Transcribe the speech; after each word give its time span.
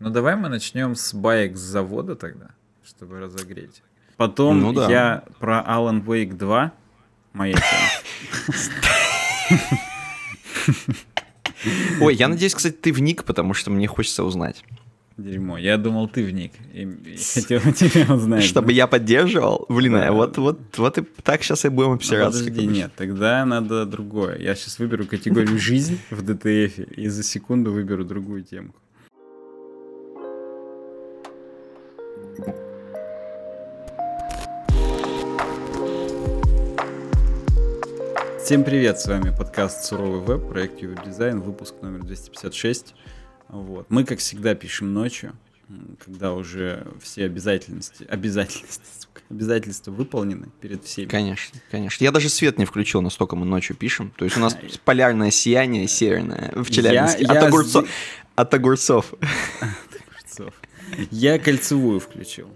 Ну 0.00 0.08
давай 0.10 0.34
мы 0.34 0.48
начнем 0.48 0.94
с 0.94 1.12
баек 1.12 1.56
с 1.56 1.60
завода 1.60 2.16
тогда, 2.16 2.50
чтобы 2.82 3.20
разогреть. 3.20 3.82
Потом 4.16 4.60
Ну 4.60 4.72
да. 4.72 4.90
я 4.90 5.24
про 5.38 5.60
Alan 5.66 6.02
Wake 6.04 6.34
2. 6.36 6.72
Моя. 7.34 7.56
Ой, 12.00 12.14
я 12.14 12.28
надеюсь, 12.28 12.54
кстати, 12.54 12.74
ты 12.74 12.92
вник, 12.92 13.24
потому 13.24 13.52
что 13.54 13.70
мне 13.70 13.86
хочется 13.86 14.24
узнать. 14.24 14.64
Дерьмо. 15.18 15.58
Я 15.58 15.76
думал, 15.76 16.08
ты 16.08 16.24
вник. 16.24 16.52
И, 16.72 16.82
и 16.84 17.16
хотел 17.16 17.60
тебя 17.74 18.14
узнать. 18.14 18.42
Чтобы 18.42 18.72
я 18.72 18.86
поддерживал? 18.86 19.66
Блин, 19.68 19.92
Да. 19.92 20.08
а 20.08 20.12
вот, 20.12 20.38
вот, 20.38 20.60
вот 20.78 20.96
и 20.96 21.02
так 21.22 21.42
сейчас 21.42 21.66
и 21.66 21.68
будем 21.68 21.90
Ну, 21.90 21.94
обсираться. 21.96 22.42
подожди, 22.42 22.66
нет, 22.66 22.92
тогда 22.96 23.44
надо 23.44 23.84
другое. 23.84 24.38
Я 24.38 24.54
сейчас 24.54 24.78
выберу 24.78 25.04
категорию 25.04 25.58
жизнь 25.58 25.98
в 26.10 26.22
ДТФ 26.22 26.78
и 26.78 27.08
за 27.08 27.22
секунду 27.22 27.70
выберу 27.70 28.06
другую 28.06 28.44
темку. 28.44 28.80
Всем 38.50 38.64
привет, 38.64 38.98
с 38.98 39.06
вами 39.06 39.32
подкаст 39.36 39.84
Суровый 39.84 40.20
веб, 40.20 40.48
проект 40.48 40.80
Дизайн, 41.04 41.40
выпуск 41.40 41.74
номер 41.82 42.02
256. 42.02 42.94
Вот. 43.48 43.86
Мы, 43.90 44.04
как 44.04 44.18
всегда, 44.18 44.54
пишем 44.54 44.92
ночью, 44.92 45.32
когда 46.04 46.32
уже 46.32 46.86
все 47.00 47.26
обязательности, 47.26 48.04
обязательности, 48.08 48.82
сука, 48.98 49.22
обязательства 49.30 49.92
выполнены 49.92 50.48
перед 50.60 50.84
всеми. 50.84 51.06
Конечно, 51.06 51.60
конечно. 51.70 52.02
Я 52.02 52.10
даже 52.10 52.28
свет 52.28 52.58
не 52.58 52.64
включил, 52.64 53.02
настолько 53.02 53.36
мы 53.36 53.46
ночью 53.46 53.76
пишем. 53.76 54.12
То 54.16 54.24
есть 54.24 54.36
у 54.36 54.40
нас 54.40 54.56
полярное 54.84 55.30
сияние 55.30 55.86
северное 55.86 56.52
в 56.56 56.70
Челябинске. 56.70 57.22
Я- 57.22 57.30
от, 57.30 57.34
я 57.42 57.46
огурцов, 57.46 57.88
от 58.34 58.54
огурцов. 58.54 59.14
огурцов. 59.60 60.54
Я 61.10 61.38
кольцевую 61.38 62.00
включил. 62.00 62.48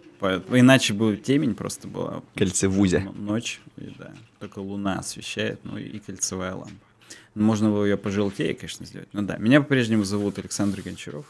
Иначе 0.50 0.94
бы 0.94 1.16
темень 1.16 1.54
просто 1.54 1.86
была. 1.86 2.22
Кольцевузя. 2.34 3.00
Ночь, 3.14 3.60
и 3.76 3.92
да. 3.98 4.12
Только 4.40 4.60
луна 4.60 4.98
освещает, 5.00 5.60
ну 5.64 5.76
и 5.76 5.98
кольцевая 5.98 6.54
лампа. 6.54 6.72
Можно 7.34 7.70
было 7.70 7.84
ее 7.84 7.96
пожелтее, 7.96 8.54
конечно, 8.54 8.86
сделать. 8.86 9.08
Ну 9.12 9.22
да, 9.22 9.36
меня 9.36 9.60
по-прежнему 9.60 10.04
зовут 10.04 10.38
Александр 10.38 10.80
Гончаров. 10.82 11.26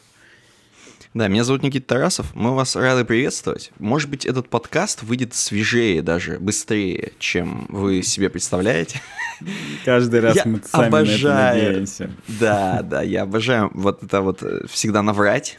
Да, 1.15 1.29
меня 1.29 1.45
зовут 1.45 1.63
Никита 1.63 1.87
Тарасов. 1.87 2.35
Мы 2.35 2.55
вас 2.55 2.75
рады 2.77 3.05
приветствовать. 3.05 3.71
Может 3.79 4.11
быть, 4.11 4.27
этот 4.27 4.49
подкаст 4.49 5.03
выйдет 5.05 5.33
свежее 5.33 6.03
даже, 6.03 6.39
быстрее, 6.41 7.13
чем 7.19 7.67
вы 7.69 8.03
себе 8.03 8.29
представляете. 8.29 9.01
Каждый 9.85 10.21
раз 10.21 10.37
Я 10.37 10.43
мы 10.47 10.61
сами 10.65 10.83
на 10.83 10.87
это 10.87 10.97
обожаю. 10.97 11.65
надеемся. 11.67 12.11
Да, 12.41 12.83
да, 12.83 13.03
я 13.03 13.23
обожаю 13.23 13.71
вот 13.75 14.03
это 14.03 14.21
вот 14.23 14.43
э, 14.43 14.67
всегда 14.69 15.03
наврать. 15.03 15.59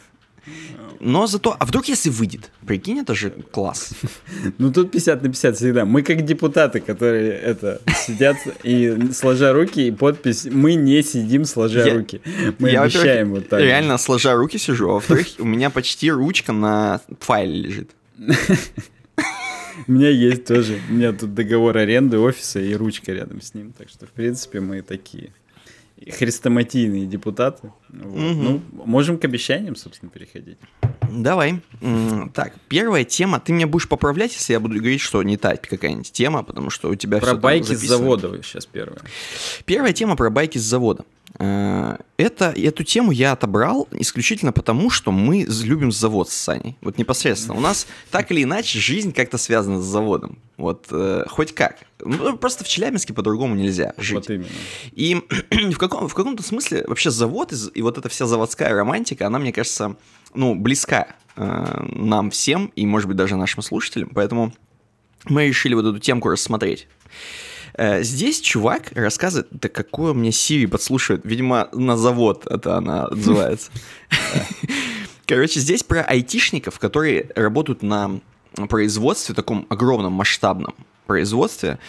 Но 1.00 1.28
зато, 1.28 1.56
а 1.60 1.66
вдруг 1.66 1.88
если 1.88 2.10
выйдет? 2.10 2.52
Прикинь, 2.66 3.00
это 3.00 3.16
же 3.16 3.32
класс. 3.52 3.92
Ну 4.58 4.72
тут 4.72 4.92
50 4.92 5.24
на 5.24 5.30
50 5.30 5.56
всегда. 5.58 5.86
Мы 5.86 6.02
как 6.02 6.26
депутаты, 6.26 6.80
которые 6.80 7.32
это 7.32 7.82
сидят 8.06 8.38
и 8.64 9.12
сложа 9.14 9.54
руки, 9.54 9.88
и 9.88 9.92
подпись 9.92 10.46
«Мы 10.46 10.76
не 10.76 11.04
сидим 11.04 11.46
сложа 11.46 11.90
руки». 11.94 12.22
Мы 12.60 12.76
обещаем 12.76 13.32
вот 13.32 13.50
так. 13.50 13.60
Реально 13.60 13.98
сложа 13.98 14.36
руки 14.36 14.58
сижу, 14.58 14.90
а 14.90 14.94
во-вторых, 14.94 15.28
у 15.40 15.46
меня 15.46 15.70
почти 15.70 16.12
ручка 16.12 16.54
на 16.54 17.02
файле 17.20 17.62
лежит. 17.62 17.92
У 19.88 19.92
меня 19.92 20.10
есть 20.10 20.46
тоже. 20.46 20.80
У 20.90 20.94
меня 20.94 21.12
тут 21.12 21.34
договор 21.34 21.78
аренды 21.78 22.18
офиса 22.18 22.60
и 22.60 22.74
ручка 22.76 23.12
рядом 23.12 23.42
с 23.42 23.54
ним. 23.54 23.74
Так 23.78 23.90
что, 23.90 24.06
в 24.06 24.12
принципе, 24.12 24.62
мы 24.62 24.82
такие 24.82 25.32
хрестоматийные 26.12 27.06
депутаты. 27.06 27.72
Вот. 27.90 28.16
Мгм. 28.18 28.44
Ну, 28.44 28.62
можем 28.86 29.18
к 29.18 29.26
обещаниям, 29.26 29.76
собственно, 29.76 30.12
переходить. 30.12 30.58
Давай. 31.10 31.62
Так, 32.34 32.54
первая 32.68 33.04
тема. 33.04 33.40
Ты 33.40 33.54
меня 33.54 33.68
будешь 33.68 33.88
поправлять, 33.88 34.34
если 34.34 34.54
я 34.54 34.60
буду 34.60 34.76
говорить, 34.76 35.02
что 35.02 35.22
не 35.24 35.38
та 35.38 35.56
какая-нибудь 35.56 36.12
тема, 36.12 36.44
потому 36.44 36.70
что 36.70 36.90
у 36.90 36.96
тебя 36.96 37.20
Про 37.20 37.32
там 37.32 37.40
байки 37.40 37.74
с 37.74 37.82
завода 37.82 38.42
сейчас 38.44 38.66
первое. 38.66 39.00
Первая 39.66 39.94
тема 39.94 40.16
про 40.16 40.30
байки 40.30 40.58
с 40.58 40.64
завода. 40.64 41.06
Э, 41.40 41.98
Это, 42.18 42.52
эту 42.52 42.84
тему 42.84 43.12
я 43.12 43.34
отобрал 43.34 43.88
исключительно 43.92 44.52
потому, 44.52 44.90
что 44.90 45.12
мы 45.12 45.46
любим 45.64 45.92
завод 45.92 46.30
с 46.30 46.34
Саней. 46.34 46.78
Вот 46.82 46.98
непосредственно. 46.98 47.58
У 47.58 47.62
нас 47.62 47.88
так 48.12 48.32
или 48.32 48.44
иначе 48.44 48.80
жизнь 48.80 49.12
как-то 49.12 49.38
связана 49.38 49.82
с 49.82 49.86
заводом. 49.86 50.40
Вот 50.58 50.88
э, 50.92 51.26
хоть 51.28 51.54
как. 51.54 51.80
Ну, 52.00 52.38
просто 52.38 52.64
в 52.64 52.68
Челябинске 52.68 53.14
по-другому 53.14 53.56
нельзя 53.56 53.94
жить. 53.98 54.16
Вот 54.16 54.30
именно. 54.30 54.48
И 54.94 55.16
в, 55.74 55.78
каком, 55.78 56.08
в 56.08 56.14
каком-то 56.14 56.44
смысле 56.44 56.86
вообще 56.88 57.12
завод 57.12 57.52
и, 57.52 57.56
и 57.74 57.82
вот 57.82 57.98
эта 57.98 58.08
вся 58.08 58.26
заводская 58.26 58.74
романтика, 58.74 59.28
она, 59.28 59.40
мне 59.40 59.52
кажется, 59.52 59.98
ну, 60.34 60.56
близка 60.56 61.08
э, 61.36 61.86
нам 61.92 62.32
всем 62.32 62.72
и, 62.76 62.86
может 62.86 63.10
быть, 63.10 63.18
даже 63.18 63.36
нашим 63.36 63.62
слушателям. 63.62 64.10
Поэтому 64.14 64.54
мы 65.26 65.48
решили 65.48 65.74
вот 65.74 65.86
эту 65.86 66.00
темку 66.00 66.30
рассмотреть. 66.30 66.88
Э, 67.78 68.04
Здесь 68.04 68.42
чувак 68.42 68.92
рассказывает, 68.94 69.48
да 69.52 69.70
какое 69.70 70.14
мне 70.14 70.32
Сири 70.32 70.66
подслушивает, 70.66 71.22
видимо, 71.26 71.70
на 71.74 71.98
завод 71.98 72.48
это 72.50 72.78
она 72.78 73.06
отзывается. 73.06 73.72
Короче, 75.26 75.60
здесь 75.60 75.84
про 75.84 76.02
айтишников, 76.02 76.80
которые 76.80 77.32
работают 77.36 77.82
на 77.82 78.20
производстве, 78.70 79.36
таком 79.36 79.66
огромном, 79.70 80.14
масштабном 80.14 80.76
производстве. 81.06 81.80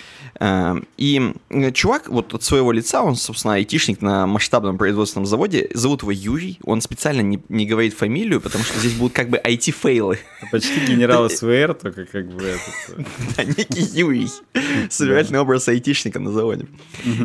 Э, 0.41 0.75
И 0.97 1.33
э, 1.51 1.73
чувак 1.73 2.09
вот 2.09 2.35
от 2.35 2.43
своего 2.43 2.73
лица, 2.73 3.03
он, 3.03 3.17
собственно, 3.17 3.55
айтишник 3.55 4.01
на 4.03 4.27
масштабном 4.27 4.79
производственном 4.79 5.27
заводе, 5.27 5.69
зовут 5.75 6.03
его 6.03 6.13
Юрий, 6.13 6.59
он 6.65 6.81
специально 6.81 7.21
не, 7.21 7.43
не 7.49 7.67
говорит 7.67 7.95
фамилию, 7.95 8.41
потому 8.41 8.65
что 8.65 8.79
здесь 8.79 8.93
будут 8.95 9.15
как 9.15 9.29
бы 9.31 9.39
IT-фейлы. 9.39 10.19
Почти 10.53 10.81
генерал 10.87 11.29
СВР, 11.31 11.75
только 11.75 12.05
как 12.07 12.27
бы 12.29 12.45
этот... 12.45 12.99
э, 12.99 13.05
Да, 13.37 13.45
некий 13.45 13.83
Юрий. 13.99 14.29
Собирательный 14.91 15.41
образ 15.41 15.69
айтишника 15.69 16.19
на 16.21 16.33
заводе. 16.33 16.67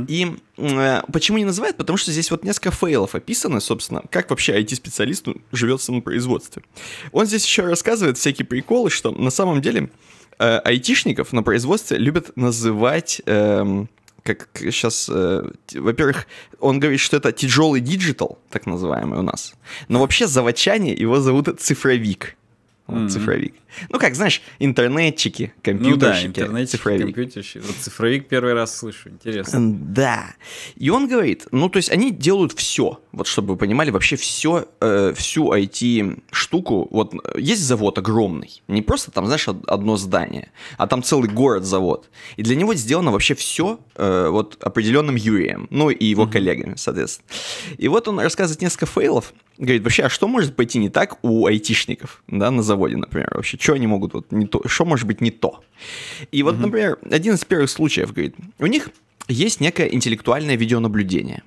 И 0.07 0.35
э, 0.57 1.01
почему 1.11 1.37
не 1.37 1.45
называют? 1.45 1.77
Потому 1.77 1.97
что 1.97 2.11
здесь 2.11 2.31
вот 2.31 2.43
несколько 2.43 2.71
фейлов 2.71 3.15
описаны, 3.15 3.61
собственно, 3.61 4.01
как 4.09 4.29
вообще 4.29 4.59
IT-специалисту 4.61 5.41
живется 5.51 5.91
на 5.91 6.01
производстве. 6.01 6.63
Он 7.11 7.25
здесь 7.25 7.45
еще 7.45 7.63
рассказывает 7.63 8.17
всякие 8.17 8.45
приколы, 8.45 8.89
что 8.89 9.11
на 9.11 9.29
самом 9.31 9.61
деле 9.61 9.89
э, 10.39 10.57
айтишников 10.57 11.33
на 11.33 11.43
производстве 11.43 11.97
любят 11.97 12.35
называть... 12.35 13.21
эм, 13.25 13.89
как 14.23 14.49
сейчас, 14.53 15.09
во-первых, 15.09 16.27
он 16.59 16.79
говорит, 16.79 16.99
что 16.99 17.17
это 17.17 17.31
тяжелый 17.31 17.81
диджитал, 17.81 18.37
так 18.51 18.67
называемый 18.67 19.17
у 19.17 19.23
нас. 19.23 19.55
Но 19.87 19.99
вообще 19.99 20.27
заводчане 20.27 20.93
его 20.93 21.19
зовут 21.19 21.59
цифровик. 21.59 22.35
Вот, 22.91 23.11
цифровик. 23.11 23.55
Ну, 23.89 23.99
как, 23.99 24.15
знаешь, 24.15 24.41
интернетчики, 24.59 25.53
Ну 25.55 25.55
да, 25.55 25.61
компьютерщики, 25.71 26.27
интернетчик, 26.27 26.71
цифровик. 26.71 27.01
компьютерщик. 27.03 27.63
Вот 27.65 27.75
цифровик 27.77 28.27
первый 28.27 28.53
раз 28.53 28.77
слышу, 28.77 29.09
интересно. 29.09 29.59
Да. 29.79 30.35
И 30.75 30.89
он 30.89 31.07
говорит, 31.07 31.47
ну, 31.51 31.69
то 31.69 31.77
есть 31.77 31.89
они 31.89 32.11
делают 32.11 32.51
все, 32.51 32.99
вот 33.13 33.27
чтобы 33.27 33.53
вы 33.53 33.57
понимали, 33.57 33.89
вообще 33.91 34.15
все, 34.17 34.67
всю 35.15 35.53
IT-штуку, 35.53 36.87
вот 36.91 37.13
э, 37.13 37.39
есть 37.39 37.61
завод 37.63 37.97
огромный, 37.97 38.61
не 38.67 38.81
просто 38.81 39.11
там, 39.11 39.25
знаешь, 39.25 39.47
од- 39.47 39.65
одно 39.67 39.97
здание, 39.97 40.51
а 40.77 40.87
там 40.87 41.03
целый 41.03 41.29
город-завод. 41.29 42.09
И 42.37 42.43
для 42.43 42.55
него 42.55 42.73
сделано 42.75 43.11
вообще 43.11 43.35
все 43.35 43.79
вот 43.95 44.57
определенным 44.61 45.15
Юрием, 45.15 45.67
ну 45.69 45.89
и 45.89 46.05
его 46.05 46.25
коллегами, 46.27 46.73
соответственно. 46.75 47.27
И 47.77 47.87
вот 47.87 48.07
он 48.07 48.19
рассказывает 48.19 48.61
несколько 48.61 48.85
фейлов, 48.85 49.33
говорит, 49.57 49.83
вообще, 49.83 50.03
а 50.03 50.09
что 50.09 50.27
может 50.27 50.55
пойти 50.55 50.79
не 50.79 50.89
так 50.89 51.17
у 51.23 51.45
айтишников, 51.45 52.23
да, 52.27 52.49
на 52.51 52.63
заводе, 52.63 52.80
например, 52.89 53.29
вообще, 53.33 53.57
что 53.59 53.73
они 53.73 53.87
могут 53.87 54.13
вот 54.13 54.31
не 54.31 54.45
то, 54.47 54.61
что 54.67 54.85
может 54.85 55.07
быть 55.07 55.21
не 55.21 55.31
то? 55.31 55.63
И 56.31 56.43
вот, 56.43 56.59
например, 56.59 56.97
один 57.09 57.35
из 57.35 57.45
первых 57.45 57.69
случаев, 57.69 58.13
говорит, 58.13 58.35
у 58.59 58.65
них 58.65 58.89
есть 59.27 59.61
некое 59.61 59.87
интеллектуальное 59.87 60.55
видеонаблюдение 60.55 61.43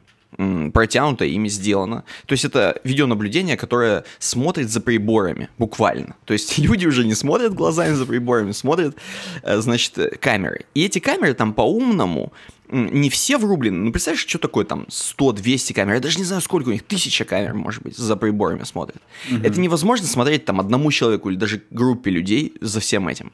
протянутое 0.72 1.28
ими 1.28 1.48
сделано. 1.48 2.04
То 2.26 2.32
есть 2.32 2.44
это 2.44 2.80
видеонаблюдение, 2.84 3.56
которое 3.56 4.04
смотрит 4.18 4.70
за 4.70 4.80
приборами, 4.80 5.48
буквально. 5.58 6.16
То 6.24 6.32
есть 6.32 6.58
люди 6.68 6.86
уже 6.86 7.04
не 7.04 7.14
смотрят 7.14 7.54
глазами 7.54 7.94
за 7.94 8.06
приборами, 8.06 8.52
смотрят, 8.52 8.96
э, 9.42 9.58
значит, 9.58 9.96
э, 9.98 10.10
камеры. 10.16 10.64
И 10.74 10.84
эти 10.84 10.98
камеры 10.98 11.34
там 11.34 11.54
по-умному 11.54 12.32
не 12.74 13.08
все 13.10 13.38
врублены. 13.38 13.78
Ну, 13.78 13.92
представляешь, 13.92 14.26
что 14.26 14.38
такое 14.38 14.64
там 14.64 14.86
100-200 14.88 15.74
камер? 15.74 15.94
Я 15.94 16.00
даже 16.00 16.18
не 16.18 16.24
знаю, 16.24 16.42
сколько 16.42 16.68
у 16.68 16.72
них, 16.72 16.82
тысяча 16.82 17.24
камер, 17.24 17.54
может 17.54 17.82
быть, 17.82 17.96
за 17.96 18.16
приборами 18.16 18.64
смотрят. 18.64 19.00
Это 19.42 19.60
невозможно 19.60 20.06
смотреть 20.06 20.44
там 20.44 20.60
одному 20.60 20.90
человеку 20.90 21.30
или 21.30 21.36
даже 21.36 21.62
группе 21.70 22.10
людей 22.10 22.54
за 22.60 22.80
всем 22.80 23.08
этим. 23.08 23.32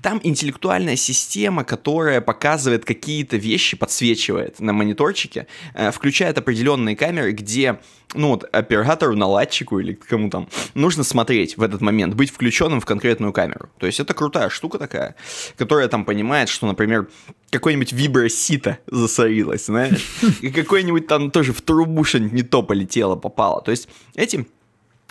Там 0.00 0.20
интеллектуальная 0.22 0.96
система, 0.96 1.64
которая 1.64 2.20
показывает 2.20 2.84
какие-то 2.84 3.36
вещи, 3.36 3.76
подсвечивает 3.76 4.60
на 4.60 4.72
мониторчике, 4.72 5.46
э, 5.74 5.90
включает 5.90 6.38
определенные 6.38 6.96
камеры, 6.96 7.32
где, 7.32 7.80
ну 8.14 8.28
вот, 8.28 8.44
оператору, 8.52 9.14
наладчику 9.16 9.78
или 9.78 9.94
кому 9.94 10.28
там 10.28 10.48
нужно 10.74 11.04
смотреть 11.04 11.56
в 11.56 11.62
этот 11.62 11.80
момент, 11.80 12.14
быть 12.14 12.30
включенным 12.30 12.80
в 12.80 12.86
конкретную 12.86 13.32
камеру. 13.32 13.70
То 13.78 13.86
есть 13.86 14.00
это 14.00 14.12
крутая 14.14 14.48
штука 14.48 14.78
такая, 14.78 15.14
которая 15.56 15.88
там 15.88 16.04
понимает, 16.04 16.48
что, 16.48 16.66
например, 16.66 17.08
какой-нибудь 17.52 17.92
вибросито 17.92 18.78
засорилось, 18.86 19.66
знаешь, 19.66 20.08
и 20.40 20.50
какой-нибудь 20.50 21.06
там 21.06 21.30
тоже 21.30 21.52
в 21.52 21.60
трубу 21.60 22.02
что-нибудь 22.02 22.32
не 22.32 22.42
то 22.42 22.62
полетело, 22.62 23.14
попало. 23.14 23.60
То 23.62 23.70
есть 23.70 23.88
эти 24.14 24.46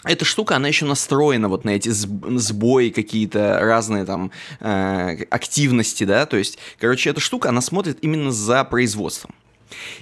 эта 0.03 0.25
штука, 0.25 0.55
она 0.55 0.67
еще 0.67 0.85
настроена 0.85 1.47
вот 1.47 1.63
на 1.63 1.69
эти 1.69 1.89
сбои 1.89 2.89
какие-то 2.89 3.59
разные 3.61 4.05
там 4.05 4.31
э, 4.59 5.23
активности, 5.29 6.05
да, 6.05 6.25
то 6.25 6.37
есть, 6.37 6.57
короче, 6.79 7.11
эта 7.11 7.19
штука, 7.19 7.49
она 7.49 7.61
смотрит 7.61 7.99
именно 8.01 8.31
за 8.31 8.63
производством. 8.63 9.35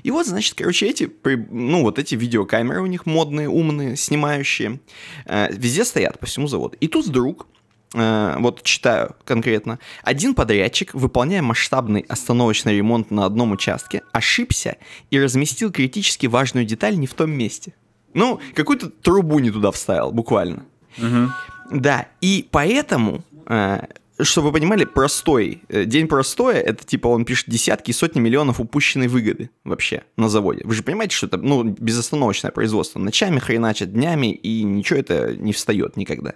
И 0.03 0.09
вот, 0.09 0.25
значит, 0.25 0.53
короче, 0.55 0.87
эти, 0.87 1.11
ну, 1.51 1.81
вот 1.81 1.99
эти 1.99 2.15
видеокамеры 2.15 2.81
у 2.81 2.85
них 2.85 3.05
модные, 3.05 3.49
умные, 3.49 3.97
снимающие, 3.97 4.79
э, 5.25 5.51
везде 5.51 5.83
стоят 5.83 6.17
по 6.17 6.25
всему 6.25 6.47
заводу. 6.47 6.77
И 6.79 6.87
тут 6.87 7.05
вдруг 7.05 7.47
вот 7.93 8.61
читаю 8.63 9.15
конкретно, 9.25 9.79
один 10.03 10.35
подрядчик, 10.35 10.93
выполняя 10.93 11.41
масштабный 11.41 12.05
остановочный 12.07 12.75
ремонт 12.75 13.09
на 13.09 13.25
одном 13.25 13.51
участке, 13.51 14.03
ошибся 14.11 14.77
и 15.09 15.19
разместил 15.19 15.71
критически 15.71 16.27
важную 16.27 16.65
деталь 16.65 16.97
не 16.99 17.07
в 17.07 17.13
том 17.13 17.31
месте. 17.31 17.73
Ну, 18.13 18.39
какую-то 18.53 18.89
трубу 18.89 19.39
не 19.39 19.51
туда 19.51 19.71
вставил, 19.71 20.11
буквально. 20.11 20.65
Угу. 20.97 21.31
Да, 21.71 22.07
и 22.21 22.47
поэтому 22.51 23.23
э, 23.47 23.81
чтобы 24.21 24.47
вы 24.47 24.53
понимали, 24.53 24.83
простой. 24.85 25.61
Э, 25.69 25.85
день 25.85 26.07
простой, 26.07 26.55
это 26.55 26.85
типа 26.85 27.07
он 27.07 27.25
пишет 27.25 27.49
десятки 27.49 27.91
и 27.91 27.93
сотни 27.93 28.19
миллионов 28.19 28.59
упущенной 28.59 29.07
выгоды 29.07 29.49
вообще 29.63 30.03
на 30.17 30.29
заводе. 30.29 30.61
Вы 30.65 30.75
же 30.75 30.83
понимаете, 30.83 31.15
что 31.15 31.27
это 31.27 31.37
ну, 31.37 31.63
безостановочное 31.63 32.51
производство. 32.51 32.99
Ночами 32.99 33.39
хреначат, 33.39 33.93
днями, 33.93 34.33
и 34.33 34.63
ничего 34.63 34.99
это 34.99 35.35
не 35.35 35.53
встает 35.53 35.95
никогда. 35.95 36.33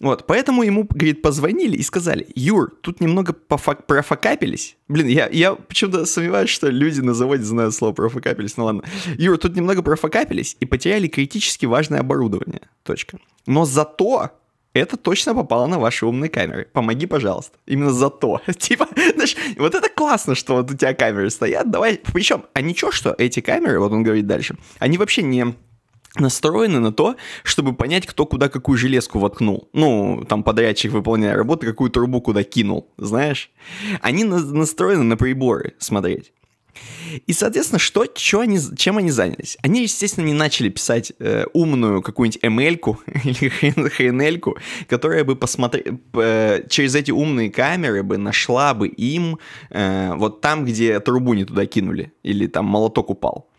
Вот, 0.00 0.26
поэтому 0.26 0.62
ему, 0.62 0.84
говорит, 0.84 1.22
позвонили 1.22 1.76
и 1.76 1.82
сказали, 1.82 2.26
Юр, 2.34 2.72
тут 2.80 3.00
немного 3.00 3.32
пофак- 3.32 3.86
профокапились. 3.86 4.76
Блин, 4.88 5.06
я, 5.08 5.28
я 5.28 5.54
почему-то 5.54 6.06
сомневаюсь, 6.06 6.50
что 6.50 6.68
люди 6.68 7.00
на 7.00 7.14
заводе 7.14 7.42
знают 7.42 7.74
слово 7.74 7.92
профокапились, 7.92 8.56
ну 8.56 8.64
ладно. 8.64 8.84
Юр, 9.16 9.38
тут 9.38 9.56
немного 9.56 9.82
профокапились 9.82 10.56
и 10.60 10.66
потеряли 10.66 11.08
критически 11.08 11.66
важное 11.66 12.00
оборудование. 12.00 12.62
Точка. 12.82 13.18
Но 13.46 13.64
зато 13.64 14.30
это 14.74 14.96
точно 14.96 15.34
попало 15.34 15.66
на 15.66 15.78
ваши 15.78 16.06
умные 16.06 16.28
камеры. 16.28 16.68
Помоги, 16.72 17.06
пожалуйста. 17.06 17.58
Именно 17.66 17.92
за 17.92 18.10
то. 18.10 18.40
Типа, 18.58 18.86
знаешь, 19.14 19.36
вот 19.56 19.74
это 19.74 19.88
классно, 19.88 20.34
что 20.34 20.54
вот 20.54 20.70
у 20.70 20.76
тебя 20.76 20.94
камеры 20.94 21.30
стоят. 21.30 21.70
Давай, 21.70 22.00
причем, 22.12 22.44
а 22.52 22.60
ничего, 22.60 22.92
что 22.92 23.14
эти 23.18 23.40
камеры, 23.40 23.80
вот 23.80 23.92
он 23.92 24.02
говорит 24.02 24.26
дальше, 24.26 24.56
они 24.78 24.98
вообще 24.98 25.22
не 25.22 25.54
настроены 26.16 26.78
на 26.80 26.92
то, 26.92 27.16
чтобы 27.42 27.74
понять, 27.74 28.06
кто 28.06 28.26
куда 28.26 28.48
какую 28.48 28.78
железку 28.78 29.18
воткнул. 29.18 29.68
Ну, 29.72 30.24
там 30.28 30.42
подрядчик, 30.42 30.92
выполняя 30.92 31.36
работу, 31.36 31.66
какую 31.66 31.90
трубу 31.90 32.20
куда 32.20 32.42
кинул, 32.44 32.90
знаешь. 32.96 33.50
Они 34.00 34.24
на- 34.24 34.40
настроены 34.40 35.02
на 35.02 35.16
приборы 35.16 35.74
смотреть. 35.78 36.32
И, 37.26 37.32
соответственно, 37.32 37.78
что, 37.78 38.06
что 38.14 38.40
они, 38.40 38.58
чем 38.76 38.98
они 38.98 39.10
занялись? 39.10 39.56
Они, 39.62 39.82
естественно, 39.82 40.26
не 40.26 40.34
начали 40.34 40.68
писать 40.68 41.12
э, 41.18 41.44
умную 41.52 42.02
какую-нибудь 42.02 42.42
ML 42.42 42.96
или 43.24 43.50
HNL, 43.74 44.58
которая 44.88 45.24
бы 45.24 45.34
посмотри, 45.36 45.84
э, 46.14 46.62
через 46.68 46.94
эти 46.94 47.10
умные 47.10 47.50
камеры 47.50 48.02
бы 48.02 48.16
нашла 48.18 48.74
бы 48.74 48.88
им 48.88 49.38
э, 49.70 50.14
вот 50.14 50.40
там, 50.40 50.64
где 50.64 51.00
трубу 51.00 51.34
не 51.34 51.44
туда 51.44 51.66
кинули, 51.66 52.12
или 52.22 52.46
там 52.46 52.66
молоток 52.66 53.10
упал. 53.10 53.50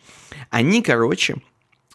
Они, 0.50 0.82
короче, 0.82 1.38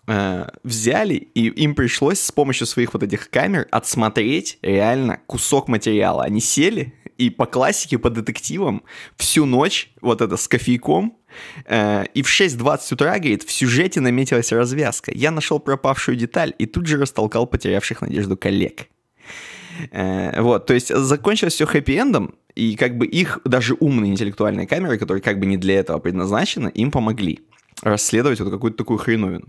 э, 0.07 0.47
взяли, 0.63 1.15
и 1.15 1.49
им 1.49 1.75
пришлось 1.75 2.21
с 2.21 2.33
помощью 2.33 2.67
своих 2.67 2.95
вот 2.95 3.03
этих 3.03 3.31
камер 3.31 3.67
отсмотреть 3.71 4.59
реально 4.63 5.21
кусок 5.27 5.69
материала. 5.69 6.25
Они 6.25 6.41
сели 6.41 6.95
и 7.19 7.31
по 7.31 7.47
классике, 7.47 7.99
по 7.99 8.11
детективам 8.11 8.83
всю 9.17 9.47
ночь 9.47 9.93
вот 10.01 10.21
это 10.21 10.37
с 10.37 10.49
кофейком 10.49 11.17
э, 11.67 12.05
и 12.15 12.23
в 12.23 12.27
6.20 12.27 12.95
утра, 12.95 13.19
говорит, 13.19 13.45
в 13.45 13.53
сюжете 13.53 14.01
наметилась 14.01 14.53
развязка. 14.53 15.13
Я 15.15 15.31
нашел 15.31 15.59
пропавшую 15.59 16.17
деталь 16.17 16.55
и 16.59 16.67
тут 16.67 16.87
же 16.87 16.99
растолкал 16.99 17.47
потерявших 17.47 18.01
надежду 18.01 18.37
коллег. 18.37 18.89
Э, 19.91 20.41
вот, 20.41 20.67
то 20.67 20.75
есть 20.75 20.95
закончилось 20.95 21.55
все 21.55 21.65
хэппи-эндом, 21.65 22.35
и 22.55 22.77
как 22.77 22.97
бы 22.97 23.07
их 23.07 23.41
даже 23.45 23.77
умные 23.81 24.13
интеллектуальные 24.13 24.67
камеры, 24.67 24.99
которые 24.99 25.23
как 25.23 25.39
бы 25.41 25.47
не 25.47 25.57
для 25.57 25.81
этого 25.81 25.99
предназначены, 25.99 26.69
им 26.69 26.91
помогли 26.91 27.41
расследовать 27.83 28.41
вот 28.41 28.51
какую-то 28.51 28.79
такую 28.79 28.99
хреновину. 28.99 29.47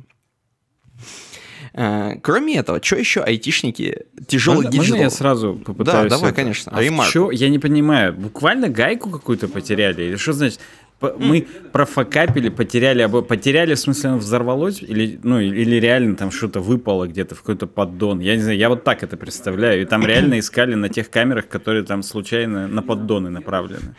Э, 1.77 2.15
кроме 2.21 2.57
этого, 2.57 2.81
что 2.81 2.95
еще 2.95 3.21
айтишники 3.21 4.05
тяжелый 4.27 4.65
можно, 4.65 4.77
можно 4.77 4.95
я 4.95 5.09
сразу 5.09 5.55
попытаюсь? 5.55 6.09
Да, 6.09 6.17
давай, 6.17 6.31
это? 6.31 6.41
конечно. 6.41 6.71
А 6.73 7.05
чё, 7.11 7.31
я 7.31 7.49
не 7.49 7.59
понимаю, 7.59 8.13
буквально 8.13 8.69
гайку 8.69 9.09
какую-то 9.09 9.49
потеряли? 9.49 10.03
Или 10.03 10.15
что 10.15 10.31
значит? 10.33 10.61
Мы 11.01 11.45
профокапили, 11.73 12.47
потеряли, 12.47 13.05
потеряли, 13.21 13.75
в 13.75 13.79
смысле, 13.79 14.11
оно 14.11 14.19
взорвалось? 14.19 14.81
Или, 14.81 15.19
ну, 15.21 15.41
или 15.41 15.75
реально 15.75 16.15
там 16.15 16.31
что-то 16.31 16.61
выпало 16.61 17.07
где-то 17.07 17.35
в 17.35 17.39
какой-то 17.39 17.67
поддон? 17.67 18.21
Я 18.21 18.37
не 18.37 18.41
знаю, 18.41 18.57
я 18.57 18.69
вот 18.69 18.85
так 18.85 19.03
это 19.03 19.17
представляю. 19.17 19.81
И 19.81 19.85
там 19.85 20.05
реально 20.05 20.39
искали 20.39 20.75
на 20.75 20.87
тех 20.87 21.09
камерах, 21.09 21.49
которые 21.49 21.83
там 21.83 22.01
случайно 22.01 22.69
на 22.69 22.81
поддоны 22.81 23.29
направлены. 23.29 23.95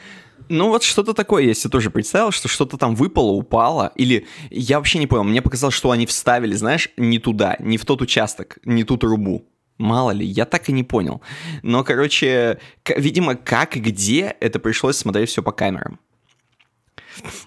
Ну 0.49 0.69
вот 0.69 0.83
что-то 0.83 1.13
такое, 1.13 1.45
я 1.45 1.55
себе 1.55 1.71
тоже 1.71 1.91
представил, 1.91 2.31
что 2.31 2.49
что-то 2.49 2.77
там 2.77 2.95
выпало, 2.95 3.33
упало, 3.33 3.93
или 3.97 4.27
я 4.51 4.79
вообще 4.79 4.99
не 4.99 5.07
понял, 5.07 5.25
мне 5.25 5.43
показалось, 5.43 5.75
что 5.75 5.91
они 5.91 6.07
вставили, 6.07 6.55
знаешь, 6.55 6.89
не 6.97 7.19
туда, 7.19 7.57
не 7.59 7.79
в 7.79 7.85
тот 7.85 8.03
участок, 8.03 8.59
не 8.65 8.85
ту 8.85 8.97
трубу. 8.97 9.45
Мало 9.79 10.13
ли, 10.13 10.25
я 10.25 10.47
так 10.47 10.69
и 10.69 10.73
не 10.73 10.85
понял. 10.85 11.21
Но, 11.63 11.85
короче, 11.85 12.61
видимо, 12.87 13.35
как 13.35 13.77
и 13.77 13.81
где, 13.81 14.35
это 14.41 14.59
пришлось 14.59 14.97
смотреть 14.97 15.29
все 15.29 15.43
по 15.43 15.53
камерам. 15.53 16.01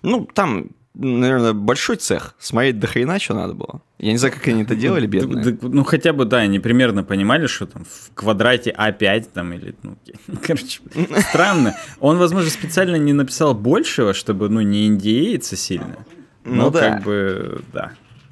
Ну, 0.04 0.26
там 0.26 0.70
наверное, 1.00 1.54
большой 1.54 1.96
цех. 1.96 2.36
Смотреть 2.40 2.80
до 2.80 2.88
хрена 2.88 3.20
что 3.20 3.34
надо 3.34 3.54
было. 3.54 3.82
Я 3.98 4.12
не 4.12 4.18
знаю, 4.18 4.34
как 4.34 4.48
они 4.48 4.64
это 4.64 4.76
делали, 4.76 5.08
бедные. 5.08 5.58
Ну, 5.62 5.84
хотя 5.84 6.14
бы, 6.14 6.26
да, 6.26 6.38
они 6.38 6.60
примерно 6.60 7.04
понимали, 7.04 7.48
что 7.48 7.66
там 7.66 7.86
в 7.86 8.14
квадрате 8.14 8.76
А5 8.78 9.30
там 9.34 9.54
или, 9.54 9.76
ну, 9.84 9.98
короче, 10.42 10.82
странно. 11.30 11.76
Он, 12.00 12.18
возможно, 12.18 12.50
специально 12.50 12.96
не 12.96 13.14
написал 13.14 13.54
большего, 13.54 14.14
чтобы, 14.14 14.50
ну, 14.50 14.62
не 14.62 14.88
палиться 14.88 15.56
сильно. 15.56 16.06
Но, 16.46 16.66
ну, 16.66 16.70
да. 16.72 16.80
как 16.80 17.04
бы, 17.04 17.62
да. 17.74 17.92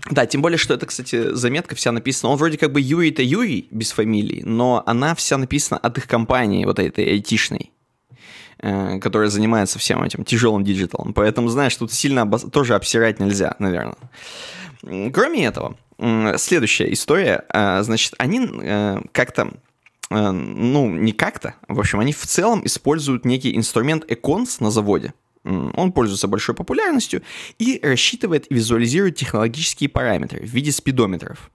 Да, 0.09 0.25
тем 0.25 0.41
более, 0.41 0.57
что 0.57 0.73
это, 0.73 0.85
кстати, 0.85 1.33
заметка 1.33 1.75
вся 1.75 1.91
написана. 1.91 2.31
Он 2.31 2.37
вроде 2.37 2.57
как 2.57 2.71
бы 2.71 2.79
Юрий-то 2.79 3.21
Юрий 3.21 3.67
без 3.71 3.91
фамилии, 3.91 4.41
но 4.45 4.83
она 4.85 5.15
вся 5.15 5.37
написана 5.37 5.79
от 5.79 5.97
их 5.97 6.07
компании, 6.07 6.65
вот 6.65 6.79
этой 6.79 7.05
айтишной. 7.11 7.71
Э, 8.59 8.97
которая 8.99 9.29
занимается 9.29 9.77
всем 9.77 10.01
этим 10.01 10.23
тяжелым 10.23 10.63
диджиталом. 10.63 11.13
Поэтому, 11.13 11.47
знаешь, 11.47 11.75
тут 11.75 11.93
сильно 11.93 12.23
обос... 12.23 12.41
тоже 12.51 12.73
обсирать 12.73 13.19
нельзя, 13.19 13.55
наверное. 13.59 13.97
Кроме 15.13 15.45
этого, 15.45 15.77
следующая 16.37 16.91
история, 16.91 17.45
э, 17.53 17.83
значит, 17.83 18.15
они 18.17 18.49
э, 18.51 19.01
как-то 19.11 19.51
ну, 20.09 20.89
не 20.89 21.11
как-то, 21.11 21.55
в 21.67 21.77
общем, 21.77 21.99
они 21.99 22.13
в 22.13 22.25
целом 22.25 22.65
используют 22.65 23.25
некий 23.25 23.57
инструмент 23.57 24.09
Econs 24.09 24.55
на 24.61 24.71
заводе. 24.71 25.13
Он 25.43 25.91
пользуется 25.91 26.29
большой 26.29 26.55
популярностью 26.55 27.23
и 27.59 27.77
рассчитывает 27.83 28.49
и 28.49 28.55
визуализирует 28.55 29.17
технологические 29.17 29.89
параметры 29.89 30.39
в 30.39 30.49
виде 30.49 30.71
спидометров 30.71 31.51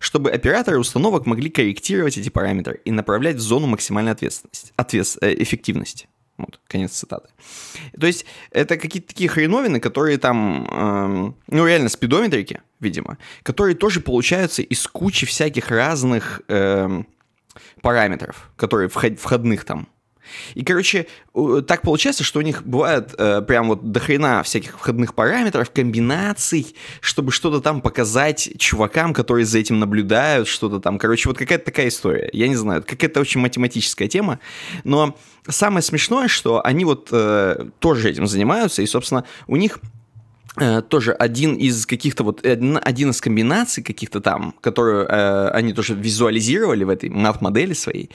чтобы 0.00 0.30
операторы 0.30 0.78
установок 0.78 1.26
могли 1.26 1.50
корректировать 1.50 2.16
эти 2.18 2.28
параметры 2.28 2.80
и 2.84 2.92
направлять 2.92 3.36
в 3.36 3.40
зону 3.40 3.66
максимальной 3.66 4.12
ответственности, 4.12 4.72
ответ, 4.76 5.16
эффективности. 5.22 6.08
Вот, 6.38 6.60
конец 6.68 6.92
цитаты. 6.92 7.28
То 8.00 8.06
есть 8.06 8.24
это 8.52 8.76
какие-то 8.76 9.08
такие 9.08 9.28
хреновины, 9.28 9.80
которые 9.80 10.18
там, 10.18 10.66
эм, 10.70 11.36
ну 11.48 11.66
реально 11.66 11.88
спидометрики, 11.88 12.62
видимо, 12.78 13.18
которые 13.42 13.74
тоже 13.74 14.00
получаются 14.00 14.62
из 14.62 14.86
кучи 14.86 15.26
всяких 15.26 15.70
разных 15.70 16.40
эм, 16.46 17.08
параметров, 17.82 18.50
которые 18.56 18.88
вход, 18.88 19.18
входных 19.18 19.64
там 19.64 19.88
и, 20.54 20.64
короче, 20.64 21.06
так 21.66 21.82
получается, 21.82 22.24
что 22.24 22.38
у 22.38 22.42
них 22.42 22.64
бывает 22.64 23.14
э, 23.18 23.42
прям 23.42 23.68
вот 23.68 23.92
дохрена 23.92 24.42
всяких 24.42 24.78
входных 24.78 25.14
параметров, 25.14 25.70
комбинаций, 25.70 26.74
чтобы 27.00 27.32
что-то 27.32 27.60
там 27.60 27.80
показать 27.80 28.50
чувакам, 28.58 29.14
которые 29.14 29.44
за 29.44 29.58
этим 29.58 29.78
наблюдают, 29.78 30.48
что-то 30.48 30.80
там. 30.80 30.98
Короче, 30.98 31.28
вот 31.28 31.38
какая-то 31.38 31.64
такая 31.64 31.88
история. 31.88 32.28
Я 32.32 32.48
не 32.48 32.56
знаю, 32.56 32.82
какая-то 32.86 33.20
очень 33.20 33.40
математическая 33.40 34.08
тема, 34.08 34.40
но 34.84 35.16
самое 35.48 35.82
смешное, 35.82 36.28
что 36.28 36.64
они 36.64 36.84
вот 36.84 37.08
э, 37.12 37.68
тоже 37.78 38.10
этим 38.10 38.26
занимаются, 38.26 38.82
и, 38.82 38.86
собственно, 38.86 39.24
у 39.46 39.56
них 39.56 39.78
тоже 40.88 41.12
один 41.12 41.54
из 41.54 41.86
каких-то 41.86 42.24
вот, 42.24 42.44
один 42.44 43.10
из 43.10 43.20
комбинаций 43.20 43.82
каких-то 43.82 44.20
там, 44.20 44.54
которую 44.60 45.06
э, 45.06 45.48
они 45.50 45.72
тоже 45.72 45.94
визуализировали 45.94 46.84
в 46.84 46.88
этой 46.88 47.10
мат-модели 47.10 47.72
своей, 47.72 48.10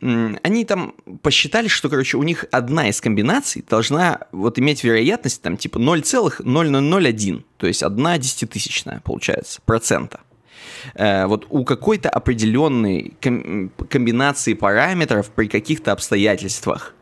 э, 0.00 0.34
они 0.42 0.64
там 0.64 0.94
посчитали, 1.22 1.68
что, 1.68 1.88
короче, 1.88 2.16
у 2.16 2.22
них 2.22 2.44
одна 2.50 2.88
из 2.88 3.00
комбинаций 3.00 3.64
должна 3.68 4.20
вот 4.32 4.58
иметь 4.58 4.84
вероятность 4.84 5.42
там 5.42 5.56
типа 5.56 5.78
0,0001, 5.78 7.42
то 7.56 7.66
есть 7.66 7.82
одна 7.82 8.18
десятитысячная, 8.18 9.00
получается, 9.04 9.60
процента. 9.64 10.20
Э, 10.94 11.26
вот 11.26 11.46
у 11.50 11.64
какой-то 11.64 12.10
определенной 12.10 13.14
ком- 13.20 13.70
комбинации 13.88 14.54
параметров 14.54 15.30
при 15.34 15.48
каких-то 15.48 15.92
обстоятельствах 15.92 16.94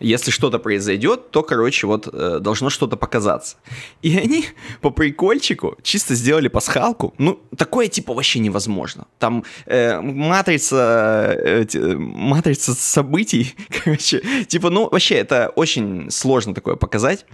Если 0.00 0.30
что-то 0.30 0.58
произойдет, 0.58 1.30
то, 1.30 1.42
короче, 1.42 1.86
вот 1.86 2.08
э, 2.12 2.38
должно 2.40 2.70
что-то 2.70 2.96
показаться. 2.96 3.56
И 4.02 4.16
они 4.16 4.44
по 4.80 4.90
прикольчику 4.90 5.76
чисто 5.82 6.14
сделали 6.14 6.48
пасхалку. 6.48 7.14
Ну, 7.18 7.40
такое 7.56 7.88
типа 7.88 8.14
вообще 8.14 8.38
невозможно. 8.38 9.06
Там 9.18 9.44
э, 9.66 10.00
матрица, 10.00 11.34
э, 11.36 11.96
матрица 11.96 12.74
событий, 12.74 13.54
короче, 13.84 14.22
типа, 14.46 14.70
ну, 14.70 14.88
вообще 14.88 15.16
это 15.16 15.52
очень 15.56 16.10
сложно 16.10 16.54
такое 16.54 16.76
показать. 16.76 17.26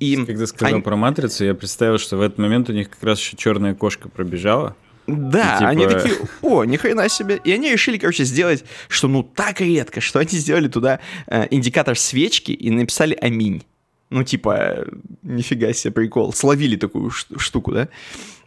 И 0.00 0.16
Когда 0.16 0.46
сказал 0.46 0.74
они... 0.74 0.82
про 0.82 0.96
матрицу, 0.96 1.44
я 1.44 1.54
представил, 1.54 1.98
что 1.98 2.16
в 2.16 2.22
этот 2.22 2.38
момент 2.38 2.68
у 2.68 2.72
них 2.72 2.90
как 2.90 3.02
раз 3.04 3.20
еще 3.20 3.36
черная 3.36 3.74
кошка 3.74 4.08
пробежала. 4.08 4.74
Да, 5.06 5.54
и, 5.54 5.58
типа... 5.58 5.68
они 5.70 5.86
такие, 5.86 6.14
о, 6.42 6.64
ни 6.64 6.76
хрена 6.76 7.08
себе. 7.08 7.40
И 7.42 7.52
они 7.52 7.70
решили, 7.70 7.98
короче, 7.98 8.24
сделать, 8.24 8.64
что 8.88 9.08
ну 9.08 9.22
так 9.22 9.60
редко, 9.60 10.00
что 10.00 10.18
они 10.20 10.30
сделали 10.30 10.68
туда 10.68 11.00
э, 11.26 11.46
индикатор 11.50 11.98
свечки 11.98 12.52
и 12.52 12.70
написали 12.70 13.16
«Аминь». 13.20 13.64
Ну, 14.10 14.24
типа, 14.24 14.84
нифига 15.22 15.72
себе 15.72 15.92
прикол. 15.92 16.34
Словили 16.34 16.76
такую 16.76 17.10
штуку, 17.10 17.72
да? 17.72 17.88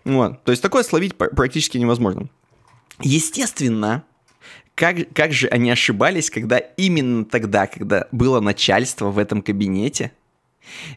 Вот. 0.03 0.43
То 0.43 0.51
есть 0.51 0.62
такое 0.62 0.83
словить 0.83 1.15
практически 1.15 1.79
невозможно. 1.79 2.29
Естественно, 3.01 4.03
как, 4.75 4.97
как 5.13 5.33
же 5.33 5.47
они 5.47 5.71
ошибались, 5.71 6.29
когда 6.29 6.59
именно 6.59 7.25
тогда, 7.25 7.65
когда 7.65 8.07
было 8.12 8.39
начальство 8.41 9.09
в 9.09 9.17
этом 9.17 9.41
кабинете, 9.41 10.12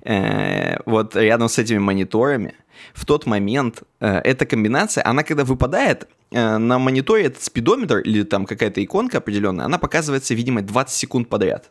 э, 0.03 0.77
вот 0.85 1.17
рядом 1.17 1.49
с 1.49 1.59
этими 1.59 1.79
мониторами, 1.79 2.55
в 2.95 3.05
тот 3.05 3.27
момент 3.27 3.83
э, 4.01 4.21
эта 4.25 4.47
комбинация, 4.47 5.07
она 5.07 5.23
когда 5.23 5.45
выпадает, 5.45 6.09
э, 6.31 6.59
на 6.59 6.79
мониторе 6.79 7.25
этот 7.25 7.43
спидометр 7.43 7.99
или 7.99 8.23
там 8.23 8.47
какая-то 8.47 8.83
иконка 8.83 9.19
определенная, 9.19 9.67
она 9.67 9.79
показывается, 9.79 10.35
видимо, 10.35 10.63
20 10.63 10.95
секунд 10.97 11.29
подряд. 11.29 11.71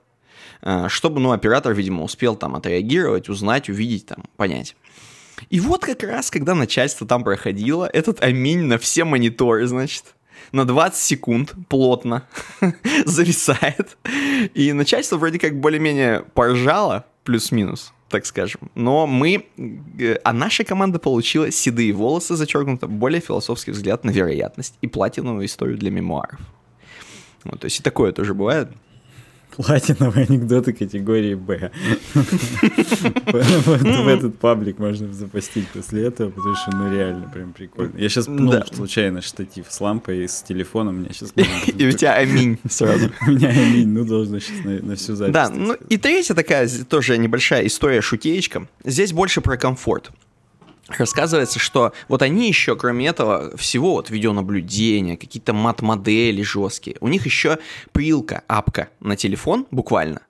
Э, 0.62 0.88
чтобы, 0.90 1.20
ну, 1.20 1.32
оператор, 1.32 1.74
видимо, 1.74 2.04
успел 2.04 2.36
там 2.36 2.56
отреагировать, 2.56 3.30
узнать, 3.30 3.70
увидеть, 3.70 4.08
там, 4.08 4.24
понять. 4.36 4.76
И 5.50 5.60
вот 5.60 5.86
как 5.86 6.02
раз, 6.04 6.32
когда 6.32 6.56
начальство 6.56 7.06
там 7.06 7.24
проходило, 7.24 7.86
этот 7.86 8.24
аминь 8.24 8.64
на 8.64 8.78
все 8.78 9.04
мониторы, 9.04 9.68
значит, 9.68 10.16
на 10.52 10.66
20 10.66 11.00
секунд 11.00 11.54
плотно 11.70 12.24
зависает. 13.06 13.98
И 14.54 14.74
начальство 14.74 15.18
вроде 15.18 15.40
как 15.40 15.60
более-менее 15.60 16.26
поржало, 16.34 17.06
плюс-минус 17.24 17.94
так 18.10 18.26
скажем. 18.26 18.62
Но 18.76 19.06
мы, 19.08 19.46
э, 20.00 20.18
а 20.24 20.34
наша 20.34 20.64
команда 20.64 21.00
получила 21.00 21.52
седые 21.52 21.92
волосы, 21.94 22.36
зачеркнуто, 22.36 22.88
более 22.88 23.22
философский 23.22 23.72
взгляд 23.72 24.04
на 24.04 24.12
вероятность 24.12 24.76
и 24.82 24.88
платиновую 24.88 25.46
историю 25.46 25.78
для 25.78 25.92
мемуаров. 25.92 26.40
Вот, 27.44 27.60
то 27.60 27.66
есть 27.66 27.80
и 27.80 27.84
такое 27.84 28.12
тоже 28.12 28.34
бывает. 28.34 28.70
Платиновые 29.58 30.28
анекдоты 30.30 30.72
категории 30.72 31.34
Б. 31.34 31.72
В 33.26 34.08
этот 34.08 34.38
паблик 34.38 34.78
можно 34.78 35.12
запостить 35.12 35.68
после 35.70 36.06
этого, 36.06 36.30
потому 36.30 36.56
что, 36.56 36.76
ну, 36.76 36.94
реально, 36.94 37.28
прям 37.34 37.54
прикольно. 37.54 37.98
Я 37.98 38.08
сейчас 38.08 38.28
пнул 38.28 38.54
случайно 38.72 39.22
штатив 39.22 39.66
с 39.68 39.82
лампой, 39.82 40.28
с 40.28 40.44
телефоном, 40.44 41.00
меня 41.00 41.10
сейчас... 41.12 41.34
И 41.78 41.88
у 41.88 41.92
тебя 41.92 42.14
аминь 42.14 42.60
сразу. 42.70 43.10
У 43.28 43.32
меня 43.32 43.50
аминь, 43.50 43.88
ну, 43.88 44.06
должно 44.06 44.40
сейчас 44.40 44.64
на 44.64 44.96
всю 44.96 45.16
запись. 45.16 45.34
Да, 45.34 45.50
ну, 45.50 45.76
и 45.90 45.98
третья 45.98 46.36
такая 46.36 46.70
тоже 46.88 47.18
небольшая 47.18 47.66
история, 47.66 48.02
шутеечка. 48.02 48.68
Здесь 48.86 49.12
больше 49.12 49.42
про 49.42 49.58
комфорт 49.58 50.12
рассказывается, 50.89 51.60
что 51.60 51.94
вот 52.08 52.22
они 52.22 52.48
еще, 52.48 52.75
кроме 52.75 53.08
этого 53.08 53.56
всего, 53.58 53.94
вот 53.94 54.10
видеонаблюдения, 54.10 55.17
какие-то 55.17 55.53
мат-модели 55.53 56.41
жесткие, 56.41 56.98
у 57.00 57.08
них 57.08 57.25
еще 57.25 57.60
прилка, 57.91 58.44
апка 58.48 58.89
на 59.00 59.15
телефон 59.15 59.67
буквально, 59.72 60.22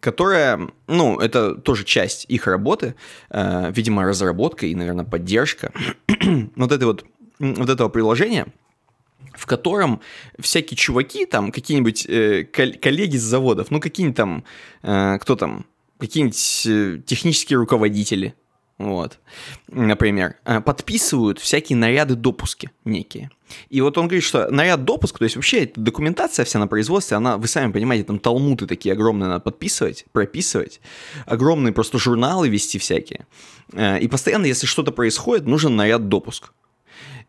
которая, 0.00 0.68
ну, 0.86 1.18
это 1.18 1.54
тоже 1.54 1.84
часть 1.84 2.26
их 2.28 2.46
работы, 2.46 2.94
э, 3.30 3.72
видимо, 3.74 4.04
разработка 4.04 4.66
и, 4.66 4.74
наверное, 4.74 5.04
поддержка. 5.04 5.72
Вот 6.56 6.72
этой 6.72 6.84
вот, 6.84 7.04
вот 7.38 7.68
этого 7.68 7.88
приложения, 7.88 8.46
в 9.32 9.46
котором 9.46 10.00
всякие 10.38 10.76
чуваки, 10.76 11.26
там, 11.26 11.52
какие-нибудь 11.52 12.06
э, 12.06 12.44
коллеги 12.44 13.16
с 13.16 13.22
заводов, 13.22 13.70
ну, 13.70 13.80
какие-нибудь 13.80 14.16
там, 14.16 14.44
э, 14.82 15.18
кто 15.20 15.36
там, 15.36 15.66
какие-нибудь 15.98 16.66
э, 16.66 17.00
технические 17.06 17.58
руководители, 17.58 18.34
вот, 18.78 19.20
например, 19.68 20.36
э, 20.44 20.60
подписывают 20.60 21.38
всякие 21.38 21.76
наряды 21.76 22.16
допуски 22.16 22.70
некие. 22.84 23.30
И 23.68 23.80
вот 23.80 23.96
он 23.98 24.08
говорит, 24.08 24.24
что 24.24 24.50
наряд 24.50 24.84
допуск, 24.84 25.18
то 25.18 25.24
есть 25.24 25.36
вообще 25.36 25.64
эта 25.64 25.80
документация 25.80 26.44
вся 26.44 26.58
на 26.58 26.66
производстве, 26.66 27.16
она, 27.16 27.36
вы 27.36 27.46
сами 27.46 27.70
понимаете, 27.70 28.04
там 28.04 28.18
талмуты 28.18 28.66
такие 28.66 28.92
огромные 28.92 29.28
надо 29.28 29.40
подписывать, 29.40 30.06
прописывать, 30.12 30.80
огромные 31.26 31.72
просто 31.72 31.98
журналы 31.98 32.48
вести 32.48 32.78
всякие. 32.78 33.26
Э, 33.72 34.00
и 34.00 34.08
постоянно, 34.08 34.46
если 34.46 34.66
что-то 34.66 34.90
происходит, 34.90 35.46
нужен 35.46 35.76
наряд 35.76 36.08
допуск. 36.08 36.52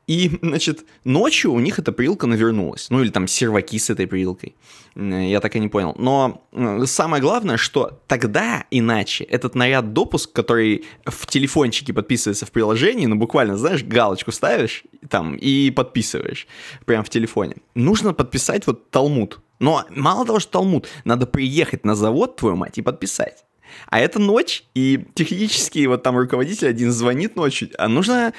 И, 0.08 0.38
значит, 0.42 0.86
ночью 1.04 1.52
у 1.52 1.60
них 1.60 1.80
эта 1.80 1.92
прилка 1.92 2.28
навернулась. 2.28 2.90
Ну, 2.90 3.02
или 3.02 3.10
там 3.10 3.28
серваки 3.28 3.80
с 3.80 3.90
этой 3.90 4.06
прилкой. 4.06 4.56
Я 4.96 5.40
так 5.40 5.56
и 5.56 5.60
не 5.60 5.68
понял. 5.68 5.96
Но 5.98 6.44
самое 6.86 7.22
главное, 7.22 7.58
что 7.58 8.02
тогда 8.08 8.66
иначе 8.72 9.24
этот 9.24 9.56
наряд 9.56 9.94
допуск, 9.94 10.32
который 10.32 10.86
в 11.06 11.26
телефончике 11.28 11.94
подписывается 11.94 12.46
в 12.46 12.52
приложении, 12.52 13.08
ну, 13.08 13.16
буквально, 13.16 13.58
знаешь, 13.58 13.84
галочку 13.84 14.32
ставишь 14.32 14.84
там 15.10 15.36
и 15.36 15.72
подписываешь 15.72 16.48
прямо 16.86 17.04
в 17.04 17.10
телефоне. 17.10 17.58
Нужно 17.74 18.14
подписать 18.14 18.68
вот 18.68 18.92
Талмуд. 18.92 19.40
Но 19.60 19.86
мало 19.90 20.26
того, 20.26 20.40
что 20.40 20.52
Талмуд, 20.52 20.88
надо 21.04 21.26
приехать 21.26 21.86
на 21.86 21.96
завод, 21.96 22.36
твою 22.36 22.56
мать, 22.56 22.78
и 22.78 22.82
подписать. 22.82 23.46
А 23.88 24.00
это 24.00 24.20
ночь, 24.20 24.64
и 24.74 25.06
технически 25.14 25.86
вот 25.86 26.04
там 26.04 26.18
руководитель 26.18 26.68
один 26.68 26.92
звонит 26.92 27.36
ночью, 27.36 27.70
а 27.78 27.88
нужно 27.88 28.34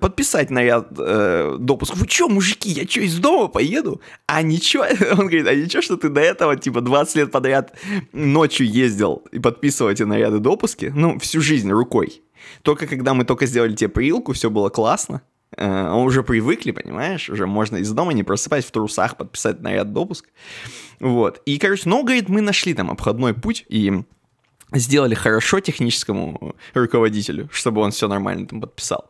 подписать 0.00 0.50
наряд 0.50 0.88
э, 0.98 1.56
допуск. 1.58 1.96
Вы 1.96 2.06
чё, 2.06 2.28
мужики, 2.28 2.70
я 2.70 2.86
чё, 2.86 3.02
из 3.02 3.18
дома 3.18 3.48
поеду? 3.48 4.00
А 4.26 4.42
ничего, 4.42 4.84
он 5.12 5.26
говорит, 5.26 5.46
а 5.46 5.54
ничего, 5.54 5.82
что 5.82 5.96
ты 5.96 6.08
до 6.08 6.20
этого, 6.20 6.56
типа, 6.56 6.80
20 6.80 7.16
лет 7.16 7.30
подряд 7.30 7.76
ночью 8.12 8.68
ездил 8.68 9.24
и 9.32 9.38
подписывал 9.38 9.90
эти 9.90 10.02
наряды 10.02 10.38
допуски? 10.38 10.92
Ну, 10.94 11.18
всю 11.18 11.40
жизнь 11.40 11.70
рукой. 11.70 12.22
Только 12.62 12.86
когда 12.86 13.14
мы 13.14 13.24
только 13.24 13.46
сделали 13.46 13.74
тебе 13.74 13.88
прилку, 13.88 14.32
все 14.32 14.50
было 14.50 14.68
классно. 14.68 15.22
Uh, 15.54 16.02
уже 16.02 16.22
привыкли, 16.22 16.70
понимаешь? 16.70 17.28
Уже 17.28 17.46
можно 17.46 17.76
из 17.76 17.90
дома 17.90 18.14
не 18.14 18.22
просыпать 18.22 18.64
в 18.64 18.70
трусах, 18.70 19.18
подписать 19.18 19.60
наряд 19.60 19.92
допуск. 19.92 20.30
Вот. 20.98 21.42
И, 21.44 21.58
короче, 21.58 21.82
ну, 21.86 22.02
говорит, 22.02 22.30
мы 22.30 22.40
нашли 22.40 22.72
там 22.72 22.90
обходной 22.90 23.34
путь, 23.34 23.66
и 23.68 24.02
сделали 24.74 25.14
хорошо 25.14 25.60
техническому 25.60 26.54
руководителю, 26.74 27.48
чтобы 27.52 27.80
он 27.80 27.90
все 27.90 28.08
нормально 28.08 28.46
там 28.46 28.60
подписал. 28.60 29.08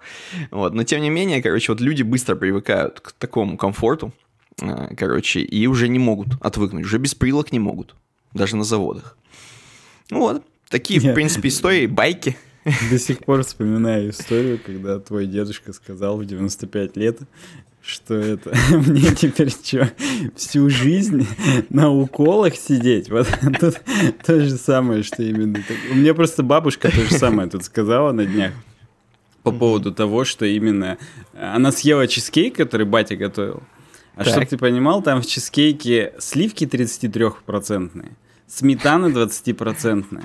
Вот. 0.50 0.74
Но 0.74 0.84
тем 0.84 1.00
не 1.00 1.10
менее, 1.10 1.42
короче, 1.42 1.72
вот 1.72 1.80
люди 1.80 2.02
быстро 2.02 2.34
привыкают 2.36 3.00
к 3.00 3.12
такому 3.12 3.56
комфорту, 3.56 4.12
э, 4.60 4.94
короче, 4.96 5.40
и 5.40 5.66
уже 5.66 5.88
не 5.88 5.98
могут 5.98 6.28
отвыкнуть, 6.40 6.84
уже 6.84 6.98
без 6.98 7.14
прилок 7.14 7.52
не 7.52 7.58
могут, 7.58 7.94
даже 8.32 8.56
на 8.56 8.64
заводах. 8.64 9.16
Ну 10.10 10.20
вот, 10.20 10.42
такие, 10.68 11.00
в 11.00 11.14
принципе, 11.14 11.48
истории, 11.48 11.86
байки. 11.86 12.36
До 12.90 12.98
сих 12.98 13.18
пор 13.20 13.42
вспоминаю 13.42 14.10
историю, 14.10 14.60
когда 14.64 15.00
твой 15.00 15.26
дедушка 15.26 15.72
сказал 15.72 16.16
в 16.16 16.24
95 16.24 16.96
лет, 16.96 17.18
что 17.82 18.14
это 18.14 18.54
мне 18.70 19.14
теперь 19.14 19.50
что, 19.50 19.90
всю 20.36 20.70
жизнь 20.70 21.26
на 21.68 21.90
уколах 21.90 22.54
сидеть? 22.54 23.10
Вот 23.10 23.26
тут 23.60 23.80
то 24.24 24.40
же 24.40 24.56
самое, 24.56 25.02
что 25.02 25.22
именно 25.22 25.54
так. 25.54 25.76
У 25.90 25.94
меня 25.94 26.14
просто 26.14 26.42
бабушка 26.42 26.90
то 26.90 27.04
же 27.04 27.10
самое 27.10 27.48
тут 27.48 27.64
сказала 27.64 28.12
на 28.12 28.24
днях 28.24 28.52
по 29.42 29.50
поводу 29.50 29.92
того, 29.92 30.24
что 30.24 30.46
именно 30.46 30.98
она 31.34 31.72
съела 31.72 32.06
чизкейк, 32.06 32.54
который 32.56 32.86
батя 32.86 33.16
готовил. 33.16 33.62
А 34.14 34.24
чтобы 34.24 34.46
ты 34.46 34.58
понимал, 34.58 35.02
там 35.02 35.22
в 35.22 35.26
чизкейке 35.26 36.14
сливки 36.18 36.64
33%, 36.64 38.08
сметана 38.46 39.06
20%, 39.06 40.22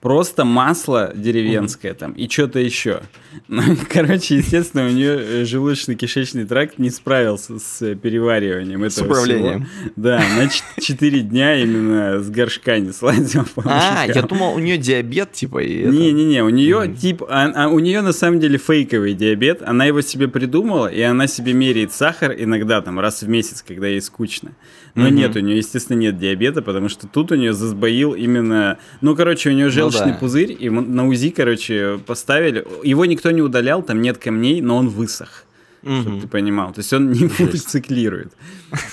Просто 0.00 0.44
масло 0.44 1.12
деревенское 1.14 1.94
там 1.94 2.12
и 2.12 2.28
что-то 2.28 2.58
еще. 2.58 3.00
Ну, 3.48 3.62
короче, 3.88 4.36
естественно, 4.36 4.86
у 4.86 4.90
нее 4.90 5.18
э, 5.18 5.42
желудочно-кишечный 5.44 6.46
тракт 6.46 6.78
не 6.78 6.90
справился 6.90 7.58
с 7.58 7.82
э, 7.82 7.94
перевариванием 7.94 8.82
этого 8.82 8.90
С 8.90 8.98
управлением. 8.98 9.66
Всего. 9.66 9.92
Да, 9.96 10.16
она 10.16 10.50
4 10.80 11.20
дня 11.20 11.60
именно 11.60 12.20
с 12.20 12.28
горшка 12.28 12.78
не 12.78 12.92
слазила 12.92 13.46
А, 13.64 14.06
я 14.06 14.22
думал, 14.22 14.54
у 14.54 14.58
нее 14.58 14.78
диабет, 14.78 15.32
типа, 15.32 15.62
и 15.62 15.84
Не-не-не, 15.84 16.42
у 16.42 16.48
нее, 16.48 16.92
тип, 16.92 17.22
а, 17.28 17.52
а, 17.54 17.68
у 17.68 17.78
нее 17.78 18.02
на 18.02 18.12
самом 18.12 18.40
деле 18.40 18.58
фейковый 18.58 19.14
диабет, 19.14 19.62
она 19.62 19.84
его 19.84 20.00
себе 20.00 20.28
придумала, 20.28 20.86
и 20.88 21.00
она 21.00 21.26
себе 21.26 21.52
меряет 21.52 21.92
сахар 21.92 22.34
иногда 22.36 22.80
там 22.82 22.98
раз 22.98 23.22
в 23.22 23.28
месяц, 23.28 23.64
когда 23.66 23.86
ей 23.86 24.00
скучно. 24.00 24.52
Но 24.94 25.08
нет, 25.08 25.36
у 25.36 25.40
нее, 25.40 25.58
естественно, 25.58 25.96
нет 25.96 26.18
диабета, 26.18 26.62
потому 26.62 26.88
что 26.88 27.06
тут 27.06 27.32
у 27.32 27.36
нее 27.36 27.52
засбоил 27.52 28.12
именно... 28.12 28.78
Ну, 29.00 29.14
короче, 29.14 29.50
у 29.50 29.52
нее 29.52 29.69
желчный 29.70 30.06
ну, 30.06 30.12
да. 30.12 30.18
пузырь, 30.18 30.56
и 30.58 30.68
на 30.70 31.08
УЗИ, 31.08 31.30
короче, 31.30 31.98
поставили. 32.06 32.64
Его 32.82 33.04
никто 33.04 33.30
не 33.30 33.42
удалял, 33.42 33.82
там 33.82 34.02
нет 34.02 34.18
камней, 34.18 34.60
но 34.60 34.76
он 34.76 34.88
высох. 34.88 35.44
чтобы 35.82 36.20
ты 36.20 36.28
понимал. 36.28 36.72
То 36.72 36.80
есть 36.80 36.92
он 36.92 37.10
не 37.10 37.28
циклирует. 37.28 38.32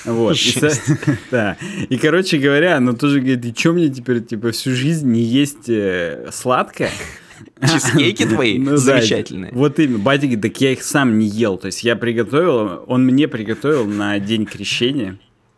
Вот. 0.05 0.35
И, 0.35 0.55
да. 1.31 1.57
И, 1.89 1.97
короче 1.97 2.37
говоря, 2.37 2.77
она 2.77 2.93
тоже 2.93 3.19
говорит, 3.19 3.45
и 3.45 3.53
что 3.57 3.73
мне 3.73 3.89
теперь, 3.89 4.23
типа, 4.23 4.51
всю 4.51 4.71
жизнь 4.71 5.09
не 5.11 5.21
есть 5.21 5.69
э, 5.69 6.29
сладкое? 6.31 6.91
Чизкейки 7.61 8.25
твои 8.25 8.57
ну, 8.57 8.77
замечательные. 8.77 9.51
Да, 9.51 9.57
вот 9.57 9.79
именно. 9.79 9.99
Батя 9.99 10.27
говорит, 10.27 10.41
так 10.41 10.61
я 10.61 10.71
их 10.71 10.83
сам 10.83 11.17
не 11.17 11.27
ел. 11.27 11.57
То 11.57 11.67
есть 11.67 11.83
я 11.83 11.95
приготовил, 11.95 12.83
он 12.87 13.05
мне 13.05 13.27
приготовил 13.27 13.85
на 13.85 14.19
день 14.19 14.45
крещения. 14.45 15.17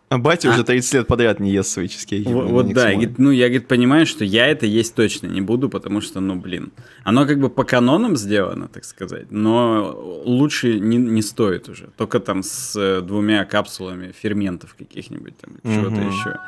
А 0.09 0.17
батя 0.17 0.49
а? 0.49 0.53
уже 0.53 0.63
30 0.63 0.93
лет 0.95 1.07
подряд 1.07 1.39
не 1.39 1.51
ест 1.51 1.69
свои 1.69 1.87
чизкейки. 1.87 2.27
Вот, 2.27 2.49
вот 2.49 2.73
да, 2.73 2.91
говорит, 2.91 3.19
ну 3.19 3.29
я 3.29 3.45
говорит, 3.45 3.67
понимаю, 3.67 4.07
что 4.07 4.25
я 4.25 4.47
это 4.47 4.65
есть 4.65 4.95
точно 4.95 5.27
не 5.27 5.39
буду, 5.39 5.69
потому 5.69 6.01
что, 6.01 6.19
ну 6.19 6.35
блин, 6.35 6.71
оно 7.03 7.27
как 7.27 7.39
бы 7.39 7.49
по 7.49 7.63
канонам 7.63 8.17
сделано, 8.17 8.67
так 8.67 8.85
сказать, 8.85 9.31
но 9.31 10.21
лучше 10.25 10.79
не, 10.79 10.97
не 10.97 11.21
стоит 11.21 11.69
уже. 11.69 11.89
Только 11.95 12.19
там 12.19 12.41
с 12.41 12.75
э, 12.75 13.01
двумя 13.01 13.45
капсулами 13.45 14.11
ферментов 14.11 14.75
каких-нибудь 14.75 15.37
там, 15.37 15.57
угу. 15.63 15.73
чего-то 15.73 16.01
еще. 16.01 16.39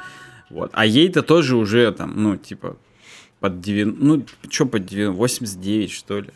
Вот. 0.49 0.71
А 0.73 0.85
ей-то 0.85 1.21
тоже 1.21 1.55
уже 1.55 1.91
там, 1.91 2.13
ну, 2.15 2.37
типа, 2.37 2.77
под 3.39 3.61
90, 3.61 4.03
ну, 4.03 4.25
что 4.49 4.65
под 4.65 4.85
90, 4.85 5.17
89, 5.17 5.91
что 5.91 6.19
ли. 6.19 6.29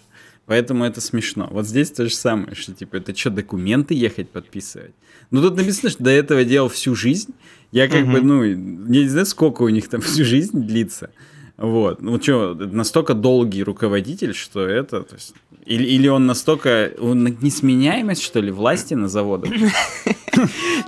Поэтому 0.45 0.85
это 0.85 1.01
смешно. 1.01 1.47
Вот 1.51 1.65
здесь 1.65 1.91
то 1.91 2.07
же 2.07 2.13
самое, 2.13 2.53
что 2.55 2.73
типа, 2.73 2.97
это 2.97 3.15
что, 3.15 3.31
документы 3.31 3.95
ехать 3.95 4.29
подписывать? 4.29 4.93
Ну, 5.31 5.41
тут 5.41 5.57
написано, 5.57 5.89
что 5.89 6.03
до 6.03 6.11
этого 6.11 6.43
делал 6.43 6.69
всю 6.69 6.95
жизнь. 6.95 7.33
Я 7.71 7.87
как 7.87 8.03
угу. 8.03 8.11
бы, 8.11 8.21
ну, 8.21 8.43
не 8.43 9.07
знаю, 9.07 9.25
сколько 9.25 9.63
у 9.63 9.69
них 9.69 9.89
там 9.89 10.01
всю 10.01 10.23
жизнь 10.23 10.61
длится. 10.61 11.09
Вот. 11.57 12.01
Ну, 12.01 12.21
что, 12.21 12.53
настолько 12.53 13.13
долгий 13.13 13.63
руководитель, 13.63 14.33
что 14.33 14.67
это... 14.67 15.01
То 15.01 15.15
есть, 15.15 15.33
или, 15.65 15.83
или 15.83 16.07
он 16.07 16.27
настолько... 16.27 16.91
Он 16.99 17.23
несменяемость, 17.41 18.21
что 18.21 18.39
ли, 18.39 18.51
власти 18.51 18.93
на 18.93 19.07
заводах? 19.07 19.51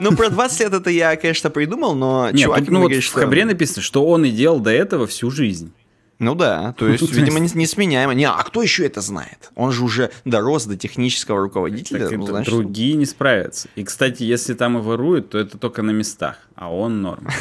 Ну, 0.02 0.14
про 0.14 0.30
20 0.30 0.60
лет 0.60 0.74
это 0.74 0.90
я, 0.90 1.16
конечно, 1.16 1.50
придумал, 1.50 1.96
но 1.96 2.30
чувак... 2.34 2.68
Ну, 2.68 2.82
вот 2.82 2.92
в 2.92 3.14
Хабре 3.14 3.46
написано, 3.46 3.82
что 3.82 4.06
он 4.06 4.26
и 4.26 4.30
делал 4.30 4.60
до 4.60 4.72
этого 4.72 5.08
всю 5.08 5.32
жизнь. 5.32 5.72
Ну 6.20 6.34
да, 6.34 6.74
то 6.74 6.88
есть, 6.88 7.12
видимо, 7.12 7.40
не, 7.40 7.50
несменяемо. 7.54 8.14
Не, 8.14 8.28
а 8.28 8.42
кто 8.44 8.64
еще 8.64 8.86
это 8.86 9.02
знает? 9.02 9.52
Он 9.56 9.72
же 9.72 9.84
уже 9.84 10.12
дорос 10.26 10.66
до 10.66 10.76
технического 10.76 11.42
руководителя. 11.42 12.10
Так 12.10 12.18
ну, 12.18 12.26
значит, 12.26 12.52
другие 12.52 12.96
не 12.96 13.06
справятся. 13.06 13.70
И, 13.76 13.84
кстати, 13.84 14.24
если 14.24 14.56
там 14.56 14.78
и 14.78 14.82
воруют, 14.82 15.30
то 15.30 15.38
это 15.38 15.58
только 15.58 15.84
на 15.84 15.92
местах, 15.92 16.38
а 16.56 16.74
он 16.74 17.02
норм. 17.02 17.28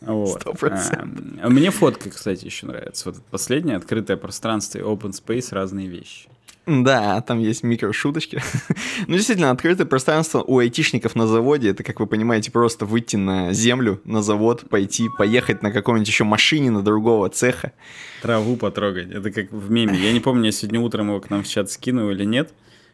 Вот. 0.00 0.46
А, 0.46 1.48
мне 1.48 1.70
фотка, 1.70 2.10
кстати, 2.10 2.44
еще 2.44 2.66
нравится. 2.66 3.10
Вот 3.10 3.22
последнее 3.30 3.76
открытое 3.76 4.16
пространство 4.16 4.78
и 4.78 4.82
open 4.82 5.10
space 5.10 5.48
разные 5.52 5.88
вещи. 5.88 6.28
Да, 6.68 7.22
там 7.22 7.38
есть 7.38 7.62
микрошуточки. 7.62 8.42
ну, 9.06 9.14
действительно, 9.14 9.50
открытое 9.50 9.86
пространство 9.86 10.44
у 10.46 10.58
айтишников 10.58 11.16
на 11.16 11.26
заводе, 11.26 11.70
это, 11.70 11.82
как 11.82 11.98
вы 11.98 12.06
понимаете, 12.06 12.50
просто 12.50 12.84
выйти 12.84 13.16
на 13.16 13.54
землю, 13.54 14.02
на 14.04 14.22
завод, 14.22 14.68
пойти, 14.68 15.08
поехать 15.16 15.62
на 15.62 15.72
какой-нибудь 15.72 16.06
еще 16.06 16.24
машине 16.24 16.70
на 16.70 16.82
другого 16.82 17.30
цеха. 17.30 17.72
Траву 18.20 18.56
потрогать. 18.56 19.10
Это 19.10 19.30
как 19.30 19.50
в 19.50 19.70
меме. 19.70 19.98
Я 19.98 20.12
не 20.12 20.20
помню, 20.20 20.46
я 20.46 20.52
сегодня 20.52 20.80
утром 20.80 21.08
его 21.08 21.20
к 21.20 21.30
нам 21.30 21.42
в 21.42 21.48
чат 21.48 21.70
скинул 21.70 22.10
или 22.10 22.24
нет. 22.24 22.52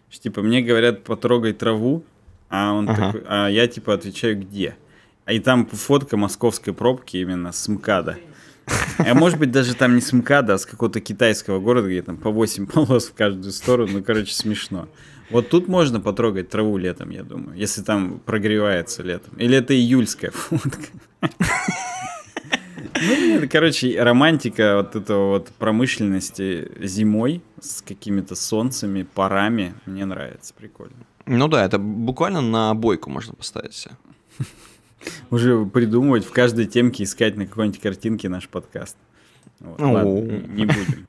Что, 0.08 0.22
типа, 0.22 0.42
мне 0.42 0.62
говорят, 0.62 1.02
потрогай 1.02 1.52
траву, 1.52 2.04
а 2.48 2.74
он 2.74 2.88
ага. 2.88 3.06
такой, 3.06 3.22
а 3.26 3.48
я, 3.48 3.66
типа, 3.66 3.94
отвечаю, 3.94 4.38
где? 4.38 4.76
А 5.24 5.32
и 5.32 5.40
там 5.40 5.66
фотка 5.66 6.16
московской 6.16 6.72
пробки 6.72 7.16
именно 7.16 7.50
с 7.50 7.66
МКАДа. 7.66 8.18
А 8.98 9.14
может 9.14 9.38
быть, 9.38 9.50
даже 9.50 9.74
там 9.74 9.94
не 9.94 10.00
с 10.00 10.12
МКАДа, 10.12 10.54
а 10.54 10.58
с 10.58 10.66
какого-то 10.66 11.00
китайского 11.00 11.60
города, 11.60 11.88
где 11.88 12.02
там 12.02 12.16
по 12.16 12.30
8 12.30 12.66
полос 12.72 13.08
в 13.08 13.14
каждую 13.14 13.52
сторону. 13.52 13.94
Ну, 13.94 14.04
короче, 14.04 14.32
смешно. 14.32 14.88
Вот 15.30 15.48
тут 15.48 15.68
можно 15.68 16.00
потрогать 16.00 16.50
траву 16.50 16.76
летом, 16.76 17.10
я 17.10 17.22
думаю, 17.22 17.56
если 17.56 17.82
там 17.82 18.20
прогревается 18.24 19.02
летом. 19.02 19.36
Или 19.38 19.56
это 19.56 19.74
июльская 19.74 20.30
фотка. 20.30 20.86
Ну, 23.06 23.16
нет, 23.16 23.50
короче, 23.50 24.00
романтика 24.00 24.76
вот 24.76 24.94
этого 24.94 25.30
вот 25.30 25.48
промышленности 25.58 26.70
зимой 26.80 27.42
с 27.60 27.82
какими-то 27.82 28.34
солнцами, 28.36 29.02
парами, 29.02 29.74
мне 29.86 30.04
нравится, 30.04 30.54
прикольно. 30.54 30.96
Ну 31.26 31.48
да, 31.48 31.64
это 31.64 31.78
буквально 31.78 32.40
на 32.40 32.74
бойку 32.74 33.10
можно 33.10 33.34
поставить 33.34 33.74
себе 33.74 33.96
уже 35.30 35.64
придумывать 35.66 36.24
в 36.24 36.30
каждой 36.30 36.66
темке 36.66 37.04
искать 37.04 37.36
на 37.36 37.46
какой-нибудь 37.46 37.80
картинке 37.80 38.28
наш 38.28 38.48
подкаст. 38.48 38.96
Вот, 39.60 39.80
ладно, 39.80 40.08
не 40.10 40.66
будем. 40.66 41.06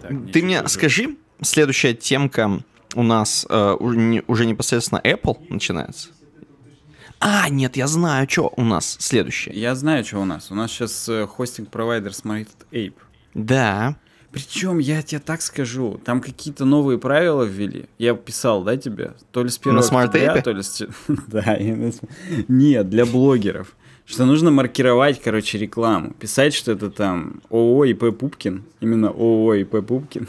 Так, 0.00 0.32
Ты 0.32 0.42
мне 0.42 0.66
скажи, 0.68 1.16
следующая 1.42 1.94
темка 1.94 2.62
у 2.94 3.02
нас 3.02 3.46
э, 3.48 3.72
уже 3.78 4.46
непосредственно 4.46 5.00
Apple 5.04 5.38
начинается. 5.48 6.08
А, 7.20 7.48
нет, 7.48 7.76
я 7.76 7.88
знаю, 7.88 8.28
что 8.30 8.52
у 8.56 8.62
нас 8.62 8.96
следующее. 9.00 9.54
Я 9.54 9.74
знаю, 9.74 10.04
что 10.04 10.18
у 10.18 10.24
нас. 10.24 10.50
У 10.50 10.54
нас 10.54 10.70
сейчас 10.70 11.08
э, 11.08 11.26
хостинг-провайдер 11.26 12.12
Smart 12.12 12.48
Ape. 12.70 12.94
Да. 13.34 13.96
Причем, 14.38 14.78
я 14.78 15.02
тебе 15.02 15.18
так 15.18 15.42
скажу, 15.42 16.00
там 16.04 16.20
какие-то 16.20 16.64
новые 16.64 16.96
правила 16.96 17.42
ввели. 17.42 17.86
Я 17.98 18.14
писал, 18.14 18.62
да, 18.62 18.76
тебе? 18.76 19.14
То 19.32 19.42
ли 19.42 19.48
с 19.48 19.58
первого 19.58 19.80
октября, 19.80 20.40
то 20.42 20.52
ли 20.52 20.62
с... 20.62 20.86
Да, 21.26 21.58
нет, 22.46 22.88
для 22.88 23.04
блогеров. 23.04 23.74
Что 24.06 24.26
нужно 24.26 24.52
маркировать, 24.52 25.20
короче, 25.20 25.58
рекламу. 25.58 26.12
Писать, 26.12 26.54
что 26.54 26.70
это 26.70 26.88
там 26.88 27.42
ООО 27.50 27.86
ИП 27.86 28.16
Пупкин. 28.16 28.62
Именно 28.80 29.08
ООО 29.08 29.54
ИП 29.54 29.84
Пупкин. 29.84 30.28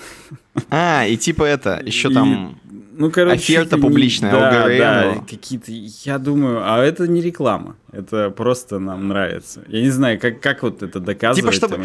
А, 0.71 1.05
и 1.05 1.15
типа 1.15 1.43
это, 1.43 1.79
еще 1.85 2.09
там 2.09 2.59
ну, 2.99 3.09
короче, 3.11 3.35
оферта 3.35 3.77
публичная, 3.77 4.29
да, 4.29 4.65
ОГРН. 4.65 4.77
Да, 4.77 5.23
какие-то, 5.25 5.71
я 5.71 6.17
думаю, 6.17 6.59
а 6.61 6.83
это 6.83 7.07
не 7.07 7.21
реклама, 7.21 7.77
это 7.93 8.29
просто 8.29 8.77
нам 8.77 9.07
нравится. 9.07 9.63
Я 9.69 9.81
не 9.81 9.89
знаю, 9.89 10.19
как, 10.19 10.41
как 10.41 10.63
вот 10.63 10.83
это 10.83 10.99
доказывать. 10.99 11.55
Типа, 11.55 11.67
чтобы, 11.67 11.77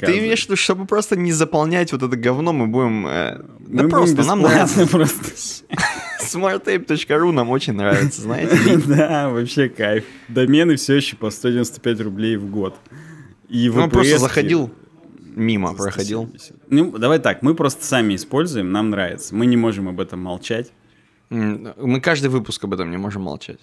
ты 0.00 0.18
имеешь 0.18 0.40
в 0.40 0.44
виду, 0.46 0.56
чтобы 0.56 0.86
просто 0.86 1.14
не 1.14 1.30
заполнять 1.30 1.92
вот 1.92 2.02
это 2.02 2.16
говно, 2.16 2.54
мы 2.54 2.68
будем... 2.68 3.06
Э, 3.06 3.42
мы 3.68 3.82
да 3.82 3.88
просто, 3.88 4.24
нам 4.24 4.40
нравится. 4.40 4.86
просто. 4.90 5.26
smartape.ru 6.22 7.32
нам 7.32 7.50
очень 7.50 7.74
нравится, 7.74 8.22
знаете? 8.22 8.56
Да, 8.86 9.28
вообще 9.28 9.68
кайф. 9.68 10.04
Домены 10.28 10.76
все 10.76 10.94
еще 10.94 11.16
по 11.16 11.30
195 11.30 12.00
рублей 12.00 12.36
в 12.36 12.50
год. 12.50 12.74
И 13.50 13.68
ну, 13.68 13.90
просто 13.90 14.16
заходил 14.16 14.70
мимо 15.34 15.74
проходил. 15.74 16.30
Ну, 16.68 16.96
давай 16.98 17.18
так, 17.18 17.42
мы 17.42 17.54
просто 17.54 17.84
сами 17.84 18.14
используем, 18.14 18.72
нам 18.72 18.90
нравится. 18.90 19.34
Мы 19.34 19.46
не 19.46 19.56
можем 19.56 19.88
об 19.88 20.00
этом 20.00 20.20
молчать. 20.20 20.72
Мы 21.30 22.00
каждый 22.00 22.28
выпуск 22.28 22.64
об 22.64 22.74
этом 22.74 22.90
не 22.90 22.98
можем 22.98 23.22
молчать. 23.22 23.58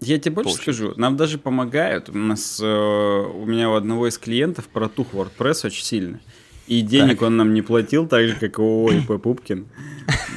Я 0.00 0.18
тебе 0.18 0.36
больше 0.36 0.52
Получается. 0.52 0.82
скажу, 0.84 1.00
нам 1.00 1.16
даже 1.16 1.38
помогают. 1.38 2.08
У 2.08 2.16
нас 2.16 2.58
э, 2.58 2.64
у 2.64 3.44
меня 3.44 3.68
у 3.68 3.74
одного 3.74 4.08
из 4.08 4.16
клиентов 4.16 4.66
протух 4.68 5.08
WordPress 5.12 5.66
очень 5.66 5.84
сильно. 5.84 6.20
И 6.66 6.80
денег 6.80 7.18
так. 7.18 7.22
он 7.22 7.36
нам 7.36 7.52
не 7.52 7.62
платил, 7.62 8.06
так 8.06 8.26
же, 8.26 8.36
как 8.36 8.58
и 8.58 8.62
ООО 8.62 8.92
ИП 8.92 9.20
Пупкин. 9.20 9.66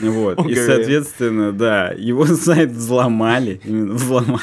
Вот. 0.02 0.46
И, 0.48 0.56
соответственно, 0.56 1.54
да, 1.54 1.91
его 1.91 2.26
сайт 2.36 2.72
взломали. 2.72 3.62
Именно 3.63 3.93
взломали. 3.93 4.41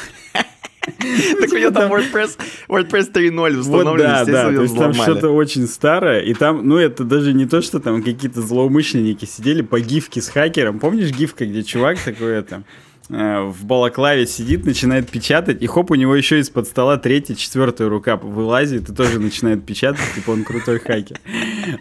Так 1.39 1.51
у 1.51 1.57
него 1.57 1.71
там 1.71 1.91
WordPress, 1.91 2.37
WordPress 2.67 3.11
3.0 3.11 3.57
установлен, 3.57 4.05
да, 4.05 4.25
да, 4.25 4.45
то 4.45 4.61
есть 4.61 4.75
там 4.75 4.93
что-то 4.93 5.29
очень 5.29 5.67
старое, 5.67 6.21
и 6.21 6.33
там, 6.33 6.67
ну, 6.67 6.77
это 6.77 7.03
даже 7.03 7.33
не 7.33 7.45
то, 7.45 7.61
что 7.61 7.79
там 7.79 8.01
какие-то 8.01 8.41
злоумышленники 8.41 9.25
сидели 9.25 9.61
по 9.61 9.79
гифке 9.79 10.21
с 10.21 10.29
хакером. 10.29 10.79
Помнишь 10.79 11.11
гифка, 11.11 11.45
где 11.45 11.63
чувак 11.63 11.99
такой 11.99 12.33
это 12.33 12.63
э, 13.09 13.41
в 13.41 13.65
балаклаве 13.65 14.25
сидит, 14.25 14.65
начинает 14.65 15.09
печатать, 15.09 15.61
и 15.61 15.67
хоп, 15.67 15.91
у 15.91 15.95
него 15.95 16.15
еще 16.15 16.39
из-под 16.39 16.67
стола 16.67 16.97
третья, 16.97 17.35
четвертая 17.35 17.87
рука 17.87 18.15
вылазит 18.17 18.89
и 18.89 18.93
тоже 18.93 19.19
начинает 19.19 19.63
печатать, 19.63 20.05
типа 20.15 20.31
он 20.31 20.43
крутой 20.43 20.79
хакер. 20.79 21.19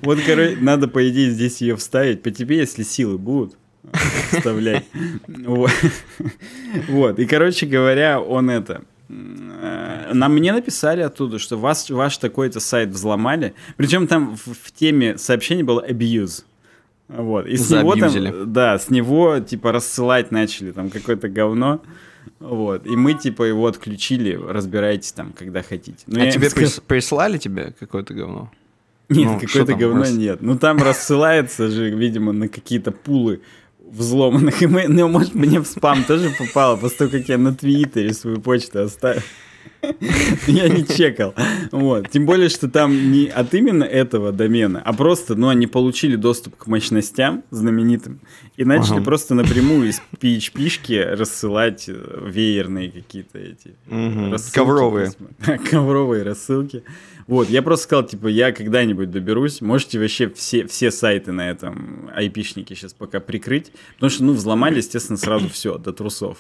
Вот, 0.02 0.18
короче, 0.26 0.58
надо, 0.60 0.88
по 0.88 1.08
идее, 1.08 1.30
здесь 1.30 1.60
ее 1.62 1.76
вставить. 1.76 2.22
По 2.22 2.30
тебе, 2.30 2.58
если 2.58 2.82
силы 2.82 3.16
будут, 3.16 3.56
вставлять. 4.32 4.84
Вот. 6.88 7.18
И, 7.18 7.26
короче 7.26 7.66
говоря, 7.66 8.20
он 8.20 8.50
это... 8.50 8.82
Э, 9.11 10.11
нам 10.12 10.35
мне 10.35 10.53
написали 10.53 11.01
оттуда, 11.01 11.38
что 11.38 11.57
вас, 11.57 11.90
ваш 11.90 12.18
такой-то 12.18 12.61
сайт 12.61 12.90
взломали. 12.90 13.55
Причем 13.77 14.07
там 14.07 14.37
в, 14.37 14.55
в 14.55 14.73
теме 14.73 15.18
сообщения 15.18 15.64
было 15.64 15.85
abuse. 15.87 16.44
Вот. 17.09 17.46
И 17.46 17.57
с 17.57 17.70
него 17.70 17.96
там, 17.96 18.53
да, 18.53 18.79
с 18.79 18.88
него 18.88 19.40
типа 19.40 19.73
рассылать 19.73 20.31
начали 20.31 20.70
там 20.70 20.90
какое-то 20.90 21.29
говно. 21.29 21.83
Вот. 22.38 22.87
И 22.87 22.90
мы 22.90 23.14
типа 23.14 23.44
его 23.44 23.66
отключили, 23.66 24.35
разбирайтесь 24.35 25.12
там, 25.12 25.33
когда 25.33 25.62
хотите. 25.62 25.99
Ну, 26.07 26.23
а 26.23 26.31
тебе 26.31 26.51
скажу... 26.51 26.81
прислали 26.87 27.38
тебе 27.38 27.75
какое-то 27.79 28.14
говно? 28.14 28.51
Нет, 29.09 29.27
ну, 29.27 29.40
какое-то 29.40 29.75
говно 29.75 30.03
раз... 30.03 30.12
нет. 30.12 30.40
Ну 30.40 30.57
там 30.57 30.79
рассылается 30.79 31.68
же, 31.68 31.90
видимо, 31.90 32.33
на 32.33 32.49
какие-то 32.49 32.92
пулы 32.92 33.40
взломанных. 33.90 34.62
И 34.62 34.66
мы, 34.66 34.88
ну, 34.88 35.09
может, 35.09 35.35
мне 35.35 35.61
в 35.61 35.66
спам 35.66 36.05
тоже 36.05 36.31
попало, 36.38 36.76
после 36.76 36.98
того, 36.98 37.11
как 37.11 37.29
я 37.29 37.38
на 37.38 37.55
Твиттере 37.55 38.12
свою 38.14 38.40
почту 38.40 38.83
оставил. 38.83 39.22
Я 40.46 40.68
не 40.68 40.87
чекал. 40.87 41.35
Вот. 41.72 42.11
Тем 42.11 42.26
более, 42.26 42.48
что 42.48 42.68
там 42.68 43.12
не 43.12 43.26
от 43.26 43.55
именно 43.55 43.85
этого 43.85 44.33
домена, 44.33 44.83
а 44.85 44.92
просто, 44.92 45.35
ну, 45.35 45.48
они 45.48 45.66
получили 45.66 46.16
доступ 46.16 46.57
к 46.57 46.66
мощностям 46.66 47.44
знаменитым 47.50 48.20
и 48.57 48.64
начали 48.64 48.96
ага. 48.96 49.05
просто 49.05 49.35
напрямую 49.35 49.88
из 49.88 50.03
PHP-шки 50.20 51.16
рассылать 51.16 51.87
э, 51.88 51.94
веерные 52.26 52.90
какие-то 52.90 53.38
эти 53.38 53.74
угу. 53.87 54.33
рассылки. 54.33 54.55
Ковровые. 54.55 55.12
Ковровые 55.70 56.24
рассылки. 56.24 56.83
Вот, 57.31 57.49
я 57.49 57.62
просто 57.62 57.85
сказал, 57.85 58.05
типа, 58.05 58.27
я 58.27 58.51
когда-нибудь 58.51 59.12
доберусь, 59.12 59.61
можете 59.61 60.01
вообще 60.01 60.29
все, 60.31 60.66
все 60.66 60.90
сайты 60.90 61.31
на 61.31 61.49
этом 61.49 62.11
айпишнике 62.12 62.75
сейчас 62.75 62.93
пока 62.93 63.21
прикрыть, 63.21 63.71
потому 63.95 64.11
что, 64.11 64.25
ну, 64.25 64.33
взломали, 64.33 64.79
естественно, 64.79 65.16
сразу 65.16 65.49
все, 65.49 65.79
до 65.79 65.93
трусов. 65.93 66.38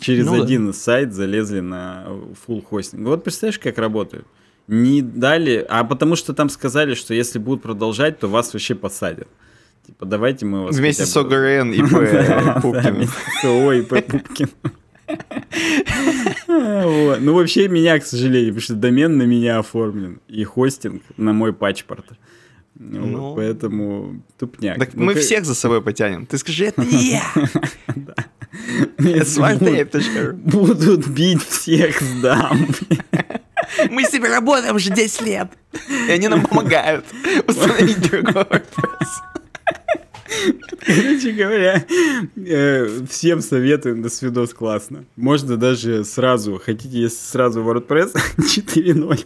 Через 0.00 0.26
ну, 0.26 0.42
один 0.42 0.66
да. 0.66 0.72
сайт 0.72 1.14
залезли 1.14 1.60
на 1.60 2.06
full 2.48 2.64
хостинг. 2.64 3.06
Вот 3.06 3.22
представляешь, 3.22 3.60
как 3.60 3.78
работают? 3.78 4.26
Не 4.66 5.02
дали, 5.02 5.64
а 5.68 5.84
потому 5.84 6.16
что 6.16 6.34
там 6.34 6.48
сказали, 6.48 6.94
что 6.94 7.14
если 7.14 7.38
будут 7.38 7.62
продолжать, 7.62 8.18
то 8.18 8.26
вас 8.26 8.52
вообще 8.52 8.74
посадят. 8.74 9.28
Типа, 9.86 10.04
давайте 10.04 10.46
мы 10.46 10.64
вас... 10.64 10.76
Вместе 10.76 11.06
с 11.06 11.16
ОГРН 11.16 11.72
и 11.74 11.78
Пупкин. 12.60 13.08
С 13.40 13.44
ООО 13.44 13.72
Ну, 16.48 17.34
вообще 17.34 17.68
меня, 17.68 17.98
к 17.98 18.06
сожалению, 18.06 18.54
потому 18.54 18.62
что 18.62 18.74
домен 18.74 19.16
на 19.16 19.24
меня 19.24 19.58
оформлен. 19.58 20.20
И 20.28 20.44
хостинг 20.44 21.02
на 21.16 21.32
мой 21.32 21.52
патчпорт. 21.52 22.06
Ну, 22.78 23.34
поэтому 23.34 24.22
тупняк. 24.38 24.78
Так 24.78 24.94
ну, 24.94 25.04
мы 25.04 25.14
всех 25.14 25.44
за 25.44 25.54
собой 25.54 25.82
потянем. 25.82 26.26
Ты 26.26 26.38
скажи, 26.38 26.66
это 26.66 26.84
не 26.84 27.12
я. 27.12 27.22
Smarttape.ru 28.98 30.32
Будут 30.32 31.08
бить 31.08 31.42
всех, 31.42 32.00
сдам. 32.00 32.68
Мы 33.90 34.04
с 34.04 34.12
ними 34.12 34.26
работаем 34.28 34.76
уже 34.76 34.90
10 34.90 35.20
лет. 35.22 35.48
И 36.08 36.10
они 36.10 36.28
нам 36.28 36.46
помогают 36.46 37.04
установить 37.46 38.00
другой 38.10 38.44
WordPress. 38.44 39.08
Короче 40.86 41.32
говоря, 41.32 41.84
э, 42.36 42.88
всем 43.08 43.40
советую, 43.40 44.02
до 44.02 44.08
свидос 44.08 44.54
классно. 44.54 45.04
Можно 45.16 45.56
даже 45.56 46.04
сразу, 46.04 46.60
хотите, 46.64 46.98
если 46.98 47.18
сразу 47.18 47.62
WordPress 47.62 48.14
4.0, 48.38 49.24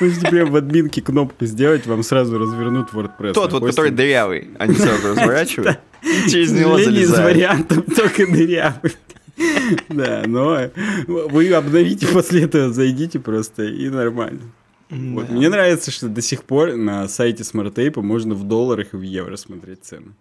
можете 0.00 0.28
прям 0.28 0.50
в 0.50 0.56
админке 0.56 1.02
кнопку 1.02 1.46
сделать, 1.46 1.86
вам 1.86 2.02
сразу 2.02 2.38
развернут 2.38 2.90
WordPress. 2.92 3.32
Тот 3.32 3.52
вот, 3.52 3.66
который 3.66 3.90
дырявый, 3.90 4.50
они 4.58 4.74
сразу 4.74 5.08
разворачивают, 5.08 5.78
через 6.28 6.52
него 6.52 6.78
залезают. 6.78 6.98
из 6.98 7.18
вариантов 7.18 7.84
только 7.96 8.26
дырявый. 8.26 8.92
Да, 9.88 10.22
но 10.26 10.70
вы 11.06 11.50
обновите 11.52 12.06
после 12.06 12.44
этого, 12.44 12.72
зайдите 12.72 13.18
просто 13.18 13.64
и 13.64 13.88
нормально. 13.88 14.40
Вот. 14.90 15.28
Мне 15.30 15.48
нравится, 15.48 15.90
что 15.90 16.08
до 16.08 16.20
сих 16.20 16.44
пор 16.44 16.74
на 16.74 17.08
сайте 17.08 17.44
SmartApe 17.44 18.02
можно 18.02 18.34
в 18.34 18.44
долларах 18.44 18.92
и 18.92 18.96
в 18.96 19.02
евро 19.02 19.36
смотреть 19.36 19.84
цены. 19.84 20.12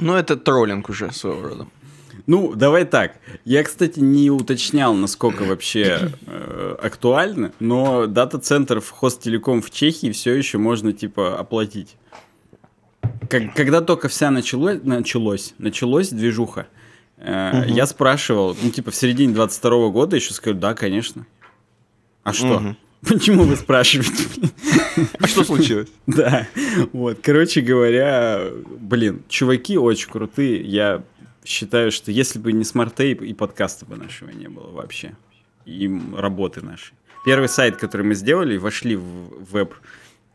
Ну, 0.00 0.14
это 0.14 0.36
троллинг 0.36 0.88
уже 0.88 1.12
своего 1.12 1.42
рода. 1.42 1.66
Ну, 2.26 2.54
давай 2.54 2.84
так. 2.84 3.16
Я, 3.44 3.62
кстати, 3.64 3.98
не 4.00 4.30
уточнял, 4.30 4.94
насколько 4.94 5.44
вообще 5.44 6.12
э, 6.26 6.76
актуально, 6.82 7.52
но 7.60 8.06
дата-центр 8.06 8.80
в 8.80 8.90
Хостелеком 8.90 9.62
в 9.62 9.70
Чехии 9.70 10.10
все 10.10 10.34
еще 10.34 10.58
можно, 10.58 10.92
типа, 10.92 11.38
оплатить. 11.38 11.96
Как, 13.28 13.54
когда 13.54 13.80
только 13.80 14.08
вся 14.08 14.30
началось, 14.30 14.80
началось, 14.82 15.54
началось 15.58 16.10
движуха, 16.10 16.66
э, 17.16 17.62
угу. 17.62 17.74
я 17.74 17.86
спрашивал, 17.86 18.56
ну, 18.62 18.70
типа, 18.70 18.90
в 18.90 18.94
середине 18.96 19.34
22 19.34 19.88
года 19.88 20.16
еще 20.16 20.34
сказали, 20.34 20.58
да, 20.58 20.74
конечно. 20.74 21.26
А 22.22 22.32
что? 22.32 22.56
Угу. 22.56 22.76
Почему 23.08 23.44
вы 23.44 23.56
спрашиваете? 23.56 24.24
А 25.18 25.26
что 25.26 25.44
случилось? 25.44 25.88
Да, 26.06 26.46
вот, 26.92 27.18
короче 27.22 27.60
говоря, 27.60 28.42
блин, 28.78 29.22
чуваки 29.28 29.78
очень 29.78 30.10
крутые, 30.10 30.60
я 30.62 31.02
считаю, 31.44 31.92
что 31.92 32.10
если 32.10 32.38
бы 32.38 32.52
не 32.52 32.64
SmartApe, 32.64 33.22
и 33.22 33.32
подкаста 33.32 33.86
бы 33.86 33.96
нашего 33.96 34.30
не 34.30 34.48
было 34.48 34.70
вообще, 34.70 35.16
и 35.64 35.90
работы 36.14 36.60
нашей. 36.62 36.94
Первый 37.24 37.48
сайт, 37.48 37.76
который 37.76 38.02
мы 38.02 38.14
сделали, 38.14 38.56
вошли 38.56 38.96
в 38.96 39.44
веб, 39.50 39.74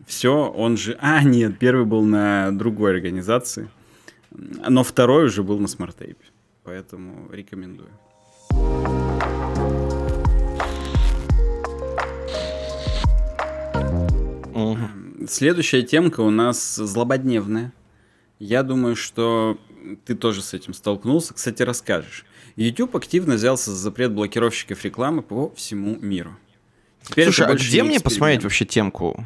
все, 0.07 0.51
он 0.51 0.77
же... 0.77 0.97
А, 0.99 1.23
нет, 1.23 1.57
первый 1.59 1.85
был 1.85 2.03
на 2.03 2.51
другой 2.51 2.91
организации, 2.91 3.69
но 4.31 4.83
второй 4.83 5.25
уже 5.25 5.43
был 5.43 5.59
на 5.59 5.67
SmartApe, 5.67 6.25
поэтому 6.63 7.29
рекомендую. 7.31 7.89
Следующая 15.27 15.81
темка 15.83 16.21
у 16.21 16.29
нас 16.29 16.75
злободневная. 16.75 17.73
Я 18.39 18.63
думаю, 18.63 18.95
что 18.95 19.57
ты 20.05 20.15
тоже 20.15 20.41
с 20.41 20.53
этим 20.53 20.73
столкнулся. 20.73 21.33
Кстати, 21.33 21.61
расскажешь. 21.63 22.25
YouTube 22.55 22.95
активно 22.95 23.35
взялся 23.35 23.71
за 23.71 23.77
запрет 23.77 24.11
блокировщиков 24.13 24.83
рекламы 24.83 25.21
по 25.21 25.53
всему 25.55 25.97
миру. 25.97 26.37
Теперь 27.03 27.25
Слушай, 27.25 27.47
а 27.47 27.53
где 27.53 27.83
мне 27.83 27.99
посмотреть 27.99 28.43
вообще 28.43 28.65
темку? 28.65 29.25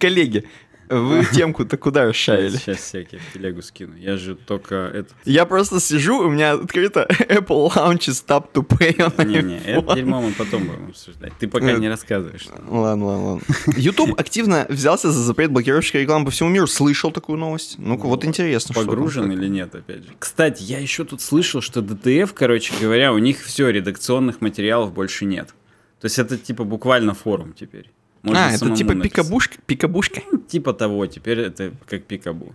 Коллеги, 0.00 0.44
вы 0.88 1.24
темку-то 1.24 1.76
куда 1.76 2.04
расшарили? 2.04 2.56
Сейчас 2.56 2.78
всякие 2.78 3.20
телегу 3.32 3.62
скину. 3.62 3.96
Я 3.96 4.16
же 4.16 4.34
только 4.34 4.74
это... 4.74 5.14
Я 5.24 5.46
просто 5.46 5.80
сижу, 5.80 6.18
у 6.18 6.30
меня 6.30 6.52
открыто 6.52 7.06
Apple 7.28 7.72
launches 7.74 8.24
Tap 8.26 8.52
to 8.52 8.66
Pay. 8.66 9.24
Не-не, 9.24 9.58
это 9.64 9.94
дерьмо 9.94 10.20
мы 10.20 10.32
потом 10.32 10.64
будем 10.64 10.88
обсуждать. 10.88 11.32
Ты 11.38 11.48
пока 11.48 11.72
не 11.72 11.88
рассказываешь. 11.88 12.46
Ладно, 12.68 13.06
ладно, 13.06 13.26
ладно. 13.26 13.42
YouTube 13.76 14.14
активно 14.18 14.66
взялся 14.68 15.10
за 15.10 15.22
запрет 15.22 15.50
блокировщика 15.50 15.98
рекламы 15.98 16.26
по 16.26 16.30
всему 16.30 16.48
миру. 16.50 16.66
Слышал 16.66 17.10
такую 17.10 17.38
новость? 17.38 17.76
Ну-ка, 17.78 18.06
вот 18.06 18.24
интересно. 18.24 18.74
Погружен 18.74 19.30
или 19.32 19.48
нет, 19.48 19.74
опять 19.74 20.04
же. 20.04 20.10
Кстати, 20.18 20.62
я 20.62 20.78
еще 20.78 21.04
тут 21.04 21.20
слышал, 21.20 21.60
что 21.60 21.80
DTF, 21.80 22.30
короче 22.34 22.74
говоря, 22.80 23.12
у 23.12 23.18
них 23.18 23.42
все, 23.42 23.68
редакционных 23.70 24.40
материалов 24.40 24.92
больше 24.92 25.24
нет. 25.24 25.48
То 26.00 26.06
есть 26.06 26.18
это 26.18 26.36
типа 26.36 26.64
буквально 26.64 27.14
форум 27.14 27.54
теперь. 27.54 27.90
Можно 28.24 28.46
а, 28.46 28.50
это 28.52 28.74
типа 28.74 28.94
пикабушка? 28.94 29.58
пикабушка? 29.66 30.22
Ну, 30.32 30.38
типа 30.38 30.72
того, 30.72 31.06
теперь 31.06 31.40
это 31.40 31.72
как 31.86 32.04
пикабу. 32.04 32.54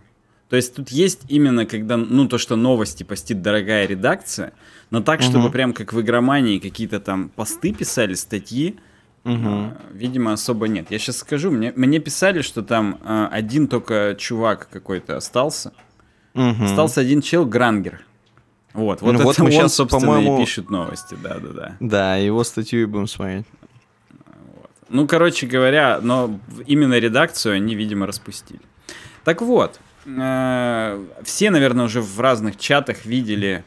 То 0.49 0.55
есть 0.55 0.73
тут 0.73 0.89
есть 0.89 1.21
именно 1.27 1.67
когда, 1.67 1.95
ну, 1.95 2.27
то, 2.27 2.39
что 2.39 2.55
новости 2.55 3.03
постит 3.03 3.43
дорогая 3.43 3.85
редакция, 3.85 4.53
но 4.89 4.99
так, 5.01 5.21
чтобы 5.21 5.45
угу. 5.45 5.51
прям 5.51 5.73
как 5.73 5.93
в 5.93 6.01
игромании 6.01 6.57
какие-то 6.57 6.99
там 6.99 7.29
посты 7.29 7.71
писали, 7.71 8.15
статьи, 8.15 8.79
угу. 9.23 9.73
видимо, 9.93 10.33
особо 10.33 10.67
нет. 10.67 10.87
Я 10.89 10.97
сейчас 10.97 11.17
скажу, 11.17 11.51
мне, 11.51 11.71
мне 11.75 11.99
писали, 11.99 12.41
что 12.41 12.63
там 12.63 12.99
э, 13.03 13.27
один 13.31 13.67
только 13.67 14.15
чувак 14.17 14.69
какой-то 14.71 15.17
остался. 15.17 15.71
Угу. 16.33 16.63
Остался 16.63 17.01
один 17.01 17.21
чел, 17.21 17.45
Грангер. 17.45 18.01
Вот, 18.73 19.01
вот 19.01 19.11
ну, 19.11 19.19
это 19.19 19.23
вот 19.23 19.37
мы 19.39 19.45
он, 19.45 19.51
сейчас, 19.51 19.75
собственно, 19.75 20.17
и 20.19 20.43
пишет 20.43 20.71
новости, 20.71 21.15
да-да-да. 21.21 21.75
Да, 21.79 22.15
его 22.15 22.43
статью 22.43 22.81
и 22.81 22.85
будем 22.85 23.07
смотреть. 23.07 23.45
Ну, 24.89 25.07
короче 25.07 25.45
говоря, 25.45 25.99
но 26.01 26.39
именно 26.65 26.97
редакцию 26.97 27.55
они, 27.55 27.75
видимо, 27.75 28.07
распустили. 28.07 28.61
Так 29.23 29.41
вот, 29.41 29.79
э, 30.05 31.05
все, 31.23 31.51
наверное, 31.51 31.85
уже 31.85 32.01
в 32.01 32.19
разных 32.19 32.57
чатах 32.57 33.05
видели, 33.05 33.63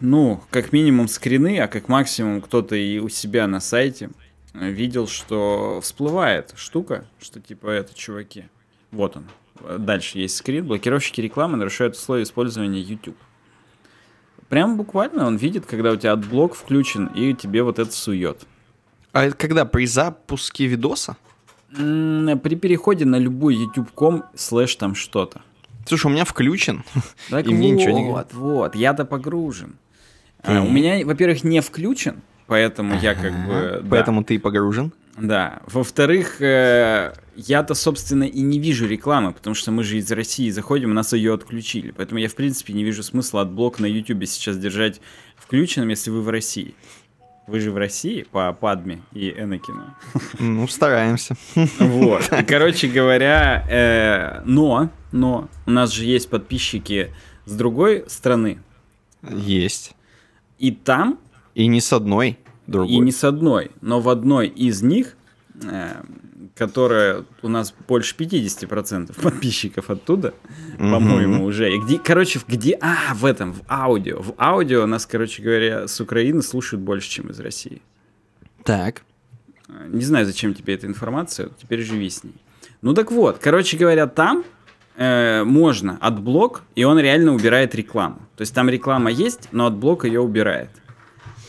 ну, 0.00 0.42
как 0.50 0.72
минимум 0.72 1.08
скрины, 1.08 1.58
а 1.60 1.68
как 1.68 1.88
максимум 1.88 2.40
кто-то 2.40 2.76
и 2.76 2.98
у 2.98 3.08
себя 3.08 3.46
на 3.46 3.60
сайте 3.60 4.10
видел, 4.54 5.06
что 5.06 5.80
всплывает 5.82 6.52
штука, 6.56 7.06
что 7.20 7.40
типа 7.40 7.68
это 7.68 7.94
чуваки. 7.94 8.44
Вот 8.90 9.16
он. 9.16 9.26
Дальше 9.78 10.18
есть 10.18 10.36
скрин. 10.36 10.66
Блокировщики 10.66 11.20
рекламы 11.20 11.56
нарушают 11.56 11.94
условия 11.94 12.24
использования 12.24 12.80
YouTube. 12.80 13.16
Прям 14.48 14.76
буквально 14.76 15.26
он 15.26 15.36
видит, 15.36 15.64
когда 15.66 15.92
у 15.92 15.96
тебя 15.96 16.12
Adblock 16.12 16.54
включен, 16.54 17.06
и 17.06 17.32
тебе 17.32 17.62
вот 17.62 17.78
это 17.78 17.92
сует. 17.92 18.46
А 19.12 19.24
это 19.24 19.36
когда? 19.36 19.64
При 19.64 19.86
запуске 19.86 20.66
видоса? 20.66 21.16
При 21.70 22.54
переходе 22.56 23.04
на 23.04 23.16
любой 23.16 23.56
youtube.com 23.56 24.24
slash 24.34 24.76
там 24.76 24.94
что-то. 24.94 25.42
Слушай, 25.86 26.06
у 26.06 26.10
меня 26.10 26.24
включен. 26.24 26.84
Так 27.30 27.46
и 27.46 27.48
вот, 27.48 27.56
мне 27.56 27.70
ничего 27.70 27.98
не 27.98 28.04
Вот, 28.04 28.32
вот, 28.32 28.74
я-то 28.74 29.04
погружен. 29.04 29.76
А, 30.42 30.60
у 30.60 30.70
меня, 30.70 31.04
во-первых, 31.06 31.44
не 31.44 31.60
включен, 31.60 32.22
поэтому 32.46 32.98
я 32.98 33.14
как 33.14 33.32
бы... 33.46 33.84
Поэтому 33.88 34.20
да. 34.20 34.26
ты 34.26 34.38
погружен? 34.38 34.92
Да. 35.16 35.60
Во-вторых, 35.66 36.40
э, 36.40 37.12
я-то, 37.36 37.74
собственно, 37.74 38.24
и 38.24 38.40
не 38.40 38.58
вижу 38.58 38.86
рекламы, 38.86 39.32
потому 39.32 39.54
что 39.54 39.70
мы 39.70 39.84
же 39.84 39.98
из 39.98 40.10
России 40.10 40.48
заходим, 40.50 40.94
нас 40.94 41.12
ее 41.12 41.34
отключили. 41.34 41.90
Поэтому 41.90 42.18
я, 42.18 42.28
в 42.28 42.34
принципе, 42.34 42.72
не 42.72 42.82
вижу 42.82 43.02
смысла 43.02 43.42
от 43.42 43.50
блок 43.50 43.78
на 43.78 43.86
YouTube 43.86 44.26
сейчас 44.26 44.56
держать 44.56 45.00
включенным, 45.36 45.90
если 45.90 46.10
вы 46.10 46.22
в 46.22 46.28
России. 46.30 46.74
Вы 47.46 47.60
же 47.60 47.72
в 47.72 47.76
России 47.76 48.22
по 48.22 48.52
Падме 48.52 49.02
и 49.12 49.30
Энакину. 49.30 49.94
Ну, 50.38 50.68
стараемся. 50.68 51.36
Вот. 51.78 52.30
Короче 52.46 52.88
говоря, 52.88 53.66
э, 53.68 54.42
но, 54.44 54.90
но 55.10 55.48
у 55.66 55.70
нас 55.70 55.92
же 55.92 56.04
есть 56.04 56.30
подписчики 56.30 57.12
с 57.44 57.54
другой 57.54 58.04
страны. 58.06 58.58
Есть. 59.28 59.94
И 60.58 60.70
там 60.70 61.18
И 61.54 61.66
не 61.66 61.80
с 61.80 61.92
одной 61.92 62.38
другой. 62.66 62.94
И 62.94 62.98
не 62.98 63.12
с 63.12 63.24
одной. 63.24 63.70
Но 63.80 64.00
в 64.00 64.08
одной 64.08 64.48
из 64.48 64.82
них, 64.82 65.16
э, 65.62 66.02
которая 66.54 67.24
у 67.42 67.48
нас 67.48 67.74
больше 67.88 68.14
50% 68.16 69.20
подписчиков 69.22 69.90
оттуда, 69.90 70.34
по-моему, 70.78 71.44
уже. 71.44 71.74
И 71.74 71.78
где, 71.78 71.98
короче, 71.98 72.40
где... 72.46 72.78
А, 72.80 73.14
в 73.14 73.24
этом, 73.24 73.52
в 73.54 73.62
аудио. 73.68 74.20
В 74.20 74.34
аудио 74.38 74.86
нас, 74.86 75.06
короче 75.06 75.42
говоря, 75.42 75.88
с 75.88 76.00
Украины 76.00 76.42
слушают 76.42 76.82
больше, 76.82 77.08
чем 77.08 77.30
из 77.30 77.40
России. 77.40 77.80
Так. 78.64 79.02
Не 79.88 80.02
знаю, 80.02 80.26
зачем 80.26 80.54
тебе 80.54 80.74
эта 80.74 80.86
информация, 80.86 81.48
теперь 81.60 81.82
живи 81.82 82.10
с 82.10 82.22
ней. 82.22 82.34
Ну 82.82 82.94
так 82.94 83.10
вот, 83.10 83.38
короче 83.38 83.76
говоря, 83.78 84.06
там 84.06 84.44
э, 84.96 85.44
можно 85.44 85.96
Adblock, 86.00 86.62
и 86.74 86.84
он 86.84 86.98
реально 86.98 87.32
убирает 87.32 87.74
рекламу. 87.74 88.18
То 88.36 88.42
есть 88.42 88.54
там 88.54 88.68
реклама 88.68 89.10
есть, 89.10 89.48
но 89.52 89.66
Adblock 89.66 90.04
ее 90.04 90.20
убирает. 90.20 90.70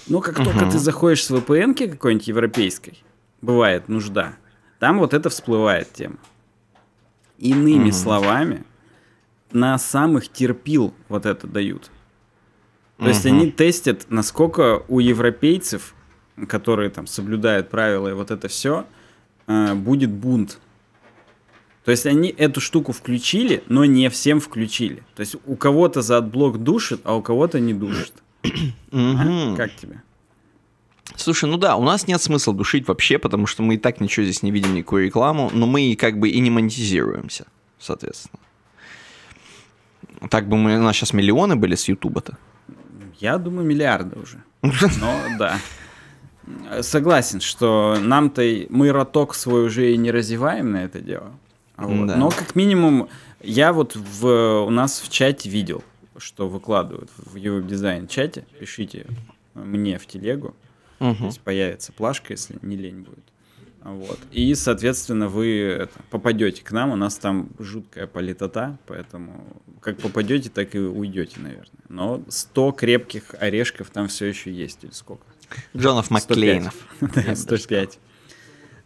Но 0.08 0.22
как 0.22 0.40
uh-huh. 0.40 0.44
только 0.46 0.72
ты 0.72 0.80
заходишь 0.80 1.26
с 1.26 1.32
VPN 1.32 1.92
какой-нибудь 1.92 2.28
европейской, 2.28 3.04
бывает 3.42 3.90
нужда, 3.90 4.36
там 4.84 5.00
вот 5.00 5.14
это 5.14 5.30
всплывает 5.30 5.94
тема. 5.94 6.18
Иными 7.38 7.88
uh-huh. 7.88 7.94
словами, 7.94 8.66
на 9.54 9.78
самых 9.78 10.28
терпил 10.28 10.94
вот 11.08 11.26
это 11.26 11.48
дают. 11.48 11.90
То 12.98 13.06
uh-huh. 13.06 13.08
есть 13.08 13.26
они 13.26 13.50
тестят, 13.50 14.08
насколько 14.10 14.84
у 14.90 15.00
европейцев, 15.00 15.96
которые 16.50 16.90
там 16.90 17.08
соблюдают 17.08 17.70
правила 17.70 18.10
и 18.10 18.12
вот 18.12 18.30
это 18.30 18.50
все, 18.50 18.86
э, 19.48 19.74
будет 19.74 20.12
бунт. 20.12 20.60
То 21.86 21.92
есть 21.92 22.06
они 22.06 22.28
эту 22.28 22.60
штуку 22.60 22.92
включили, 22.92 23.64
но 23.68 23.86
не 23.86 24.10
всем 24.10 24.42
включили. 24.42 25.02
То 25.16 25.22
есть 25.22 25.38
у 25.46 25.56
кого-то 25.56 26.02
за 26.02 26.18
Adblock 26.18 26.62
душит, 26.62 27.00
а 27.06 27.16
у 27.16 27.22
кого-то 27.22 27.62
не 27.62 27.74
душит. 27.74 28.12
А? 28.92 29.56
Как 29.56 29.74
тебе? 29.78 30.04
Слушай, 31.16 31.50
ну 31.50 31.58
да, 31.58 31.76
у 31.76 31.84
нас 31.84 32.08
нет 32.08 32.22
смысла 32.22 32.54
душить 32.54 32.88
вообще, 32.88 33.18
потому 33.18 33.46
что 33.48 33.64
мы 33.64 33.76
и 33.76 33.78
так 33.78 34.02
ничего 34.02 34.24
здесь 34.24 34.44
не 34.44 34.52
видим, 34.52 34.74
никакую 34.74 35.06
рекламу, 35.06 35.50
но 35.54 35.66
мы 35.66 35.96
как 35.96 36.20
бы 36.20 36.30
и 36.30 36.40
не 36.40 36.50
монетизируемся, 36.50 37.46
соответственно. 37.80 38.40
Так 40.30 40.48
бы 40.48 40.58
мы, 40.58 40.78
у 40.78 40.82
нас 40.82 40.96
сейчас 40.96 41.14
миллионы 41.14 41.56
были 41.56 41.76
с 41.76 41.88
Ютуба-то. 41.88 42.38
Я 43.20 43.38
думаю, 43.38 43.66
миллиарды 43.66 44.20
уже. 44.20 44.44
Но 44.62 45.22
да. 45.38 45.58
Согласен, 46.82 47.40
что 47.40 47.98
нам-то 48.02 48.42
мы 48.70 48.92
роток 48.92 49.36
свой 49.36 49.66
уже 49.66 49.94
и 49.94 49.98
не 49.98 50.12
развиваем 50.12 50.72
на 50.72 50.84
это 50.84 51.00
дело. 51.00 51.32
Вот. 51.78 52.08
Да. 52.08 52.16
Но 52.16 52.30
как 52.30 52.56
минимум 52.56 53.10
я 53.42 53.74
вот 53.74 53.96
в, 53.96 54.66
у 54.66 54.70
нас 54.70 55.00
в 55.00 55.10
чате 55.10 55.50
видел, 55.50 55.84
что 56.18 56.48
выкладывают 56.48 57.10
в 57.18 57.36
его 57.36 57.60
дизайн 57.60 58.08
чате. 58.08 58.46
Пишите 58.60 59.06
мне 59.54 59.98
в 59.98 60.06
телегу. 60.06 60.56
Угу. 61.00 61.16
Здесь 61.16 61.38
появится 61.38 61.92
плашка, 61.92 62.34
если 62.34 62.58
не 62.62 62.76
лень 62.76 63.02
будет. 63.02 63.24
Вот. 63.84 64.18
И, 64.32 64.56
соответственно, 64.56 65.28
вы 65.28 65.60
это, 65.60 66.00
попадете 66.10 66.64
к 66.64 66.72
нам. 66.72 66.92
У 66.92 66.96
нас 66.96 67.18
там 67.18 67.50
жуткая 67.60 68.08
политота, 68.08 68.78
поэтому 68.86 69.62
как 69.82 69.98
попадете, 69.98 70.50
так 70.50 70.74
и 70.76 70.80
уйдете, 70.80 71.40
наверное. 71.40 71.68
Но 71.90 72.24
100 72.30 72.72
крепких 72.72 73.36
орешков 73.38 73.90
там 73.90 74.08
все 74.08 74.28
еще 74.28 74.54
есть, 74.54 74.86
или 74.86 74.92
сколько? 74.92 75.26
Джонов 75.76 76.10
Макклейнов. 76.10 76.76
105. 77.36 78.00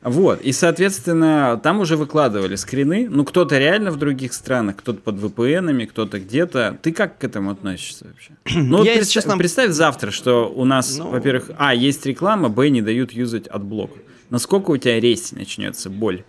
Вот, 0.02 0.42
и, 0.42 0.52
соответственно, 0.52 1.60
там 1.62 1.80
уже 1.80 1.98
выкладывали 1.98 2.56
скрины. 2.56 3.08
Ну, 3.10 3.26
кто-то 3.26 3.58
реально 3.58 3.92
в 3.92 3.98
других 3.98 4.34
странах, 4.34 4.78
кто-то 4.78 5.02
под 5.02 5.16
VPN, 5.16 5.88
кто-то 5.88 6.20
где-то. 6.20 6.78
Ты 6.82 6.92
как 6.92 7.18
к 7.18 7.24
этому 7.24 7.52
относишься 7.52 8.06
вообще? 8.06 8.32
Ну, 8.68 8.78
вот 8.78 8.86
представь, 8.86 9.10
честно... 9.10 9.38
представь 9.38 9.72
завтра, 9.72 10.12
что 10.12 10.52
у 10.54 10.66
нас, 10.66 10.98
ну... 10.98 11.10
во-первых, 11.10 11.52
а, 11.58 11.74
есть 11.74 12.06
реклама, 12.06 12.50
б, 12.50 12.70
не 12.70 12.82
дают 12.82 13.12
юзать 13.12 13.48
Adblock. 13.48 13.92
Насколько 14.30 14.72
у 14.72 14.78
тебя 14.78 15.00
rage 15.00 15.32
начнется 15.32 15.90
боль? 15.90 16.24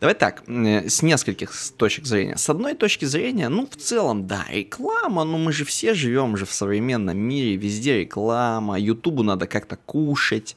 Давай 0.00 0.14
так, 0.14 0.42
э, 0.46 0.88
с 0.88 1.02
нескольких 1.02 1.52
точек 1.76 2.06
зрения. 2.06 2.36
С 2.36 2.48
одной 2.50 2.74
точки 2.74 3.04
зрения, 3.04 3.48
ну, 3.48 3.66
в 3.66 3.76
целом, 3.76 4.26
да, 4.26 4.44
реклама, 4.50 5.24
ну, 5.24 5.38
мы 5.38 5.52
же 5.52 5.64
все 5.64 5.94
живем 5.94 6.36
же 6.36 6.46
в 6.46 6.52
современном 6.52 7.16
мире, 7.16 7.56
везде 7.56 8.00
реклама, 8.00 8.78
Ютубу 8.78 9.22
надо 9.22 9.46
как-то 9.46 9.76
кушать, 9.76 10.56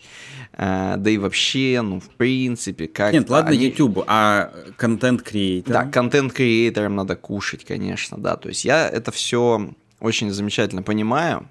э, 0.53 0.95
да 0.97 1.09
и 1.09 1.17
вообще, 1.17 1.81
ну, 1.81 1.99
в 1.99 2.09
принципе, 2.09 2.87
как 2.87 3.13
Нет, 3.13 3.29
ладно 3.29 3.51
они... 3.51 3.65
Ютубу, 3.67 4.03
а 4.07 4.51
контент-креаторам? 4.77 5.85
Да, 5.85 5.91
контент-креаторам 5.91 6.95
надо 6.95 7.15
кушать, 7.15 7.65
конечно, 7.65 8.17
да, 8.17 8.35
то 8.35 8.49
есть 8.49 8.65
я 8.65 8.87
это 8.87 9.11
все 9.11 9.73
очень 9.99 10.31
замечательно 10.31 10.83
понимаю, 10.83 11.49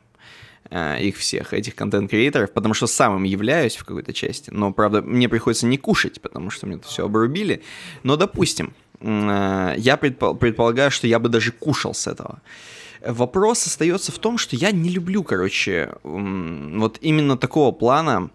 Э, 0.70 1.00
их 1.00 1.16
всех, 1.16 1.52
этих 1.54 1.74
контент-креаторов, 1.74 2.50
потому 2.52 2.74
что 2.74 2.86
сам 2.86 3.16
им 3.16 3.22
являюсь 3.22 3.76
в 3.76 3.84
какой-то 3.84 4.12
части. 4.12 4.50
Но, 4.50 4.72
правда, 4.72 5.00
мне 5.00 5.28
приходится 5.28 5.66
не 5.66 5.76
кушать, 5.76 6.20
потому 6.20 6.50
что 6.50 6.66
мне 6.66 6.76
это 6.76 6.88
все 6.88 7.04
обрубили. 7.04 7.62
Но, 8.02 8.16
допустим, 8.16 8.74
э, 9.00 9.74
я 9.76 9.96
предполагаю, 9.96 10.90
что 10.90 11.06
я 11.06 11.18
бы 11.18 11.28
даже 11.28 11.52
кушал 11.52 11.94
с 11.94 12.06
этого. 12.06 12.40
Вопрос 13.06 13.66
остается 13.66 14.10
в 14.10 14.18
том, 14.18 14.38
что 14.38 14.56
я 14.56 14.72
не 14.72 14.88
люблю, 14.88 15.22
короче, 15.22 15.94
вот 16.02 16.98
именно 17.00 17.36
такого 17.36 17.70
плана, 17.70 18.30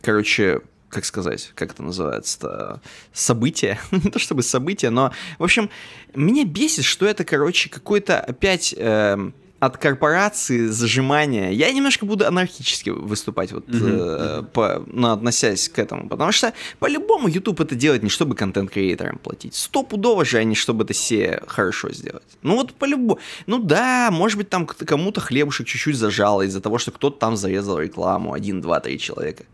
короче, 0.00 0.62
как 0.88 1.04
сказать, 1.04 1.52
как 1.54 1.72
это 1.72 1.82
называется-то, 1.82 2.80
события, 3.12 3.78
не 3.90 4.10
то 4.10 4.18
чтобы 4.18 4.42
события, 4.42 4.88
но, 4.88 5.12
в 5.38 5.44
общем, 5.44 5.68
меня 6.14 6.46
бесит, 6.46 6.84
что 6.84 7.04
это, 7.04 7.24
короче, 7.24 7.68
какой-то 7.68 8.20
опять... 8.20 8.74
Э, 8.78 9.32
от 9.62 9.76
корпорации 9.76 10.66
зажимания. 10.66 11.50
Я 11.50 11.72
немножко 11.72 12.04
буду 12.04 12.26
анархически 12.26 12.90
выступать, 12.90 13.52
вот, 13.52 13.68
mm-hmm. 13.68 14.40
э, 14.40 14.42
по, 14.52 14.82
ну, 14.88 15.12
относясь 15.12 15.68
к 15.68 15.78
этому. 15.78 16.08
Потому 16.08 16.32
что 16.32 16.52
по-любому 16.80 17.28
YouTube 17.28 17.60
это 17.60 17.76
делает 17.76 18.02
не 18.02 18.08
чтобы 18.08 18.34
контент-креаторам 18.34 19.18
платить. 19.18 19.54
Стопудово 19.54 20.24
же 20.24 20.38
они, 20.38 20.56
чтобы 20.56 20.82
это 20.82 20.94
все 20.94 21.40
хорошо 21.46 21.92
сделать. 21.92 22.24
Ну 22.42 22.56
вот 22.56 22.74
по-любому. 22.74 23.20
Ну 23.46 23.60
да, 23.60 24.10
может 24.10 24.36
быть 24.36 24.48
там 24.48 24.66
кому-то 24.66 25.20
хлебушек 25.20 25.68
чуть-чуть 25.68 25.94
зажало 25.94 26.42
из-за 26.42 26.60
того, 26.60 26.78
что 26.78 26.90
кто-то 26.90 27.16
там 27.20 27.36
зарезал 27.36 27.78
рекламу. 27.78 28.32
Один, 28.32 28.60
два, 28.62 28.80
три 28.80 28.98
человека. 28.98 29.44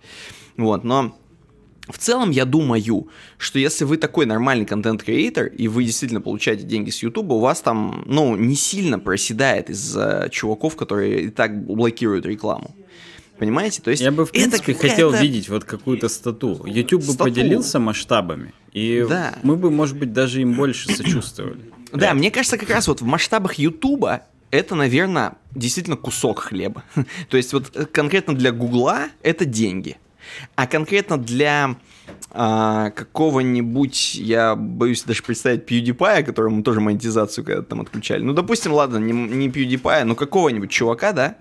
Вот, 0.57 0.85
но 0.85 1.14
в 1.88 1.98
целом, 1.98 2.31
я 2.31 2.44
думаю, 2.44 3.09
что 3.38 3.59
если 3.59 3.85
вы 3.85 3.96
такой 3.96 4.27
нормальный 4.27 4.66
контент-креатор, 4.66 5.46
и 5.46 5.68
вы 5.68 5.85
действительно 5.85 6.20
получаете 6.20 6.64
деньги 6.64 6.90
с 6.90 7.03
YouTube, 7.03 7.31
у 7.31 7.38
вас 7.38 7.61
там, 7.61 8.05
ну, 8.07 8.37
не 8.37 8.57
сильно 8.57 8.98
проседает 8.98 9.70
из-за 9.70 10.29
чуваков, 10.31 10.77
которые 10.77 11.22
и 11.22 11.29
так 11.31 11.64
блокируют 11.64 12.27
рекламу. 12.27 12.74
Понимаете? 13.38 13.81
То 13.83 13.90
есть 13.90 14.03
я 14.03 14.11
бы, 14.11 14.27
в 14.27 14.33
принципе, 14.33 14.74
хотел 14.74 15.12
видеть 15.12 15.48
вот 15.48 15.64
какую-то 15.64 16.09
стату. 16.09 16.64
YouTube 16.66 17.05
бы 17.05 17.14
поделился 17.14 17.79
масштабами, 17.79 18.53
и 18.72 19.07
да. 19.09 19.37
мы 19.42 19.57
бы, 19.57 19.70
может 19.70 19.96
быть, 19.96 20.12
даже 20.12 20.42
им 20.42 20.55
больше 20.55 20.94
сочувствовали. 20.94 21.61
Да, 21.90 22.12
мне 22.12 22.31
кажется, 22.31 22.59
как 22.59 22.68
раз 22.68 22.87
вот 22.87 23.01
в 23.01 23.07
масштабах 23.07 23.55
YouTube 23.55 24.05
это, 24.51 24.74
наверное, 24.74 25.37
действительно 25.55 25.96
кусок 25.96 26.40
хлеба. 26.40 26.85
То 27.31 27.38
есть 27.38 27.55
вот 27.55 27.70
конкретно 27.92 28.35
для 28.35 28.53
Гугла 28.53 29.07
это 29.22 29.46
деньги– 29.46 29.96
а 30.54 30.66
конкретно 30.66 31.18
для 31.18 31.76
а, 32.30 32.90
какого-нибудь, 32.90 34.14
я 34.16 34.54
боюсь 34.54 35.02
даже 35.02 35.22
представить, 35.22 35.64
PewDiePie, 35.70 36.24
которому 36.24 36.62
тоже 36.62 36.80
монетизацию 36.80 37.44
когда 37.44 37.62
там 37.62 37.80
отключали. 37.80 38.22
Ну, 38.22 38.32
допустим, 38.32 38.72
ладно, 38.72 38.98
не, 38.98 39.12
не 39.12 39.48
PewDiePie, 39.48 40.04
но 40.04 40.14
какого-нибудь 40.14 40.70
чувака, 40.70 41.12
да, 41.12 41.36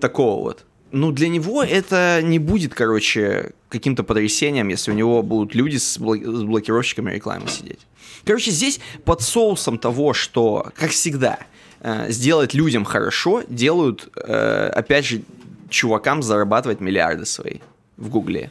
такого 0.00 0.42
вот. 0.42 0.64
Ну, 0.92 1.10
для 1.10 1.28
него 1.28 1.62
это 1.62 2.20
не 2.22 2.38
будет, 2.38 2.74
короче, 2.74 3.52
каким-то 3.68 4.04
потрясением, 4.04 4.68
если 4.68 4.90
у 4.90 4.94
него 4.94 5.22
будут 5.22 5.54
люди 5.54 5.76
с, 5.78 5.98
блок- 5.98 6.24
с 6.24 6.42
блокировщиками 6.42 7.12
рекламы 7.12 7.48
сидеть. 7.48 7.80
Короче, 8.24 8.50
здесь 8.50 8.80
под 9.04 9.22
соусом 9.22 9.78
того, 9.78 10.12
что, 10.12 10.70
как 10.76 10.90
всегда, 10.90 11.38
э, 11.80 12.10
сделать 12.10 12.54
людям 12.54 12.84
хорошо, 12.84 13.42
делают, 13.48 14.08
э, 14.16 14.70
опять 14.74 15.06
же, 15.06 15.22
чувакам 15.68 16.22
зарабатывать 16.22 16.80
миллиарды 16.80 17.26
свои 17.26 17.58
в 17.96 18.08
Гугле. 18.08 18.50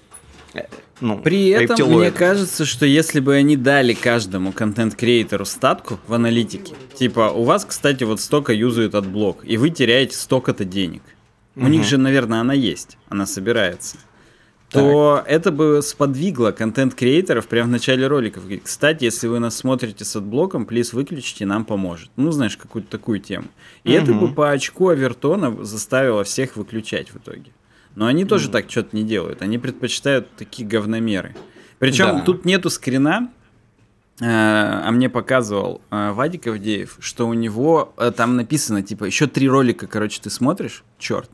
Э, 0.53 0.63
ну, 1.01 1.19
При 1.19 1.49
этом 1.49 1.75
рептилоид. 1.75 1.97
мне 1.97 2.11
кажется, 2.11 2.65
что 2.65 2.85
если 2.85 3.19
бы 3.19 3.35
они 3.35 3.57
дали 3.57 3.93
каждому 3.93 4.53
контент-креатору 4.53 5.45
статку 5.45 5.99
в 6.07 6.13
аналитике, 6.13 6.73
типа 6.93 7.31
у 7.31 7.43
вас, 7.43 7.65
кстати, 7.65 8.03
вот 8.05 8.21
столько 8.21 8.53
юзают 8.53 8.95
от 8.95 9.05
блок, 9.05 9.39
и 9.43 9.57
вы 9.57 9.69
теряете 9.69 10.15
столько-то 10.15 10.63
денег. 10.63 11.01
Угу. 11.55 11.65
У 11.65 11.69
них 11.69 11.83
же, 11.83 11.97
наверное, 11.97 12.39
она 12.39 12.53
есть, 12.53 12.97
она 13.09 13.25
собирается. 13.25 13.97
Так. 14.69 14.81
То 14.81 15.23
это 15.27 15.51
бы 15.51 15.81
сподвигло 15.83 16.51
контент-креаторов 16.51 17.47
прямо 17.47 17.67
в 17.67 17.71
начале 17.71 18.07
роликов. 18.07 18.43
Кстати, 18.63 19.03
если 19.03 19.27
вы 19.27 19.39
нас 19.39 19.55
смотрите 19.55 20.03
с 20.05 20.15
отблоком, 20.15 20.65
плиз 20.65 20.91
выключите, 20.93 21.45
нам 21.45 21.65
поможет. 21.65 22.09
Ну, 22.15 22.31
знаешь, 22.31 22.57
какую-то 22.57 22.89
такую 22.89 23.19
тему. 23.19 23.47
И 23.83 23.95
угу. 23.95 24.03
это 24.03 24.13
бы 24.13 24.33
по 24.33 24.51
очку 24.51 24.89
Авертона 24.89 25.63
заставило 25.63 26.23
всех 26.23 26.55
выключать 26.55 27.09
в 27.09 27.17
итоге. 27.17 27.51
Но 27.95 28.07
они 28.07 28.25
тоже 28.25 28.49
mm. 28.49 28.51
так 28.51 28.69
что-то 28.69 28.95
не 28.95 29.03
делают. 29.03 29.41
Они 29.41 29.57
предпочитают 29.57 30.29
такие 30.35 30.67
говномеры. 30.67 31.35
Причем 31.79 32.17
да. 32.17 32.21
тут 32.21 32.45
нету 32.45 32.69
скрина, 32.69 33.31
э, 34.19 34.25
а 34.25 34.89
мне 34.91 35.09
показывал 35.09 35.81
э, 35.91 36.11
Вадик 36.11 36.47
Авдеев, 36.47 36.97
что 36.99 37.27
у 37.27 37.33
него 37.33 37.93
э, 37.97 38.11
там 38.15 38.35
написано, 38.35 38.81
типа, 38.81 39.05
еще 39.05 39.27
три 39.27 39.49
ролика, 39.49 39.87
короче, 39.87 40.19
ты 40.21 40.29
смотришь, 40.29 40.83
черт, 40.97 41.29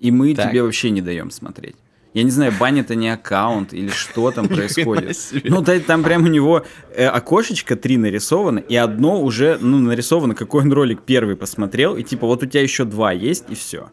И 0.00 0.10
мы 0.10 0.34
Так. 0.34 0.50
тебе 0.50 0.62
вообще 0.62 0.90
не 0.90 1.00
даем 1.00 1.30
смотреть. 1.30 1.76
Я 2.12 2.22
не 2.22 2.30
знаю, 2.30 2.52
банят 2.60 2.92
они 2.92 3.08
аккаунт 3.08 3.72
или 3.72 3.88
что 3.88 4.30
там 4.30 4.48
происходит. 4.48 5.16
Ну, 5.44 5.62
да, 5.62 5.78
там 5.80 6.04
прям 6.04 6.24
у 6.24 6.28
него 6.28 6.64
окошечко 6.96 7.74
три 7.74 7.96
нарисовано, 7.96 8.60
и 8.60 8.76
одно 8.76 9.20
уже, 9.20 9.58
ну, 9.60 9.78
нарисовано, 9.78 10.34
какой 10.34 10.62
он 10.62 10.72
ролик 10.72 11.02
первый 11.02 11.34
посмотрел, 11.34 11.96
и 11.96 12.04
типа 12.04 12.26
вот 12.26 12.42
у 12.42 12.46
тебя 12.46 12.62
еще 12.62 12.84
два 12.84 13.10
есть, 13.12 13.46
и 13.48 13.56
все. 13.56 13.90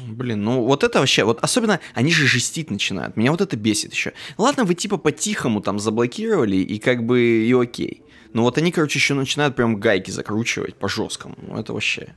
Блин, 0.00 0.42
ну 0.42 0.64
вот 0.64 0.84
это 0.84 1.00
вообще, 1.00 1.24
вот 1.24 1.38
особенно 1.42 1.80
они 1.94 2.12
же 2.12 2.26
жестить 2.26 2.70
начинают. 2.70 3.16
Меня 3.16 3.30
вот 3.30 3.40
это 3.40 3.56
бесит 3.56 3.92
еще. 3.92 4.12
Ладно, 4.38 4.64
вы 4.64 4.74
типа 4.74 4.96
по-тихому 4.96 5.60
там 5.60 5.78
заблокировали, 5.78 6.56
и 6.56 6.78
как 6.78 7.04
бы 7.04 7.20
и 7.20 7.52
окей. 7.52 8.02
Но 8.32 8.42
вот 8.42 8.58
они, 8.58 8.72
короче, 8.72 8.98
еще 8.98 9.14
начинают 9.14 9.56
прям 9.56 9.78
гайки 9.78 10.10
закручивать 10.10 10.76
по 10.76 10.88
жесткому. 10.88 11.36
Ну 11.42 11.58
это 11.58 11.72
вообще. 11.72 12.14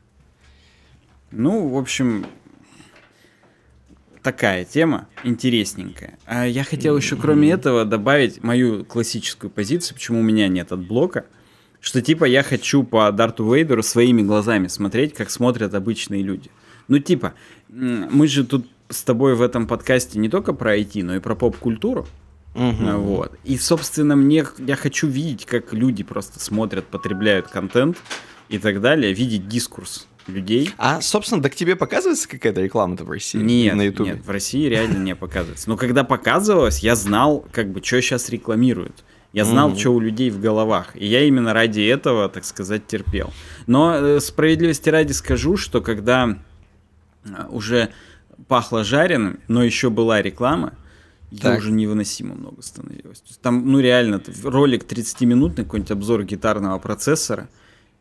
Ну, 1.31 1.67
в 1.67 1.77
общем, 1.77 2.25
такая 4.21 4.63
тема 4.63 5.07
интересненькая. 5.23 6.17
А 6.25 6.45
я 6.45 6.63
хотел 6.63 6.95
еще, 6.95 7.15
кроме 7.15 7.51
этого, 7.51 7.83
добавить 7.83 8.41
мою 8.43 8.85
классическую 8.85 9.51
позицию, 9.51 9.95
почему 9.95 10.19
у 10.19 10.23
меня 10.23 10.47
нет 10.47 10.71
адблока. 10.71 11.25
Что 11.81 12.01
типа 12.01 12.25
я 12.25 12.41
хочу 12.41 12.83
по 12.83 13.11
Дарту 13.11 13.53
Вейдеру 13.53 13.83
своими 13.83 14.23
глазами 14.23 14.67
смотреть, 14.67 15.13
как 15.13 15.29
смотрят 15.29 15.75
обычные 15.75 16.23
люди. 16.23 16.49
Ну 16.87 16.99
типа, 16.99 17.33
мы 17.69 18.27
же 18.27 18.45
тут 18.45 18.67
с 18.89 19.03
тобой 19.03 19.35
в 19.35 19.41
этом 19.41 19.67
подкасте 19.67 20.19
не 20.19 20.29
только 20.29 20.53
про 20.53 20.77
IT, 20.77 21.03
но 21.03 21.15
и 21.15 21.19
про 21.19 21.35
поп-культуру. 21.35 22.07
А, 22.53 22.97
Вот. 22.97 23.37
И, 23.43 23.57
собственно, 23.57 24.15
мне 24.15 24.45
я 24.59 24.75
хочу 24.75 25.07
видеть, 25.07 25.45
как 25.45 25.73
люди 25.73 26.03
просто 26.03 26.39
смотрят, 26.39 26.85
потребляют 26.85 27.47
контент 27.47 27.97
и 28.49 28.59
так 28.59 28.79
далее, 28.81 29.13
видеть 29.13 29.47
дискурс 29.47 30.07
людей. 30.27 30.69
А, 30.77 31.01
собственно, 31.01 31.41
да 31.41 31.49
к 31.49 31.55
тебе 31.55 31.75
показывается 31.75 32.29
какая-то 32.29 32.61
реклама-то 32.61 33.03
в 33.03 33.11
России? 33.11 33.39
Нет, 33.39 33.75
на 33.75 33.81
Ютубе? 33.83 34.11
нет, 34.11 34.25
в 34.25 34.29
России 34.29 34.67
реально 34.67 34.97
не 34.99 35.15
показывается. 35.15 35.69
Но 35.69 35.77
когда 35.77 36.03
показывалось, 36.03 36.79
я 36.79 36.95
знал, 36.95 37.45
как 37.51 37.71
бы, 37.71 37.83
что 37.83 38.01
сейчас 38.01 38.29
рекламируют. 38.29 39.03
Я 39.33 39.43
знал, 39.43 39.69
Мгм. 39.69 39.77
что 39.77 39.89
у 39.93 39.99
людей 39.99 40.29
в 40.29 40.39
головах. 40.39 40.95
И 40.95 41.05
я 41.05 41.23
именно 41.23 41.53
ради 41.53 41.81
этого, 41.81 42.29
так 42.29 42.45
сказать, 42.45 42.87
терпел. 42.87 43.33
Но 43.67 43.93
э, 43.95 44.19
справедливости 44.21 44.87
ради 44.89 45.11
скажу, 45.11 45.57
что 45.57 45.81
когда 45.81 46.39
уже 47.49 47.89
пахло 48.47 48.83
жареным, 48.83 49.39
но 49.47 49.63
еще 49.63 49.89
была 49.89 50.21
реклама, 50.21 50.73
Так. 51.41 51.59
уже 51.59 51.71
невыносимо 51.71 52.35
много 52.35 52.61
становилось. 52.61 53.23
Там, 53.41 53.71
ну 53.71 53.79
реально, 53.79 54.21
ролик 54.43 54.83
30-минутный, 54.85 55.63
какой-нибудь 55.63 55.91
обзор 55.91 56.23
гитарного 56.23 56.77
процессора, 56.79 57.47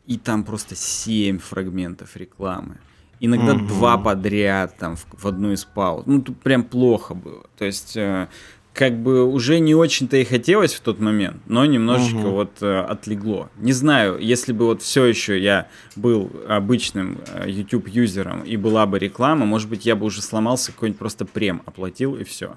и 0.06 0.18
там 0.18 0.44
просто 0.44 0.74
7 0.76 1.38
фрагментов 1.38 2.16
рекламы. 2.16 2.78
Иногда 3.20 3.54
Мгм. 3.54 3.66
два 3.68 3.96
подряд 3.96 4.76
там 4.76 4.96
в, 4.96 5.06
в 5.12 5.26
одну 5.26 5.52
из 5.52 5.64
пауз. 5.64 6.04
Ну, 6.06 6.20
тут 6.20 6.38
прям 6.40 6.62
плохо 6.64 7.14
было. 7.14 7.46
То 7.56 7.64
есть, 7.64 7.96
э, 7.96 8.28
как 8.74 9.00
бы 9.00 9.24
уже 9.24 9.60
не 9.60 9.74
очень-то 9.74 10.16
и 10.16 10.24
хотелось 10.24 10.74
в 10.74 10.80
тот 10.80 10.98
момент, 10.98 11.40
но 11.46 11.64
немножечко 11.64 12.16
Мгм. 12.18 12.30
вот 12.32 12.50
э, 12.60 12.80
отлегло. 12.80 13.48
Не 13.56 13.72
знаю, 13.72 14.18
если 14.18 14.52
бы 14.52 14.66
вот 14.66 14.82
все 14.82 15.04
еще 15.04 15.40
я 15.40 15.68
был 15.94 16.28
обычным 16.48 17.20
э, 17.28 17.48
YouTube-юзером 17.48 18.42
и 18.42 18.56
была 18.56 18.84
бы 18.86 18.98
реклама, 18.98 19.46
может 19.46 19.68
быть, 19.70 19.86
я 19.86 19.94
бы 19.94 20.04
уже 20.04 20.22
сломался, 20.22 20.72
какой-нибудь 20.72 20.98
просто 20.98 21.24
прем 21.24 21.62
оплатил 21.66 22.16
и 22.16 22.24
все. 22.24 22.56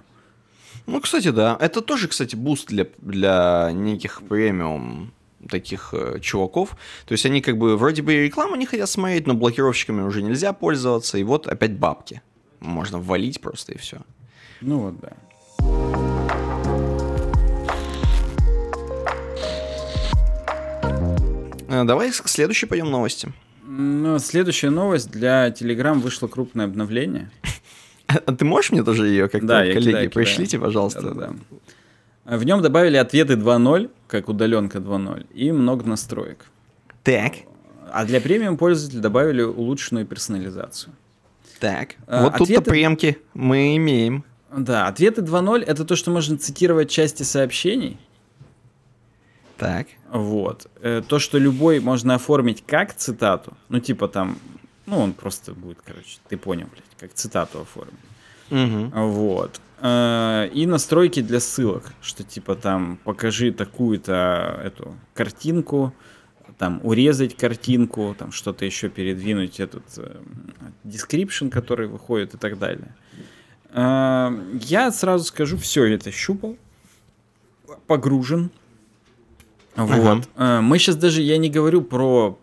Ну, 0.88 1.00
кстати, 1.02 1.30
да. 1.30 1.56
Это 1.60 1.82
тоже, 1.82 2.08
кстати, 2.08 2.36
буст 2.36 2.68
для, 2.68 2.88
для 2.98 3.70
неких 3.72 4.24
премиум 4.28 5.14
таких 5.48 5.94
э, 5.94 6.20
чуваков. 6.20 6.72
То 7.06 7.12
есть 7.12 7.28
они 7.28 7.42
как 7.42 7.60
бы 7.60 7.78
вроде 7.78 8.02
бы 8.02 8.16
и 8.16 8.24
рекламу 8.24 8.56
не 8.56 8.66
хотят 8.66 8.90
смотреть, 8.90 9.28
но 9.28 9.36
блокировщиками 9.36 10.02
уже 10.02 10.24
нельзя 10.24 10.52
пользоваться. 10.52 11.20
И 11.20 11.24
вот 11.24 11.46
опять 11.46 11.78
бабки. 11.78 12.24
Можно 12.60 12.98
ввалить 12.98 13.40
просто 13.40 13.74
и 13.74 13.78
все. 13.78 14.00
Ну 14.62 14.80
вот, 14.80 15.00
да. 15.00 15.12
Э, 21.70 21.84
Давай 21.84 22.12
к 22.12 22.28
следующей 22.28 22.66
пойдем 22.66 22.90
новости. 22.90 23.32
Ну, 23.66 24.18
следующая 24.20 24.70
новость. 24.70 25.12
Для 25.12 25.50
Telegram 25.50 26.00
вышло 26.00 26.28
крупное 26.28 26.66
обновление. 26.66 27.30
А 28.08 28.32
ты 28.32 28.46
можешь 28.46 28.72
мне 28.72 28.84
тоже 28.86 29.08
ее 29.10 29.28
как-то, 29.28 29.46
Да, 29.48 29.60
коллеги, 29.60 29.80
кидаю, 29.80 29.96
кидаю. 30.10 30.12
пришлите, 30.12 30.58
пожалуйста. 30.58 31.02
Да-да-да. 31.02 32.38
В 32.38 32.44
нем 32.46 32.62
добавили 32.62 32.96
ответы 32.96 33.34
2.0, 33.34 33.90
как 34.08 34.30
удаленка 34.30 34.78
2.0, 34.78 35.28
и 35.34 35.52
много 35.52 35.84
настроек. 35.86 36.46
Так, 37.04 37.34
А 37.92 38.06
для 38.06 38.22
премиум 38.22 38.56
пользователей 38.56 39.02
добавили 39.02 39.42
улучшенную 39.42 40.06
персонализацию. 40.06 40.94
так. 41.60 41.96
А, 42.08 42.24
вот 42.24 42.38
тут-то 42.38 42.54
ответы- 42.62 42.70
премки 42.70 43.18
мы 43.34 43.76
имеем. 43.76 44.24
Да, 44.56 44.88
ответы 44.88 45.22
2.0 45.22 45.64
это 45.64 45.84
то, 45.86 45.96
что 45.96 46.12
можно 46.12 46.38
цитировать 46.38 46.90
части 46.90 47.24
сообщений. 47.24 47.98
Так. 49.58 49.88
Вот. 50.10 50.68
Э, 50.82 51.02
То, 51.08 51.20
что 51.20 51.38
любой 51.40 51.80
можно 51.80 52.16
оформить 52.16 52.64
как 52.66 52.94
цитату. 52.96 53.58
Ну, 53.70 53.80
типа 53.80 54.08
там, 54.08 54.38
ну, 54.86 55.00
он 55.00 55.14
просто 55.14 55.54
будет, 55.54 55.80
короче, 55.84 56.20
ты 56.30 56.38
понял, 56.38 56.68
блядь, 56.72 56.84
как 57.00 57.14
цитату 57.14 57.62
оформить. 57.62 57.96
Мгм. 58.50 58.92
Вот. 58.92 59.60
Э, 59.82 60.48
И 60.54 60.66
настройки 60.66 61.22
для 61.22 61.40
ссылок, 61.40 61.92
что 62.02 62.24
типа 62.24 62.56
там 62.56 62.98
покажи 63.04 63.52
такую-то 63.52 64.62
эту 64.64 64.96
картинку, 65.14 65.94
там 66.58 66.80
урезать 66.84 67.36
картинку, 67.36 68.16
там 68.18 68.32
что-то 68.32 68.64
еще 68.66 68.90
передвинуть 68.90 69.60
этот 69.60 69.84
э, 69.98 70.22
description, 70.86 71.50
который 71.50 71.88
выходит 71.88 72.36
и 72.36 72.38
так 72.38 72.58
далее. 72.60 72.96
Я 73.74 74.92
сразу 74.92 75.24
скажу, 75.26 75.58
все 75.58 75.86
это 75.86 76.12
щупал, 76.12 76.56
погружен. 77.86 78.50
Ага. 79.76 79.96
Вот. 79.96 80.30
Э, 80.38 80.60
Мы 80.62 80.80
сейчас 80.80 80.96
даже, 80.96 81.22
я 81.22 81.38
не 81.38 81.50
говорю 81.50 81.82
про 81.82 82.38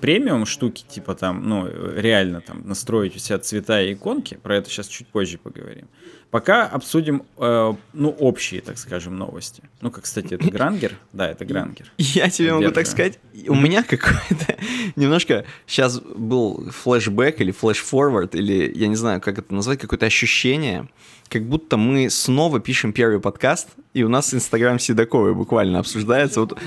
премиум 0.00 0.46
штуки, 0.46 0.84
типа 0.86 1.14
там, 1.14 1.48
ну, 1.48 1.68
реально 1.96 2.40
там 2.40 2.66
настроить 2.66 3.16
у 3.16 3.18
себя 3.18 3.38
цвета 3.38 3.80
и 3.82 3.94
иконки, 3.94 4.34
про 4.42 4.56
это 4.56 4.70
сейчас 4.70 4.86
чуть 4.86 5.06
позже 5.06 5.38
поговорим. 5.38 5.88
Пока 6.30 6.66
обсудим, 6.66 7.24
э, 7.36 7.74
ну, 7.92 8.08
общие, 8.08 8.62
так 8.62 8.78
скажем, 8.78 9.18
новости. 9.18 9.62
Ну, 9.82 9.90
как, 9.90 10.04
кстати, 10.04 10.34
это 10.34 10.50
Грангер? 10.50 10.96
Да, 11.12 11.28
это 11.28 11.44
Грангер. 11.44 11.92
Я 11.98 12.30
тебе 12.30 12.54
могу 12.54 12.70
так 12.70 12.86
сказать, 12.86 13.18
у 13.48 13.54
меня 13.54 13.82
какой-то 13.82 14.56
немножко 14.96 15.44
сейчас 15.66 16.00
был 16.00 16.70
флешбэк 16.70 17.40
или 17.42 17.52
флеш-форвард, 17.52 18.34
или 18.34 18.72
я 18.74 18.88
не 18.88 18.96
знаю, 18.96 19.20
как 19.20 19.38
это 19.38 19.54
назвать, 19.54 19.78
какое-то 19.78 20.06
ощущение, 20.06 20.88
как 21.28 21.44
будто 21.44 21.76
мы 21.76 22.08
снова 22.08 22.60
пишем 22.60 22.94
первый 22.94 23.20
подкаст, 23.20 23.68
и 23.92 24.02
у 24.02 24.08
нас 24.08 24.32
Инстаграм 24.32 24.78
Седоковой 24.78 25.34
буквально 25.34 25.80
обсуждается. 25.80 26.40
Вот, 26.40 26.58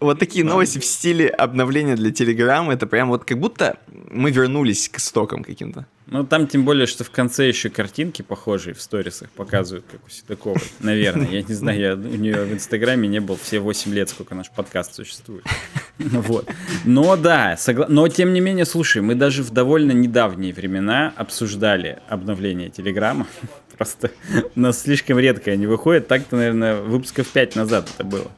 вот 0.00 0.18
такие 0.18 0.44
новости 0.44 0.78
в 0.78 0.84
стиле 0.84 1.28
обновления 1.28 1.96
для 1.96 2.10
Телеграма, 2.10 2.72
это 2.72 2.86
прям 2.86 3.08
вот 3.08 3.24
как 3.24 3.38
будто 3.38 3.78
мы 4.10 4.30
вернулись 4.30 4.88
к 4.88 4.98
истокам 4.98 5.44
каким-то. 5.44 5.86
Ну, 6.06 6.24
там 6.24 6.48
тем 6.48 6.64
более, 6.64 6.86
что 6.86 7.04
в 7.04 7.10
конце 7.10 7.46
еще 7.46 7.70
картинки 7.70 8.22
похожие 8.22 8.74
в 8.74 8.80
сторисах 8.80 9.30
показывают, 9.30 9.84
как 9.88 10.04
у 10.04 10.10
Седоковой. 10.10 10.60
Наверное, 10.80 11.28
я 11.28 11.42
не 11.42 11.54
знаю, 11.54 11.80
я 11.80 11.94
у 11.94 12.16
нее 12.16 12.44
в 12.44 12.52
Инстаграме 12.52 13.06
не 13.06 13.20
был 13.20 13.38
все 13.40 13.60
8 13.60 13.94
лет, 13.94 14.08
сколько 14.08 14.34
наш 14.34 14.50
подкаст 14.50 14.94
существует. 14.94 15.44
Вот. 15.98 16.48
Но 16.86 17.14
да, 17.14 17.56
согла- 17.58 17.84
но 17.88 18.08
тем 18.08 18.32
не 18.32 18.40
менее, 18.40 18.64
слушай, 18.64 19.02
мы 19.02 19.14
даже 19.14 19.42
в 19.42 19.50
довольно 19.50 19.92
недавние 19.92 20.54
времена 20.54 21.12
обсуждали 21.14 21.98
обновление 22.08 22.70
Телеграма. 22.70 23.26
Просто 23.76 24.10
у 24.54 24.60
нас 24.60 24.80
слишком 24.80 25.18
редко 25.18 25.50
они 25.50 25.66
выходят. 25.66 26.08
Так-то, 26.08 26.36
наверное, 26.36 26.80
выпусков 26.80 27.28
5 27.28 27.54
назад 27.54 27.90
это 27.94 28.04
было. 28.04 28.30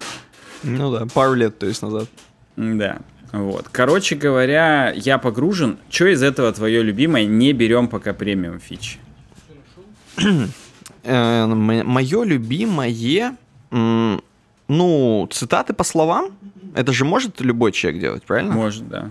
Ну 0.62 0.92
да, 0.92 1.06
пару 1.06 1.34
лет, 1.34 1.58
то 1.58 1.66
есть 1.66 1.82
назад. 1.82 2.08
Да. 2.56 2.98
Вот. 3.32 3.68
Короче 3.72 4.14
говоря, 4.14 4.92
я 4.94 5.18
погружен. 5.18 5.78
Что 5.88 6.06
из 6.12 6.22
этого 6.22 6.52
твое 6.52 6.82
любимое? 6.82 7.24
Не 7.24 7.52
берем 7.52 7.88
пока 7.88 8.12
премиум 8.12 8.60
фичи. 8.60 8.98
Мое 11.04 12.24
любимое, 12.24 13.36
ну, 14.68 15.28
цитаты 15.30 15.72
по 15.72 15.84
словам, 15.84 16.32
это 16.74 16.92
же 16.92 17.04
может 17.04 17.40
любой 17.40 17.72
человек 17.72 18.00
делать, 18.00 18.22
правильно? 18.22 18.52
Может, 18.52 18.88
да. 18.88 19.10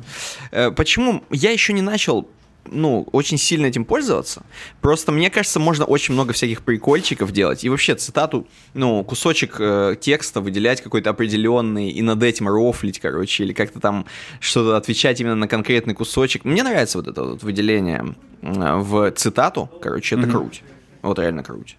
Э, 0.52 0.72
Почему 0.72 1.24
я 1.30 1.52
еще 1.52 1.74
не 1.74 1.82
начал, 1.82 2.28
ну, 2.70 3.08
очень 3.12 3.38
сильно 3.38 3.66
этим 3.66 3.86
пользоваться? 3.86 4.44
Просто 4.82 5.12
мне 5.12 5.30
кажется, 5.30 5.60
можно 5.60 5.86
очень 5.86 6.14
много 6.14 6.34
всяких 6.34 6.62
прикольчиков 6.62 7.32
делать. 7.32 7.64
И 7.64 7.70
вообще 7.70 7.96
цитату, 7.96 8.48
ну, 8.74 9.04
кусочек 9.04 9.56
э, 9.60 9.96
текста 10.00 10.42
выделять 10.42 10.82
какой-то 10.82 11.10
определенный 11.10 11.90
и 11.90 12.02
над 12.02 12.22
этим 12.24 12.48
рофлить, 12.48 13.00
короче, 13.00 13.44
или 13.44 13.54
как-то 13.54 13.80
там 13.80 14.06
что-то 14.40 14.78
отвечать 14.78 15.20
именно 15.22 15.36
на 15.36 15.48
конкретный 15.48 15.94
кусочек. 15.94 16.46
Мне 16.46 16.64
нравится 16.64 16.98
вот 16.98 17.08
это 17.08 17.24
вот 17.24 17.44
выделение 17.44 18.16
в 18.42 19.12
цитату, 19.12 19.70
короче, 19.82 20.16
это 20.16 20.28
Мгм. 20.28 20.32
круть. 20.38 20.64
Вот 21.02 21.20
реально 21.20 21.44
круть. 21.44 21.78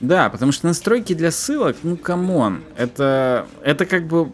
Да, 0.00 0.28
потому 0.28 0.52
что 0.52 0.66
настройки 0.66 1.14
для 1.14 1.30
ссылок, 1.30 1.76
ну 1.82 1.96
come 1.96 2.34
on, 2.34 2.62
это, 2.76 3.46
это 3.62 3.86
как 3.86 4.06
бы... 4.06 4.30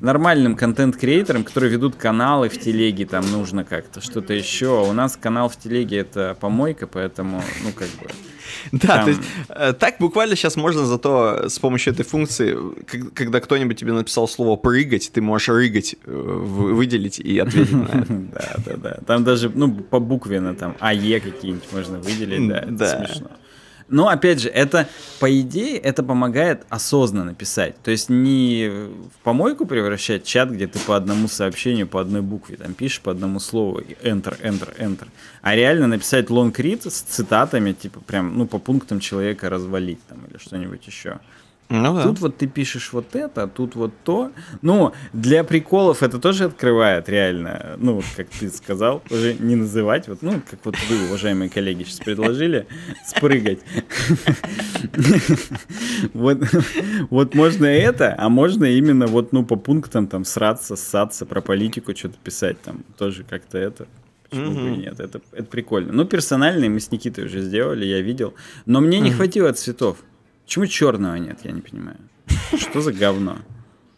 нормальным 0.00 0.56
контент-креаторам, 0.56 1.44
которые 1.44 1.70
ведут 1.70 1.96
каналы 1.96 2.48
в 2.48 2.58
телеге, 2.58 3.06
там 3.06 3.30
нужно 3.30 3.64
как-то 3.64 4.00
что-то 4.00 4.34
еще. 4.34 4.84
У 4.88 4.92
нас 4.92 5.16
канал 5.16 5.48
в 5.48 5.56
телеге 5.56 5.98
это 5.98 6.36
помойка, 6.40 6.86
поэтому, 6.86 7.42
ну, 7.62 7.72
как 7.72 7.88
бы... 7.88 8.10
Да, 8.72 8.96
там... 8.96 9.04
то 9.04 9.10
есть 9.10 9.22
э, 9.48 9.72
так 9.72 9.96
буквально 9.98 10.36
сейчас 10.36 10.56
можно 10.56 10.84
зато 10.84 11.48
с 11.48 11.58
помощью 11.58 11.92
этой 11.92 12.04
функции, 12.04 12.56
когда 13.14 13.40
кто-нибудь 13.40 13.78
тебе 13.78 13.92
написал 13.92 14.28
слово 14.28 14.56
«прыгать», 14.56 15.10
ты 15.12 15.20
можешь 15.20 15.48
«рыгать» 15.48 15.96
э, 16.04 16.10
выделить 16.10 17.18
и 17.18 17.38
ответить 17.38 17.72
на 17.72 17.86
это. 17.86 18.04
Да, 18.34 18.54
да, 18.66 18.76
да. 18.76 18.98
Там 19.06 19.24
даже, 19.24 19.50
ну, 19.54 19.70
по 19.70 20.00
букве 20.00 20.40
на 20.40 20.54
там 20.54 20.76
АЕ 20.80 21.20
какие-нибудь 21.20 21.72
можно 21.72 21.98
выделить, 21.98 22.48
да, 22.48 22.58
это 22.58 23.06
смешно. 23.06 23.30
Но 23.88 24.08
опять 24.08 24.40
же, 24.40 24.48
это, 24.48 24.88
по 25.20 25.40
идее, 25.40 25.76
это 25.78 26.02
помогает 26.02 26.64
осознанно 26.68 27.34
писать. 27.34 27.80
То 27.82 27.90
есть 27.90 28.08
не 28.08 28.68
в 28.68 29.22
помойку 29.22 29.66
превращать 29.66 30.24
чат, 30.24 30.50
где 30.50 30.66
ты 30.66 30.78
по 30.78 30.96
одному 30.96 31.28
сообщению, 31.28 31.86
по 31.86 32.00
одной 32.00 32.22
букве 32.22 32.56
там 32.56 32.74
пишешь, 32.74 33.00
по 33.00 33.10
одному 33.10 33.40
слову, 33.40 33.80
enter, 34.02 34.40
enter, 34.40 34.76
enter. 34.78 35.08
А 35.42 35.54
реально 35.54 35.86
написать 35.86 36.26
long 36.30 36.52
read 36.52 36.88
с 36.88 37.00
цитатами, 37.02 37.72
типа 37.72 38.00
прям, 38.00 38.38
ну, 38.38 38.46
по 38.46 38.58
пунктам 38.58 39.00
человека 39.00 39.50
развалить 39.50 40.00
там 40.08 40.24
или 40.30 40.38
что-нибудь 40.38 40.86
еще. 40.86 41.18
Ну, 41.70 41.94
да. 41.94 42.02
Тут 42.02 42.20
вот 42.20 42.36
ты 42.36 42.46
пишешь 42.46 42.92
вот 42.92 43.16
это, 43.16 43.44
а 43.44 43.48
тут 43.48 43.74
вот 43.74 43.92
то. 44.04 44.32
Ну, 44.60 44.92
для 45.12 45.44
приколов 45.44 46.02
это 46.02 46.18
тоже 46.18 46.44
открывает 46.44 47.08
реально. 47.08 47.76
Ну, 47.78 48.02
как 48.16 48.28
ты 48.28 48.50
сказал, 48.50 49.02
уже 49.10 49.34
не 49.34 49.56
называть. 49.56 50.06
Вот, 50.06 50.22
ну, 50.22 50.42
как 50.48 50.60
вот 50.64 50.76
вы, 50.88 51.06
уважаемые 51.06 51.48
коллеги, 51.48 51.84
сейчас 51.84 52.00
предложили 52.00 52.66
спрыгать. 53.06 53.60
Вот, 56.12 56.38
вот 57.10 57.34
можно 57.34 57.66
это, 57.66 58.14
а 58.18 58.28
можно 58.28 58.66
именно 58.66 59.06
вот, 59.06 59.32
ну, 59.32 59.44
по 59.44 59.56
пунктам 59.56 60.06
там 60.06 60.24
сраться, 60.24 60.76
ссаться, 60.76 61.24
про 61.24 61.40
политику 61.40 61.96
что-то 61.96 62.16
писать 62.22 62.60
там. 62.60 62.84
Тоже 62.98 63.24
как-то 63.24 63.58
это. 63.58 63.86
Почему 64.28 64.52
бы 64.52 64.74
и 64.74 64.76
нет? 64.78 65.00
Это, 65.00 65.20
это 65.32 65.44
прикольно. 65.44 65.92
Ну, 65.92 66.04
персональные 66.04 66.68
мы 66.68 66.80
с 66.80 66.90
Никитой 66.90 67.24
уже 67.24 67.40
сделали, 67.40 67.84
я 67.86 68.00
видел. 68.00 68.34
Но 68.66 68.80
мне 68.80 69.00
не 69.00 69.12
хватило 69.12 69.52
цветов. 69.52 69.98
Почему 70.44 70.66
черного 70.66 71.16
нет, 71.16 71.40
я 71.44 71.52
не 71.52 71.60
понимаю. 71.60 71.96
Что 72.56 72.80
за 72.80 72.92
говно? 72.92 73.38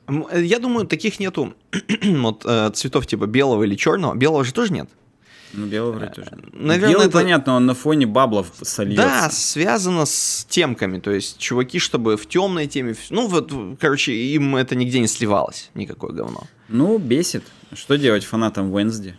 Э, 0.09 0.42
я 0.42 0.59
думаю, 0.59 0.86
таких 0.86 1.20
нету 1.20 1.55
вот 2.03 2.42
э, 2.44 2.70
цветов 2.74 3.07
типа 3.07 3.26
белого 3.26 3.64
или 3.64 3.74
черного. 3.74 4.14
Белого 4.14 4.44
же 4.44 4.53
тоже 4.53 4.72
нет. 4.72 4.88
Ну, 5.53 5.66
белого 5.66 5.92
вроде 5.92 6.12
тоже. 6.12 6.30
Нет. 6.32 6.49
Наверное, 6.53 6.90
Белый, 6.90 7.07
это... 7.07 7.12
понятно, 7.18 7.55
он 7.55 7.66
на 7.66 7.74
фоне 7.74 8.07
баблов 8.07 8.53
сольется. 8.62 9.03
Да, 9.03 9.30
связано 9.30 10.05
с 10.05 10.47
темками. 10.49 10.99
То 10.99 11.12
есть, 11.12 11.38
чуваки, 11.38 11.78
чтобы 11.78 12.16
в 12.16 12.26
темной 12.26 12.66
теме. 12.66 12.94
Ну, 13.11 13.26
вот, 13.26 13.53
короче, 13.80 14.12
им 14.12 14.57
это 14.57 14.74
нигде 14.74 15.01
не 15.01 15.07
сливалось, 15.07 15.70
никакое 15.74 16.12
говно. 16.12 16.42
Ну, 16.68 16.99
бесит. 16.99 17.44
Что 17.72 17.97
делать 17.97 18.24
фанатам 18.24 18.74
Wednesday? 18.74 19.14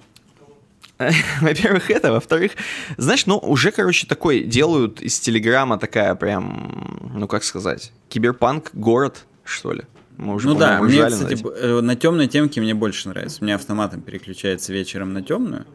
Во-первых, 1.41 1.91
это. 1.91 2.11
Во-вторых, 2.11 2.53
знаешь, 2.97 3.25
ну, 3.25 3.37
уже, 3.37 3.71
короче, 3.71 4.07
такой 4.07 4.43
делают 4.43 5.01
из 5.01 5.19
Телеграма 5.19 5.77
такая 5.77 6.15
прям, 6.15 7.11
ну, 7.13 7.27
как 7.27 7.43
сказать, 7.43 7.91
киберпанк 8.09 8.71
город, 8.73 9.25
что 9.43 9.73
ли. 9.73 9.83
Мы 10.17 10.33
уже, 10.33 10.47
ну 10.47 10.55
да, 10.55 10.81
мне, 10.81 11.05
кстати, 11.05 11.37
э, 11.59 11.81
на 11.81 11.95
темной 11.95 12.27
темке 12.27 12.59
мне 12.59 12.73
больше 12.73 13.07
нравится. 13.09 13.37
У 13.41 13.45
меня 13.45 13.55
автоматом 13.55 14.01
переключается 14.01 14.73
вечером 14.73 15.13
на 15.13 15.21
темную, 15.21 15.67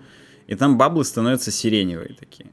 и 0.48 0.56
там 0.56 0.76
баблы 0.76 1.04
становятся 1.04 1.52
сиреневые 1.52 2.16
такие. 2.18 2.50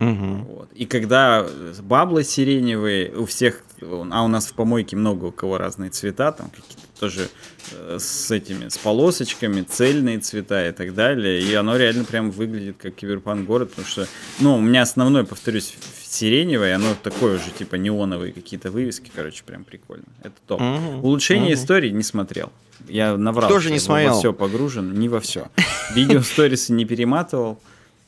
Угу. 0.00 0.54
Вот. 0.54 0.72
И 0.72 0.86
когда 0.86 1.46
баблы 1.82 2.24
сиреневые, 2.24 3.12
у 3.14 3.26
всех, 3.26 3.62
а 3.82 4.24
у 4.24 4.28
нас 4.28 4.46
в 4.46 4.54
помойке 4.54 4.96
много 4.96 5.26
у 5.26 5.30
кого 5.30 5.58
разные 5.58 5.90
цвета, 5.90 6.32
там 6.32 6.48
какие-то 6.48 6.80
тоже 6.98 7.28
э, 7.72 7.98
с 8.00 8.30
этими, 8.30 8.68
с 8.68 8.78
полосочками, 8.78 9.60
цельные 9.60 10.18
цвета 10.18 10.68
и 10.68 10.72
так 10.72 10.94
далее, 10.94 11.42
и 11.42 11.52
оно 11.54 11.76
реально 11.76 12.04
прям 12.04 12.30
выглядит 12.30 12.76
как 12.78 12.94
киберпанк 12.94 13.46
город, 13.46 13.70
потому 13.70 13.86
что, 13.86 14.06
ну, 14.38 14.56
у 14.56 14.60
меня 14.60 14.82
основной, 14.82 15.24
повторюсь, 15.24 15.76
сиреневое, 16.02 16.74
оно 16.76 16.94
такое 17.02 17.38
же, 17.38 17.50
типа 17.56 17.76
неоновые 17.76 18.32
какие-то 18.32 18.70
вывески, 18.70 19.10
короче, 19.14 19.44
прям 19.44 19.64
прикольно. 19.64 20.04
Это 20.22 20.34
топ. 20.46 20.60
Угу. 20.60 21.06
Улучшение 21.06 21.54
угу. 21.54 21.62
истории 21.62 21.90
не 21.90 22.02
смотрел. 22.02 22.50
Я 22.88 23.16
наврал. 23.16 23.50
Тоже 23.50 23.70
не 23.70 23.78
смотрел. 23.78 24.14
Во 24.14 24.18
все 24.18 24.32
погружен, 24.32 24.94
не 24.94 25.08
во 25.10 25.20
все. 25.20 25.48
Видео 25.94 26.20
сторисы 26.22 26.72
не 26.72 26.86
перематывал. 26.86 27.60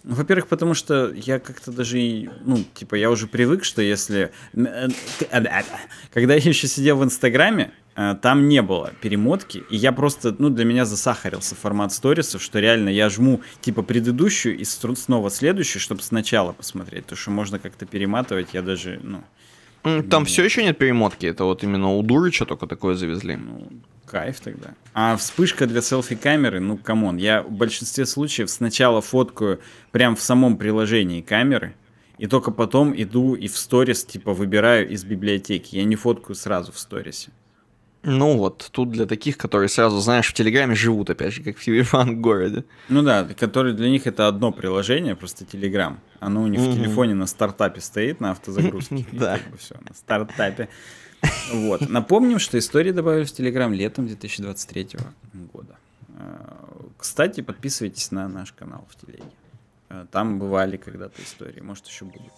Ну, 0.04 0.16
во-первых, 0.16 0.48
потому 0.48 0.74
что 0.74 1.12
я 1.12 1.38
как-то 1.38 1.70
даже, 1.70 2.00
и, 2.00 2.28
ну, 2.44 2.58
типа, 2.74 2.96
я 2.96 3.10
уже 3.10 3.28
привык, 3.28 3.64
что 3.64 3.82
если... 3.82 4.32
Э, 4.54 4.88
когда 6.12 6.34
я 6.34 6.48
еще 6.48 6.66
сидел 6.66 6.96
в 6.96 7.04
Инстаграме, 7.04 7.72
э, 7.94 8.16
там 8.20 8.48
не 8.48 8.62
было 8.62 8.92
перемотки, 9.00 9.62
и 9.70 9.76
я 9.76 9.92
просто, 9.92 10.34
ну, 10.36 10.50
для 10.50 10.64
меня 10.64 10.84
засахарился 10.86 11.54
формат 11.54 11.92
сторисов, 11.92 12.42
что 12.42 12.58
реально 12.58 12.88
я 12.88 13.08
жму, 13.10 13.42
типа, 13.60 13.82
предыдущую 13.82 14.58
и 14.58 14.64
снова 14.64 15.30
следующую, 15.30 15.80
чтобы 15.80 16.02
сначала 16.02 16.52
посмотреть, 16.52 17.06
то 17.06 17.14
что 17.14 17.30
можно 17.30 17.60
как-то 17.60 17.86
перематывать, 17.86 18.48
я 18.52 18.62
даже, 18.62 19.00
ну... 19.02 19.22
Там 20.10 20.24
все 20.24 20.44
еще 20.44 20.62
нет 20.64 20.78
перемотки, 20.78 21.26
это 21.26 21.44
вот 21.44 21.64
именно 21.64 21.92
у 21.92 22.02
Дурыча 22.02 22.44
только 22.44 22.66
такое 22.66 22.94
завезли. 22.94 23.34
Ну, 23.34 23.68
Кайф 24.12 24.40
тогда. 24.40 24.74
А 24.92 25.16
вспышка 25.16 25.66
для 25.66 25.80
селфи-камеры, 25.80 26.60
ну, 26.60 26.76
come 26.76 26.99
on, 26.99 27.16
я 27.16 27.42
в 27.42 27.50
большинстве 27.50 28.04
случаев 28.04 28.50
сначала 28.50 29.00
фоткаю 29.00 29.60
прям 29.90 30.16
в 30.16 30.20
самом 30.20 30.58
приложении 30.58 31.22
камеры, 31.22 31.74
и 32.18 32.26
только 32.26 32.50
потом 32.50 32.92
иду 32.94 33.34
и 33.34 33.48
в 33.48 33.56
сторис, 33.56 34.04
типа, 34.04 34.34
выбираю 34.34 34.86
из 34.86 35.02
библиотеки. 35.04 35.76
Я 35.76 35.84
не 35.84 35.96
фоткаю 35.96 36.36
сразу 36.36 36.72
в 36.72 36.78
сторисе. 36.78 37.30
Ну 38.02 38.36
вот, 38.36 38.68
тут 38.70 38.90
для 38.90 39.06
таких, 39.06 39.38
которые 39.38 39.70
сразу, 39.70 39.98
знаешь, 40.00 40.28
в 40.28 40.34
Телеграме 40.34 40.74
живут, 40.74 41.08
опять 41.08 41.32
же, 41.32 41.42
как 41.42 41.56
в 41.56 41.64
киберпанк 41.64 42.20
городе. 42.20 42.64
Ну 42.90 43.00
да, 43.02 43.24
которые 43.24 43.74
для 43.74 43.88
них 43.88 44.06
это 44.06 44.28
одно 44.28 44.52
приложение, 44.52 45.16
просто 45.16 45.46
Телеграм. 45.46 46.00
Оно 46.20 46.42
у 46.42 46.48
них 46.48 46.60
в 46.60 46.74
телефоне 46.76 47.14
на 47.14 47.26
стартапе 47.26 47.80
стоит, 47.80 48.20
на 48.20 48.32
автозагрузке. 48.32 49.06
Да. 49.12 49.38
Все, 49.58 49.76
на 49.88 49.94
стартапе. 49.94 50.68
Вот. 51.52 51.88
Напомним, 51.88 52.38
что 52.38 52.58
истории 52.58 52.92
добавили 52.92 53.24
в 53.24 53.32
Телеграм 53.32 53.72
летом 53.72 54.06
2023 54.06 54.88
года. 55.52 55.76
А, 56.18 56.88
кстати, 56.96 57.40
подписывайтесь 57.40 58.10
на 58.10 58.28
наш 58.28 58.52
канал 58.52 58.86
в 58.88 58.96
Телеге. 58.96 59.24
А, 59.88 60.06
там 60.10 60.38
бывали 60.38 60.76
когда-то 60.76 61.22
истории, 61.22 61.60
может 61.60 61.86
еще 61.86 62.04
будет. 62.04 62.32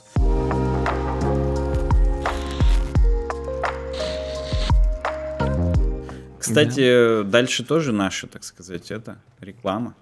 Кстати, 6.39 7.22
да. 7.22 7.30
дальше 7.30 7.64
тоже 7.64 7.93
наша, 7.93 8.26
так 8.26 8.45
сказать, 8.45 8.91
это 8.91 9.18
реклама. 9.41 9.95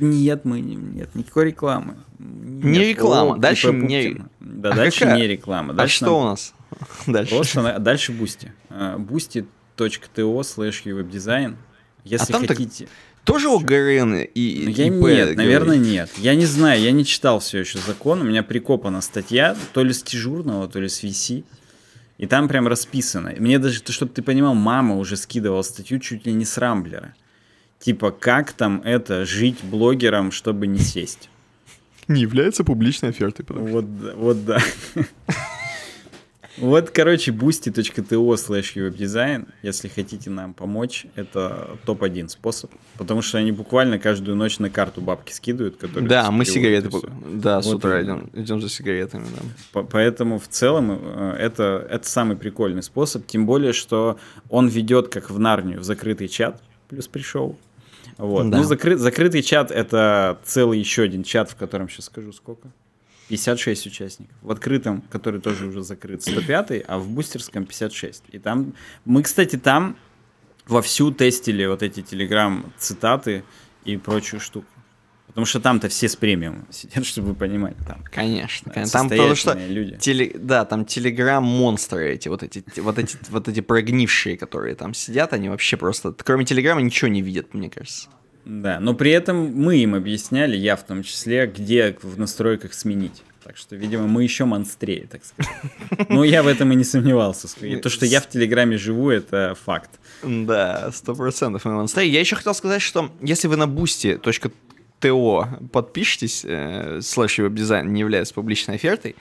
Нет, 0.00 0.44
мы 0.44 0.60
не, 0.60 0.74
нет 0.74 1.14
никакой 1.14 1.46
рекламы. 1.46 1.96
Нет, 2.18 2.64
не 2.64 2.78
реклама. 2.80 3.36
О, 3.36 3.38
дальше 3.38 3.72
не. 3.72 4.20
Да, 4.40 4.72
а 4.72 4.76
дальше 4.76 5.00
какая? 5.00 5.16
не 5.16 5.26
реклама. 5.26 5.72
А 5.72 5.76
дальше 5.76 6.04
а 6.04 6.06
что 6.06 6.06
нам... 6.06 6.20
у 6.20 6.24
нас? 6.30 6.54
Дальше. 7.06 7.34
Просто 7.34 7.78
дальше 7.78 8.12
Бусти. 8.12 8.52
Boosty.to 8.70 10.40
slash 10.40 10.84
webdesign. 10.84 11.56
Если 12.04 12.32
а 12.32 12.46
хотите... 12.46 12.88
Тоже 13.24 13.48
ОГРН 13.48 14.18
и 14.34 14.62
ну, 14.66 14.70
я 14.70 14.84
Нет, 14.84 15.00
говорить. 15.00 15.36
наверное, 15.36 15.78
нет. 15.78 16.10
Я 16.16 16.36
не 16.36 16.46
знаю, 16.46 16.80
я 16.80 16.92
не 16.92 17.04
читал 17.04 17.40
все 17.40 17.58
еще 17.58 17.80
закон. 17.80 18.20
У 18.20 18.24
меня 18.24 18.44
прикопана 18.44 19.00
статья, 19.00 19.56
то 19.72 19.82
ли 19.82 19.92
с 19.92 20.04
дежурного, 20.04 20.68
то 20.68 20.78
ли 20.78 20.88
с 20.88 21.02
VC. 21.02 21.42
И 22.18 22.26
там 22.26 22.46
прям 22.46 22.68
расписано. 22.68 23.34
Мне 23.36 23.58
даже, 23.58 23.82
чтобы 23.88 24.12
ты 24.12 24.22
понимал, 24.22 24.54
мама 24.54 24.96
уже 24.96 25.16
скидывала 25.16 25.62
статью 25.62 25.98
чуть 25.98 26.24
ли 26.24 26.32
не 26.34 26.44
с 26.44 26.56
Рамблера. 26.56 27.16
Типа, 27.80 28.12
как 28.12 28.52
там 28.52 28.80
это, 28.84 29.26
жить 29.26 29.58
блогером, 29.64 30.30
чтобы 30.30 30.68
не 30.68 30.78
сесть. 30.78 31.28
Не 32.06 32.20
является 32.20 32.62
публичной 32.62 33.10
офертой. 33.10 33.44
Вот, 33.48 33.86
вот 34.14 34.44
да. 34.44 34.60
Вот, 36.58 36.90
короче, 36.90 37.32
boosty.to 37.32 38.34
slash 38.34 38.74
webdesign, 38.76 39.48
если 39.62 39.88
хотите 39.88 40.30
нам 40.30 40.54
помочь, 40.54 41.06
это 41.14 41.76
топ-1 41.84 42.28
способ, 42.28 42.70
потому 42.96 43.22
что 43.22 43.38
они 43.38 43.52
буквально 43.52 43.98
каждую 43.98 44.36
ночь 44.36 44.58
на 44.58 44.70
карту 44.70 45.00
бабки 45.00 45.32
скидывают, 45.32 45.76
которые... 45.76 46.08
Да, 46.08 46.30
мы 46.30 46.44
сигареты... 46.44 46.88
Да, 47.32 47.56
вот 47.56 47.64
с 47.64 47.74
утра 47.74 48.02
идем, 48.02 48.30
идем 48.32 48.60
за 48.60 48.68
сигаретами, 48.68 49.26
да. 49.72 49.82
Поэтому 49.82 50.38
в 50.38 50.48
целом 50.48 50.98
э, 51.02 51.36
это, 51.38 51.86
это 51.90 52.08
самый 52.08 52.36
прикольный 52.36 52.82
способ, 52.82 53.26
тем 53.26 53.46
более, 53.46 53.72
что 53.72 54.18
он 54.48 54.68
ведет 54.68 55.08
как 55.08 55.30
в 55.30 55.38
Нарнию, 55.38 55.80
в 55.80 55.84
закрытый 55.84 56.28
чат, 56.28 56.62
плюс 56.88 57.06
пришел. 57.08 57.56
Вот. 58.18 58.48
Да. 58.48 58.58
Ну, 58.58 58.64
закры... 58.64 58.96
закрытый 58.96 59.42
чат— 59.42 59.70
это 59.72 60.38
целый 60.44 60.78
еще 60.78 61.02
один 61.02 61.22
чат, 61.22 61.50
в 61.50 61.56
котором 61.56 61.88
сейчас 61.88 62.06
скажу 62.06 62.32
сколько. 62.32 62.70
56 63.28 63.86
участников. 63.86 64.36
В 64.42 64.50
открытом, 64.50 65.02
который 65.10 65.40
тоже 65.40 65.66
уже 65.66 65.82
закрыт, 65.82 66.22
105, 66.22 66.84
а 66.86 66.98
в 66.98 67.08
бустерском 67.08 67.66
56. 67.66 68.24
И 68.32 68.38
там... 68.38 68.74
Мы, 69.04 69.22
кстати, 69.22 69.56
там 69.56 69.96
вовсю 70.66 71.10
тестили 71.10 71.66
вот 71.66 71.82
эти 71.82 72.02
телеграм-цитаты 72.02 73.44
и 73.84 73.96
прочую 73.96 74.40
штуку. 74.40 74.66
Потому 75.26 75.44
что 75.44 75.60
там-то 75.60 75.88
все 75.88 76.08
с 76.08 76.16
премиум 76.16 76.66
сидят, 76.70 77.04
чтобы 77.04 77.28
вы 77.28 77.34
понимали. 77.34 77.76
Там, 77.86 78.02
конечно. 78.10 78.72
Там 78.72 79.10
потому 79.10 79.34
что 79.34 79.52
люди. 79.52 79.96
Теле, 79.98 80.32
да, 80.34 80.64
там 80.64 80.86
телеграм-монстры 80.86 82.14
эти, 82.14 82.28
вот 82.28 82.42
эти, 82.42 82.64
вот 82.80 82.98
эти, 82.98 83.18
вот 83.28 83.48
эти 83.48 83.60
прогнившие, 83.60 84.38
которые 84.38 84.74
там 84.76 84.94
сидят, 84.94 85.32
они 85.32 85.48
вообще 85.50 85.76
просто, 85.76 86.12
кроме 86.12 86.44
телеграма, 86.44 86.80
ничего 86.80 87.08
не 87.08 87.20
видят, 87.20 87.52
мне 87.52 87.68
кажется. 87.68 88.08
Да, 88.46 88.78
но 88.78 88.94
при 88.94 89.10
этом 89.10 89.52
мы 89.52 89.78
им 89.78 89.96
объясняли, 89.96 90.56
я 90.56 90.76
в 90.76 90.84
том 90.84 91.02
числе, 91.02 91.46
где 91.48 91.98
в 92.00 92.16
настройках 92.16 92.74
сменить. 92.74 93.24
Так 93.42 93.56
что, 93.56 93.74
видимо, 93.74 94.06
мы 94.06 94.22
еще 94.22 94.44
монстрее, 94.44 95.08
так 95.10 95.22
сказать. 95.24 95.52
Но 96.08 96.24
я 96.24 96.42
в 96.42 96.48
этом 96.48 96.72
и 96.72 96.74
не 96.74 96.82
сомневался. 96.82 97.48
И 97.64 97.76
то, 97.76 97.88
что 97.88 98.04
я 98.04 98.20
в 98.20 98.28
Телеграме 98.28 98.76
живу, 98.76 99.10
это 99.10 99.56
факт. 99.64 99.90
Да, 100.22 100.90
сто 100.92 101.14
процентов 101.14 101.64
мы 101.64 101.72
монстрее. 101.72 102.10
Я 102.10 102.20
еще 102.20 102.34
хотел 102.34 102.54
сказать, 102.54 102.82
что 102.82 103.12
если 103.20 103.46
вы 103.46 103.56
на 103.56 103.64
boosty.com 103.64 104.52
ТО 104.98 105.48
подпишетесь, 105.72 106.42
э, 106.44 107.00
слэш 107.02 107.38
веб-дизайн 107.38 107.92
не 107.92 108.00
является 108.00 108.32
публичной 108.32 108.76
офертой, 108.76 109.14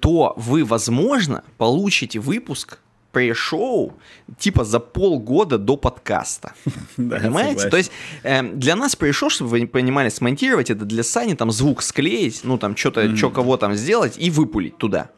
то 0.00 0.34
вы, 0.36 0.64
возможно, 0.64 1.44
получите 1.56 2.18
выпуск 2.18 2.78
pre-шоу 3.12 3.92
типа 4.38 4.64
за 4.64 4.80
полгода 4.80 5.58
до 5.58 5.76
подкаста. 5.76 6.52
Понимаете? 6.96 7.68
То 7.68 7.76
есть 7.76 7.92
э, 8.22 8.42
для 8.42 8.76
нас 8.76 8.96
pre-шоу, 8.96 9.30
чтобы 9.30 9.50
вы 9.50 9.66
понимали, 9.66 10.08
смонтировать 10.08 10.70
это 10.70 10.84
для 10.84 11.02
Сани, 11.02 11.34
там 11.34 11.50
звук 11.50 11.82
склеить, 11.82 12.40
ну 12.44 12.58
там 12.58 12.76
что-то, 12.76 13.02
mm-hmm. 13.02 13.16
что 13.16 13.30
кого 13.30 13.56
там 13.56 13.74
сделать 13.74 14.14
и 14.18 14.30
выпулить 14.30 14.78
туда. 14.78 15.10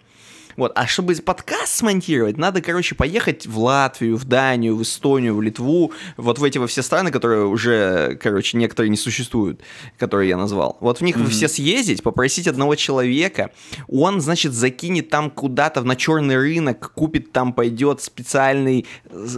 Вот. 0.57 0.73
А 0.75 0.87
чтобы 0.87 1.15
подкаст 1.17 1.77
смонтировать, 1.77 2.37
надо, 2.37 2.61
короче, 2.61 2.95
поехать 2.95 3.47
в 3.47 3.59
Латвию, 3.59 4.17
в 4.17 4.25
Данию, 4.25 4.77
в 4.77 4.83
Эстонию, 4.83 5.35
в 5.35 5.43
Литву, 5.43 5.93
вот 6.17 6.39
в 6.39 6.45
эти 6.45 6.59
во 6.59 6.67
все 6.67 6.83
страны, 6.83 7.11
которые 7.11 7.47
уже, 7.47 8.19
короче, 8.23 8.57
некоторые 8.57 8.91
не 8.91 8.97
существуют, 8.97 9.61
которые 9.99 10.29
я 10.29 10.37
назвал. 10.37 10.77
Вот 10.81 10.99
в 10.99 11.01
них 11.03 11.17
mm-hmm. 11.17 11.29
все 11.29 11.49
съездить, 11.49 12.03
попросить 12.03 12.49
одного 12.49 12.75
человека, 12.75 13.51
он, 13.89 14.21
значит, 14.21 14.53
закинет 14.53 15.11
там 15.11 15.31
куда-то 15.31 15.83
на 15.83 15.97
черный 15.97 16.37
рынок, 16.37 16.93
купит 16.95 17.33
там, 17.33 17.53
пойдет 17.53 18.03
специальный, 18.03 18.87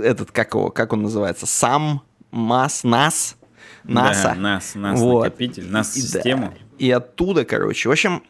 этот, 0.02 0.30
как 0.30 0.54
его, 0.54 0.70
как 0.70 0.92
он 0.92 1.02
называется, 1.02 1.46
сам, 1.46 2.02
МАС, 2.30 2.84
НАС, 2.84 3.36
НАСА. 3.84 4.22
Да, 4.22 4.34
НАС, 4.34 4.74
НАС 4.74 5.00
вот. 5.00 5.24
накопитель, 5.24 5.66
НАС-систему. 5.66 6.46
И, 6.46 6.48
да, 6.48 6.54
и 6.78 6.90
оттуда, 6.90 7.44
короче, 7.44 7.88
в 7.88 7.92
общем, 7.92 8.22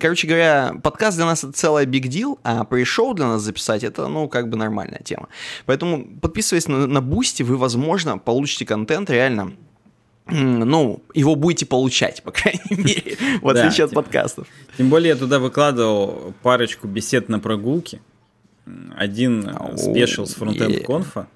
Короче 0.00 0.26
говоря, 0.26 0.74
подкаст 0.82 1.16
для 1.16 1.26
нас 1.26 1.44
это 1.44 1.52
целая 1.52 1.86
big 1.86 2.08
deal, 2.08 2.38
а 2.42 2.64
пришел 2.64 3.14
для 3.14 3.26
нас 3.26 3.42
записать 3.42 3.84
это, 3.84 4.08
ну, 4.08 4.28
как 4.28 4.48
бы 4.48 4.56
нормальная 4.56 5.00
тема. 5.04 5.28
Поэтому, 5.64 6.04
подписываясь 6.20 6.66
на, 6.66 6.86
на 6.86 6.98
Boosty, 6.98 7.44
вы, 7.44 7.56
возможно, 7.56 8.18
получите 8.18 8.66
контент 8.66 9.10
реально 9.10 9.52
ну, 10.28 11.02
его 11.14 11.36
будете 11.36 11.66
получать, 11.66 12.22
по 12.22 12.32
крайней 12.32 12.60
мере, 12.70 13.16
в 13.40 13.48
отличие 13.48 13.84
от 13.84 13.92
подкастов. 13.92 14.48
Тем 14.76 14.90
более 14.90 15.10
я 15.10 15.16
туда 15.16 15.38
выкладывал 15.38 16.34
парочку 16.42 16.88
бесед 16.88 17.28
на 17.28 17.38
прогулке. 17.38 18.00
Один 18.96 19.48
спешил 19.76 20.26
с 20.26 20.34
фронтенд 20.34 20.84
конфа. 20.84 21.28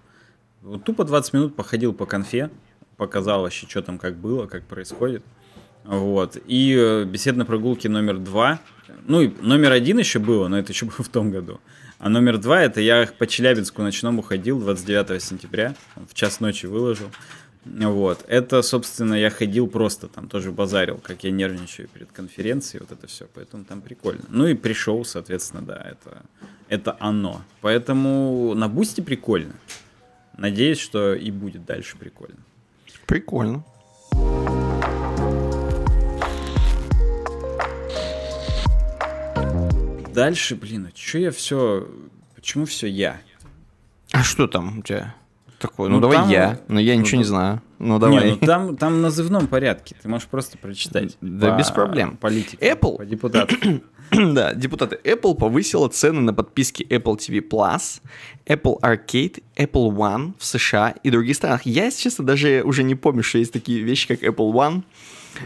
Вот 0.62 0.82
тупо 0.82 1.04
20 1.04 1.32
минут 1.34 1.56
походил 1.56 1.92
по 1.92 2.04
конфе, 2.04 2.50
показал 2.96 3.42
вообще, 3.42 3.66
что 3.68 3.80
там 3.82 3.98
как 3.98 4.16
было, 4.16 4.46
как 4.46 4.64
происходит. 4.64 5.22
Вот. 5.84 6.36
И 6.46 6.74
э, 6.78 7.04
бесед 7.04 7.36
на 7.36 7.44
прогулке 7.44 7.88
номер 7.88 8.18
два. 8.18 8.60
Ну, 9.06 9.22
и 9.22 9.32
номер 9.40 9.72
один 9.72 9.98
еще 9.98 10.18
было, 10.18 10.48
но 10.48 10.58
это 10.58 10.72
еще 10.72 10.86
было 10.86 11.02
в 11.02 11.08
том 11.08 11.30
году. 11.30 11.60
А 11.98 12.08
номер 12.08 12.38
два, 12.38 12.62
это 12.62 12.80
я 12.80 13.08
по 13.18 13.26
Челябинску 13.26 13.82
ночному 13.82 14.22
ходил 14.22 14.58
29 14.58 15.22
сентября, 15.22 15.74
в 15.96 16.14
час 16.14 16.40
ночи 16.40 16.64
выложил. 16.66 17.10
Вот. 17.64 18.24
Это, 18.26 18.62
собственно, 18.62 19.14
я 19.14 19.28
ходил 19.28 19.66
просто 19.66 20.08
там, 20.08 20.28
тоже 20.28 20.50
базарил, 20.50 20.96
как 20.96 21.24
я 21.24 21.30
нервничаю 21.30 21.88
перед 21.88 22.10
конференцией, 22.10 22.80
вот 22.80 22.92
это 22.92 23.06
все. 23.06 23.26
Поэтому 23.34 23.64
там 23.64 23.82
прикольно. 23.82 24.22
Ну 24.28 24.46
и 24.46 24.54
пришел, 24.54 25.04
соответственно, 25.04 25.62
да, 25.62 25.76
это, 25.76 26.22
это 26.68 26.96
оно. 27.00 27.42
Поэтому 27.60 28.54
на 28.54 28.68
бусте 28.68 29.02
прикольно. 29.02 29.52
Надеюсь, 30.38 30.78
что 30.78 31.14
и 31.14 31.30
будет 31.30 31.66
дальше 31.66 31.98
прикольно. 31.98 32.38
Прикольно. 33.06 33.62
Дальше, 40.12 40.56
блин, 40.56 40.90
а 40.92 40.96
что 40.96 41.18
я 41.18 41.30
все... 41.30 41.88
Почему 42.34 42.64
все 42.64 42.86
я? 42.86 43.20
А 44.12 44.22
что 44.22 44.46
там 44.46 44.78
у 44.78 44.82
тебя 44.82 45.14
такое? 45.58 45.88
Ну, 45.88 45.96
ну 45.96 46.00
давай 46.00 46.18
там... 46.18 46.28
я, 46.28 46.60
но 46.68 46.80
я 46.80 46.96
ничего 46.96 47.16
ну, 47.16 47.18
не 47.18 47.24
знаю. 47.24 47.62
Ну 47.78 47.98
давай. 47.98 48.24
Не, 48.24 48.30
ну 48.32 48.36
там, 48.38 48.76
там 48.76 48.94
в 48.94 49.00
назывном 49.00 49.46
порядке, 49.46 49.94
ты 50.00 50.08
можешь 50.08 50.28
просто 50.28 50.58
прочитать. 50.58 51.16
Да, 51.20 51.52
по... 51.52 51.58
без 51.58 51.70
проблем. 51.70 52.16
Политике, 52.16 52.56
Apple... 52.56 52.96
по 52.96 53.04
депутатам. 53.04 53.82
да, 54.10 54.54
депутаты 54.54 54.98
Apple 55.04 55.34
повысила 55.36 55.88
цены 55.88 56.20
на 56.20 56.34
подписки 56.34 56.82
Apple 56.82 57.16
TV 57.16 57.46
Plus, 57.46 58.00
Apple 58.46 58.80
Arcade, 58.80 59.42
Apple 59.56 59.94
One 59.94 60.32
в 60.38 60.44
США 60.44 60.94
и 61.02 61.10
других 61.10 61.36
странах. 61.36 61.64
Я, 61.64 61.84
если 61.84 62.02
честно, 62.02 62.24
даже 62.24 62.62
уже 62.64 62.82
не 62.82 62.94
помню, 62.94 63.22
что 63.22 63.38
есть 63.38 63.52
такие 63.52 63.82
вещи, 63.82 64.08
как 64.08 64.22
Apple 64.22 64.52
One. 64.52 64.82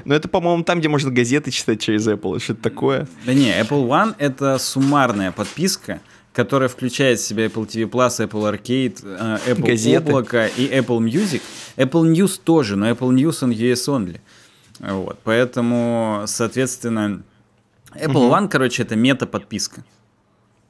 Но 0.05 0.15
это, 0.15 0.29
по-моему, 0.29 0.65
там, 0.65 0.81
где 0.81 0.89
можно 0.89 1.11
газеты 1.11 1.51
читать 1.51 1.81
через 1.81 2.07
Apple. 2.09 2.41
Что-то 2.41 2.63
такое. 2.63 3.09
Да 3.25 3.35
не, 3.35 3.51
Apple 3.51 3.87
One— 3.87 4.15
это 4.19 4.59
суммарная 4.59 5.33
подписка, 5.33 6.01
которая 6.33 6.69
включает 6.69 7.21
в 7.21 7.25
себя 7.25 7.47
Apple 7.47 7.67
TV+, 7.67 7.89
Apple 7.89 8.53
Arcade, 8.53 8.99
э, 9.03 9.39
Apple 9.53 9.67
Газеты. 9.67 10.11
Облако 10.11 10.47
и 10.47 10.69
Apple 10.69 10.99
Music. 10.99 11.43
Apple 11.77 12.13
News 12.13 12.41
тоже, 12.43 12.77
но 12.77 12.91
Apple 12.91 13.11
News 13.11 13.39
он 13.43 13.51
US 13.51 13.89
only. 13.89 14.21
Вот, 14.81 15.19
поэтому, 15.23 16.25
соответственно, 16.27 17.23
Apple 17.95 18.27
угу. 18.27 18.35
One, 18.35 18.49
короче, 18.49 18.83
это 18.83 18.97
мета-подписка, 18.97 19.85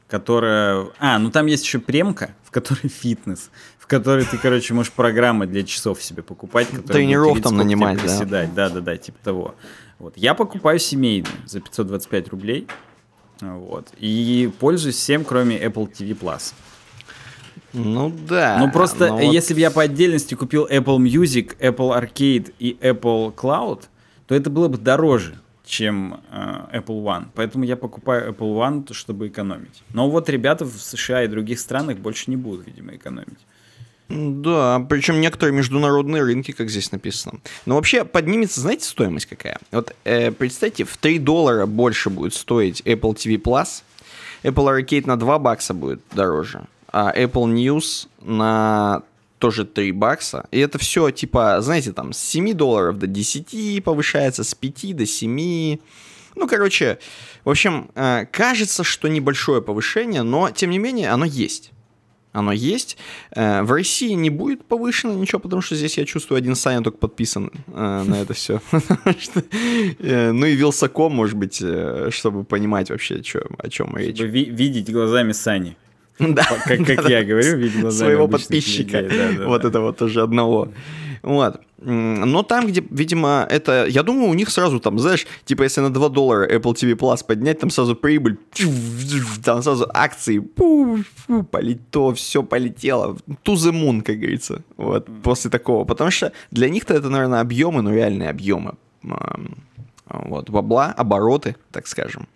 которая... 0.09 0.89
А, 0.99 1.19
ну 1.19 1.31
там 1.31 1.47
есть 1.47 1.65
еще 1.65 1.79
премка, 1.79 2.35
в 2.45 2.51
которой 2.51 2.89
фитнес 2.89 3.51
в 3.85 3.87
которой 3.87 4.25
ты, 4.25 4.39
короче, 4.39 4.73
можешь 4.73 4.93
программы 4.93 5.47
для 5.47 5.63
часов 5.63 6.03
себе 6.03 6.23
покупать, 6.23 6.69
которые 6.69 6.87
тренеров 6.89 7.43
там 7.43 7.59
нанимать, 7.59 7.99
да. 8.03 8.47
Да, 8.47 8.71
да, 8.71 8.81
да, 8.81 8.97
типа 8.97 9.19
того. 9.23 9.55
Вот. 9.99 10.17
Я 10.17 10.33
покупаю 10.33 10.79
семейный 10.79 11.29
за 11.45 11.61
525 11.61 12.29
рублей. 12.31 12.67
Вот. 13.43 13.89
И 13.99 14.51
пользуюсь 14.59 14.97
всем, 14.97 15.23
кроме 15.23 15.63
Apple 15.63 15.93
TV 15.93 16.19
Plus. 16.19 16.55
Ну 17.75 18.11
да. 18.27 18.57
Ну 18.59 18.71
просто, 18.71 19.13
вот... 19.13 19.21
если 19.21 19.53
бы 19.53 19.61
я 19.61 19.71
по 19.71 19.83
отдельности 19.83 20.35
купил 20.35 20.67
Apple 20.67 20.97
Music, 20.97 21.55
Apple 21.59 21.95
Arcade 21.95 22.55
и 22.59 22.79
Apple 22.81 23.35
Cloud, 23.35 23.83
то 24.27 24.35
это 24.35 24.49
было 24.49 24.69
бы 24.69 24.79
дороже 24.79 25.35
чем 25.67 26.21
э, 26.31 26.79
Apple 26.79 27.03
One. 27.03 27.27
Поэтому 27.35 27.65
я 27.65 27.77
покупаю 27.77 28.33
Apple 28.33 28.55
One, 28.55 28.93
чтобы 28.95 29.29
экономить. 29.29 29.83
Но 29.93 30.11
вот 30.11 30.29
ребята 30.29 30.65
в 30.65 30.73
США 30.73 31.25
и 31.25 31.27
других 31.27 31.59
странах 31.59 31.99
больше 31.99 32.31
не 32.31 32.37
будут, 32.37 32.67
видимо, 32.67 32.95
экономить. 32.95 33.41
Да, 34.09 34.85
причем 34.89 35.21
некоторые 35.21 35.57
международные 35.57 36.23
рынки, 36.23 36.53
как 36.53 36.69
здесь 36.69 36.93
написано. 36.93 37.41
Но 37.65 37.77
вообще 37.77 38.05
поднимется, 38.05 38.61
знаете, 38.61 38.85
стоимость 38.85 39.27
какая? 39.27 39.59
Вот 39.71 39.95
э, 40.05 40.31
представьте, 40.31 40.85
в 40.85 40.97
3 40.97 41.19
доллара 41.19 41.67
больше 41.67 42.11
будет 42.11 42.35
стоить 42.35 42.83
Apple 42.83 43.15
TV 43.15 43.41
Plus, 43.41 43.83
Apple 44.43 44.79
Arcade 44.79 45.07
на 45.07 45.19
2 45.19 45.39
бакса 45.39 45.73
будет 45.73 46.03
дороже, 46.13 46.67
а 46.93 47.15
Apple 47.17 47.47
News 47.55 48.09
на 48.21 49.03
тоже 49.39 49.65
3 49.65 49.93
бакса. 49.93 50.47
И 50.51 50.59
это 50.59 50.79
все, 50.79 51.11
типа, 51.11 51.61
знаете, 51.61 51.93
там 51.93 52.13
с 52.13 52.19
7 52.19 52.53
долларов 52.53 52.99
до 52.99 53.07
10 53.07 53.83
повышается, 53.83 54.45
с 54.45 54.55
5 54.55 54.97
до 54.97 55.07
7. 55.07 55.79
Ну, 56.37 56.49
короче, 56.49 56.99
в 57.45 57.51
общем, 57.51 57.91
э, 57.95 58.27
кажется, 58.31 58.85
что 58.85 59.09
небольшое 59.09 59.63
повышение, 59.63 60.23
но, 60.23 60.51
тем 60.51 60.71
не 60.71 60.79
менее, 60.79 61.11
оно 61.11 61.25
есть 61.25 61.74
оно 62.35 62.53
есть. 62.53 62.99
Э, 63.35 63.63
в 63.63 63.73
России 63.73 64.13
не 64.13 64.29
будет 64.29 64.65
повышено 64.65 65.13
ничего, 65.13 65.39
потому 65.39 65.63
что 65.63 65.77
здесь 65.77 65.97
я 65.97 66.05
чувствую, 66.05 66.37
один 66.37 66.57
Саня 66.57 66.83
только 66.83 66.99
подписан 66.99 67.51
э, 67.69 68.03
на 68.07 68.21
это 68.21 68.35
все. 68.35 68.61
Э, 70.01 70.33
ну 70.33 70.47
и 70.47 70.55
Вилсаком, 70.55 71.15
может 71.15 71.37
быть, 71.37 71.63
чтобы 72.11 72.45
понимать 72.45 72.91
вообще, 72.91 73.23
о 73.59 73.69
чем 73.69 73.97
речь. 73.97 74.19
Видеть 74.21 74.91
глазами 74.91 75.33
Сани. 75.33 75.77
Да. 76.19 76.45
Как, 76.65 76.85
как 76.87 77.09
я 77.09 77.25
говорю, 77.25 77.57
видеть 77.57 77.81
глазами 77.81 78.09
Своего 78.09 78.29
подписчика. 78.29 79.09
вот 79.47 79.65
это 79.65 79.81
вот 79.81 80.03
уже 80.03 80.23
одного. 80.23 80.73
Вот. 81.25 81.61
Но 81.79 82.43
там, 82.43 82.67
где, 82.67 82.83
видимо, 82.91 83.47
это... 83.51 83.87
Я 83.87 84.03
думаю, 84.03 84.29
у 84.29 84.35
них 84.35 84.51
сразу 84.51 84.79
там, 84.79 84.99
знаешь, 84.99 85.27
типа, 85.47 85.63
если 85.63 85.81
на 85.81 85.91
2 85.93 86.09
доллара 86.11 86.47
Apple 86.47 86.75
TV 86.75 86.95
Plus 86.97 87.25
поднять, 87.27 87.59
там 87.59 87.71
сразу 87.71 87.97
прибыль, 87.97 88.39
там 89.43 89.63
сразу 89.63 89.87
акции, 89.93 90.39
полето, 91.51 92.13
все 92.15 92.43
полетело. 92.43 93.17
To 93.45 93.55
the 93.55 93.73
moon, 93.73 94.03
как 94.03 94.19
говорится. 94.19 94.63
Вот, 94.77 95.09
после 95.23 95.51
такого. 95.51 95.85
Потому 95.85 96.11
что 96.11 96.33
для 96.51 96.69
них-то 96.69 96.95
это, 96.95 97.09
наверное, 97.09 97.41
объемы, 97.41 97.83
но 97.83 97.93
реальные 97.95 98.29
объемы. 98.29 98.75
Вот, 100.09 100.51
бабла, 100.51 100.93
обороты, 100.97 101.57
так 101.73 101.87
скажем. 101.87 102.29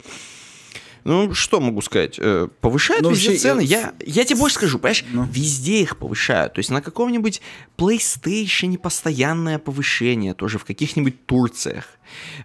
Ну, 1.05 1.33
что 1.35 1.61
могу 1.61 1.81
сказать? 1.81 2.19
Э, 2.19 2.49
повышают 2.61 3.03
Ну, 3.03 3.11
везде 3.11 3.29
вообще, 3.31 3.41
цены. 3.43 3.61
я- 3.63 3.81
Я, 3.81 3.95
я 4.07 4.25
тебе 4.25 4.39
больше 4.39 4.57
скажу, 4.57 4.79
понимаешь, 4.79 5.05
Ну. 5.13 5.25
везде 5.31 5.81
их 5.83 5.97
повышают. 5.97 6.55
То 6.55 6.59
есть 6.59 6.71
на 6.71 6.83
каком-нибудь 6.83 7.41
PlayStation 7.77 8.77
постоянное 8.79 9.59
повышение, 9.59 10.35
тоже 10.35 10.59
в 10.59 10.65
каких-нибудь 10.65 11.27
Турциях. 11.27 11.85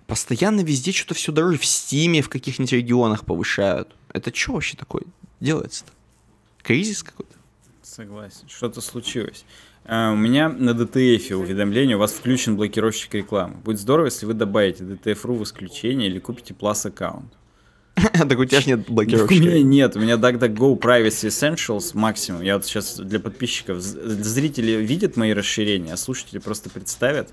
Постоянно 0.08 0.62
везде 0.62 0.92
что-то 0.92 1.14
все 1.16 1.32
дороже. 1.32 1.58
В 1.58 1.66
Стиме 1.66 2.22
в 2.22 2.30
каких-нибудь 2.30 2.72
регионах 2.74 3.26
повышают. 3.26 3.96
Это 4.14 4.34
что 4.34 4.54
вообще 4.54 4.78
такое 4.78 5.04
делается-то? 5.40 5.92
Кризис 6.62 7.04
какой-то? 7.04 7.34
Согласен, 7.82 8.48
что-то 8.48 8.80
случилось. 8.82 9.44
А, 9.86 10.12
у 10.14 10.16
меня 10.16 10.48
на 10.48 10.70
DTF 10.72 11.34
уведомление, 11.34 11.98
у 11.98 12.00
вас 12.00 12.14
включен 12.14 12.56
блокировщик 12.56 13.14
рекламы. 13.16 13.56
Будет 13.58 13.80
здорово, 13.80 14.06
если 14.06 14.26
вы 14.26 14.34
добавите 14.34 14.84
DTF.ru 14.86 15.38
в 15.38 15.44
исключение 15.44 16.10
или 16.10 16.20
купите 16.20 16.54
Plus 16.54 16.88
аккаунт. 16.88 17.34
Так 18.14 18.38
у 18.40 18.46
тебя 18.46 18.62
же 18.62 18.68
нет 18.70 18.90
У 18.90 18.94
блокировщика. 18.94 19.34
меня 19.44 19.62
нет, 19.62 19.96
у 19.96 20.00
меня 20.00 20.16
DuckDuckGo 20.16 20.80
Privacy 20.80 21.28
Essentials 21.30 21.92
максимум. 21.94 22.42
Я 22.42 22.56
вот 22.56 22.66
сейчас 22.66 22.98
для 23.00 23.20
подписчиков, 23.20 23.80
зрители 23.82 24.72
видят 24.84 25.16
мои 25.18 25.34
расширения, 25.34 25.94
а 25.94 25.98
слушатели 25.98 26.40
просто 26.40 26.70
представят. 26.70 27.30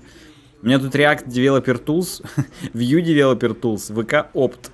У 0.61 0.67
меня 0.67 0.77
тут 0.77 0.93
React 0.93 1.27
Developer 1.27 1.83
Tools, 1.83 2.23
Vue 2.73 3.01
Developer 3.03 3.59
Tools, 3.59 3.91
VK 3.91 4.27
Opt. 4.33 4.69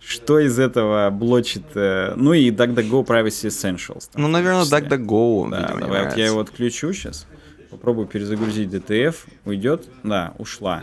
Что 0.00 0.40
из 0.40 0.58
этого 0.58 1.10
блочит? 1.10 1.62
э, 1.74 2.14
Ну 2.16 2.32
и 2.32 2.50
DuckDuckGo 2.50 3.06
Privacy 3.06 3.46
Essentials. 3.48 4.08
там 4.12 4.22
Ну, 4.22 4.28
наверное. 4.28 4.64
DuckDuckGo. 4.64 5.50
Да, 5.50 5.60
видимо, 5.60 5.80
давай 5.80 6.04
вот 6.06 6.16
я 6.16 6.26
его 6.26 6.40
отключу 6.40 6.92
сейчас. 6.92 7.26
Попробую 7.70 8.08
перезагрузить 8.08 8.68
DTF. 8.70 9.14
Уйдет? 9.44 9.88
Да, 10.02 10.34
ушла 10.38 10.82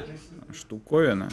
штуковина. 0.58 1.30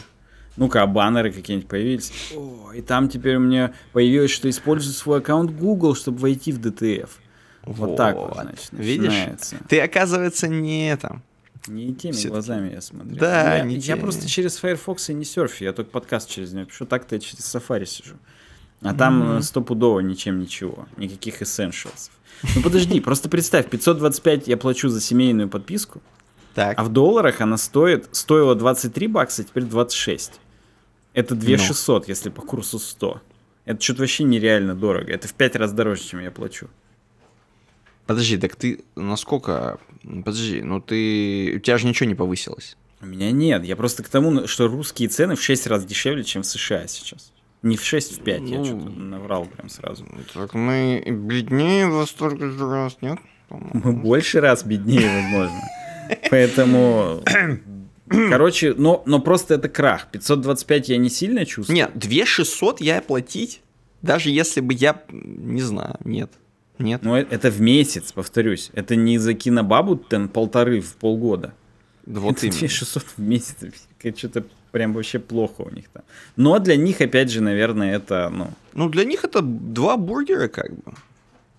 Ну-ка, 0.57 0.83
а 0.83 0.87
баннеры 0.87 1.31
какие-нибудь 1.31 1.67
появились? 1.69 2.11
О, 2.35 2.71
и 2.73 2.81
там 2.81 3.09
теперь 3.09 3.35
у 3.35 3.39
меня 3.39 3.73
появилось, 3.93 4.31
что 4.31 4.49
используй 4.49 4.93
свой 4.93 5.19
аккаунт 5.19 5.51
Google, 5.51 5.95
чтобы 5.95 6.17
войти 6.19 6.51
в 6.51 6.59
DTF. 6.59 7.09
Вот, 7.63 7.97
так 7.97 8.15
вот, 8.15 8.33
значит, 8.35 8.69
Видишь? 8.71 9.07
начинается. 9.11 9.57
Ты, 9.67 9.81
оказывается, 9.81 10.47
не 10.47 10.95
там. 10.97 11.23
Не 11.67 11.95
теми 11.95 12.11
Всё-таки. 12.11 12.29
глазами 12.29 12.71
я 12.73 12.81
смотрю. 12.81 13.15
Да, 13.15 13.57
я, 13.57 13.63
не 13.63 13.75
я 13.75 13.81
теми. 13.81 13.99
просто 13.99 14.27
через 14.29 14.57
Firefox 14.57 15.09
и 15.09 15.13
не 15.15 15.25
серфю, 15.25 15.63
я 15.65 15.73
только 15.73 15.89
подкаст 15.89 16.29
через 16.29 16.53
него 16.53 16.65
пишу, 16.65 16.85
так-то 16.85 17.15
я 17.15 17.19
через 17.21 17.39
Safari 17.53 17.85
сижу. 17.85 18.15
А 18.81 18.93
там 18.93 19.37
э, 19.37 19.41
стопудово 19.41 20.01
ничем 20.01 20.39
ничего, 20.39 20.87
никаких 20.95 21.41
essentials. 21.41 22.11
Ну 22.55 22.61
подожди, 22.61 22.99
просто 22.99 23.29
представь, 23.29 23.67
525 23.67 24.47
я 24.47 24.57
плачу 24.57 24.89
за 24.89 25.01
семейную 25.01 25.49
подписку, 25.49 26.01
Так. 26.53 26.77
а 26.77 26.83
в 26.83 26.89
долларах 26.89 27.41
она 27.41 27.57
стоит, 27.57 28.09
стоила 28.11 28.53
23 28.53 29.07
бакса, 29.07 29.43
теперь 29.43 29.63
26. 29.63 30.33
Это 31.15 31.33
2600, 31.33 32.07
если 32.09 32.29
по 32.29 32.41
курсу 32.41 32.77
100. 32.77 33.21
Это 33.65 33.81
что-то 33.81 34.01
вообще 34.01 34.23
нереально 34.25 34.75
дорого. 34.75 35.11
Это 35.11 35.27
в 35.27 35.33
5 35.33 35.55
раз 35.55 35.71
дороже, 35.71 36.03
чем 36.03 36.19
я 36.19 36.29
плачу. 36.29 36.69
Подожди, 38.05 38.37
так 38.37 38.55
ты 38.55 38.83
насколько... 38.95 39.79
Подожди, 40.03 40.61
ну 40.61 40.81
ты... 40.81 41.53
У 41.55 41.59
тебя 41.59 41.77
же 41.77 41.87
ничего 41.87 42.07
не 42.07 42.15
повысилось. 42.15 42.77
У 43.01 43.05
меня 43.05 43.31
нет. 43.31 43.63
Я 43.63 43.75
просто 43.75 44.03
к 44.03 44.09
тому, 44.09 44.45
что 44.47 44.67
русские 44.67 45.07
цены 45.09 45.35
в 45.35 45.41
6 45.41 45.67
раз 45.67 45.85
дешевле, 45.85 46.23
чем 46.23 46.43
в 46.43 46.45
США 46.45 46.85
сейчас. 46.87 47.31
Не 47.63 47.77
в 47.77 47.83
6, 47.83 48.19
в 48.19 48.23
5. 48.23 48.41
Я 48.41 48.57
Ну. 48.59 48.65
что-то 48.65 48.89
наврал 48.89 49.45
прям 49.45 49.69
сразу. 49.69 50.05
Так 50.33 50.53
мы 50.53 51.01
бледнее 51.07 51.87
во 51.87 52.05
столько 52.05 52.51
же 52.51 52.69
раз, 52.69 52.97
нет? 53.01 53.17
Мы 53.49 53.93
больше 53.93 54.41
раз 54.41 54.63
беднее, 54.63 55.09
возможно. 55.23 55.61
Поэтому... 56.29 57.23
Короче, 58.07 58.73
но, 58.77 59.03
но 59.05 59.19
просто 59.19 59.55
это 59.55 59.69
крах. 59.69 60.07
525 60.11 60.89
я 60.89 60.97
не 60.97 61.09
сильно 61.09 61.45
чувствую. 61.45 61.75
Нет, 61.75 61.91
2600 61.95 62.81
я 62.81 63.01
платить, 63.01 63.61
даже 64.01 64.29
если 64.29 64.61
бы 64.61 64.73
я... 64.73 65.01
Не 65.11 65.61
знаю, 65.61 65.97
нет. 66.03 66.31
Нет. 66.77 67.01
Но 67.03 67.17
э- 67.17 67.25
это 67.29 67.49
в 67.49 67.61
месяц, 67.61 68.11
повторюсь. 68.11 68.69
Это 68.73 68.95
не 68.95 69.17
за 69.17 69.33
кинобабу 69.33 69.95
там 69.95 70.27
полторы 70.27 70.81
в 70.81 70.95
полгода. 70.95 71.53
вот 72.05 72.37
это 72.37 72.47
именно. 72.47 72.59
2600 72.59 73.03
в 73.17 73.19
месяц. 73.19 73.55
Что-то 74.17 74.45
прям 74.71 74.93
вообще 74.93 75.19
плохо 75.19 75.61
у 75.61 75.69
них 75.69 75.85
там. 75.93 76.03
Но 76.35 76.59
для 76.59 76.75
них, 76.75 77.01
опять 77.01 77.31
же, 77.31 77.41
наверное, 77.41 77.95
это, 77.95 78.29
ну... 78.29 78.49
Ну, 78.73 78.89
для 78.89 79.05
них 79.05 79.23
это 79.23 79.41
два 79.41 79.97
бургера, 79.97 80.47
как 80.47 80.71
бы. 80.71 80.93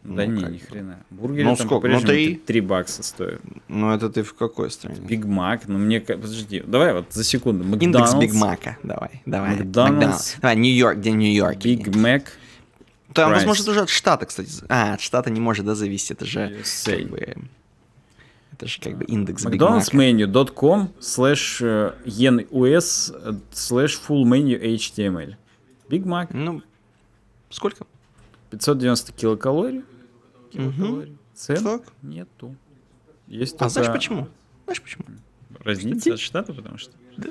Да 0.06 0.24
Ну, 0.24 0.32
не, 0.32 0.42
ни 0.54 0.58
хрена. 0.58 0.98
Бургеры 1.10 1.44
Ну, 1.48 1.56
там 1.56 1.66
сколько? 1.66 1.88
Ну, 1.88 2.00
три? 2.00 2.36
3 2.36 2.60
бакса 2.60 3.02
стоят. 3.02 3.40
Ну, 3.68 3.92
это 3.92 4.08
ты 4.08 4.22
в 4.22 4.34
какой 4.34 4.70
стране? 4.70 5.00
Биг 5.00 5.24
Мак, 5.24 5.66
ну 5.66 5.78
мне... 5.78 6.00
Подожди, 6.00 6.62
давай 6.66 6.92
вот 6.92 7.12
за 7.12 7.24
секунду. 7.24 7.64
Индекс 7.64 8.12
Макдональдс, 8.12 8.14
Биг 8.20 8.34
Мака. 8.34 8.78
Давай, 8.82 9.22
давай. 9.26 9.56
Макдональдс. 9.56 10.36
Давай, 10.40 10.56
Нью-Йорк, 10.56 10.98
где 10.98 11.10
Нью-Йорк? 11.12 11.58
Биг 11.58 11.94
Мак, 11.96 12.32
Там, 13.12 13.30
Прайс. 13.30 13.42
возможно, 13.44 13.64
даже 13.66 13.80
от 13.80 13.88
штата, 13.90 14.26
кстати. 14.26 14.50
А, 14.68 14.94
от 14.94 15.00
штата 15.00 15.30
не 15.30 15.40
может, 15.40 15.64
да, 15.66 15.74
зависеть. 15.74 16.12
Это 16.12 16.24
же 16.24 16.40
USA. 16.62 16.98
как 17.02 17.10
бы... 17.10 17.34
Это 18.52 18.66
же 18.68 18.80
как 18.80 18.96
бы 18.98 19.04
индекс 19.04 19.44
Биг 19.44 19.60
McDonald's 19.60 19.92
Мака. 19.92 19.96
menu.com 19.96 20.90
slash 21.00 21.58
э, 21.60 21.92
yenus 22.06 23.12
э, 23.12 23.32
slash 23.52 23.98
full 24.08 24.24
menu 24.24 24.58
HTML. 24.62 25.34
Биг 25.90 26.04
Мак, 26.06 26.32
Ну, 26.32 26.62
сколько? 27.50 27.84
590 28.50 29.12
килокалорий. 29.12 29.82
Килокалорий. 30.56 31.16
Цен 31.34 31.62
Так. 31.62 31.82
нету. 32.02 32.56
Есть 33.26 33.56
А 33.58 33.68
знаешь 33.68 33.86
только 33.86 33.98
почему? 33.98 34.28
Знаешь 34.64 34.82
почему? 34.82 35.04
разница 35.64 36.14
от 36.14 36.20
штата, 36.20 36.52
потому 36.52 36.78
что... 36.78 36.92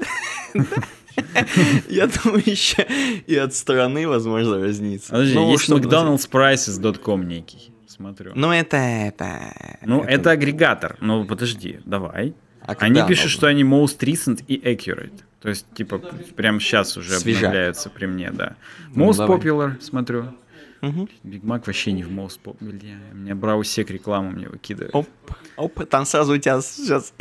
Я 1.89 2.07
думаю, 2.07 2.43
еще 2.45 2.85
и 3.25 3.35
от 3.35 3.53
страны, 3.53 4.07
возможно, 4.07 4.61
разнится. 4.61 5.11
Подожди, 5.11 5.35
Ну, 5.35 5.51
есть 5.51 5.69
McDonald'sprices.com 5.69 7.27
некий. 7.27 7.71
Смотрю. 7.87 8.33
Ну, 8.35 8.51
это, 8.51 8.75
это... 8.77 9.53
Ну, 9.85 10.03
это 10.03 10.31
агрегатор. 10.31 10.97
Ну, 10.99 11.25
подожди, 11.25 11.79
давай. 11.85 12.33
А 12.61 12.73
Они 12.79 13.01
пишут, 13.07 13.31
что 13.31 13.47
они 13.47 13.63
most 13.63 13.99
recent 13.99 14.43
и 14.47 14.57
accurate. 14.57 15.21
То 15.39 15.49
есть, 15.49 15.65
типа, 15.73 15.99
прямо 16.35 16.59
сейчас 16.59 16.97
уже 16.97 17.15
обновляются 17.15 17.89
при 17.89 18.07
мне, 18.07 18.31
да. 18.31 18.55
Ну, 18.93 19.09
Most 19.11 19.27
popular, 19.27 19.79
смотрю. 19.79 20.33
Биг 21.23 21.43
Мак 21.43 21.67
вообще 21.67 21.91
не 21.91 22.03
в 22.03 22.09
popular. 22.09 22.55
Бля, 22.59 22.97
у 23.11 23.15
меня 23.15 23.35
браусек 23.35 23.89
рекламу 23.89 24.31
мне 24.31 24.47
выкидывает. 24.49 24.93
Оп, 24.95 25.07
оп, 25.57 25.85
там 25.89 26.05
сразу 26.05 26.33
у 26.33 26.37
тебя 26.37 26.61
сейчас 26.61 27.13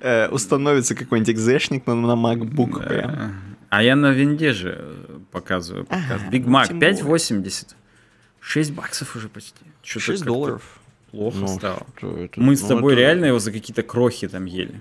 э, 0.00 0.28
установится 0.28 0.94
какой-нибудь 0.94 1.34
экзешник 1.34 1.86
на, 1.86 1.94
на 1.94 2.12
MacBook. 2.12 2.86
прям. 2.88 3.10
Э, 3.10 3.30
А 3.68 3.82
я 3.82 3.96
на 3.96 4.10
винде 4.12 4.52
же 4.52 4.76
э, 4.78 5.18
показываю. 5.30 5.86
Биг 6.30 6.44
ну, 6.44 6.50
Мак 6.52 6.68
тем 6.68 6.78
более. 6.78 6.94
5.80. 6.94 7.74
6 8.40 8.72
баксов 8.72 9.16
уже 9.16 9.28
почти. 9.28 9.64
Что-то 9.82 10.04
6 10.06 10.18
как-то 10.20 10.24
долларов. 10.34 10.80
Плохо 11.10 11.36
Ну, 11.38 11.48
стало. 11.48 11.86
что 11.96 12.16
это? 12.16 12.40
Мы 12.40 12.56
с 12.56 12.62
Ну, 12.62 12.68
тобой 12.68 12.94
это- 12.94 13.00
реально 13.02 13.26
его 13.26 13.38
за 13.38 13.52
какие-то 13.52 13.82
крохи 13.82 14.28
там 14.28 14.46
ели. 14.46 14.80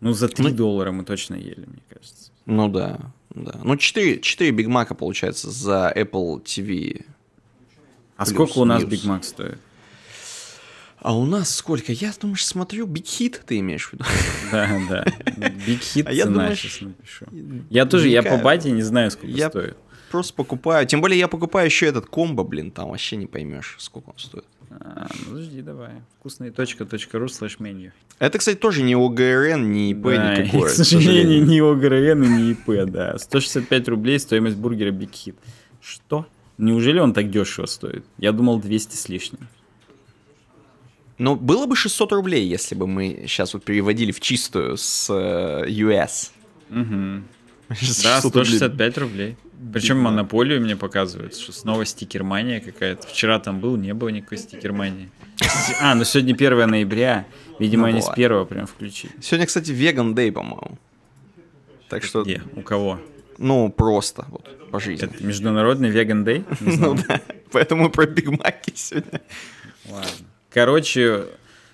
Ну, 0.00 0.12
за 0.12 0.28
3 0.28 0.44
Мы- 0.44 0.50
доллара 0.52 0.92
мы 0.92 1.04
точно 1.04 1.34
ели, 1.34 1.64
мне 1.66 1.82
кажется. 1.88 2.30
Ну 2.46 2.68
да, 2.68 3.00
да. 3.30 3.58
Ну 3.64 3.76
4, 3.76 4.20
4 4.20 4.50
Биг 4.50 4.68
Мака 4.68 4.94
получается 4.94 5.50
за 5.50 5.90
Apple 5.96 6.42
TV. 6.44 7.06
А 8.16 8.26
сколько 8.26 8.58
у 8.58 8.64
нас 8.64 8.82
минус. 8.82 8.92
Биг 8.92 9.04
Мак 9.04 9.24
стоит? 9.24 9.58
А 11.00 11.14
у 11.16 11.26
нас 11.26 11.54
сколько? 11.54 11.92
Я, 11.92 12.12
думаешь, 12.18 12.46
смотрю, 12.46 12.86
Биг 12.86 13.06
Хит 13.06 13.42
ты 13.46 13.58
имеешь 13.58 13.88
в 13.88 13.92
виду? 13.92 14.04
Да, 14.50 14.80
да. 14.88 15.04
Биг 15.66 15.80
хит 15.82 16.06
А 16.06 16.12
я 16.12 16.24
цена 16.24 16.54
сейчас 16.54 16.80
напишу. 16.80 17.26
Я 17.68 17.84
тоже, 17.86 18.08
я 18.08 18.22
по 18.22 18.38
бате 18.38 18.70
не 18.70 18.82
знаю, 18.82 19.10
сколько 19.10 19.36
стоит. 19.50 19.76
Просто 20.10 20.32
покупаю. 20.34 20.86
Тем 20.86 21.00
более 21.00 21.18
я 21.18 21.28
покупаю 21.28 21.66
еще 21.66 21.86
этот 21.86 22.06
комбо, 22.06 22.44
блин, 22.44 22.70
там 22.70 22.90
вообще 22.90 23.16
не 23.16 23.26
поймешь, 23.26 23.76
сколько 23.80 24.10
он 24.10 24.18
стоит. 24.18 24.44
А, 24.70 25.08
ну, 25.26 25.32
подожди, 25.32 25.60
давай. 25.60 25.90
Вкусно 26.18 26.45
и 26.45 26.50
точка, 26.52 26.84
точка 26.84 27.18
ру 27.18 27.28
слэш 27.28 27.58
меню. 27.60 27.92
Это, 28.18 28.38
кстати, 28.38 28.56
тоже 28.56 28.82
не 28.82 28.94
ОГРН, 28.94 29.70
не 29.72 29.90
ИП, 29.90 30.04
Да, 30.04 30.34
и, 30.34 30.42
никакое. 30.46 30.70
к 30.70 30.72
сожалению, 30.72 31.44
ни 31.44 31.60
ОГРН 31.60 32.22
и 32.22 32.28
ни 32.28 32.50
ИП, 32.52 32.90
да. 32.90 33.18
165 33.18 33.88
рублей 33.88 34.18
стоимость 34.18 34.56
бургера 34.56 34.90
Биг 34.90 35.12
Хит. 35.12 35.36
Что? 35.80 36.26
Неужели 36.58 37.00
он 37.00 37.12
так 37.12 37.30
дешево 37.30 37.66
стоит? 37.66 38.04
Я 38.18 38.32
думал 38.32 38.60
200 38.60 38.96
с 38.96 39.08
лишним. 39.08 39.48
Но 41.18 41.36
было 41.36 41.66
бы 41.66 41.76
600 41.76 42.12
рублей, 42.12 42.46
если 42.46 42.74
бы 42.74 42.86
мы 42.86 43.24
сейчас 43.26 43.54
вот 43.54 43.64
переводили 43.64 44.10
в 44.12 44.20
чистую 44.20 44.76
с 44.76 45.08
э, 45.10 45.68
US. 45.68 46.30
Мгм. 46.70 47.24
Да, 47.68 47.74
600 47.76 48.36
рублей. 48.36 48.58
165 48.58 48.98
рублей. 48.98 49.36
Причем 49.72 49.98
монополию 49.98 50.60
мне 50.60 50.76
показывают, 50.76 51.36
что 51.36 51.52
снова 51.52 51.86
стикермания 51.86 52.60
какая-то. 52.60 53.06
Вчера 53.06 53.38
там 53.38 53.60
был, 53.60 53.76
не 53.76 53.94
было 53.94 54.10
никакой 54.10 54.38
стикермании. 54.38 55.10
А, 55.80 55.94
ну 55.94 56.04
сегодня 56.04 56.34
1 56.34 56.68
ноября. 56.70 57.26
Видимо, 57.58 57.82
Ну 57.84 57.88
они 57.88 58.00
вот. 58.00 58.12
с 58.12 58.14
первого 58.14 58.44
прям 58.44 58.66
включили. 58.66 59.12
Сегодня, 59.22 59.46
кстати, 59.46 59.70
веган 59.70 60.14
дэй, 60.14 60.32
по-моему. 60.32 60.78
Так 61.88 62.02
что, 62.02 62.24
Где? 62.24 62.42
У 62.56 62.62
кого? 62.62 63.00
Ну, 63.38 63.70
просто, 63.70 64.26
вот, 64.28 64.70
по 64.70 64.80
жизни. 64.80 65.04
Это 65.06 65.24
международный 65.24 65.90
веган 65.90 66.24
знал. 66.60 66.94
Ну 66.94 67.02
да, 67.06 67.20
поэтому 67.50 67.90
про 67.90 68.06
Биг 68.06 68.28
Маки 68.30 68.72
сегодня. 68.74 69.20
Ладно. 69.90 70.08
Короче, 70.52 71.24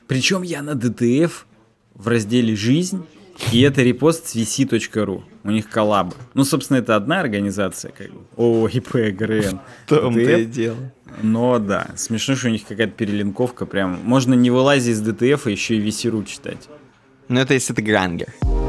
причем 0.06 0.42
я 0.42 0.62
на 0.62 0.72
DTF 0.72 1.32
в 1.94 2.08
разделе 2.08 2.56
«Жизнь» 2.56 3.04
И 3.52 3.62
это 3.62 3.82
репост 3.82 4.28
с 4.28 4.36
vc.ru. 4.36 5.22
У 5.42 5.50
них 5.50 5.68
коллабы. 5.68 6.14
Ну, 6.34 6.44
собственно, 6.44 6.76
это 6.76 6.94
одна 6.94 7.20
организация, 7.20 7.90
как 7.90 8.10
бы. 8.12 8.20
О, 8.36 8.68
ИП, 8.68 9.16
ГРН. 9.16 9.60
Том-то 9.86 10.20
и 10.20 10.44
дело. 10.44 10.92
Но 11.22 11.58
да, 11.58 11.88
смешно, 11.96 12.36
что 12.36 12.48
у 12.48 12.50
них 12.50 12.66
какая-то 12.66 12.92
перелинковка 12.92 13.66
прям. 13.66 13.98
Можно 14.04 14.34
не 14.34 14.50
вылазить 14.50 14.92
из 14.94 15.02
DTF, 15.02 15.40
а 15.46 15.50
еще 15.50 15.76
и 15.76 15.80
VC.ru 15.80 16.24
читать. 16.24 16.68
Ну, 17.28 17.40
это 17.40 17.54
если 17.54 17.72
ты 17.72 17.82
грангер. 17.82 18.28
Э, 18.42 18.59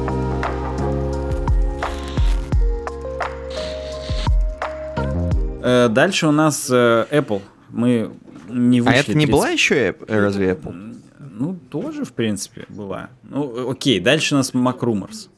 Дальше 5.61 6.27
у 6.27 6.31
нас 6.31 6.69
э, 6.71 7.05
Apple. 7.11 7.41
Мы 7.69 8.11
не 8.49 8.79
А 8.79 8.83
вышли. 8.83 8.99
это 8.99 9.13
не 9.13 9.25
30 9.25 9.31
была 9.31 9.49
еще 9.49 9.89
App- 9.89 10.05
разве 10.07 10.51
Apple? 10.51 10.97
Ну, 11.19 11.55
тоже, 11.69 12.03
в 12.05 12.13
принципе, 12.13 12.65
была. 12.69 13.09
Ну, 13.23 13.69
окей, 13.69 13.99
дальше 13.99 14.35
у 14.35 14.37
нас 14.37 14.53
Mac 14.53 14.79
Rumors. 14.79 15.29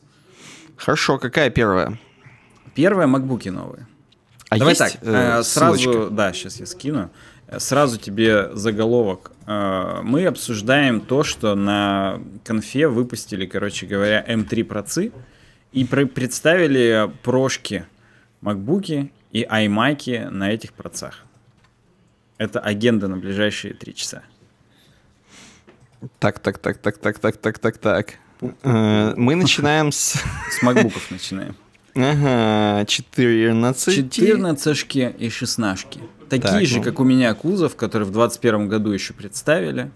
Хорошо, 0.76 1.18
какая 1.18 1.50
первая? 1.50 2.00
Первое, 2.76 3.08
макбуки 3.08 3.50
новые. 3.50 3.88
А 4.50 4.58
Давай 4.58 4.76
так, 4.76 4.94
э, 5.02 5.40
э, 5.40 5.44
сразу, 5.44 5.80
ссылочка? 5.80 6.10
да, 6.10 6.34
сейчас 6.34 6.60
я 6.60 6.66
скину. 6.66 7.10
Э, 7.48 7.60
Сразу 7.60 7.98
тебе 8.00 8.50
заголовок. 8.56 9.32
Э, 9.48 10.02
Мы 10.04 10.26
обсуждаем 10.26 11.02
то, 11.02 11.24
что 11.24 11.56
на 11.56 12.20
конфе 12.44 12.88
выпустили, 12.88 13.46
короче 13.46 13.86
говоря, 13.86 14.24
M3 14.28 14.64
процы 14.64 15.12
и 15.72 15.86
представили 15.86 17.12
прошки, 17.24 17.86
макбуки 18.42 19.12
и 19.34 19.44
iMac 19.44 20.30
на 20.30 20.52
этих 20.52 20.74
процах. 20.74 21.26
Это 22.38 22.60
агенда 22.60 23.08
на 23.08 23.18
ближайшие 23.18 23.74
три 23.74 23.94
часа. 23.94 24.24
Так, 26.20 26.40
так, 26.40 26.58
так, 26.60 26.78
так, 26.78 26.98
так, 26.98 27.20
так, 27.20 27.38
так, 27.38 27.60
так, 27.60 27.78
так. 27.78 28.14
Э, 28.64 29.14
Мы 29.16 29.36
начинаем 29.36 29.92
с... 29.92 30.22
С 30.50 30.62
макбуков 30.62 31.12
начинаем. 31.12 31.56
Ага, 31.96 32.86
14. 32.86 33.96
14 33.96 34.96
и 35.20 35.30
16. 35.30 35.88
Такие 36.30 36.52
Так, 36.52 36.66
же, 36.66 36.78
ну. 36.78 36.84
как 36.84 37.00
у 37.00 37.04
меня 37.04 37.34
кузов, 37.34 37.76
который 37.76 38.04
в 38.04 38.12
2021 38.12 38.68
году 38.68 38.92
еще 38.92 39.14
представили. 39.14 39.92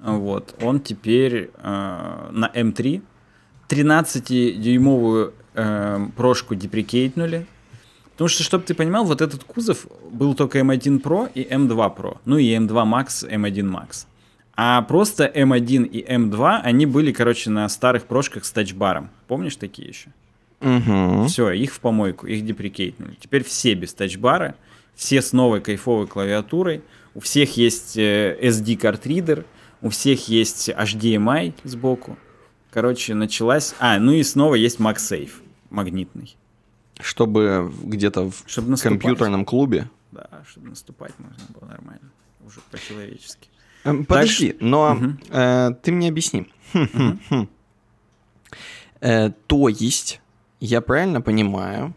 Вот, 0.00 0.54
он 0.62 0.80
теперь 0.80 1.50
э, 1.56 2.28
на 2.32 2.50
М3. 2.54 3.02
13-дюймовую 3.68 5.32
э, 5.54 6.06
прошку 6.16 6.54
деприкейтнули. 6.54 7.46
Потому 8.16 8.28
что, 8.28 8.42
чтобы 8.42 8.64
ты 8.64 8.72
понимал, 8.74 9.04
вот 9.04 9.20
этот 9.20 9.44
кузов 9.44 9.86
был 10.10 10.34
только 10.34 10.60
M1 10.60 11.02
Pro 11.02 11.30
и 11.34 11.42
M2 11.42 11.96
Pro. 11.96 12.16
Ну 12.24 12.38
и 12.38 12.48
M2 12.56 12.68
Max, 12.68 13.28
M1 13.30 13.70
Max. 13.70 14.06
А 14.54 14.80
просто 14.80 15.26
M1 15.26 15.86
и 15.86 16.02
M2, 16.02 16.60
они 16.62 16.86
были, 16.86 17.12
короче, 17.12 17.50
на 17.50 17.68
старых 17.68 18.04
прошках 18.04 18.46
с 18.46 18.50
тачбаром. 18.50 19.10
Помнишь 19.28 19.56
такие 19.56 19.88
еще? 19.88 20.08
Мгм. 20.60 21.28
Все, 21.28 21.50
их 21.50 21.74
в 21.74 21.80
помойку, 21.80 22.26
их 22.26 22.42
деприкейтнули. 22.42 23.18
Теперь 23.20 23.44
все 23.44 23.74
без 23.74 23.92
тачбара, 23.92 24.54
все 24.94 25.20
с 25.20 25.34
новой 25.34 25.60
кайфовой 25.60 26.06
клавиатурой, 26.06 26.80
у 27.14 27.20
всех 27.20 27.58
есть 27.58 27.98
э, 27.98 28.38
SD-картридер, 28.40 29.44
у 29.82 29.90
всех 29.90 30.28
есть 30.28 30.70
HDMI 30.70 31.52
сбоку. 31.64 32.16
Короче, 32.70 33.12
началась... 33.12 33.74
А, 33.78 33.98
ну 33.98 34.12
и 34.12 34.22
снова 34.22 34.54
есть 34.54 34.80
MagSafe 34.80 35.32
магнитный. 35.68 36.34
Чтобы 37.00 37.72
где-то 37.82 38.30
в 38.30 38.42
Чтобы 38.46 38.70
наступать. 38.70 39.00
компьютерном 39.00 39.44
клубе. 39.44 39.88
Да, 40.12 40.28
чтобы 40.48 40.68
наступать 40.70 41.12
можно 41.18 41.44
было 41.58 41.68
нормально. 41.68 42.10
Уже 42.46 42.60
по-человечески. 42.70 43.48
Эм, 43.84 44.04
Подожди, 44.04 44.56
но 44.60 44.94
Мгм. 44.94 45.20
э, 45.30 45.70
ты 45.82 45.92
мне 45.92 46.08
объясни. 46.08 46.46
Э, 49.00 49.30
То 49.46 49.68
есть, 49.68 50.20
я 50.60 50.80
правильно 50.80 51.20
понимаю, 51.20 51.94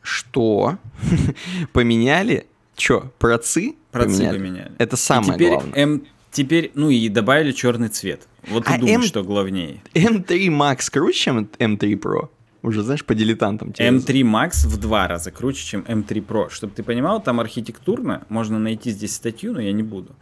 что 0.00 0.78
поменяли, 1.72 2.46
что, 2.76 3.12
процы? 3.18 3.74
Процы 3.90 4.16
поменяли? 4.18 4.38
поменяли. 4.38 4.72
Это 4.78 4.96
И 4.96 4.98
самое 4.98 5.34
теперь 5.34 5.52
главное. 5.54 5.74
М... 5.78 6.02
Теперь, 6.30 6.70
ну 6.74 6.90
и 6.90 7.08
добавили 7.08 7.52
черный 7.52 7.88
цвет. 7.88 8.28
Вот 8.48 8.66
ты 8.66 8.74
А 8.74 8.78
думаешь, 8.78 8.96
М- 9.00 9.02
что 9.06 9.24
главнее. 9.24 9.82
M3 9.94 10.46
Max 10.48 10.90
круче, 10.90 11.18
чем 11.18 11.38
M3 11.58 11.98
Pro? 11.98 12.28
Уже, 12.62 12.82
знаешь, 12.82 13.04
по 13.04 13.14
дилетантам. 13.14 13.72
тебе 13.72 13.88
M3 13.88 14.22
Max 14.22 14.66
в 14.66 14.76
два 14.78 15.06
раза 15.06 15.30
круче, 15.30 15.64
чем 15.64 15.80
M3 15.82 16.26
Pro. 16.26 16.50
Чтобы 16.50 16.72
ты 16.74 16.82
понимал, 16.82 17.22
там 17.22 17.38
архитектурно, 17.40 18.24
можно 18.28 18.58
найти 18.58 18.90
здесь 18.90 19.14
статью, 19.14 19.52
но 19.52 19.60
я 19.60 19.72
не 19.72 19.84
буду, 19.84 20.16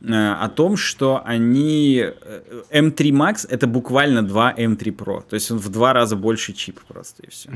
э, 0.00 0.32
о 0.32 0.48
том, 0.48 0.76
что 0.76 1.22
они... 1.24 2.00
э, 2.04 2.62
M3 2.70 3.10
Max 3.10 3.46
это 3.48 3.66
буквально 3.66 4.22
2 4.22 4.54
M3 4.54 4.96
Pro. 4.96 5.22
То 5.28 5.34
есть 5.34 5.50
он 5.50 5.58
в 5.58 5.68
два 5.70 5.92
раза 5.92 6.16
больше 6.16 6.52
чип 6.52 6.80
просто, 6.86 7.24
и 7.24 7.30
все. 7.30 7.50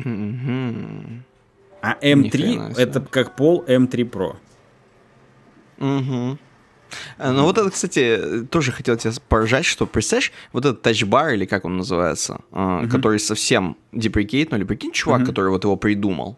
А 1.82 1.94
Ни 2.02 2.14
M3 2.14 2.30
хрена 2.30 2.74
себе. 2.74 2.82
это 2.82 3.00
как 3.00 3.36
пол 3.36 3.64
M3 3.68 4.10
Pro. 4.10 4.36
Мгм. 5.78 6.38
А, 7.18 7.32
Ну 7.32 7.44
вот 7.44 7.58
это, 7.58 7.70
кстати, 7.70 8.46
тоже 8.50 8.72
хотел 8.72 8.96
тебя 8.96 9.12
поражать, 9.28 9.64
что, 9.64 9.86
представляешь, 9.86 10.32
вот 10.52 10.64
этот 10.64 10.82
тачбар, 10.82 11.30
или 11.34 11.44
как 11.44 11.64
он 11.64 11.76
называется, 11.76 12.40
а, 12.52 12.86
который 12.86 13.18
совсем 13.18 13.76
деприкейтнули, 13.92 14.64
прикинь, 14.64 14.92
чувак, 14.92 15.20
Мгм. 15.20 15.28
который 15.28 15.50
вот 15.50 15.64
его 15.64 15.76
придумал. 15.76 16.36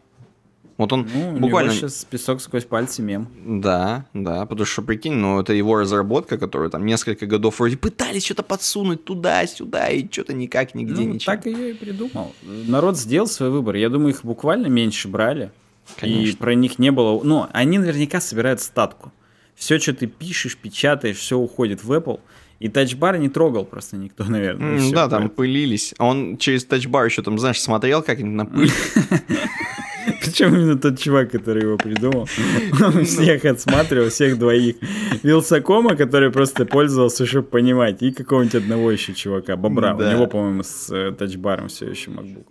Вот 0.76 0.92
он 0.92 1.08
Ну, 1.12 1.38
буквально... 1.38 1.72
сейчас 1.72 2.04
песок 2.08 2.40
сквозь 2.40 2.64
пальцы 2.64 3.02
мем. 3.02 3.26
Да, 3.44 4.06
да, 4.14 4.46
потому 4.46 4.64
что, 4.64 4.80
прикинь, 4.82 5.14
ну 5.14 5.40
это 5.40 5.52
его 5.52 5.76
разработка, 5.76 6.38
которую 6.38 6.70
там 6.70 6.86
несколько 6.86 7.26
годов 7.26 7.58
вроде 7.58 7.76
пытались 7.76 8.24
что-то 8.24 8.44
подсунуть 8.44 9.04
туда-сюда, 9.04 9.88
и 9.88 10.08
что-то 10.08 10.34
никак, 10.34 10.76
нигде, 10.76 11.02
Ну, 11.02 11.14
ничего. 11.14 11.34
так 11.34 11.48
и 11.48 11.50
я 11.50 11.70
и 11.70 11.72
придумал. 11.72 12.32
Народ 12.44 12.96
сделал 12.96 13.26
свой 13.26 13.50
выбор. 13.50 13.74
Я 13.74 13.88
думаю, 13.88 14.10
их 14.10 14.24
буквально 14.24 14.68
меньше 14.68 15.08
брали. 15.08 15.50
И 15.96 16.00
Конечно. 16.00 16.38
про 16.38 16.54
них 16.54 16.78
не 16.78 16.92
было... 16.92 17.20
Ну, 17.24 17.48
они 17.52 17.78
наверняка 17.78 18.20
собирают 18.20 18.60
статку. 18.60 19.10
Все, 19.58 19.78
что 19.80 19.92
ты 19.92 20.06
пишешь, 20.06 20.56
печатаешь, 20.56 21.16
все 21.16 21.36
уходит 21.36 21.82
в 21.82 21.92
Apple. 21.92 22.20
И 22.60 22.68
тачбар 22.68 23.18
не 23.18 23.28
трогал 23.28 23.64
просто 23.64 23.96
никто, 23.96 24.24
наверное. 24.28 24.78
всё. 24.78 24.94
да, 24.94 25.08
там 25.08 25.28
пылились. 25.28 25.94
А 25.98 26.06
он 26.06 26.38
через 26.38 26.64
тачбар 26.64 27.06
еще 27.06 27.22
там, 27.22 27.38
знаешь, 27.38 27.60
смотрел 27.60 28.02
как-нибудь 28.02 28.34
на 28.34 28.46
пыль. 28.46 28.70
Причем 30.22 30.54
именно 30.54 30.78
тот 30.78 30.98
чувак, 30.98 31.30
который 31.30 31.62
его 31.62 31.76
придумал. 31.76 32.28
Он 32.82 33.04
всех 33.04 33.44
отсматривал, 33.44 34.08
всех 34.08 34.38
двоих. 34.38 34.76
Вилсакома, 35.22 35.96
который 35.96 36.30
просто 36.30 36.64
пользовался, 36.64 37.26
чтобы 37.26 37.48
понимать. 37.48 38.02
И 38.02 38.12
какого-нибудь 38.12 38.54
одного 38.54 38.90
еще 38.90 39.14
чувака, 39.14 39.56
Бобра. 39.56 39.94
У 39.94 40.00
него, 40.00 40.26
по-моему, 40.26 40.62
с 40.62 40.90
э, 40.90 41.12
тачбаром 41.12 41.68
все 41.68 41.90
еще 41.90 42.10
MacBook. 42.10 42.46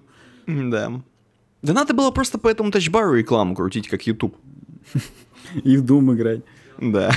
Да. 0.69 1.01
Да 1.61 1.73
надо 1.73 1.93
было 1.93 2.11
просто 2.11 2.37
по 2.37 2.47
этому 2.47 2.71
тачбару 2.71 3.13
рекламу 3.15 3.55
крутить, 3.55 3.87
как 3.87 4.05
YouTube. 4.07 4.35
И 5.63 5.77
в 5.77 5.83
Doom 5.83 6.13
играть. 6.15 6.41
Да. 6.79 7.11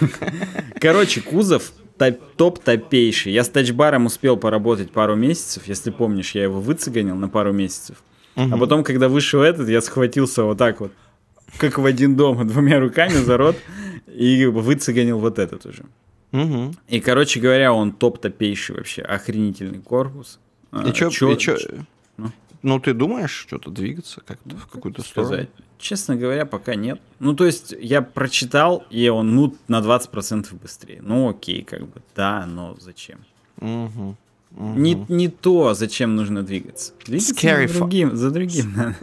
Короче, 0.80 1.20
кузов 1.20 1.72
топ- 1.98 2.20
топ-топейший. 2.36 3.32
Я 3.32 3.44
с 3.44 3.48
тачбаром 3.48 4.06
успел 4.06 4.36
поработать 4.36 4.90
пару 4.90 5.14
месяцев. 5.16 5.64
Если 5.66 5.90
помнишь, 5.90 6.34
я 6.34 6.42
его 6.44 6.60
выцеганил 6.60 7.16
на 7.16 7.28
пару 7.28 7.52
месяцев. 7.52 7.96
А 8.36 8.56
потом, 8.56 8.82
когда 8.82 9.08
вышел 9.08 9.42
этот, 9.42 9.68
я 9.68 9.80
схватился 9.80 10.42
вот 10.42 10.58
так 10.58 10.80
вот, 10.80 10.90
как 11.56 11.78
в 11.78 11.84
один 11.86 12.16
дом, 12.16 12.46
двумя 12.48 12.80
руками 12.80 13.12
за 13.14 13.36
рот, 13.36 13.56
и 14.08 14.46
выцеганил 14.46 15.18
вот 15.20 15.38
этот 15.38 15.64
уже. 15.66 15.84
И, 16.88 16.98
короче 17.00 17.38
говоря, 17.38 17.72
он 17.72 17.92
топ-топейший 17.92 18.74
вообще, 18.76 19.02
охренительный 19.02 19.78
корпус. 19.80 20.40
А, 20.72 20.88
И 20.88 20.92
чё, 20.92 21.10
чё- 21.10 21.30
и 21.30 21.38
чё- 21.38 21.56
чё 21.56 21.68
ну? 22.64 22.74
Ну, 22.74 22.80
ты 22.80 22.94
думаешь 22.94 23.30
что-то 23.30 23.70
двигаться 23.70 24.20
как-то 24.26 24.56
в 24.56 24.66
какую-то 24.66 25.02
сторону? 25.02 25.34
сказать? 25.34 25.48
Честно 25.78 26.16
говоря, 26.16 26.46
пока 26.46 26.74
нет. 26.74 27.00
Ну, 27.20 27.34
то 27.34 27.44
есть, 27.44 27.74
я 27.78 28.02
прочитал, 28.02 28.84
и 28.90 29.08
он, 29.08 29.34
ну, 29.34 29.54
на 29.68 29.80
20% 29.80 30.54
быстрее. 30.60 31.00
Ну, 31.02 31.28
окей, 31.28 31.62
как 31.62 31.82
бы, 31.82 32.02
да, 32.16 32.46
но 32.46 32.74
зачем? 32.80 33.18
Мгм. 33.60 34.16
Мгм. 34.50 34.82
Не, 34.82 34.94
не 35.08 35.28
то, 35.28 35.74
зачем 35.74 36.14
нужно 36.16 36.42
двигаться. 36.42 36.92
Двигаться 37.04 37.34
Scary 37.34 37.68
за 37.68 37.78
другим, 37.78 38.16
за 38.16 38.30
другим. 38.30 38.72
надо. 38.74 38.96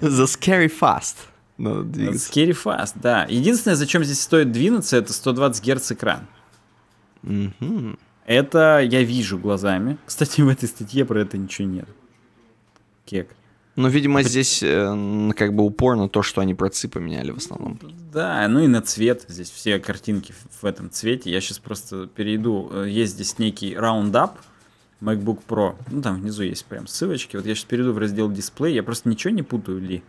The 0.00 0.26
scary 0.26 0.70
fast. 0.80 1.14
Надо 1.58 1.84
двигаться. 1.84 2.30
Scary 2.30 2.56
fast, 2.64 2.94
да. 2.96 3.24
Единственное, 3.28 3.76
зачем 3.76 4.02
здесь 4.02 4.20
стоит 4.20 4.50
двинуться, 4.50 4.96
это 4.96 5.12
120 5.12 5.64
Гц 5.64 5.92
экран. 5.92 6.26
Мгм. 7.22 7.98
Это 8.26 8.80
я 8.80 9.02
вижу 9.02 9.38
глазами. 9.38 9.96
Кстати, 10.06 10.40
в 10.40 10.48
этой 10.48 10.68
статье 10.68 11.04
про 11.04 11.20
это 11.20 11.38
ничего 11.38 11.68
нет. 11.68 11.88
Кек. 13.04 13.34
Ну, 13.74 13.88
видимо, 13.88 14.22
здесь 14.22 14.62
э, 14.62 15.30
как 15.34 15.54
бы 15.54 15.64
упор 15.64 15.96
на 15.96 16.08
то, 16.08 16.22
что 16.22 16.42
они 16.42 16.54
процы 16.54 16.88
поменяли 16.88 17.30
в 17.30 17.38
основном. 17.38 17.78
Да, 18.12 18.46
ну 18.48 18.60
и 18.60 18.66
на 18.66 18.82
цвет. 18.82 19.24
Здесь 19.28 19.50
все 19.50 19.78
картинки 19.78 20.34
в- 20.60 20.64
этом 20.66 20.90
цвете. 20.90 21.30
Я 21.30 21.40
сейчас 21.40 21.58
просто 21.58 22.06
перейду. 22.06 22.68
Э, 22.70 22.86
Есть 22.88 23.14
здесь 23.14 23.38
некий 23.38 23.72
Roundup 23.74 24.32
MacBook 25.00 25.40
Pro. 25.48 25.74
Ну, 25.90 26.02
там 26.02 26.20
внизу 26.20 26.42
есть 26.42 26.66
прям 26.66 26.86
ссылочки. 26.86 27.36
Вот 27.36 27.46
я 27.46 27.54
сейчас 27.54 27.64
перейду 27.64 27.94
в 27.94 27.98
раздел 27.98 28.30
дисплей. 28.30 28.74
Я 28.74 28.82
просто 28.82 29.08
ничего 29.08 29.32
не 29.32 29.42
путаю 29.42 29.80
ли. 29.80 30.02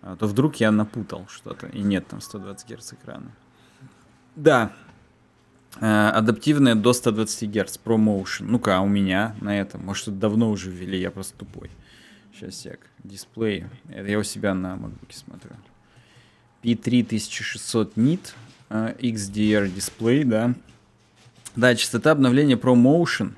А 0.00 0.14
то 0.16 0.26
вдруг 0.28 0.56
я 0.56 0.70
напутал 0.70 1.26
что-то. 1.28 1.66
И 1.68 1.80
нет 1.82 2.06
там 2.06 2.20
120 2.20 2.70
Гц 2.70 2.92
экрана. 2.92 3.32
Да. 4.36 4.72
Э, 5.80 6.08
адаптивная 6.10 6.76
до 6.76 6.92
120 6.92 7.48
Гц, 7.50 7.78
ProMotion. 7.84 8.44
Ну-ка, 8.46 8.76
а 8.76 8.80
у 8.80 8.86
меня 8.88 9.34
на 9.40 9.58
этом? 9.58 9.84
Может, 9.84 10.08
это 10.08 10.16
давно 10.16 10.50
уже 10.50 10.70
ввели, 10.70 11.00
я 11.00 11.10
просто 11.10 11.36
тупой. 11.36 11.70
Сейчас, 12.32 12.56
сек. 12.56 12.80
Дисплей. 13.04 13.66
Это 13.88 14.10
я 14.10 14.18
у 14.18 14.22
себя 14.22 14.54
на 14.54 14.74
MacBook 14.74 15.12
смотрю. 15.12 15.50
P3600 16.62 17.92
nit, 17.96 18.34
XDR 18.70 19.68
дисплей, 19.68 20.24
да. 20.24 20.54
Да, 21.56 21.74
частота 21.74 22.12
обновления 22.12 22.56
ProMotion. 22.56 23.32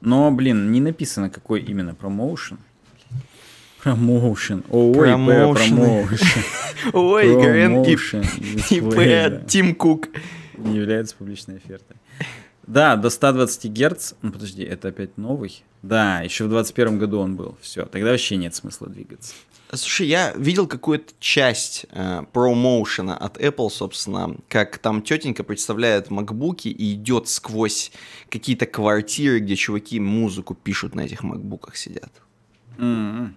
Но, 0.00 0.32
блин, 0.32 0.72
не 0.72 0.80
написано, 0.80 1.30
какой 1.30 1.60
именно 1.60 1.90
ProMotion. 1.90 2.58
Промоушен. 3.82 4.62
Ой, 4.70 4.94
промоушен. 4.94 6.04
Ой, 6.92 7.34
Грен 7.34 7.82
ИП 7.82 9.46
Тим 9.48 9.74
Кук. 9.74 10.08
Не 10.56 10.76
является 10.76 11.16
публичной 11.16 11.56
офертой. 11.56 11.96
Да, 12.72 12.96
до 12.96 13.10
120 13.10 13.70
Гц. 13.70 14.14
Ну, 14.22 14.32
подожди, 14.32 14.62
это 14.62 14.88
опять 14.88 15.18
новый? 15.18 15.62
Да, 15.82 16.22
еще 16.22 16.44
в 16.44 16.48
21 16.48 16.98
году 16.98 17.18
он 17.18 17.36
был. 17.36 17.58
Все, 17.60 17.84
тогда 17.84 18.12
вообще 18.12 18.36
нет 18.36 18.54
смысла 18.54 18.88
двигаться. 18.88 19.34
Слушай, 19.74 20.06
я 20.06 20.32
видел 20.32 20.66
какую-то 20.66 21.12
часть 21.18 21.84
э, 21.90 22.22
промоушена 22.32 23.14
от 23.16 23.36
Apple, 23.38 23.68
собственно, 23.68 24.36
как 24.48 24.78
там 24.78 25.02
тетенька 25.02 25.44
представляет 25.44 26.10
макбуки 26.10 26.68
и 26.68 26.94
идет 26.94 27.28
сквозь 27.28 27.92
какие-то 28.30 28.64
квартиры, 28.64 29.40
где 29.40 29.54
чуваки 29.54 30.00
музыку 30.00 30.54
пишут 30.54 30.94
на 30.94 31.02
этих 31.02 31.22
макбуках 31.22 31.76
сидят. 31.76 32.12
Mm-hmm. 32.78 33.34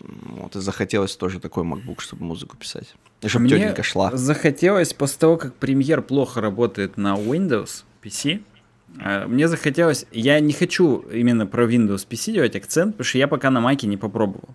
Вот, 0.00 0.56
и 0.56 0.60
захотелось 0.60 1.14
тоже 1.14 1.38
такой 1.38 1.64
MacBook, 1.64 2.00
чтобы 2.00 2.24
музыку 2.24 2.56
писать. 2.56 2.94
И 3.20 3.28
чтобы 3.28 3.44
Мне 3.44 3.58
тетенька 3.58 3.82
шла. 3.84 4.10
захотелось 4.16 4.92
после 4.92 5.18
того, 5.18 5.36
как 5.36 5.54
премьер 5.54 6.02
плохо 6.02 6.40
работает 6.40 6.96
на 6.96 7.14
Windows 7.14 7.84
PC, 8.02 8.42
э, 8.98 9.26
мне 9.26 9.48
захотелось... 9.48 10.06
Я 10.12 10.40
не 10.40 10.52
хочу 10.52 10.98
именно 11.12 11.46
про 11.46 11.66
Windows 11.66 12.06
PC 12.08 12.32
делать 12.32 12.56
акцент, 12.56 12.94
потому 12.94 13.04
что 13.04 13.18
я 13.18 13.28
пока 13.28 13.50
на 13.50 13.60
Маке 13.60 13.86
не 13.86 13.96
попробовал. 13.96 14.50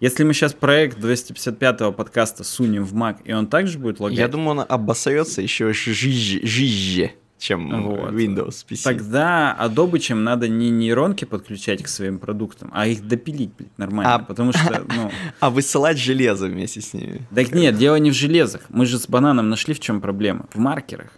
Если 0.00 0.22
мы 0.22 0.32
сейчас 0.32 0.52
проект 0.52 0.98
255-го 0.98 1.92
подкаста 1.92 2.44
сунем 2.44 2.84
в 2.84 2.94
Mac, 2.94 3.16
и 3.24 3.32
он 3.32 3.48
также 3.48 3.78
будет 3.78 3.98
лагать... 3.98 4.18
Я 4.18 4.28
думаю, 4.28 4.60
он 4.60 4.66
обосрется 4.68 5.42
еще 5.42 5.72
жиже. 5.72 6.40
жиже 6.46 7.12
чем 7.38 7.82
вот. 7.82 8.12
Windows 8.12 8.64
PC. 8.68 8.82
Тогда 8.84 9.56
Adobe 9.60 9.98
чем 9.98 10.24
надо 10.24 10.48
не 10.48 10.70
нейронки 10.70 11.24
подключать 11.24 11.82
к 11.82 11.88
своим 11.88 12.18
продуктам, 12.18 12.70
а 12.74 12.86
их 12.86 13.06
допилить 13.06 13.52
блядь, 13.56 13.78
нормально, 13.78 14.14
а, 14.14 14.18
потому 14.18 14.52
что, 14.52 14.84
ну... 14.96 15.10
А 15.40 15.50
высылать 15.50 15.98
железо 15.98 16.46
вместе 16.46 16.80
с 16.80 16.92
ними. 16.92 17.26
Так 17.34 17.52
нет, 17.52 17.76
дело 17.76 17.96
не 17.96 18.10
в 18.10 18.14
железах. 18.14 18.62
Мы 18.68 18.86
же 18.86 18.98
с 18.98 19.08
бананом 19.08 19.48
нашли, 19.48 19.74
в 19.74 19.80
чем 19.80 20.00
проблема. 20.00 20.46
В 20.52 20.58
маркерах. 20.58 21.10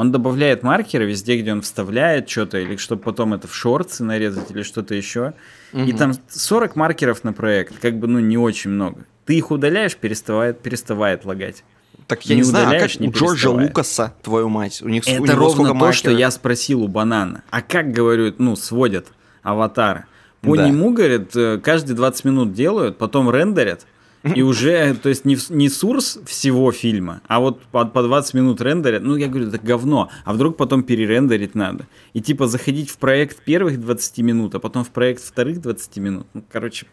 Он 0.00 0.12
добавляет 0.12 0.62
маркеры 0.62 1.04
везде, 1.04 1.36
где 1.36 1.52
он 1.52 1.60
вставляет 1.60 2.26
что-то, 2.26 2.56
или 2.56 2.76
чтобы 2.76 3.02
потом 3.02 3.34
это 3.34 3.46
в 3.46 3.54
шорты 3.54 4.02
нарезать, 4.02 4.50
или 4.50 4.62
что-то 4.62 4.94
еще. 4.94 5.34
Угу. 5.74 5.82
И 5.82 5.92
там 5.92 6.12
40 6.26 6.74
маркеров 6.74 7.22
на 7.22 7.34
проект, 7.34 7.78
как 7.80 7.98
бы, 7.98 8.06
ну, 8.06 8.18
не 8.18 8.38
очень 8.38 8.70
много. 8.70 9.04
Ты 9.26 9.34
их 9.34 9.50
удаляешь, 9.50 9.94
переставает, 9.94 10.62
переставает 10.62 11.26
лагать. 11.26 11.64
Так 12.06 12.24
я 12.24 12.34
не, 12.34 12.40
не 12.40 12.44
знаю, 12.44 12.78
а 12.78 12.80
как 12.80 12.98
не 12.98 13.08
у 13.08 13.12
Джорджа 13.12 13.50
Лукаса, 13.50 14.14
твою 14.22 14.48
мать, 14.48 14.80
у 14.80 14.88
них 14.88 15.06
Это 15.06 15.20
у 15.20 15.26
него 15.26 15.36
ровно 15.36 15.68
то, 15.68 15.74
маркеров? 15.74 15.96
что 15.96 16.10
я 16.12 16.30
спросил 16.30 16.82
у 16.82 16.88
Банана. 16.88 17.42
А 17.50 17.60
как, 17.60 17.92
говорю, 17.92 18.34
ну, 18.38 18.56
сводят 18.56 19.08
аватары? 19.42 20.06
По 20.40 20.56
да. 20.56 20.66
нему, 20.66 20.94
говорят, 20.94 21.36
э, 21.36 21.58
каждые 21.58 21.94
20 21.94 22.24
минут 22.24 22.54
делают, 22.54 22.96
потом 22.96 23.30
рендерят, 23.30 23.84
и 24.34 24.42
уже, 24.42 24.94
то 24.94 25.08
есть 25.08 25.24
не, 25.24 25.36
не 25.48 25.68
сурс 25.68 26.18
всего 26.26 26.72
фильма, 26.72 27.22
а 27.26 27.40
вот 27.40 27.62
по, 27.72 27.86
по 27.86 28.02
20 28.02 28.34
минут 28.34 28.60
рендерят. 28.60 29.02
Ну, 29.02 29.16
я 29.16 29.28
говорю, 29.28 29.48
это 29.48 29.58
говно. 29.58 30.10
А 30.24 30.32
вдруг 30.32 30.56
потом 30.56 30.82
перерендерить 30.82 31.54
надо? 31.54 31.86
И 32.12 32.20
типа 32.20 32.46
заходить 32.46 32.90
в 32.90 32.98
проект 32.98 33.42
первых 33.42 33.80
20 33.80 34.18
минут, 34.18 34.54
а 34.54 34.58
потом 34.58 34.84
в 34.84 34.90
проект 34.90 35.22
вторых 35.22 35.60
20 35.62 35.96
минут. 35.96 36.26
Ну, 36.34 36.44
короче, 36.50 36.86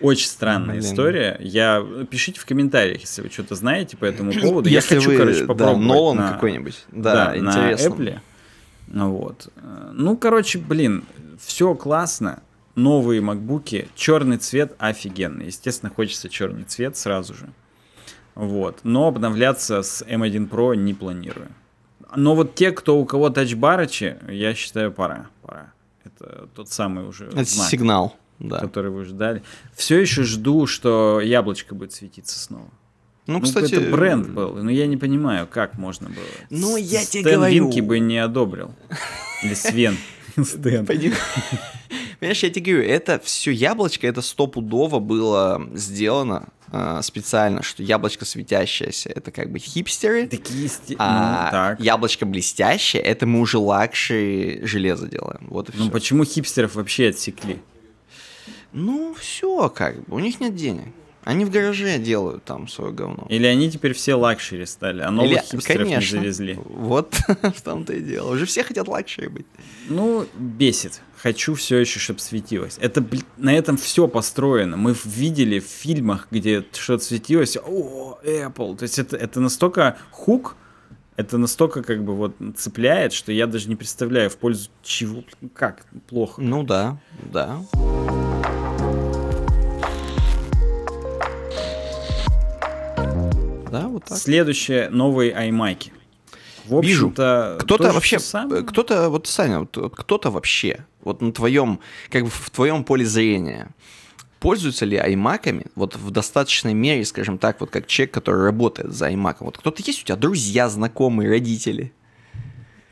очень 0.00 0.28
странная 0.28 0.76
Блин. 0.76 0.90
история. 0.90 1.36
Я 1.40 1.84
пишите 2.10 2.38
в 2.38 2.44
комментариях, 2.44 3.00
если 3.00 3.22
вы 3.22 3.30
что-то 3.30 3.54
знаете 3.54 3.96
по 3.96 4.04
этому 4.04 4.32
поводу. 4.40 4.68
Если 4.68 4.94
я 4.94 5.00
хочу, 5.00 5.10
вы, 5.10 5.16
короче, 5.16 5.44
попробовать. 5.46 5.88
Да, 5.88 5.94
Нолан 5.94 6.16
на, 6.16 6.32
какой-нибудь. 6.32 6.84
Да, 6.92 7.14
да 7.14 7.38
интересно. 7.38 8.20
На 8.88 9.02
Apple. 9.02 9.08
Вот. 9.08 9.48
Ну, 9.92 10.16
короче, 10.16 10.58
блин, 10.58 11.04
все 11.40 11.74
классно. 11.74 12.42
Новые 12.78 13.20
макбуки, 13.20 13.88
черный 13.94 14.38
цвет 14.38 14.74
офигенный. 14.78 15.46
Естественно, 15.46 15.92
хочется 15.94 16.28
черный 16.28 16.64
цвет 16.64 16.96
сразу 16.96 17.34
же. 17.34 17.48
Вот. 18.34 18.80
Но 18.84 19.08
обновляться 19.08 19.82
с 19.82 20.02
M1 20.02 20.48
Pro 20.48 20.76
не 20.76 20.94
планирую. 20.94 21.48
Но 22.14 22.34
вот 22.34 22.54
те, 22.54 22.70
кто 22.70 22.98
у 22.98 23.04
кого 23.04 23.30
тачбарычи, 23.30 24.16
я 24.28 24.54
считаю, 24.54 24.92
пора. 24.92 25.26
Пора. 25.42 25.72
Это 26.04 26.48
тот 26.54 26.68
самый 26.70 27.06
уже 27.06 27.26
Это 27.26 27.44
знак. 27.44 27.68
сигнал 27.68 28.16
да. 28.38 28.60
который 28.60 28.90
вы 28.90 29.04
ждали. 29.04 29.42
Все 29.74 29.98
еще 29.98 30.22
жду, 30.22 30.66
что 30.66 31.20
яблочко 31.20 31.74
будет 31.74 31.92
светиться 31.92 32.38
снова. 32.38 32.68
Ну, 33.26 33.34
ну 33.34 33.40
кстати... 33.40 33.74
Это 33.74 33.90
бренд 33.90 34.28
был, 34.28 34.54
но 34.54 34.70
я 34.70 34.86
не 34.86 34.96
понимаю, 34.96 35.46
как 35.46 35.76
можно 35.76 36.08
было. 36.08 36.24
Ну, 36.50 36.76
я 36.76 37.04
тебе 37.04 37.22
Стэн 37.22 37.34
говорю... 37.34 37.64
Винки 37.64 37.80
бы 37.80 37.98
не 37.98 38.18
одобрил. 38.18 38.72
Или 39.42 39.54
Свен. 39.54 39.96
Стэн. 40.42 40.86
Понимаешь, 42.18 42.42
я 42.42 42.50
тебе 42.50 42.72
говорю, 42.72 42.88
это 42.88 43.20
все 43.20 43.52
яблочко, 43.52 44.06
это 44.06 44.22
стопудово 44.22 44.98
было 44.98 45.68
сделано 45.74 46.48
э, 46.72 47.00
специально, 47.02 47.62
что 47.62 47.84
яблочко 47.84 48.24
светящееся, 48.24 49.10
это 49.10 49.30
как 49.30 49.52
бы 49.52 49.60
хипстеры, 49.60 50.26
Такие 50.26 50.68
сти... 50.68 50.96
а 50.98 51.44
ну, 51.44 51.50
так. 51.50 51.80
яблочко 51.80 52.26
блестящее, 52.26 53.02
это 53.02 53.24
мы 53.26 53.40
уже 53.40 53.58
luxury 53.58 54.60
железо 54.64 55.06
делаем. 55.06 55.46
Вот 55.48 55.68
и 55.68 55.72
все. 55.72 55.84
Ну 55.84 55.90
почему 55.90 56.24
хипстеров 56.24 56.74
вообще 56.74 57.10
отсекли? 57.10 57.60
Ну, 58.72 59.14
все 59.14 59.68
как 59.68 60.04
бы, 60.06 60.16
у 60.16 60.18
них 60.18 60.40
нет 60.40 60.56
денег. 60.56 60.88
Они 61.28 61.44
в 61.44 61.50
гараже 61.50 61.98
делают 61.98 62.44
там 62.44 62.68
свое 62.68 62.90
говно. 62.90 63.26
Или 63.28 63.46
они 63.46 63.70
теперь 63.70 63.92
все 63.92 64.14
luxury 64.14 64.64
стали, 64.64 65.02
а 65.02 65.10
новых 65.10 65.30
Или, 65.30 65.38
хипстеров 65.40 65.82
конечно. 65.82 66.16
не 66.16 66.20
завезли. 66.22 66.58
Вот 66.64 67.12
в 67.42 67.60
том-то 67.60 67.92
и 67.92 68.00
дело. 68.00 68.32
Уже 68.32 68.46
все 68.46 68.64
хотят 68.64 68.88
luxury 68.88 69.28
быть. 69.28 69.44
Ну, 69.90 70.26
бесит. 70.38 71.02
Хочу 71.18 71.52
все 71.52 71.76
еще, 71.76 72.00
чтобы 72.00 72.20
светилось. 72.20 72.78
Это 72.80 73.04
на 73.36 73.54
этом 73.54 73.76
все 73.76 74.08
построено. 74.08 74.78
Мы 74.78 74.96
видели 75.04 75.60
в 75.60 75.66
фильмах, 75.66 76.28
где 76.30 76.64
что-то 76.72 77.04
светилось. 77.04 77.58
О, 77.62 78.18
Apple. 78.24 78.78
То 78.78 78.84
есть 78.84 78.98
это, 78.98 79.14
это 79.18 79.38
настолько 79.40 79.98
hook, 80.10 80.56
это 81.16 81.36
настолько 81.36 81.82
как 81.82 82.04
бы 82.04 82.16
вот 82.16 82.36
цепляет, 82.56 83.12
что 83.12 83.32
я 83.32 83.46
даже 83.46 83.68
не 83.68 83.76
представляю 83.76 84.30
в 84.30 84.38
пользу 84.38 84.70
чего, 84.82 85.24
как 85.54 85.84
плохо. 86.08 86.40
Ну 86.40 86.62
да, 86.62 86.98
да. 87.30 87.60
Вот 93.98 94.04
так. 94.04 94.18
Следующее 94.18 94.88
новые 94.90 95.32
iMac. 95.32 95.92
В 96.66 96.76
общем-то, 96.76 97.58
кто-то 97.60 97.92
вообще, 97.92 98.18
кто-то 98.18 99.08
вот 99.08 99.26
Саня, 99.26 99.60
вот, 99.60 99.92
кто-то 99.96 100.30
вообще, 100.30 100.84
вот 101.02 101.22
на 101.22 101.32
твоем, 101.32 101.80
как 102.10 102.24
бы 102.24 102.30
в 102.30 102.50
твоем 102.50 102.84
поле 102.84 103.06
зрения, 103.06 103.70
пользуются 104.38 104.84
ли 104.84 104.96
аймаками 104.96 105.66
вот 105.74 105.96
в 105.96 106.10
достаточной 106.10 106.74
мере, 106.74 107.04
скажем 107.04 107.38
так, 107.38 107.60
вот 107.60 107.70
как 107.70 107.86
человек, 107.86 108.12
который 108.12 108.44
работает 108.44 108.92
за 108.92 109.06
аймаком? 109.06 109.46
Вот 109.46 109.58
кто-то 109.58 109.82
есть 109.84 110.02
у 110.02 110.04
тебя 110.04 110.16
друзья, 110.16 110.68
знакомые, 110.68 111.30
родители? 111.30 111.92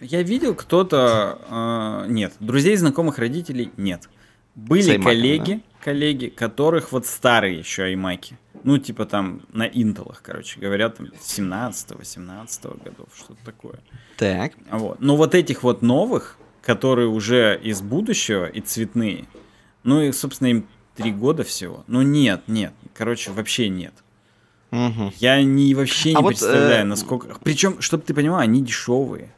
Я 0.00 0.22
видел 0.22 0.54
кто-то, 0.54 2.04
э, 2.06 2.10
нет, 2.10 2.34
друзей, 2.40 2.76
знакомых, 2.76 3.18
родителей 3.18 3.70
нет. 3.76 4.08
Были 4.54 4.98
коллеги, 4.98 5.52
да? 5.54 5.60
коллеги, 5.84 6.26
которых 6.28 6.92
вот 6.92 7.06
старые 7.06 7.58
еще 7.58 7.84
аймаки. 7.84 8.38
Ну, 8.66 8.78
типа 8.78 9.06
там 9.06 9.42
на 9.52 9.68
интелах, 9.68 10.22
короче, 10.24 10.58
говорят, 10.58 10.96
там 10.96 11.06
17-18 11.06 12.84
годов, 12.84 13.06
что-то 13.16 13.38
такое. 13.44 13.78
Так. 14.16 14.54
Вот. 14.72 14.98
Но 14.98 15.14
вот 15.16 15.36
этих 15.36 15.62
вот 15.62 15.82
новых, 15.82 16.36
которые 16.62 17.06
уже 17.06 17.60
из 17.62 17.80
будущего 17.80 18.46
и 18.46 18.60
цветные, 18.60 19.26
ну 19.84 20.02
и, 20.02 20.10
собственно, 20.10 20.48
им 20.48 20.66
три 20.96 21.12
года 21.12 21.44
всего. 21.44 21.84
Ну 21.86 22.02
нет, 22.02 22.42
нет, 22.48 22.72
короче, 22.92 23.30
вообще 23.30 23.68
нет. 23.68 23.94
Угу. 24.72 25.12
Я 25.18 25.44
не, 25.44 25.72
вообще 25.76 26.10
не 26.10 26.16
а 26.16 26.22
представляю, 26.22 26.80
вот, 26.80 26.80
э... 26.80 26.84
насколько... 26.84 27.38
Причем, 27.44 27.80
чтобы 27.80 28.02
ты 28.02 28.14
понимал, 28.14 28.40
они 28.40 28.64
дешевые. 28.64 29.32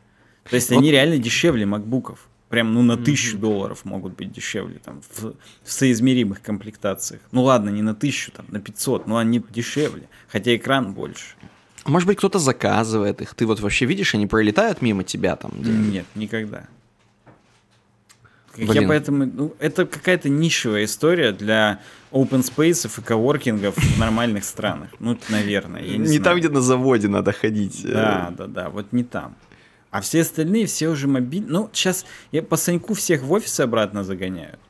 То 0.48 0.54
есть 0.54 0.70
вот... 0.70 0.78
они 0.78 0.90
реально 0.90 1.18
дешевле 1.18 1.66
макбуков. 1.66 2.30
Прям, 2.48 2.72
ну, 2.72 2.82
на 2.82 2.96
тысячу 2.96 3.36
mm-hmm. 3.36 3.40
долларов 3.40 3.84
могут 3.84 4.16
быть 4.16 4.32
дешевле, 4.32 4.80
там, 4.82 5.02
в, 5.02 5.34
в 5.62 5.72
соизмеримых 5.72 6.40
комплектациях. 6.40 7.20
Ну, 7.30 7.42
ладно, 7.42 7.68
не 7.68 7.82
на 7.82 7.94
тысячу, 7.94 8.32
там, 8.32 8.46
на 8.48 8.58
500, 8.58 9.06
но 9.06 9.18
они 9.18 9.42
дешевле, 9.50 10.08
хотя 10.28 10.56
экран 10.56 10.94
больше. 10.94 11.36
Может 11.84 12.06
быть, 12.06 12.16
кто-то 12.18 12.38
заказывает 12.38 13.20
их, 13.20 13.34
ты 13.34 13.46
вот 13.46 13.60
вообще 13.60 13.84
видишь, 13.84 14.14
они 14.14 14.26
пролетают 14.26 14.80
мимо 14.80 15.04
тебя 15.04 15.36
там? 15.36 15.52
Где 15.58 15.70
Нет, 15.70 16.06
никогда. 16.14 16.68
Блин. 18.56 18.82
Я 18.82 18.88
поэтому, 18.88 19.26
ну, 19.26 19.54
это 19.60 19.86
какая-то 19.86 20.28
нишевая 20.28 20.84
история 20.84 21.32
для 21.32 21.80
open 22.10 22.42
space 22.42 22.88
и 22.88 23.02
коворкингов 23.02 23.76
в 23.76 23.98
нормальных 23.98 24.44
странах. 24.44 24.90
Ну, 24.98 25.16
наверное, 25.28 25.82
я 25.82 25.92
не, 25.92 25.98
не 25.98 26.06
знаю. 26.06 26.22
там, 26.22 26.38
где 26.38 26.48
на 26.48 26.60
заводе 26.60 27.08
надо 27.08 27.32
ходить. 27.32 27.82
Да, 27.84 28.32
да, 28.36 28.46
да, 28.46 28.70
вот 28.70 28.92
не 28.92 29.04
там. 29.04 29.36
А 29.98 30.00
все 30.00 30.20
остальные, 30.20 30.66
все 30.66 30.90
уже 30.90 31.08
мобильные. 31.08 31.50
Ну, 31.50 31.70
сейчас 31.72 32.06
я 32.30 32.40
по 32.40 32.54
Саньку 32.54 32.94
всех 32.94 33.24
в 33.24 33.32
офисы 33.32 33.62
обратно 33.62 34.04
загоняют. 34.04 34.60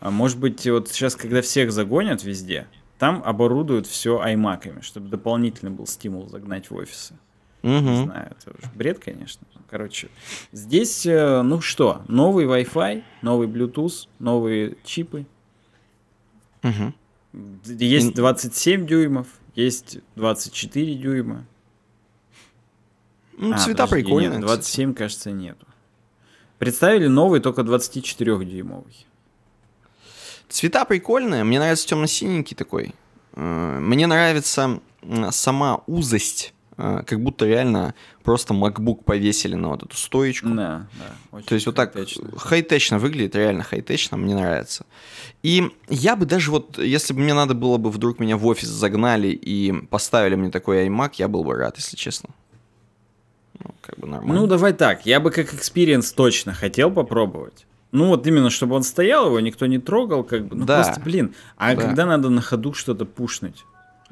А 0.00 0.10
может 0.10 0.38
быть, 0.38 0.66
вот 0.66 0.88
сейчас, 0.88 1.14
когда 1.14 1.42
всех 1.42 1.70
загонят 1.72 2.24
везде, 2.24 2.66
там 2.98 3.22
оборудуют 3.22 3.86
все 3.86 4.18
аймаками, 4.18 4.80
чтобы 4.80 5.10
дополнительно 5.10 5.70
был 5.70 5.86
стимул 5.86 6.26
загнать 6.30 6.70
в 6.70 6.74
офисы. 6.74 7.12
Угу. 7.64 7.70
Не 7.70 8.04
знаю, 8.04 8.34
это 8.38 8.56
уже 8.56 8.72
бред, 8.74 8.98
конечно. 8.98 9.46
Короче, 9.68 10.08
здесь, 10.52 11.04
э, 11.04 11.42
ну 11.42 11.60
что, 11.60 12.00
новый 12.08 12.46
Wi-Fi, 12.46 13.02
новый 13.20 13.48
Bluetooth, 13.48 14.08
новые 14.18 14.78
чипы. 14.84 15.26
Угу. 16.62 16.94
Есть 17.74 18.14
27 18.14 18.86
дюймов, 18.86 19.26
есть 19.54 19.98
24 20.14 20.94
дюйма. 20.94 21.44
Ну, 23.38 23.54
А, 23.54 23.58
цвета 23.58 23.84
подожди, 23.86 24.04
прикольные. 24.04 24.30
нет, 24.30 24.40
кстати. 24.40 24.56
27, 24.56 24.94
кажется, 24.94 25.30
нету. 25.30 25.66
Представили 26.58 27.06
новый, 27.06 27.40
только 27.40 27.62
24-дюймовый. 27.62 29.06
Цвета 30.48 30.84
прикольные, 30.84 31.44
мне 31.44 31.58
нравится 31.58 31.88
темно-синенький 31.88 32.56
такой. 32.56 32.94
Э, 33.34 33.78
Мне 33.80 34.06
нравится 34.06 34.80
сама 35.30 35.82
узость, 35.86 36.54
э, 36.78 37.02
как 37.06 37.20
будто 37.20 37.44
реально 37.46 37.94
просто 38.22 38.54
MacBook 38.54 39.04
повесили 39.04 39.54
на 39.54 39.68
вот 39.68 39.82
эту 39.82 39.96
стоечку. 39.96 40.48
Да, 40.48 40.86
да. 40.98 41.36
очень 41.36 41.46
То 41.46 41.54
есть 41.54 41.66
вот 41.66 41.74
так 41.74 41.94
хай-течно 42.38 42.98
выглядит, 42.98 43.34
реально 43.36 43.62
хай-течно, 43.64 44.16
мне 44.16 44.34
нравится. 44.34 44.86
И 45.42 45.70
я 45.88 46.16
бы 46.16 46.24
даже 46.26 46.50
вот, 46.50 46.78
если 46.78 47.12
бы 47.12 47.20
мне 47.20 47.34
надо 47.34 47.54
было 47.54 47.76
бы 47.76 47.90
вдруг 47.90 48.18
меня 48.20 48.36
в 48.36 48.46
офис 48.46 48.68
загнали 48.68 49.28
и 49.28 49.72
поставили 49.72 50.36
мне 50.36 50.50
такой 50.50 50.86
iMac, 50.88 51.12
я 51.18 51.28
был 51.28 51.44
бы 51.44 51.54
рад, 51.54 51.76
если 51.76 51.96
честно. 51.96 52.30
Ну, 53.62 53.70
как 53.80 53.98
бы 53.98 54.06
нормально. 54.06 54.40
Ну, 54.40 54.46
давай 54.46 54.72
так. 54.72 55.06
Я 55.06 55.20
бы 55.20 55.30
как 55.30 55.52
experience 55.54 56.12
точно 56.12 56.52
хотел 56.52 56.90
попробовать. 56.90 57.66
Ну, 57.92 58.08
вот 58.08 58.26
именно, 58.26 58.50
чтобы 58.50 58.74
он 58.74 58.82
стоял, 58.82 59.26
его 59.26 59.40
никто 59.40 59.66
не 59.66 59.78
трогал, 59.78 60.24
как 60.24 60.44
бы. 60.46 60.56
Ну, 60.56 60.64
Да. 60.66 60.82
просто, 60.82 61.00
блин. 61.00 61.34
А 61.56 61.74
Да. 61.74 61.82
когда 61.82 62.04
надо 62.06 62.30
на 62.30 62.40
ходу 62.42 62.72
что-то 62.74 63.04
пушнуть? 63.06 63.64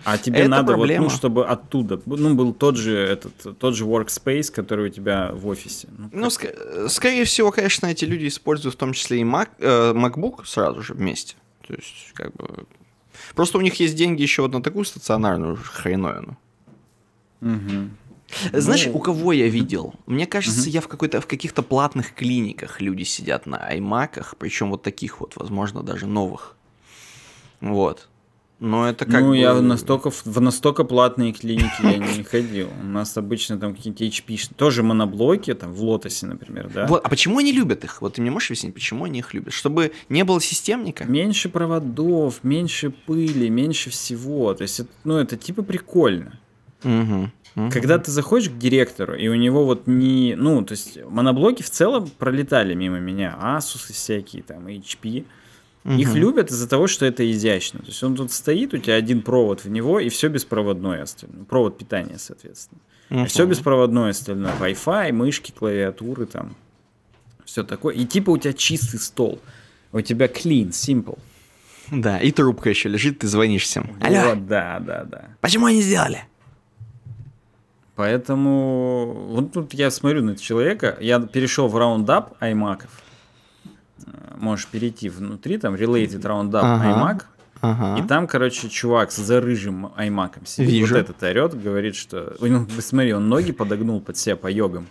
А 0.04 0.18
тебе 0.18 0.40
Это 0.40 0.48
надо 0.48 0.72
проблема. 0.72 1.04
вот, 1.04 1.12
ну, 1.12 1.16
чтобы 1.16 1.46
оттуда, 1.46 2.00
ну, 2.06 2.34
был 2.34 2.52
тот 2.52 2.76
же 2.76 2.96
этот, 2.96 3.58
тот 3.58 3.74
же 3.76 3.84
workspace, 3.84 4.50
который 4.52 4.86
у 4.86 4.88
тебя 4.90 5.30
в 5.32 5.46
офисе. 5.46 5.88
Ну, 5.96 6.08
Ну, 6.12 6.26
ск- 6.28 6.88
скорее 6.88 7.24
всего, 7.24 7.52
конечно, 7.52 7.86
эти 7.86 8.04
люди 8.04 8.26
используют 8.26 8.74
в 8.74 8.78
том 8.78 8.92
числе 8.92 9.20
и 9.20 9.24
Mac, 9.24 9.48
э, 9.58 9.92
MacBook 9.92 10.44
сразу 10.46 10.82
же 10.82 10.94
вместе. 10.94 11.36
То 11.66 11.74
есть, 11.74 12.12
как 12.14 12.32
бы... 12.34 12.64
Просто 13.36 13.58
у 13.58 13.60
них 13.60 13.78
есть 13.80 13.94
деньги 13.96 14.22
еще 14.22 14.42
вот 14.42 14.52
на 14.52 14.62
такую 14.62 14.84
стационарную 14.84 15.56
хреновину. 15.62 16.36
Мгм. 17.40 17.96
Знаешь, 18.52 18.86
Ну. 18.86 18.96
у 18.96 18.98
кого 18.98 19.32
я 19.32 19.48
видел? 19.48 19.94
Мне 20.06 20.26
кажется, 20.26 20.68
я 20.70 20.80
в 20.80 20.88
какой-то 20.88 21.20
в 21.20 21.26
каких-то 21.26 21.62
платных 21.62 22.14
клиниках 22.14 22.80
люди 22.80 23.02
сидят 23.04 23.46
на 23.46 23.58
аймаках, 23.58 24.34
причем 24.38 24.70
вот 24.70 24.82
таких 24.82 25.20
вот, 25.20 25.34
возможно, 25.36 25.82
даже 25.82 26.06
новых. 26.06 26.56
Вот. 27.60 28.08
Но 28.60 28.88
это 28.88 29.04
как 29.04 29.20
ну, 29.20 29.30
бы... 29.30 29.36
я 29.36 29.52
настолько, 29.54 30.10
в, 30.10 30.40
настолько 30.40 30.84
платные 30.84 31.32
клиники 31.32 31.82
я 31.82 31.98
не 31.98 32.22
ходил. 32.22 32.68
У 32.82 32.86
нас 32.86 33.16
обычно 33.16 33.58
там 33.58 33.74
какие-то 33.74 34.04
HP, 34.04 34.54
тоже 34.56 34.82
моноблоки, 34.82 35.52
там 35.54 35.72
в 35.72 35.82
Лотосе, 35.82 36.26
например, 36.26 36.70
да? 36.72 36.86
Вот, 36.86 37.04
а 37.04 37.08
почему 37.08 37.38
они 37.38 37.52
любят 37.52 37.84
их? 37.84 38.00
Вот 38.00 38.14
ты 38.14 38.22
мне 38.22 38.30
можешь 38.30 38.50
объяснить, 38.50 38.72
почему 38.72 39.04
они 39.04 39.18
их 39.18 39.34
любят? 39.34 39.52
Чтобы 39.52 39.92
не 40.08 40.24
было 40.24 40.40
системника? 40.40 41.04
Меньше 41.04 41.48
проводов, 41.48 42.44
меньше 42.44 42.90
пыли, 42.90 43.50
меньше 43.50 43.90
всего. 43.90 44.54
То 44.54 44.62
есть, 44.62 44.80
это, 44.80 44.90
ну, 45.02 45.18
это 45.18 45.36
типа 45.36 45.62
прикольно. 45.62 46.38
Мгм, 46.84 47.32
мгм. 47.54 47.70
Когда 47.70 47.98
ты 47.98 48.10
заходишь 48.10 48.50
к 48.50 48.58
директору, 48.58 49.14
и 49.14 49.28
у 49.28 49.34
него 49.34 49.64
вот 49.64 49.86
не... 49.86 50.34
Ну, 50.36 50.64
то 50.64 50.72
есть, 50.72 50.98
моноблоки 51.04 51.62
в 51.62 51.70
целом 51.70 52.10
пролетали 52.18 52.74
мимо 52.74 52.98
меня. 53.00 53.38
Asus 53.40 53.92
всякие, 53.92 54.42
там, 54.42 54.66
HP. 54.66 55.24
Их 55.84 56.08
Мгм. 56.08 56.16
любят 56.16 56.50
из-за 56.50 56.66
того, 56.68 56.86
что 56.86 57.04
это 57.04 57.30
изящно. 57.30 57.80
То 57.80 57.86
есть, 57.86 58.02
он 58.02 58.16
тут 58.16 58.32
стоит, 58.32 58.72
у 58.72 58.78
тебя 58.78 58.94
один 58.94 59.20
провод 59.20 59.64
в 59.64 59.68
него, 59.68 60.00
и 60.00 60.08
все 60.08 60.28
беспроводное 60.28 61.02
остальное. 61.02 61.44
Провод 61.44 61.76
питания, 61.76 62.16
соответственно. 62.18 62.80
Мгм. 63.10 63.26
Все 63.26 63.44
беспроводное 63.44 64.10
остальное. 64.10 64.54
Wi-Fi, 64.58 65.12
мышки, 65.12 65.52
клавиатуры 65.52 66.24
там. 66.26 66.56
Все 67.44 67.62
такое. 67.64 67.94
И 67.94 68.06
типа 68.06 68.30
у 68.30 68.38
тебя 68.38 68.54
чистый 68.54 68.98
стол. 68.98 69.38
У 69.92 70.00
тебя 70.00 70.26
clean, 70.26 70.70
simple. 70.70 71.18
Да, 71.92 72.18
и 72.18 72.32
трубка 72.32 72.70
еще 72.70 72.88
лежит, 72.88 73.18
ты 73.18 73.28
звонишь 73.28 73.64
всем. 73.64 73.94
Алло, 74.00 74.30
Вот, 74.30 74.46
да, 74.46 74.80
да, 74.80 75.04
да. 75.04 75.28
почему 75.42 75.66
они 75.66 75.82
сделали? 75.82 76.24
Поэтому 77.96 79.28
вот 79.28 79.52
тут 79.52 79.72
я 79.74 79.90
смотрю 79.90 80.22
на 80.22 80.30
этого 80.30 80.44
человека, 80.44 80.96
я 81.00 81.20
перешел 81.20 81.68
в 81.68 81.76
раундап 81.76 82.34
аймаков. 82.40 82.90
Можешь 84.36 84.66
перейти 84.66 85.08
внутри, 85.08 85.58
там 85.58 85.74
related 85.74 86.22
roundup 86.22 86.60
Ага. 86.62 86.88
iMac. 86.88 87.22
Ага. 87.60 88.02
И 88.02 88.06
там, 88.06 88.26
короче, 88.26 88.68
чувак 88.68 89.10
с 89.12 89.16
зарыжим 89.16 89.92
аймаком 89.96 90.44
сидит. 90.44 90.70
Вижу. 90.70 90.94
Вот 90.96 91.00
этот 91.00 91.22
орет, 91.22 91.60
говорит, 91.60 91.94
что... 91.94 92.36
Ну, 92.40 92.66
смотри, 92.80 93.14
он 93.14 93.28
ноги 93.28 93.52
подогнул 93.52 94.00
под 94.00 94.18
себя 94.18 94.36
по 94.36 94.50
йогам. 94.50 94.86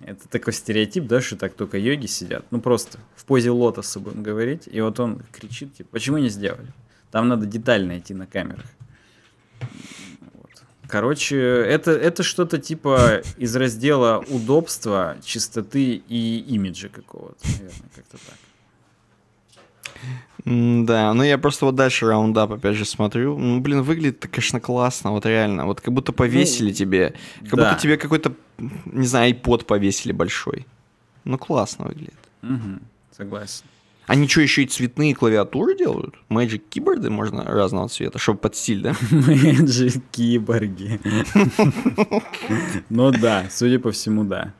Это 0.00 0.28
такой 0.28 0.52
стереотип, 0.52 1.06
да, 1.06 1.22
что 1.22 1.36
так 1.36 1.54
только 1.54 1.78
йоги 1.78 2.06
сидят. 2.06 2.44
Ну, 2.50 2.60
просто 2.60 2.98
в 3.16 3.24
позе 3.24 3.50
лотоса 3.50 4.00
будем 4.00 4.22
говорить. 4.22 4.68
И 4.70 4.80
вот 4.82 5.00
он 5.00 5.22
кричит, 5.32 5.74
типа, 5.74 5.88
почему 5.92 6.18
не 6.18 6.28
сделали? 6.28 6.74
Там 7.10 7.28
надо 7.28 7.46
детально 7.46 7.98
идти 7.98 8.12
на 8.12 8.26
камерах. 8.26 8.66
Короче, 10.88 11.36
это, 11.38 11.90
это 11.92 12.22
что-то 12.22 12.58
типа 12.58 13.22
из 13.36 13.56
раздела 13.56 14.18
удобства, 14.28 15.16
чистоты 15.24 16.02
и 16.08 16.38
имиджа 16.48 16.88
какого-то, 16.88 17.38
наверное, 17.58 17.88
как-то 17.94 18.18
так. 18.18 18.36
Да, 20.44 21.14
ну 21.14 21.22
я 21.22 21.38
просто 21.38 21.64
вот 21.64 21.74
дальше 21.74 22.06
раундап 22.06 22.52
опять 22.52 22.76
же 22.76 22.84
смотрю. 22.84 23.38
Ну, 23.38 23.60
блин, 23.60 23.82
выглядит 23.82 24.26
конечно, 24.30 24.60
классно, 24.60 25.12
вот 25.12 25.24
реально. 25.24 25.64
Вот 25.64 25.80
как 25.80 25.94
будто 25.94 26.12
повесили 26.12 26.70
тебе, 26.72 27.14
как 27.40 27.52
Ну, 27.52 27.56
да. 27.56 27.70
будто 27.70 27.82
тебе 27.82 27.96
какой-то, 27.96 28.34
не 28.58 29.06
знаю, 29.06 29.32
iPod 29.34 29.64
повесили 29.64 30.12
большой. 30.12 30.66
Ну, 31.24 31.38
классно 31.38 31.86
выглядит. 31.86 32.12
Мгм, 32.42 32.82
согласен. 33.16 33.64
Они 34.06 34.28
что, 34.28 34.42
еще 34.42 34.62
и 34.64 34.66
цветные 34.66 35.14
клавиатуры 35.14 35.76
делают? 35.76 36.14
Magic 36.28 36.62
keyboard 36.68 37.04
ы 37.04 37.08
можно 37.10 37.42
разного 37.44 37.88
цвета, 37.88 38.18
чтобы 38.18 38.38
под 38.38 38.54
стиль, 38.54 38.82
да? 38.82 38.94
Же 39.00 39.90
киборги. 40.12 41.00
Ну 42.90 43.10
да, 43.12 43.46
судя 43.50 43.78
по 43.78 43.90
всему, 43.92 44.24
да. 44.24 44.52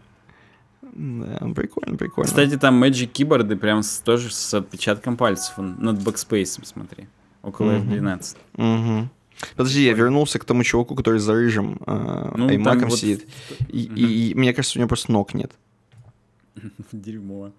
Да, 0.82 1.38
прикольно, 1.54 1.96
прикольно. 1.96 2.28
Кстати, 2.28 2.56
там 2.56 2.82
Magic 2.82 3.06
keyboard 3.06 3.51
ы 3.51 3.56
прям 3.56 3.82
тоже 4.04 4.32
с 4.32 4.54
отпечатком 4.54 5.16
пальцев. 5.16 5.54
Над 5.58 6.02
backspace 6.02 6.49
ом, 6.49 6.64
смотри. 6.64 7.08
Около 7.42 7.72
Мгм. 7.72 7.92
F12. 7.92 8.36
Мгм. 8.56 9.10
Подожди, 9.56 9.82
я 9.82 9.92
вернулся 9.92 10.38
к 10.38 10.44
тому 10.44 10.62
чуваку, 10.62 10.94
который 10.94 11.18
за 11.20 11.34
рыжим 11.34 11.80
э, 11.86 12.32
Ну, 12.36 12.48
iMac 12.48 12.76
ом 12.76 12.90
сидит. 12.90 13.28
И 13.68 14.32
мне 14.36 14.54
кажется, 14.54 14.78
у 14.78 14.80
него 14.80 14.88
просто 14.88 15.12
ног 15.12 15.34
нет. 15.34 15.52
Дерьмо. 16.92 17.50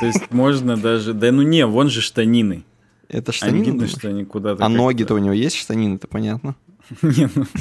То 0.00 0.06
есть 0.06 0.30
можно 0.30 0.76
даже... 0.76 1.14
Да 1.14 1.30
ну 1.32 1.42
не, 1.42 1.64
вон 1.66 1.88
же 1.88 2.00
штанины. 2.00 2.64
Это 3.08 3.30
Они 3.30 3.36
штанины, 3.36 3.58
видно, 3.58 3.72
думаешь? 3.72 3.90
что 3.90 4.08
они 4.08 4.24
куда-то... 4.24 4.64
А 4.64 4.68
ноги-то 4.68 5.14
у 5.14 5.18
него 5.18 5.34
есть 5.34 5.56
штанины, 5.56 5.96
это 5.96 6.08
понятно. 6.08 6.54
Не, 7.02 7.28
ну. 7.34 7.46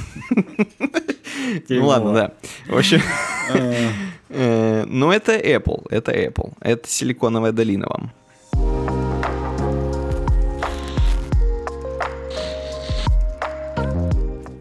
Ну 1.70 1.86
ладно, 1.86 2.14
да. 2.14 2.34
В 2.68 2.78
общем, 2.78 3.02
А, 3.54 3.76
э, 4.30 4.86
ну 4.86 5.12
это 5.12 5.34
Apple, 5.34 5.86
это 5.90 6.12
Apple. 6.14 6.54
Это 6.62 6.88
силиконовая 6.88 7.52
долина 7.52 7.88
вам. 7.90 8.12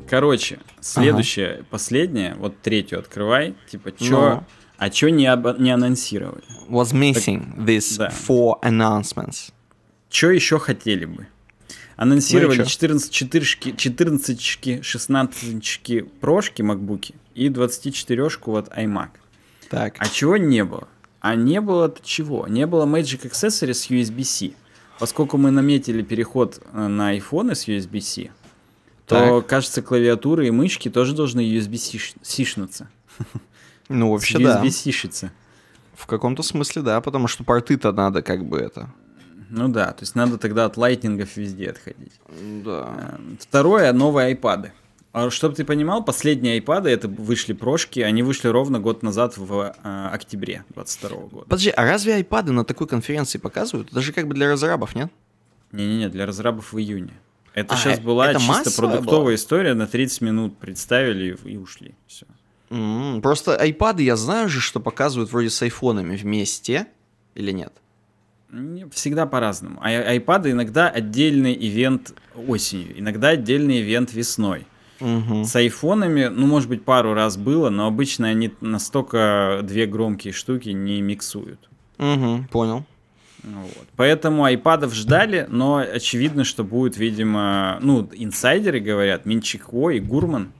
Короче, 0.08 0.58
следующее, 0.80 1.64
последнее, 1.70 2.34
вот 2.34 2.60
третью 2.60 2.98
открывай. 2.98 3.54
Типа, 3.70 3.92
чё... 3.92 4.34
Ну. 4.34 4.44
А 4.80 4.88
чё 4.88 5.10
не, 5.10 5.26
об- 5.26 5.60
не 5.60 5.70
анонсировали? 5.70 6.42
Was 6.70 6.94
missing 6.94 7.54
these 7.66 7.98
да. 7.98 8.08
four 8.08 8.54
announcements. 8.62 9.52
Чё 10.08 10.30
еще 10.30 10.58
хотели 10.58 11.04
бы? 11.04 11.26
Анонсировали 11.96 12.56
Ну 12.56 12.62
и 12.62 12.66
чё? 12.66 12.70
14 12.70 13.12
четырышки, 13.12 13.74
14 13.76 14.82
16 14.82 16.04
прошки 16.20 16.62
макбуки 16.62 17.14
и 17.34 17.48
24-шку 17.50 18.52
вот 18.52 18.68
iMac. 18.68 19.10
Так. 19.68 19.96
А 19.98 20.08
чего 20.08 20.38
не 20.38 20.64
было? 20.64 20.88
А 21.20 21.34
не 21.34 21.60
было-то 21.60 22.00
чего? 22.02 22.46
Не 22.48 22.66
было 22.66 22.86
Magic 22.86 23.30
Accessories 23.30 23.74
с 23.74 23.90
USB-C. 23.90 24.52
Поскольку 24.98 25.36
мы 25.36 25.50
наметили 25.50 26.00
переход 26.00 26.58
э, 26.72 26.86
на 26.86 27.14
iPhone 27.14 27.54
с 27.54 27.68
USB-C, 27.68 28.30
то, 29.06 29.40
Так. 29.40 29.46
кажется, 29.46 29.82
клавиатуры 29.82 30.46
и 30.48 30.50
мышки 30.50 30.88
тоже 30.88 31.14
должны 31.14 31.40
USB-C-шнуться. 31.42 32.88
Ну, 33.90 34.10
вообще 34.12 34.38
да. 34.38 34.62
USB-C-шиться. 34.64 35.32
В 35.94 36.06
каком-то 36.06 36.42
смысле 36.42 36.80
да, 36.82 37.00
потому 37.02 37.28
что 37.28 37.44
порты-то 37.44 37.92
надо 37.92 38.22
как 38.22 38.44
бы 38.46 38.58
это. 38.58 38.88
Ну 39.50 39.68
да, 39.68 39.92
то 39.92 40.02
есть 40.02 40.14
надо 40.14 40.38
тогда 40.38 40.64
от 40.64 40.76
лайтнингов 40.76 41.36
везде 41.36 41.70
отходить. 41.70 42.12
Да. 42.64 42.88
Э, 43.18 43.18
Второе, 43.40 43.92
новые 43.92 44.34
iPad. 44.34 44.70
А 45.12 45.28
чтобы 45.28 45.56
ты 45.56 45.64
понимал, 45.64 46.04
последние 46.04 46.60
iPad 46.60 46.88
это 46.88 47.08
вышли 47.08 47.52
прошки, 47.52 47.98
они 47.98 48.22
вышли 48.22 48.46
ровно 48.46 48.78
год 48.78 49.02
назад 49.02 49.36
в 49.36 49.74
э, 49.82 50.08
октябре 50.12 50.64
22 50.68 51.10
года. 51.26 51.44
Подожди, 51.46 51.70
а 51.70 51.82
разве 51.84 52.20
iPad 52.22 52.52
на 52.52 52.64
такой 52.64 52.86
конференции 52.86 53.38
показывают? 53.38 53.90
Даже 53.92 54.12
как 54.12 54.28
бы 54.28 54.34
для 54.34 54.48
разрабов, 54.48 54.94
нет? 54.94 55.10
Не-не-не, 55.72 56.08
для 56.08 56.26
разрабов 56.26 56.72
в 56.72 56.78
июне. 56.78 57.12
Это 57.52 57.74
А, 57.74 57.76
сейчас 57.76 57.98
была 57.98 58.32
чисто 58.34 58.70
продуктовая 58.76 59.24
была? 59.24 59.34
история, 59.34 59.74
на 59.74 59.88
30 59.88 60.20
минут 60.20 60.56
представили 60.58 61.36
и 61.44 61.56
ушли. 61.56 61.94
Все. 62.06 62.26
М, 62.70 63.20
Просто 63.22 63.58
iPad 63.62 64.00
я 64.02 64.16
знаю 64.16 64.48
же, 64.48 64.60
что 64.60 64.80
показывают 64.80 65.32
вроде 65.32 65.50
с 65.50 65.60
айфонами 65.62 66.16
вместе, 66.16 66.86
или 67.34 67.50
нет? 67.50 67.72
Всегда 68.92 69.26
по-разному. 69.26 69.78
А 69.82 69.90
iPad 70.16 70.50
иногда 70.50 70.88
отдельный 70.88 71.54
ивент 71.54 72.14
осенью, 72.48 72.98
иногда 72.98 73.28
отдельный 73.28 73.80
ивент 73.80 74.12
весной. 74.12 74.66
Мгм. 74.98 75.44
С 75.44 75.56
айфонами, 75.56 76.26
ну, 76.26 76.46
может 76.46 76.68
быть, 76.68 76.84
пару 76.84 77.14
раз 77.14 77.36
было, 77.36 77.70
но 77.70 77.86
обычно 77.86 78.28
они 78.28 78.52
настолько 78.60 79.60
две 79.62 79.86
громкие 79.86 80.32
штуки 80.32 80.70
не 80.70 81.00
миксуют. 81.00 81.68
Мгм, 81.98 82.48
понял. 82.48 82.84
Вот. 83.42 83.86
Поэтому 83.96 84.44
айпадов 84.44 84.92
ждали, 84.94 85.46
но 85.48 85.76
очевидно, 85.76 86.44
что 86.44 86.62
будет, 86.64 86.98
видимо, 86.98 87.78
ну, 87.80 88.06
инсайдеры 88.12 88.80
говорят, 88.80 89.24
Минчико 89.24 89.90
и 89.90 90.00
Гурман. 90.00 90.52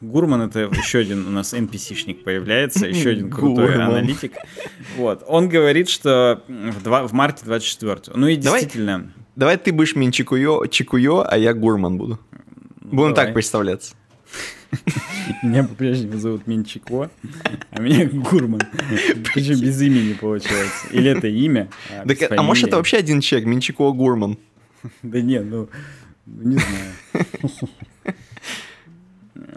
Гурман 0.00 0.42
это 0.42 0.60
еще 0.60 1.00
один 1.00 1.26
у 1.26 1.30
нас 1.30 1.52
NPC-шник 1.54 2.22
появляется, 2.22 2.86
еще 2.86 3.10
один 3.10 3.30
крутой 3.32 3.68
Гурман. 3.68 3.90
аналитик. 3.90 4.32
Вот. 4.96 5.24
Он 5.26 5.48
говорит, 5.48 5.88
что 5.88 6.42
в, 6.48 6.82
два- 6.82 7.06
в 7.06 7.12
марте 7.12 7.44
24 7.44 8.14
Ну 8.14 8.26
и 8.28 8.36
Давай- 8.36 8.60
действительно. 8.60 9.12
Давай 9.36 9.56
ты 9.56 9.72
будешь 9.72 9.94
Минчикуё, 9.96 10.66
Чикуё, 10.66 11.24
а 11.28 11.36
я 11.38 11.52
Гурман 11.54 11.96
буду. 11.98 12.18
Будем 12.82 13.12
давай. 13.14 13.26
так 13.26 13.34
представляться. 13.34 13.94
Меня 15.42 15.64
по-прежнему 15.64 16.18
зовут 16.18 16.46
Минчико, 16.46 17.10
а 17.70 17.80
меня 17.80 18.06
Гурман. 18.06 18.60
Причем 19.32 19.60
без 19.60 19.80
имени 19.80 20.12
получается. 20.12 20.88
Или 20.90 21.10
это 21.10 21.26
имя, 21.28 21.68
а 21.90 22.06
Так, 22.06 22.32
а 22.38 22.42
может 22.42 22.68
это 22.68 22.76
вообще 22.76 22.98
один 22.98 23.20
человек, 23.20 23.48
Минчико 23.48 23.90
Гурман? 23.92 24.36
Да 25.02 25.20
нет, 25.22 25.44
ну, 25.46 25.68
не 26.26 26.56
знаю. 26.56 27.24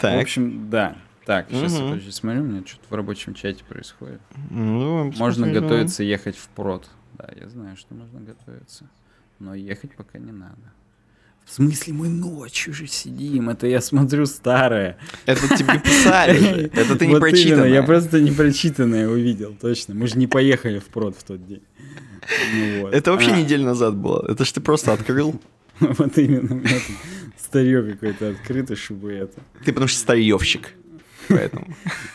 Так. 0.01 0.17
В 0.17 0.21
общем, 0.21 0.69
да. 0.69 0.97
Так, 1.25 1.47
сейчас 1.51 1.73
Мгм. 1.73 1.83
я 1.83 1.89
подожди, 1.91 2.11
смотрю, 2.11 2.41
у 2.41 2.45
меня 2.45 2.63
что-то 2.65 2.83
в 2.89 2.93
рабочем 2.93 3.33
чате 3.35 3.63
происходит. 3.63 4.19
Ну, 4.49 5.03
Можно 5.17 5.27
посмотрим. 5.45 5.53
готовиться 5.53 6.03
ехать 6.03 6.35
в 6.35 6.47
прод. 6.49 6.89
Да, 7.17 7.29
я 7.39 7.47
знаю, 7.47 7.77
что 7.77 7.93
можно 7.93 8.19
готовиться. 8.19 8.85
Но 9.39 9.53
ехать 9.53 9.95
пока 9.95 10.17
не 10.19 10.31
надо. 10.31 10.73
В 11.45 11.53
смысле, 11.53 11.93
мы 11.93 12.07
ночью 12.09 12.73
же 12.73 12.87
сидим. 12.87 13.49
Это 13.49 13.67
я 13.67 13.81
смотрю 13.81 14.25
старое. 14.25 14.97
Это 15.25 15.47
тебе 15.57 15.79
писали 15.79 16.37
же. 16.37 16.71
Это 16.73 16.95
ты 16.95 17.07
не 17.07 17.13
Вот 17.13 17.19
прочитанное. 17.21 17.65
именно, 17.65 17.73
Я 17.73 17.83
просто 17.83 18.21
не 18.21 18.31
прочитанное 18.31 19.07
увидел, 19.07 19.55
точно. 19.59 19.93
Мы 19.95 20.07
же 20.07 20.17
не 20.17 20.27
поехали 20.27 20.79
в 20.79 20.85
прод 20.85 21.15
в 21.15 21.23
тот 21.23 21.45
день. 21.47 21.63
Ну 22.55 22.81
вот. 22.81 22.93
Это 22.93 23.11
вообще 23.11 23.31
А, 23.31 23.35
неделю 23.37 23.65
назад 23.65 23.95
было. 23.95 24.25
Это 24.29 24.45
ж 24.45 24.51
ты 24.51 24.61
просто 24.61 24.93
открыл. 24.93 25.39
Вот 25.79 26.15
именно. 26.19 26.61
Старье 27.51 27.83
какое-то 27.83 28.29
открыто, 28.29 28.77
чтобы 28.77 29.11
это. 29.11 29.41
Ты 29.65 29.73
потому 29.73 29.89
что 29.89 29.99
старьевщик. 29.99 30.69
Поэтому. 31.27 31.67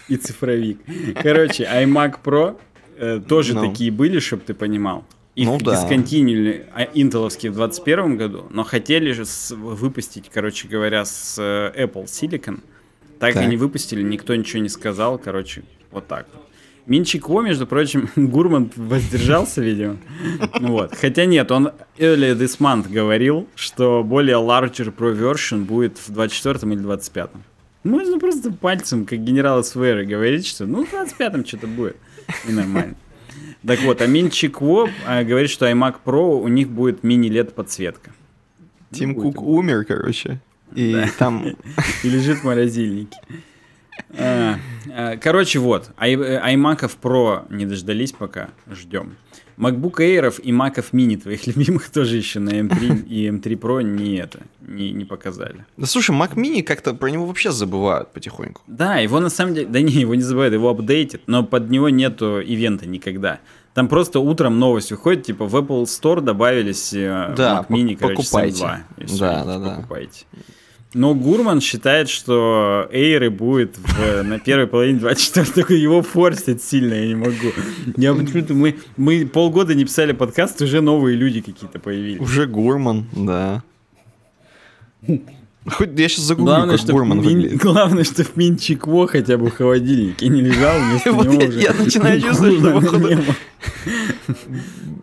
И 0.08 0.16
цифровик. 0.16 0.78
Короче, 1.22 1.64
iMac 1.64 2.16
Pro 2.24 2.58
э, 2.96 3.20
тоже 3.28 3.52
Ну. 3.54 3.68
такие 3.68 3.90
были, 3.90 4.18
чтобы 4.18 4.44
ты 4.46 4.54
понимал. 4.54 5.04
Их 5.34 5.46
Ну 5.46 5.58
да. 5.58 5.72
дисконтинили 5.78 6.64
а, 6.74 6.88
интеловские 6.94 7.52
в 7.52 7.54
21 7.56 8.16
году, 8.16 8.46
но 8.48 8.64
хотели 8.64 9.12
же 9.12 9.26
с- 9.26 9.54
выпустить, 9.54 10.30
короче 10.32 10.68
говоря, 10.68 11.04
с 11.04 11.36
э, 11.38 11.84
Apple 11.84 12.04
Silicon. 12.06 12.60
Так, 13.18 13.34
Так. 13.34 13.44
и 13.44 13.46
не 13.46 13.58
выпустили, 13.58 14.00
никто 14.02 14.34
ничего 14.34 14.62
не 14.62 14.70
сказал, 14.70 15.18
короче, 15.18 15.64
вот 15.90 16.06
так 16.08 16.26
вот. 16.32 16.42
Минчико, 16.86 17.42
между 17.42 17.66
прочим, 17.66 18.08
Гурман 18.16 18.70
воздержался, 18.76 19.60
видимо. 19.60 19.96
Вот. 20.60 20.94
Хотя 20.94 21.24
нет, 21.24 21.50
он 21.50 21.72
earlier 21.98 22.36
this 22.36 22.58
month 22.60 22.88
говорил, 22.88 23.48
что 23.56 24.04
более 24.04 24.36
larger 24.36 24.94
Pro 24.94 25.14
version 25.14 25.64
будет 25.64 25.98
в 25.98 26.12
24 26.12 26.72
или 26.72 26.80
25. 26.80 27.30
Можно 27.82 28.18
просто 28.18 28.52
пальцем, 28.52 29.04
как 29.04 29.22
генерал 29.22 29.62
СВР, 29.62 30.04
говорить, 30.04 30.46
что 30.46 30.66
ну 30.66 30.84
в 30.84 30.92
25-м 30.92 31.44
что-то 31.44 31.66
будет. 31.66 31.96
И 32.48 32.52
нормально. 32.52 32.96
Так 33.66 33.80
вот, 33.82 34.00
а 34.00 34.06
Минчико 34.06 34.88
а, 35.06 35.24
говорит, 35.24 35.50
что 35.50 35.68
iMac 35.68 35.96
Pro 36.04 36.40
у 36.40 36.48
них 36.48 36.68
будет 36.68 37.02
мини-лет 37.02 37.54
подсветка. 37.54 38.12
Тим 38.92 39.14
будет 39.14 39.34
Кук 39.34 39.46
умер, 39.46 39.84
короче. 39.84 40.40
И 40.74 41.04
там... 41.18 41.46
И 42.04 42.08
лежит 42.08 42.38
в 42.38 42.44
морозильнике. 42.44 43.18
А, 44.18 44.56
а, 44.94 45.16
Короче, 45.16 45.58
вот, 45.58 45.90
ай- 45.98 46.14
э, 46.14 46.56
Pro 47.02 47.44
не 47.50 47.66
дождались 47.66 48.12
пока, 48.12 48.50
ждем. 48.70 49.16
MacBook 49.58 50.00
Air'ов 50.00 50.38
и 50.40 50.52
Mac'ов 50.52 50.86
Mini 50.92 51.16
твоих 51.16 51.46
любимых 51.56 51.88
тоже 51.90 52.16
еще 52.16 52.40
на 52.40 52.50
M3 52.50 53.06
и 53.06 53.28
M3 53.28 53.58
Pro 53.58 53.82
не 53.82 54.16
это, 54.16 54.40
не, 54.60 54.92
не 54.92 55.04
показали. 55.04 55.64
Да 55.76 55.86
слушай, 55.86 56.14
Mac 56.14 56.34
Mini 56.34 56.62
как-то 56.62 56.92
про 56.94 57.08
него 57.08 57.24
вообще 57.26 57.50
забывают 57.50 58.12
потихоньку. 58.12 58.60
Да, 58.66 58.96
его 58.96 59.18
на 59.20 59.30
самом 59.30 59.54
деле, 59.54 59.66
да 59.66 59.80
не, 59.80 59.92
его 59.92 60.14
не 60.14 60.22
забывают, 60.22 60.52
его 60.52 60.68
апдейтят, 60.68 61.22
но 61.26 61.42
под 61.42 61.70
него 61.70 61.88
нету 61.88 62.40
ивента 62.40 62.86
никогда. 62.86 63.40
Там 63.72 63.88
просто 63.88 64.20
утром 64.20 64.58
новость 64.58 64.90
выходит, 64.90 65.24
типа 65.24 65.46
в 65.46 65.56
Apple 65.56 65.84
Store 65.84 66.20
добавились 66.20 66.92
э, 66.92 67.34
Да, 67.36 67.64
Mac 67.66 67.68
Mini, 67.68 67.96
короче, 67.96 68.16
покупайте. 68.22 68.62
7.2. 68.64 68.78
И 68.98 69.06
всё, 69.06 69.18
Да, 69.18 69.44
да, 69.44 69.58
да. 69.58 69.74
покупайте. 69.76 70.24
Но 70.96 71.14
Гурман 71.14 71.60
считает, 71.60 72.08
что 72.08 72.88
Эйры 72.90 73.28
будет 73.28 73.76
в- 73.76 74.22
на 74.22 74.38
первой 74.38 74.66
половине 74.66 74.98
24 74.98 75.44
только 75.52 75.74
его 75.74 76.00
форсят 76.00 76.62
сильно, 76.62 76.94
я 76.94 77.06
не 77.08 77.14
могу. 77.14 77.52
Я 77.98 78.14
почему-то 78.14 78.54
мы, 78.54 78.76
мы 78.96 79.26
полгода 79.26 79.74
не 79.74 79.84
писали 79.84 80.12
подкаст, 80.12 80.62
уже 80.62 80.80
новые 80.80 81.14
люди 81.16 81.42
какие-то 81.42 81.78
появились. 81.78 82.20
Уже 82.20 82.46
Гурман, 82.46 83.06
да. 83.12 83.62
Хоть 85.68 85.98
я 85.98 86.08
сейчас 86.08 86.24
загуглю, 86.26 86.46
Главное, 86.46 86.76
как 86.76 86.80
что 86.80 86.92
Гурман 86.92 87.20
выглядит. 87.20 87.60
главное, 87.60 88.04
что 88.04 88.22
в 88.24 88.36
Минчикво 88.36 89.06
хотя 89.08 89.36
бы 89.36 89.48
в 89.50 89.54
холодильнике 89.54 90.28
не 90.28 90.40
лежал 90.40 90.78
вместо 90.78 91.10
него 91.10 91.44
уже. 91.48 91.60
я 91.60 91.72
начинаю 91.74 92.20
чувствовать, 92.20 92.58
что 92.58 92.72
походу- 92.72 93.08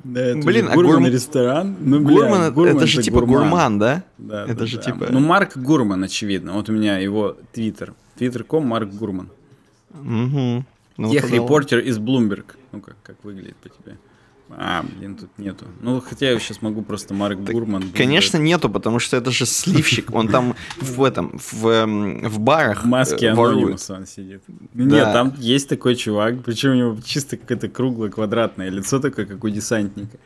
Блин, 0.04 0.68
а 0.70 0.76
Гурман 0.76 1.04
Гурм- 1.04 1.10
ресторан. 1.12 1.76
Ну, 1.80 2.02
Гурман, 2.02 2.42
это 2.68 2.88
же 2.88 3.02
типа 3.02 3.22
гурман. 3.22 3.80
да? 3.80 4.04
Да, 4.18 4.46
Это 4.48 4.66
же 4.66 4.78
типа- 4.78 5.08
Ну, 5.10 5.20
Марк 5.20 5.58
Гурман, 5.58 6.04
очевидно. 6.04 6.54
Вот 6.54 6.70
у 6.70 6.74
меня 6.74 6.98
его 6.98 7.36
твиттер. 7.52 7.94
Твиттер.ком 8.18 8.66
Марк 8.68 8.90
Гурман. 8.90 9.30
Мгм. 9.94 10.66
Ну, 10.98 11.12
Тех 11.12 11.22
тогда 11.24 11.36
репортер 11.38 11.80
из 11.80 11.98
Bloomberg. 11.98 12.46
Ну-ка, 12.72 12.94
как 13.02 13.16
выглядит 13.24 13.56
по 13.58 13.70
тебе? 13.70 13.98
А, 14.50 14.84
блин, 14.98 15.16
тут 15.16 15.30
нету. 15.38 15.66
Ну, 15.82 16.02
хотя 16.02 16.32
я 16.32 16.40
сейчас 16.40 16.62
могу 16.62 16.82
просто 16.82 17.14
Марк 17.14 17.40
Гурман. 17.40 17.84
Bloomberg. 17.84 17.98
Конечно, 17.98 18.38
нету, 18.38 18.70
потому 18.70 19.00
что 19.00 19.18
это 19.18 19.32
же 19.32 19.46
сливщик. 19.46 20.14
Он 20.14 20.28
там 20.28 20.56
в 20.80 21.04
этом, 21.04 21.40
в, 21.52 21.68
эм, 21.68 22.28
в 22.28 22.40
барах 22.40 22.84
В 22.84 22.88
маске 22.88 23.28
э, 23.28 23.32
анонимуса 23.32 23.96
он 23.96 24.06
сидит. 24.06 24.44
Ну, 24.48 24.86
Нет, 24.86 25.06
Да. 25.06 25.14
там 25.14 25.34
есть 25.38 25.70
такой 25.70 25.96
чувак, 25.96 26.44
причем 26.44 26.72
у 26.72 26.76
него 26.76 26.98
чисто 27.04 27.38
какое-то 27.38 27.68
круглое 27.68 28.10
квадратное 28.10 28.70
лицо 28.70 29.00
такое, 29.00 29.26
как 29.26 29.44
у 29.44 29.50
десантника. 29.50 30.18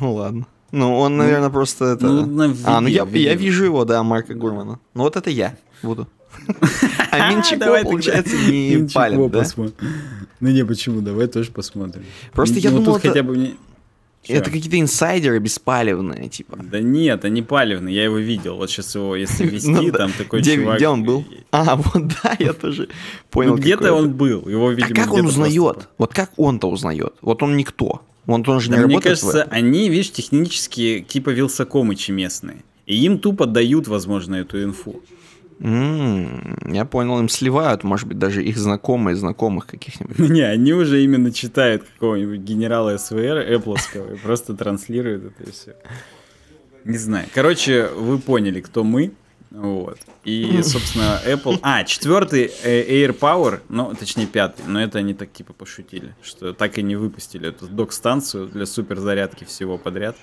Ну 0.00 0.14
ладно. 0.14 0.46
Ну, 0.72 0.98
он, 0.98 1.18
наверное, 1.18 1.50
просто 1.50 1.84
это... 1.84 2.06
ну, 2.06 2.26
на 2.26 2.56
а, 2.64 2.80
ну 2.80 2.88
я, 2.88 3.04
видео, 3.04 3.30
я 3.30 3.34
вижу 3.34 3.64
его, 3.64 3.84
да, 3.84 4.02
Марка 4.02 4.34
Гурмана. 4.34 4.80
Ну 4.94 5.02
вот 5.02 5.16
это 5.16 5.30
я 5.30 5.56
буду. 5.82 6.08
А 7.10 7.30
Минчико, 7.30 7.82
получается, 7.82 8.34
не 8.34 8.88
палит, 8.92 9.30
да? 9.30 9.44
Ну 10.42 10.50
не, 10.50 10.64
почему, 10.64 11.00
давай 11.00 11.28
тоже 11.28 11.52
посмотрим. 11.52 12.04
Просто 12.32 12.58
я 12.58 12.70
Ну, 12.70 12.80
думал, 12.80 12.98
хотя 13.00 13.22
бы 13.22 13.34
мне... 13.34 13.54
Чё? 14.24 14.34
Это 14.34 14.50
какие-то 14.50 14.78
инсайдеры 14.78 15.38
беспалевные, 15.38 16.28
типа. 16.28 16.58
Да 16.70 16.80
нет, 16.80 17.24
они 17.24 17.42
палевные, 17.42 17.94
я 17.94 18.04
его 18.04 18.18
видел. 18.18 18.56
Вот 18.56 18.70
сейчас 18.70 18.94
его, 18.94 19.16
если 19.16 19.46
Ну 19.68 19.90
да. 19.90 19.98
там 19.98 20.12
такой 20.12 20.42
чувак. 20.42 20.76
где 20.76 20.88
он 20.88 21.04
был? 21.04 21.24
А, 21.52 21.76
вот 21.76 22.08
да, 22.22 22.36
я 22.38 22.52
тоже 22.52 22.88
понял. 23.30 23.52
Ну, 23.52 23.56
где-то 23.56 23.92
он 23.92 24.12
был. 24.12 24.48
Его, 24.48 24.68
А 24.68 24.74
видимо, 24.74 24.94
как 24.94 25.12
он 25.12 25.26
узнает? 25.26 25.88
Вот 25.98 26.12
как 26.12 26.32
он-то 26.36 26.68
узнает? 26.68 27.14
Вот 27.20 27.42
он 27.42 27.56
никто. 27.56 28.02
Он, 28.26 28.44
он 28.46 28.60
же 28.60 28.70
не 28.70 28.76
мне 28.76 28.82
работает 28.86 29.18
в 29.18 29.22
кажется, 29.22 29.48
они, 29.50 29.88
видишь, 29.88 30.10
технически 30.12 31.04
типа 31.08 31.30
Вилсакомычи 31.30 32.10
местные. 32.12 32.64
И 32.86 32.96
им 33.04 33.18
тупо 33.18 33.46
дают, 33.46 33.86
возможно, 33.88 34.36
эту 34.36 34.62
инфу. 34.62 35.02
М, 35.62 36.58
Я 36.66 36.84
понял, 36.84 37.20
им 37.20 37.28
сливают, 37.28 37.84
может 37.84 38.08
быть, 38.08 38.18
даже 38.18 38.42
их 38.42 38.58
знакомые 38.58 39.14
знакомых 39.14 39.66
каких-нибудь. 39.66 40.18
Не, 40.18 40.42
они 40.42 40.72
уже 40.72 41.02
именно 41.04 41.32
читают 41.32 41.84
какого-нибудь 41.84 42.40
генерала 42.40 42.96
СВР, 42.96 43.38
Эппловского, 43.38 44.14
и 44.14 44.18
просто 44.18 44.54
транслируют 44.54 45.24
это 45.24 45.48
и 45.48 45.52
все. 45.52 45.76
Не 46.84 46.98
знаю. 46.98 47.28
Короче, 47.32 47.86
вы 47.96 48.18
поняли, 48.18 48.60
кто 48.60 48.82
мы. 48.82 49.12
Вот. 49.52 49.98
И, 50.24 50.62
собственно, 50.62 51.20
Apple... 51.26 51.58
А, 51.62 51.84
четвертый 51.84 52.50
э, 52.64 53.04
Air 53.04 53.16
Power, 53.16 53.60
ну, 53.68 53.94
точнее, 53.94 54.26
пятый, 54.26 54.64
но 54.66 54.82
это 54.82 54.98
они 54.98 55.14
так 55.14 55.30
типа 55.32 55.52
пошутили, 55.52 56.14
что 56.22 56.54
так 56.54 56.78
и 56.78 56.82
не 56.82 56.96
выпустили 56.96 57.50
эту 57.50 57.66
док-станцию 57.68 58.48
для 58.48 58.66
суперзарядки 58.66 59.44
всего 59.44 59.78
подряд. 59.78 60.16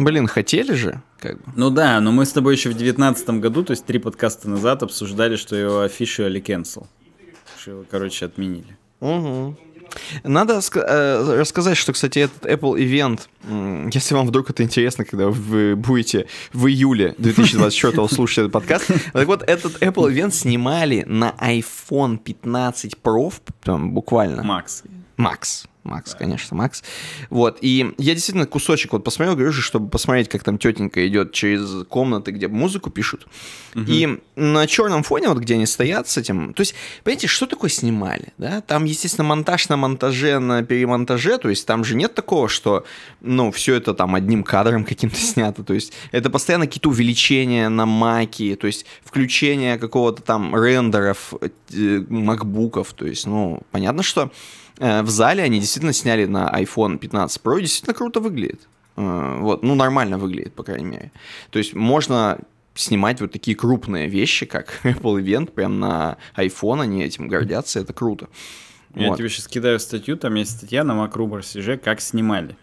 Блин, 0.00 0.26
хотели 0.26 0.72
же. 0.72 1.02
как 1.18 1.36
бы. 1.36 1.52
Ну 1.54 1.68
да, 1.68 2.00
но 2.00 2.10
мы 2.10 2.24
с 2.24 2.32
тобой 2.32 2.54
еще 2.54 2.70
в 2.70 2.74
девятнадцатом 2.74 3.40
году, 3.40 3.62
то 3.62 3.72
есть 3.72 3.84
три 3.84 3.98
подкаста 3.98 4.48
назад, 4.48 4.82
обсуждали, 4.82 5.36
что 5.36 5.54
его 5.54 5.84
officially 5.84 6.42
cancel. 6.42 6.86
Что 7.60 7.72
его, 7.72 7.84
короче, 7.88 8.24
отменили. 8.24 8.78
Угу. 9.00 9.56
Надо 10.24 10.60
э, 10.74 11.36
рассказать, 11.38 11.76
что, 11.76 11.92
кстати, 11.92 12.20
этот 12.20 12.46
Apple 12.46 13.18
м, 13.46 13.88
если 13.88 14.14
вам 14.14 14.26
вдруг 14.26 14.48
это 14.48 14.62
интересно, 14.62 15.04
когда 15.04 15.28
вы 15.28 15.76
будете 15.76 16.26
в 16.54 16.66
июле 16.66 17.14
2024 17.18 18.08
слушать 18.14 18.38
этот 18.38 18.52
подкаст, 18.52 18.90
так 19.12 19.26
вот, 19.26 19.42
этот 19.42 19.82
Apple 19.82 20.10
ивент 20.10 20.34
снимали 20.34 21.04
на 21.06 21.34
iPhone 21.40 22.16
15 22.16 22.96
Pro, 23.02 23.34
там, 23.62 23.92
буквально. 23.92 24.42
Макс. 25.16 25.68
Макс. 25.82 26.10
Макс, 26.10 26.14
конечно, 26.14 26.56
Макс. 26.56 26.82
Вот, 27.30 27.58
и 27.60 27.94
я 27.98 28.14
действительно 28.14 28.46
кусочек 28.46 28.92
вот 28.92 29.04
посмотрел, 29.04 29.34
говорю 29.34 29.52
же, 29.52 29.62
чтобы 29.62 29.88
посмотреть, 29.88 30.28
как 30.28 30.42
там 30.42 30.58
тетенька 30.58 31.06
идет 31.06 31.32
через 31.32 31.84
комнаты, 31.88 32.30
где 32.32 32.48
музыку 32.48 32.90
пишут. 32.90 33.26
И 33.74 34.18
на 34.36 34.66
черном 34.66 35.02
фоне, 35.02 35.28
вот 35.28 35.38
где 35.38 35.54
они 35.54 35.66
стоят 35.66 36.08
с 36.08 36.16
этим, 36.16 36.54
то 36.54 36.62
есть, 36.62 36.74
понимаете, 37.04 37.26
что 37.26 37.46
такое 37.46 37.70
снимали, 37.70 38.32
да? 38.38 38.60
Там, 38.62 38.84
естественно, 38.84 39.28
монтаж 39.28 39.68
на 39.68 39.76
монтаже, 39.76 40.38
на 40.38 40.62
перемонтаже, 40.62 41.38
то 41.38 41.48
есть 41.48 41.66
там 41.66 41.84
же 41.84 41.94
нет 41.94 42.14
такого, 42.14 42.48
что, 42.48 42.84
ну, 43.20 43.50
все 43.50 43.74
это 43.74 43.94
там 43.94 44.14
одним 44.14 44.42
кадром 44.42 44.84
каким-то 44.84 45.16
снято, 45.20 45.62
то 45.62 45.74
есть 45.74 45.92
это 46.12 46.30
постоянно 46.30 46.66
какие-то 46.66 46.88
увеличения 46.88 47.68
на 47.68 47.86
маке, 47.86 48.56
то 48.56 48.66
есть 48.66 48.86
включение 49.04 49.78
какого-то 49.78 50.22
там 50.22 50.54
рендеров, 50.54 51.34
э, 51.40 52.04
макбуков, 52.08 52.92
то 52.92 53.06
есть, 53.06 53.26
ну, 53.26 53.62
понятно, 53.70 54.02
что 54.02 54.30
в 55.02 55.08
зале 55.10 55.42
они 55.42 55.60
действительно 55.60 55.92
сняли 55.92 56.24
на 56.24 56.48
iPhone 56.60 56.98
15 56.98 57.42
Pro, 57.42 57.58
и 57.58 57.62
действительно 57.62 57.94
круто 57.94 58.20
выглядит. 58.20 58.60
Э, 58.96 59.38
Вот, 59.40 59.62
ну, 59.62 59.74
нормально 59.74 60.18
выглядит, 60.18 60.54
по 60.54 60.62
крайней 60.62 60.86
мере. 60.86 61.12
То 61.50 61.58
есть 61.58 61.74
можно 61.74 62.38
снимать 62.74 63.20
вот 63.20 63.32
такие 63.32 63.56
крупные 63.56 64.08
вещи, 64.08 64.46
как 64.46 64.80
Apple 64.84 65.22
Event, 65.22 65.52
прям 65.52 65.80
на 65.80 66.16
iPhone, 66.36 66.80
они 66.80 67.02
этим 67.02 67.28
гордятся, 67.28 67.80
это 67.80 67.92
круто. 67.92 68.28
Я 68.94 69.08
Вот. 69.08 69.18
тебе 69.18 69.28
сейчас 69.28 69.46
кидаю 69.46 69.78
статью, 69.78 70.16
там 70.16 70.34
есть 70.34 70.56
статья 70.56 70.82
на 70.82 70.94
Макрубер 70.94 71.40
CG, 71.40 71.78
как 71.78 72.00
снимали. 72.00 72.56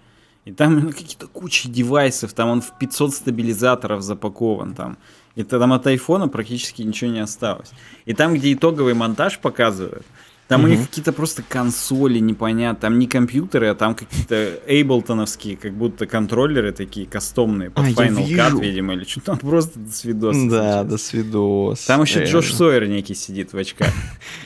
И 0.46 0.52
там 0.54 0.80
ну, 0.80 0.92
какие-то 0.92 1.28
куча 1.28 1.70
девайсов, 1.70 2.34
там 2.34 2.50
он 2.50 2.62
в 2.62 2.78
500 2.80 3.14
стабилизаторов 3.14 4.02
запакован 4.02 4.74
там. 4.74 4.98
И 5.36 5.44
там 5.44 5.72
от 5.74 5.86
айфона 5.86 6.28
практически 6.30 6.82
ничего 6.82 7.12
не 7.12 7.20
осталось. 7.20 7.72
И 8.06 8.14
там, 8.14 8.34
где 8.34 8.54
итоговый 8.54 8.94
монтаж 8.94 9.40
показывают, 9.40 10.06
там 10.48 10.64
у 10.64 10.68
них 10.68 10.88
какие-то 10.88 11.12
просто 11.12 11.44
консоли 11.48 12.20
непонятно, 12.20 12.80
там 12.80 13.00
не 13.00 13.08
компьютеры, 13.08 13.68
а 13.68 13.76
там 13.76 13.96
какие-то 13.96 14.60
эйблтоновские, 14.66 15.58
как 15.58 15.74
будто 15.74 16.08
контроллеры 16.08 16.72
такие 16.72 17.06
кастомные, 17.06 17.70
под 17.70 17.86
А, 17.86 17.90
Final. 17.90 18.28
Cut, 18.28 18.62
видимо, 18.62 18.94
или 18.94 19.04
что-то, 19.04 19.26
там 19.26 19.40
просто 19.40 19.80
до 19.80 19.92
свидос. 19.92 20.38
Да, 20.50 20.84
до 20.84 20.98
свидос. 20.98 21.82
Там 21.86 22.02
еще 22.02 22.20
Реально. 22.20 22.32
Джош 22.32 22.54
Сойер 22.54 22.88
некий 22.88 23.16
сидит 23.16 23.54
в 23.54 23.58
очках. 23.58 23.90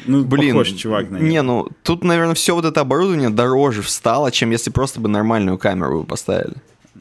Ну, 0.05 0.23
Блин, 0.23 0.53
похож 0.53 0.69
чувак 0.69 1.09
на 1.11 1.17
него. 1.17 1.27
Не, 1.27 1.41
ну 1.41 1.67
тут, 1.83 2.03
наверное, 2.03 2.35
все 2.35 2.55
вот 2.55 2.65
это 2.65 2.81
оборудование 2.81 3.29
дороже 3.29 3.81
встало, 3.81 4.31
чем 4.31 4.51
если 4.51 4.71
просто 4.71 4.99
бы 4.99 5.09
нормальную 5.09 5.57
камеру 5.57 5.99
вы 5.99 6.05
поставили. 6.05 6.55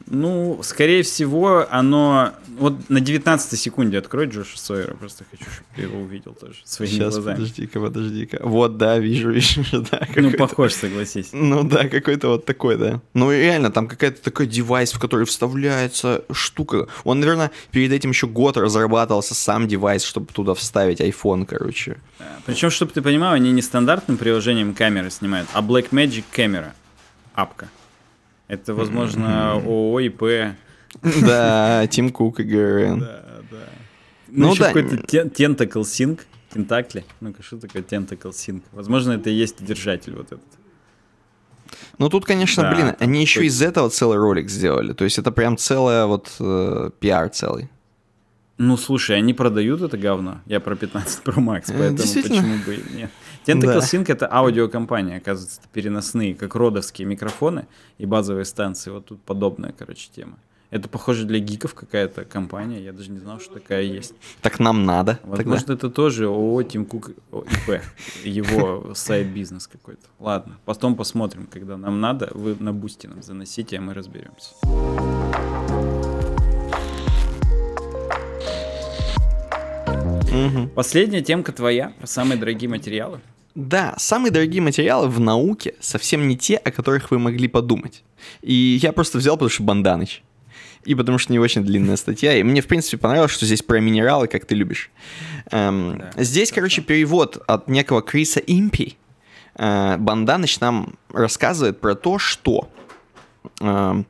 Ну, 0.07 0.59
скорее 0.63 1.03
всего, 1.03 1.65
оно... 1.69 2.31
Вот 2.57 2.89
на 2.89 2.99
19 2.99 3.59
секунде 3.59 3.97
открой 3.97 4.27
Джоша 4.27 4.57
Сойера, 4.57 4.93
просто 4.95 5.23
хочу, 5.29 5.43
чтобы 5.43 5.65
ты 5.75 5.81
его 5.83 5.99
увидел 6.01 6.33
тоже 6.33 6.55
своими 6.63 6.93
Сейчас, 6.93 7.13
глазами. 7.15 7.35
подожди-ка, 7.35 7.79
подожди-ка. 7.79 8.39
Вот, 8.43 8.77
да, 8.77 8.99
вижу, 8.99 9.31
вижу, 9.33 9.63
да. 9.91 10.07
Ну, 10.15 10.31
похож, 10.31 10.73
согласись. 10.73 11.29
Ну 11.33 11.63
да, 11.63 11.87
какой-то 11.87 12.27
вот 12.29 12.45
такой, 12.45 12.77
да. 12.77 13.01
Ну 13.13 13.31
реально, 13.31 13.71
там 13.71 13.87
какая-то 13.87 14.21
такой 14.21 14.47
девайс, 14.47 14.93
в 14.93 14.99
который 14.99 15.25
вставляется 15.25 16.23
штука. 16.31 16.87
Он, 17.03 17.19
наверное, 17.19 17.51
перед 17.71 17.91
этим 17.91 18.09
еще 18.11 18.27
год 18.27 18.57
разрабатывался 18.57 19.33
сам 19.35 19.67
девайс, 19.67 20.03
чтобы 20.03 20.27
туда 20.33 20.53
вставить 20.53 20.99
iPhone, 21.01 21.45
короче. 21.45 21.97
Причем, 22.45 22.69
чтобы 22.69 22.91
ты 22.91 23.01
понимал, 23.01 23.33
они 23.33 23.51
не 23.51 23.61
стандартным 23.61 24.17
приложением 24.17 24.73
камеры 24.73 25.09
снимают, 25.09 25.47
а 25.53 25.61
Blackmagic 25.61 26.23
Camera. 26.35 26.71
Апка. 27.33 27.69
Это, 28.47 28.73
возможно, 28.73 29.53
ООО, 29.53 29.99
ИП. 30.01 30.23
Да, 31.21 31.87
Тим 31.87 32.09
Кук 32.11 32.39
и 32.39 32.43
ГРН. 32.43 32.99
Да, 32.99 33.23
да. 33.51 33.57
Ну 34.27 34.47
Ну, 34.47 34.51
еще 34.51 34.59
да. 34.61 34.67
какой-то 34.73 34.95
тен- 34.97 35.29
Tentacle 35.31 35.81
Sync. 35.83 36.21
Тентакли. 36.53 37.05
Ну-ка, 37.21 37.41
что 37.43 37.57
такое 37.57 37.81
Tentacle 37.81 38.31
Sync? 38.31 38.61
Возможно, 38.71 39.13
это 39.13 39.29
и 39.29 39.33
есть 39.33 39.63
держатель 39.63 40.13
вот 40.15 40.27
этот. 40.27 40.41
Ну 41.97 42.09
тут, 42.09 42.25
конечно, 42.25 42.63
Да, 42.63 42.73
блин, 42.75 42.95
они 42.99 43.21
еще 43.21 43.45
из 43.45 43.61
этого 43.61 43.89
целый 43.89 44.17
ролик 44.17 44.49
сделали. 44.49 44.93
То 44.93 45.03
есть 45.05 45.17
это 45.17 45.31
прям 45.31 45.55
целая 45.57 46.05
вот 46.05 46.35
э, 46.39 46.89
пиар 46.99 47.29
целый. 47.29 47.69
Ну, 48.57 48.77
слушай, 48.77 49.17
они 49.17 49.33
продают 49.33 49.81
это 49.81 49.97
говно. 49.97 50.41
Я 50.45 50.59
про 50.59 50.75
15 50.75 51.23
Pro 51.23 51.35
Max, 51.37 51.71
Э, 51.71 51.77
поэтому 51.77 51.97
почему 51.97 52.57
бы 52.65 52.75
и 52.75 52.95
нет. 52.95 53.11
Tentacle 53.45 53.61
Да. 53.73 53.77
Sync 53.79 54.11
это 54.11 54.31
аудиокомпания, 54.31 55.17
оказывается, 55.17 55.61
это 55.61 55.69
переносные, 55.73 56.35
как 56.35 56.55
родовские 56.55 57.07
микрофоны 57.07 57.67
и 57.97 58.05
базовые 58.05 58.45
станции. 58.45 58.91
Вот 58.91 59.05
тут 59.05 59.21
подобная, 59.23 59.73
короче, 59.77 60.09
тема. 60.15 60.37
Это, 60.71 60.87
похоже, 60.87 61.25
для 61.25 61.39
гиков 61.39 61.73
какая-то 61.73 62.23
компания. 62.23 62.81
Я 62.81 62.93
даже 62.93 63.11
не 63.11 63.19
знал, 63.19 63.41
что 63.41 63.55
такая 63.55 63.83
есть. 63.83 64.13
Так 64.41 64.57
нам 64.57 64.85
надо. 64.85 65.19
Возможно, 65.23 65.67
тогда. 65.67 65.73
это 65.73 65.89
тоже 65.89 66.27
ООО 66.27 66.63
Тим 66.63 66.85
Кук 66.85 67.09
ИП. 67.09 67.81
Его 68.23 68.93
сайт-бизнес 68.95 69.67
какой-то. 69.67 70.07
Ладно, 70.17 70.57
потом 70.63 70.95
посмотрим, 70.95 71.45
когда 71.51 71.75
нам 71.75 71.99
надо. 71.99 72.29
Вы 72.33 72.55
на 72.57 72.71
бусте 72.71 73.09
нам 73.09 73.21
заносите, 73.21 73.79
а 73.79 73.81
мы 73.81 73.93
разберемся. 73.93 74.55
Мгм. 80.31 80.69
Последняя 80.69 81.21
темка 81.21 81.51
твоя 81.51 81.91
про 81.99 82.07
самые 82.07 82.39
дорогие 82.39 82.69
материалы. 82.69 83.19
Да, 83.55 83.95
самые 83.97 84.31
дорогие 84.31 84.61
материалы 84.61 85.09
в 85.09 85.19
науке 85.19 85.75
совсем 85.81 86.29
не 86.29 86.37
те, 86.37 86.55
о 86.55 86.71
которых 86.71 87.11
вы 87.11 87.19
могли 87.19 87.49
подумать. 87.49 88.03
И 88.41 88.79
я 88.81 88.93
просто 88.93 89.17
взял, 89.17 89.35
потому 89.35 89.49
что 89.49 89.63
Банданыч. 89.63 90.23
И 90.85 90.95
потому 90.95 91.17
что 91.17 91.31
не 91.31 91.39
очень 91.39 91.63
длинная 91.63 91.95
статья. 91.95 92.35
И 92.35 92.43
мне, 92.43 92.61
в 92.61 92.67
принципе, 92.67 92.97
понравилось, 92.97 93.31
что 93.31 93.45
здесь 93.45 93.61
про 93.61 93.79
минералы, 93.79 94.27
как 94.27 94.45
ты 94.45 94.55
любишь. 94.55 94.89
Эм, 95.51 95.99
Да, 95.99 96.23
здесь, 96.23 96.51
короче, 96.51 96.81
перевод 96.81 97.41
от 97.47 97.67
некого 97.67 98.01
Криса 98.01 98.39
Импи. 98.39 98.97
Э, 99.55 99.97
Банданыч 99.97 100.59
нам 100.59 100.95
рассказывает 101.09 101.79
про 101.79 101.95
то, 101.95 102.17
что 102.17 102.69
эм, 103.59 104.05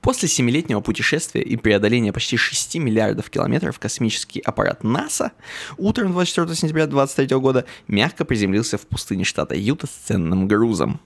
После 0.00 0.28
семилетнего 0.28 0.80
путешествия 0.80 1.42
и 1.42 1.56
преодоления 1.56 2.12
почти 2.12 2.36
6 2.36 2.76
миллиардов 2.76 3.28
километров 3.28 3.78
космический 3.78 4.40
аппарат 4.40 4.82
НАСА 4.82 5.32
утром 5.76 6.12
24 6.12 6.54
сентября 6.54 6.86
2023 6.86 7.36
года 7.36 7.66
мягко 7.86 8.24
приземлился 8.24 8.78
в 8.78 8.82
пустыне 8.82 9.24
штата 9.24 9.54
Юта 9.54 9.86
с 9.86 9.90
ценным 9.90 10.48
грузом. 10.48 11.00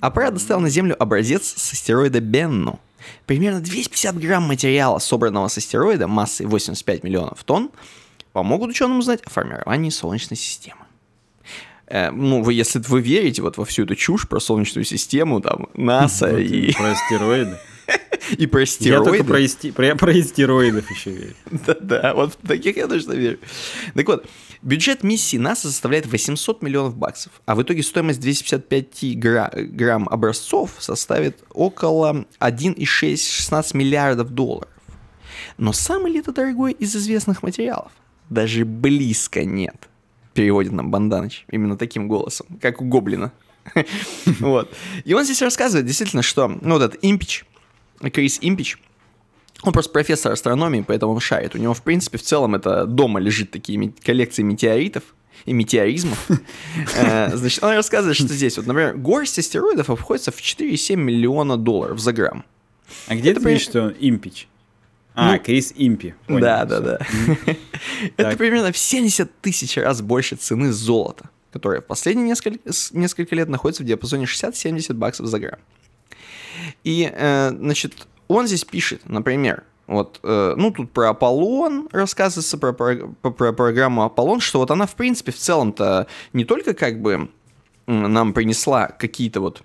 Аппарат 0.00 0.34
доставил 0.34 0.60
на 0.60 0.70
Землю 0.70 0.96
образец 1.00 1.54
с 1.56 1.72
астероида 1.72 2.20
Бенну. 2.20 2.80
Примерно 3.26 3.60
250 3.60 4.18
грамм 4.18 4.44
материала, 4.44 4.98
собранного 4.98 5.48
с 5.48 5.58
астероида 5.58 6.08
массой 6.08 6.46
85 6.46 7.04
миллионов 7.04 7.42
тонн, 7.44 7.70
помогут 8.32 8.70
ученым 8.70 8.98
узнать 8.98 9.20
о 9.24 9.30
формировании 9.30 9.90
Солнечной 9.90 10.36
системы. 10.36 10.80
Э, 11.86 12.10
ну, 12.10 12.42
вы, 12.42 12.54
если 12.54 12.78
вы 12.78 13.00
верите 13.00 13.42
вот 13.42 13.56
во 13.58 13.64
всю 13.64 13.84
эту 13.84 13.94
чушь 13.94 14.26
про 14.28 14.40
Солнечную 14.40 14.84
систему, 14.84 15.40
там, 15.40 15.68
НАСА 15.74 16.38
и, 16.38 16.72
Про 16.72 16.92
астероиды. 16.92 17.58
и 18.38 18.46
про 18.46 18.60
Я 18.60 18.64
астероиды. 18.64 19.04
только 19.04 19.24
про, 19.24 19.40
асте- 19.40 19.72
про, 19.72 19.94
про 19.94 20.12
астероидов 20.12 20.90
еще 20.90 21.10
верю. 21.10 21.34
Да-да, 21.50 22.14
вот 22.14 22.34
в 22.42 22.46
таких 22.48 22.76
я 22.76 22.86
точно 22.88 23.12
верю. 23.12 23.38
Так 23.94 24.06
вот, 24.08 24.26
бюджет 24.64 25.04
миссии 25.04 25.36
НАСА 25.36 25.68
составляет 25.68 26.06
800 26.06 26.62
миллионов 26.62 26.96
баксов, 26.96 27.32
а 27.46 27.54
в 27.54 27.62
итоге 27.62 27.82
стоимость 27.82 28.20
255 28.20 29.18
гра- 29.18 29.52
грамм 29.54 30.08
образцов 30.08 30.72
составит 30.78 31.44
около 31.52 32.26
1,6-16 32.40 33.76
миллиардов 33.76 34.30
долларов. 34.30 34.70
Но 35.58 35.72
самый 35.72 36.12
ли 36.12 36.20
это 36.20 36.32
дорогой 36.32 36.72
из 36.72 36.96
известных 36.96 37.42
материалов? 37.42 37.92
Даже 38.30 38.64
близко 38.64 39.44
нет. 39.44 39.88
Переводит 40.32 40.72
нам 40.72 40.90
Банданыч 40.90 41.44
именно 41.50 41.76
таким 41.76 42.08
голосом, 42.08 42.46
как 42.60 42.80
у 42.80 42.84
Гоблина. 42.84 43.32
Вот. 44.40 44.74
И 45.04 45.14
он 45.14 45.24
здесь 45.24 45.40
рассказывает 45.40 45.86
действительно, 45.86 46.22
что 46.22 46.48
ну, 46.48 46.74
вот 46.74 46.82
этот 46.82 46.98
импич, 47.02 47.44
Крис 48.12 48.38
Импич, 48.42 48.78
он 49.64 49.72
просто 49.72 49.92
профессор 49.92 50.32
астрономии, 50.32 50.84
поэтому 50.86 51.12
он 51.12 51.20
шарит. 51.20 51.54
У 51.54 51.58
него, 51.58 51.74
в 51.74 51.82
принципе, 51.82 52.18
в 52.18 52.22
целом 52.22 52.54
это 52.54 52.86
дома 52.86 53.20
лежит 53.20 53.50
такие 53.50 53.92
коллекции 54.04 54.42
метеоритов 54.42 55.02
и 55.44 55.52
метеоризмов. 55.52 56.18
Э, 56.96 57.34
Значит, 57.36 57.62
он 57.64 57.74
рассказывает, 57.74 58.16
что 58.16 58.28
здесь, 58.28 58.56
вот, 58.56 58.66
например, 58.66 58.96
горсть 58.96 59.38
астероидов 59.38 59.90
обходится 59.90 60.30
в 60.30 60.36
4,7 60.40 60.96
миллиона 60.96 61.56
долларов 61.56 61.98
за 61.98 62.12
грамм. 62.12 62.44
А 63.08 63.14
где 63.14 63.30
Это 63.32 63.40
ты 63.40 63.48
видишь, 63.48 63.62
что 63.64 63.82
он 63.84 63.94
импич? 63.98 64.48
А, 65.16 65.32
Ну, 65.32 65.38
Крис 65.38 65.72
Импи. 65.76 66.14
Понял, 66.26 66.40
Да, 66.40 66.66
всё. 66.66 66.80
да, 66.80 66.98
да. 66.98 67.06
Это 68.16 68.36
примерно 68.36 68.72
в 68.72 68.76
70 68.76 69.40
тысяч 69.40 69.76
раз 69.76 70.02
больше 70.02 70.34
цены 70.36 70.72
золота, 70.72 71.30
которое 71.52 71.80
в 71.80 71.84
последние 71.86 72.26
несколько, 72.26 72.58
несколько 72.92 73.34
лет 73.36 73.48
находится 73.48 73.84
в 73.84 73.86
диапазоне 73.86 74.24
60-70 74.24 74.92
баксов 74.94 75.26
за 75.26 75.38
грамм. 75.38 75.60
И, 76.82 77.08
э, 77.12 77.50
значит, 77.56 78.06
он 78.34 78.46
здесь 78.46 78.64
пишет, 78.64 79.02
например, 79.08 79.64
Вот, 79.86 80.20
э, 80.22 80.54
ну, 80.56 80.70
тут 80.70 80.90
про 80.92 81.10
Аполлон 81.10 81.88
рассказывается, 81.92 82.56
про, 82.56 82.72
про, 82.72 82.96
про 83.30 83.52
программу 83.52 84.02
Аполлон, 84.02 84.40
что 84.40 84.58
вот 84.60 84.70
она, 84.70 84.86
в 84.86 84.94
принципе, 84.94 85.30
в 85.30 85.36
целом-то 85.36 86.06
не 86.32 86.44
только 86.44 86.72
как 86.74 87.02
бы 87.02 87.28
нам 87.86 88.32
принесла 88.32 88.88
какие-то 88.88 89.40
вот 89.40 89.62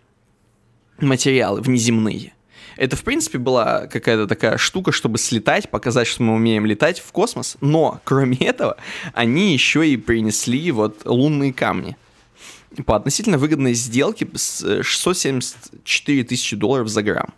материалы 0.99 1.61
внеземные, 1.61 2.33
это, 2.79 2.95
в 2.95 3.03
принципе, 3.03 3.37
была 3.37 3.87
какая-то 3.87 4.25
такая 4.25 4.57
штука, 4.57 4.93
чтобы 4.93 5.17
слетать, 5.17 5.69
показать, 5.69 6.07
что 6.07 6.23
мы 6.23 6.35
умеем 6.35 6.65
летать 6.65 6.99
в 6.99 7.11
космос, 7.11 7.57
но, 7.59 7.99
кроме 8.05 8.37
этого, 8.39 8.77
они 9.13 9.51
еще 9.51 9.85
и 9.85 9.97
принесли 9.97 10.71
вот 10.71 11.01
лунные 11.05 11.51
камни 11.51 11.97
по 12.85 12.95
относительно 12.95 13.37
выгодной 13.37 13.73
сделке 13.73 14.27
с 14.33 14.83
674 14.83 16.23
тысячи 16.23 16.55
долларов 16.55 16.87
за 16.87 17.03
грамм. 17.03 17.33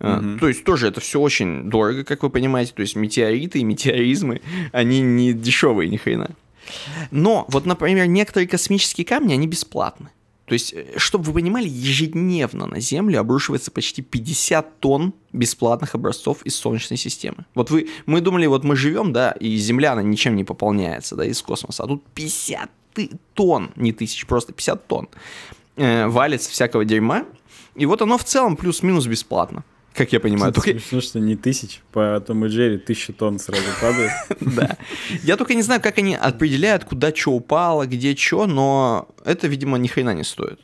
Uh-huh. 0.00 0.38
То 0.38 0.48
есть 0.48 0.64
тоже 0.64 0.88
это 0.88 1.00
все 1.00 1.20
очень 1.20 1.68
дорого, 1.70 2.04
как 2.04 2.22
вы 2.22 2.30
понимаете. 2.30 2.72
То 2.74 2.82
есть 2.82 2.94
метеориты 2.94 3.58
и 3.58 3.64
метеоризмы, 3.64 4.40
они 4.72 5.00
не 5.00 5.32
дешевые 5.32 5.88
ни 5.88 5.96
хрена. 5.96 6.30
Но 7.10 7.46
вот, 7.48 7.66
например, 7.66 8.06
некоторые 8.06 8.46
космические 8.46 9.04
камни, 9.04 9.32
они 9.32 9.46
бесплатны. 9.46 10.10
То 10.48 10.54
есть, 10.54 10.72
э, 10.72 10.94
чтобы 10.96 11.24
вы 11.24 11.34
понимали, 11.34 11.68
ежедневно 11.68 12.66
на 12.66 12.80
Землю 12.80 13.20
обрушивается 13.20 13.70
почти 13.70 14.02
50 14.02 14.80
тонн 14.80 15.14
бесплатных 15.32 15.94
образцов 15.94 16.42
из 16.44 16.56
Солнечной 16.56 16.96
системы. 16.96 17.44
Вот 17.54 17.70
вы, 17.70 17.88
мы 18.06 18.20
думали, 18.20 18.46
вот 18.46 18.64
мы 18.64 18.74
живем, 18.74 19.12
да, 19.12 19.32
и 19.32 19.56
Земля, 19.56 19.92
она 19.92 20.02
ничем 20.02 20.36
не 20.36 20.44
пополняется, 20.44 21.16
да, 21.16 21.24
из 21.24 21.40
космоса, 21.42 21.84
а 21.84 21.86
тут 21.86 22.04
50 22.14 22.70
тонн, 23.34 23.70
не 23.76 23.92
тысяч, 23.92 24.26
просто 24.26 24.52
50 24.52 24.86
тонн 24.88 25.08
э, 25.76 26.06
валится 26.06 26.50
всякого 26.50 26.84
дерьма, 26.84 27.26
и 27.74 27.86
вот 27.86 28.02
оно 28.02 28.18
в 28.18 28.24
целом 28.24 28.56
плюс-минус 28.56 29.06
бесплатно 29.06 29.64
как 29.98 30.12
я 30.12 30.20
понимаю. 30.20 30.52
Только... 30.52 30.70
Смешно, 30.70 31.00
что 31.00 31.20
не 31.20 31.36
тысяч, 31.36 31.82
по 31.92 32.18
Том 32.20 32.46
и 32.46 32.48
Джерри 32.48 32.78
тысяча 32.78 33.12
тонн 33.12 33.38
сразу 33.38 33.64
падает. 33.80 34.12
Да. 34.40 34.78
Я 35.24 35.36
только 35.36 35.54
не 35.54 35.62
знаю, 35.62 35.80
как 35.80 35.98
они 35.98 36.14
определяют, 36.14 36.84
куда 36.84 37.14
что 37.14 37.32
упало, 37.32 37.86
где 37.86 38.16
что, 38.16 38.46
но 38.46 39.08
это, 39.24 39.46
видимо, 39.46 39.76
ни 39.78 39.88
хрена 39.88 40.14
не 40.14 40.24
стоит. 40.24 40.60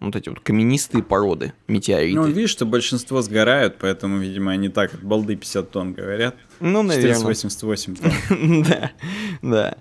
Вот 0.00 0.16
эти 0.16 0.30
вот 0.30 0.40
каменистые 0.40 1.04
породы, 1.04 1.52
метеориты. 1.68 2.18
Ну, 2.18 2.26
видишь, 2.26 2.50
что 2.50 2.64
большинство 2.64 3.20
сгорают, 3.20 3.76
поэтому, 3.78 4.18
видимо, 4.18 4.52
они 4.52 4.70
так 4.70 4.94
от 4.94 5.02
балды 5.02 5.36
50 5.36 5.70
тонн 5.70 5.92
говорят. 5.92 6.36
Ну, 6.58 6.82
наверное. 6.82 7.14
488 7.14 7.96
тонн. 7.96 8.62
Да, 8.64 8.90
да. 9.42 9.74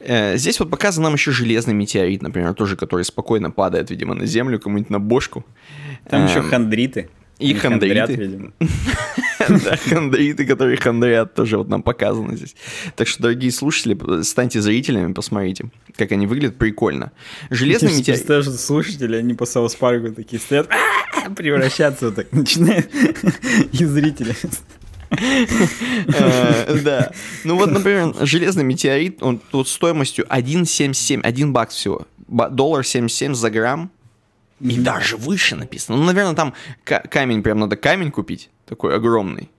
Э, 0.00 0.38
здесь 0.38 0.58
вот 0.58 0.70
показан 0.70 1.04
нам 1.04 1.14
еще 1.14 1.32
железный 1.32 1.74
метеорит, 1.74 2.22
например, 2.22 2.54
тоже, 2.54 2.76
который 2.76 3.04
спокойно 3.04 3.50
падает, 3.50 3.90
видимо, 3.90 4.14
на 4.14 4.24
землю, 4.24 4.58
кому-нибудь 4.58 4.90
на 4.90 5.00
бошку. 5.00 5.44
Там 6.08 6.26
еще 6.26 6.42
эм, 7.38 7.58
хандриты. 7.58 8.12
И 8.12 8.16
хондриты. 8.16 8.52
Да, 9.48 9.76
хондриты, 9.76 10.44
которые 10.44 10.76
хондрят, 10.76 11.34
тоже 11.34 11.58
вот 11.58 11.68
нам 11.68 11.82
показаны 11.82 12.36
здесь. 12.36 12.54
Так 12.96 13.08
что, 13.08 13.22
дорогие 13.22 13.52
слушатели, 13.52 14.22
станьте 14.22 14.60
зрителями, 14.60 15.12
посмотрите, 15.12 15.70
как 15.96 16.12
они 16.12 16.26
выглядят 16.26 16.56
прикольно. 16.56 17.12
Железный 17.48 17.90
метеорит... 17.90 18.26
Представляешь, 18.26 18.60
слушатели, 18.60 19.16
они 19.16 19.34
по 19.34 19.46
Саус 19.46 19.74
Парку 19.76 20.12
такие 20.12 20.40
стоят, 20.40 20.68
превращаться 21.36 22.06
вот 22.06 22.16
так 22.16 22.32
начинают, 22.32 22.90
и 23.72 23.84
зрители. 23.84 24.34
Э, 25.10 26.78
да. 26.84 27.12
Ну 27.44 27.56
вот, 27.56 27.70
например, 27.70 28.14
железный 28.20 28.64
метеорит, 28.64 29.22
он 29.22 29.40
вот 29.52 29.68
стоимостью 29.68 30.26
1,77, 30.26 31.20
1 31.22 31.52
бакс 31.52 31.74
всего, 31.74 32.06
доллар 32.28 32.84
77 32.84 33.34
за 33.34 33.50
грамм, 33.50 33.90
и 34.60 34.64
mm-hmm. 34.64 34.82
даже 34.82 35.16
выше 35.16 35.56
написано. 35.56 35.98
Ну, 35.98 36.04
наверное, 36.04 36.34
там 36.34 36.54
камень, 36.84 37.42
прям 37.42 37.58
надо 37.58 37.76
камень 37.76 38.10
купить, 38.10 38.50
такой 38.66 38.94
огромный. 38.94 39.50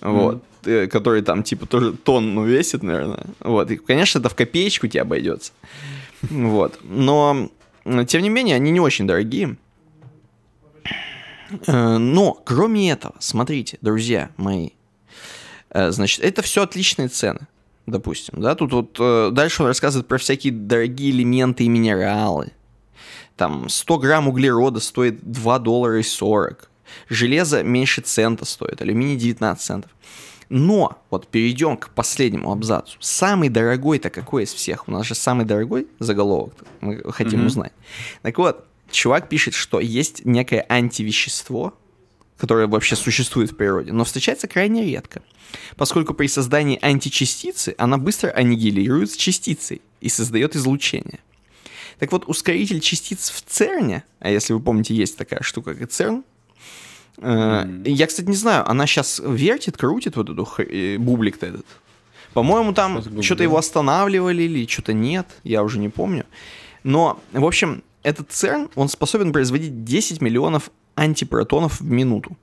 Mm-hmm. 0.00 0.12
Вот. 0.12 0.44
Э, 0.64 0.88
который 0.88 1.22
там, 1.22 1.42
типа, 1.42 1.66
тоже 1.66 1.92
тонну 1.92 2.44
весит, 2.44 2.82
наверное. 2.82 3.24
Вот. 3.40 3.70
И, 3.70 3.76
конечно, 3.76 4.18
это 4.18 4.28
в 4.28 4.34
копеечку 4.34 4.86
тебе 4.88 5.02
обойдется. 5.02 5.52
Вот. 6.22 6.78
Но, 6.82 7.48
тем 8.06 8.22
не 8.22 8.28
менее, 8.28 8.56
они 8.56 8.70
не 8.70 8.80
очень 8.80 9.06
дорогие. 9.06 9.56
Э, 11.66 11.96
но, 11.96 12.34
кроме 12.44 12.90
этого, 12.90 13.14
смотрите, 13.20 13.78
друзья 13.80 14.30
мои, 14.36 14.70
э, 15.70 15.90
значит, 15.92 16.22
это 16.22 16.42
все 16.42 16.62
отличные 16.62 17.08
цены 17.08 17.40
допустим, 17.86 18.40
да, 18.40 18.54
тут 18.54 18.72
вот 18.72 19.34
дальше 19.34 19.62
он 19.62 19.68
рассказывает 19.68 20.06
про 20.06 20.16
всякие 20.16 20.52
дорогие 20.52 21.10
элементы 21.10 21.64
и 21.64 21.68
минералы, 21.68 22.52
там 23.40 23.70
100 23.70 23.98
грамм 23.98 24.28
углерода 24.28 24.80
стоит 24.80 25.18
2 25.22 25.58
доллара 25.60 25.98
и 25.98 26.02
40. 26.02 26.70
Железо 27.08 27.62
меньше 27.62 28.02
цента 28.02 28.44
стоит, 28.44 28.82
алюминий 28.82 29.16
19 29.16 29.64
центов. 29.64 29.90
Но, 30.50 31.02
вот 31.08 31.26
перейдем 31.26 31.78
к 31.78 31.88
последнему 31.88 32.52
абзацу. 32.52 32.98
Самый 33.00 33.48
дорогой-то 33.48 34.10
какой 34.10 34.42
из 34.42 34.52
всех? 34.52 34.88
У 34.88 34.92
нас 34.92 35.06
же 35.06 35.14
самый 35.14 35.46
дорогой 35.46 35.86
заголовок 36.00 36.52
мы 36.82 37.00
хотим 37.12 37.40
mm-hmm. 37.40 37.46
узнать. 37.46 37.72
Так 38.20 38.36
вот, 38.36 38.66
чувак 38.90 39.30
пишет, 39.30 39.54
что 39.54 39.80
есть 39.80 40.26
некое 40.26 40.66
антивещество, 40.68 41.72
которое 42.36 42.66
вообще 42.66 42.94
существует 42.94 43.52
в 43.52 43.56
природе, 43.56 43.92
но 43.92 44.04
встречается 44.04 44.48
крайне 44.48 44.84
редко, 44.84 45.22
поскольку 45.76 46.12
при 46.12 46.26
создании 46.26 46.78
античастицы 46.82 47.74
она 47.78 47.96
быстро 47.96 48.28
аннигилирует 48.28 49.12
с 49.12 49.16
частицей 49.16 49.80
и 50.02 50.10
создает 50.10 50.56
излучение. 50.56 51.20
Так 52.00 52.12
вот, 52.12 52.24
ускоритель 52.26 52.80
частиц 52.80 53.30
в 53.30 53.42
ЦЕРНе, 53.46 54.04
а 54.20 54.30
если 54.30 54.54
вы 54.54 54.60
помните, 54.60 54.94
есть 54.94 55.18
такая 55.18 55.42
штука, 55.42 55.74
как 55.74 55.90
ЦЕРН, 55.90 56.24
mm-hmm. 57.18 57.88
я, 57.90 58.06
кстати, 58.06 58.26
не 58.26 58.36
знаю, 58.36 58.68
она 58.68 58.86
сейчас 58.86 59.20
вертит, 59.24 59.76
крутит 59.76 60.16
вот 60.16 60.30
эту 60.30 60.48
э, 60.62 60.96
бублик-то 60.96 61.46
этот. 61.46 61.66
По-моему, 62.32 62.72
там 62.72 63.02
что-то 63.22 63.42
его 63.42 63.58
останавливали 63.58 64.44
или 64.44 64.66
что-то 64.66 64.94
нет, 64.94 65.26
я 65.44 65.62
уже 65.62 65.78
не 65.78 65.90
помню. 65.90 66.24
Но, 66.84 67.20
в 67.32 67.44
общем, 67.44 67.82
этот 68.02 68.32
ЦЕРН, 68.32 68.70
он 68.76 68.88
способен 68.88 69.30
производить 69.32 69.84
10 69.84 70.22
миллионов 70.22 70.70
антипротонов 70.96 71.80
в 71.80 71.84
минуту. 71.84 72.34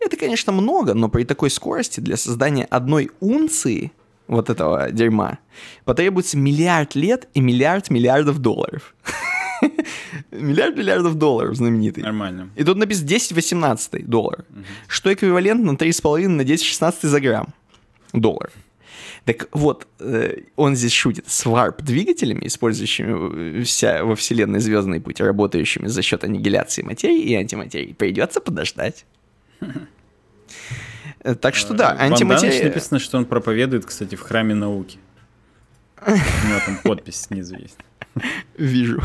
Это, 0.00 0.16
конечно, 0.16 0.52
много, 0.52 0.94
но 0.94 1.08
при 1.08 1.22
такой 1.22 1.48
скорости 1.48 2.00
для 2.00 2.16
создания 2.16 2.64
одной 2.64 3.12
унции 3.20 3.92
вот 4.30 4.48
этого 4.48 4.90
дерьма, 4.90 5.38
потребуется 5.84 6.38
миллиард 6.38 6.94
лет 6.94 7.28
и 7.34 7.40
миллиард 7.40 7.90
миллиардов 7.90 8.38
долларов. 8.38 8.94
Миллиард 10.30 10.76
миллиардов 10.76 11.16
долларов 11.16 11.56
знаменитый. 11.56 12.02
Нормально. 12.02 12.48
И 12.56 12.64
тут 12.64 12.78
написано 12.78 13.08
10-18 13.08 14.04
доллар, 14.04 14.44
что 14.86 15.12
эквивалентно 15.12 15.72
3,5 15.72 16.28
на 16.28 16.42
10-16 16.42 16.94
за 17.02 17.20
грамм 17.20 17.48
доллар. 18.12 18.50
Так 19.26 19.48
вот, 19.52 19.86
э, 19.98 20.44
он 20.56 20.76
здесь 20.76 20.92
шутит 20.92 21.28
с 21.28 21.44
варп-двигателями, 21.44 22.46
использующими 22.46 23.62
вся 23.64 24.02
во 24.02 24.16
Вселенной 24.16 24.60
звездный 24.60 25.00
путь, 25.00 25.20
работающими 25.20 25.88
за 25.88 26.00
счет 26.00 26.24
аннигиляции 26.24 26.82
материи 26.82 27.20
и 27.20 27.34
антиматерии. 27.34 27.92
Придется 27.92 28.40
подождать. 28.40 29.04
Э, 31.22 31.34
так 31.34 31.54
что 31.54 31.74
да, 31.74 31.96
антиматерия... 31.98 32.64
написано, 32.64 32.98
что 32.98 33.18
он 33.18 33.24
проповедует, 33.24 33.84
кстати, 33.86 34.14
в 34.14 34.22
храме 34.22 34.54
науки. 34.54 34.98
У 36.06 36.10
него 36.10 36.60
там 36.64 36.78
подпись 36.82 37.22
снизу 37.22 37.56
есть. 37.56 37.76
Вижу. 38.56 39.02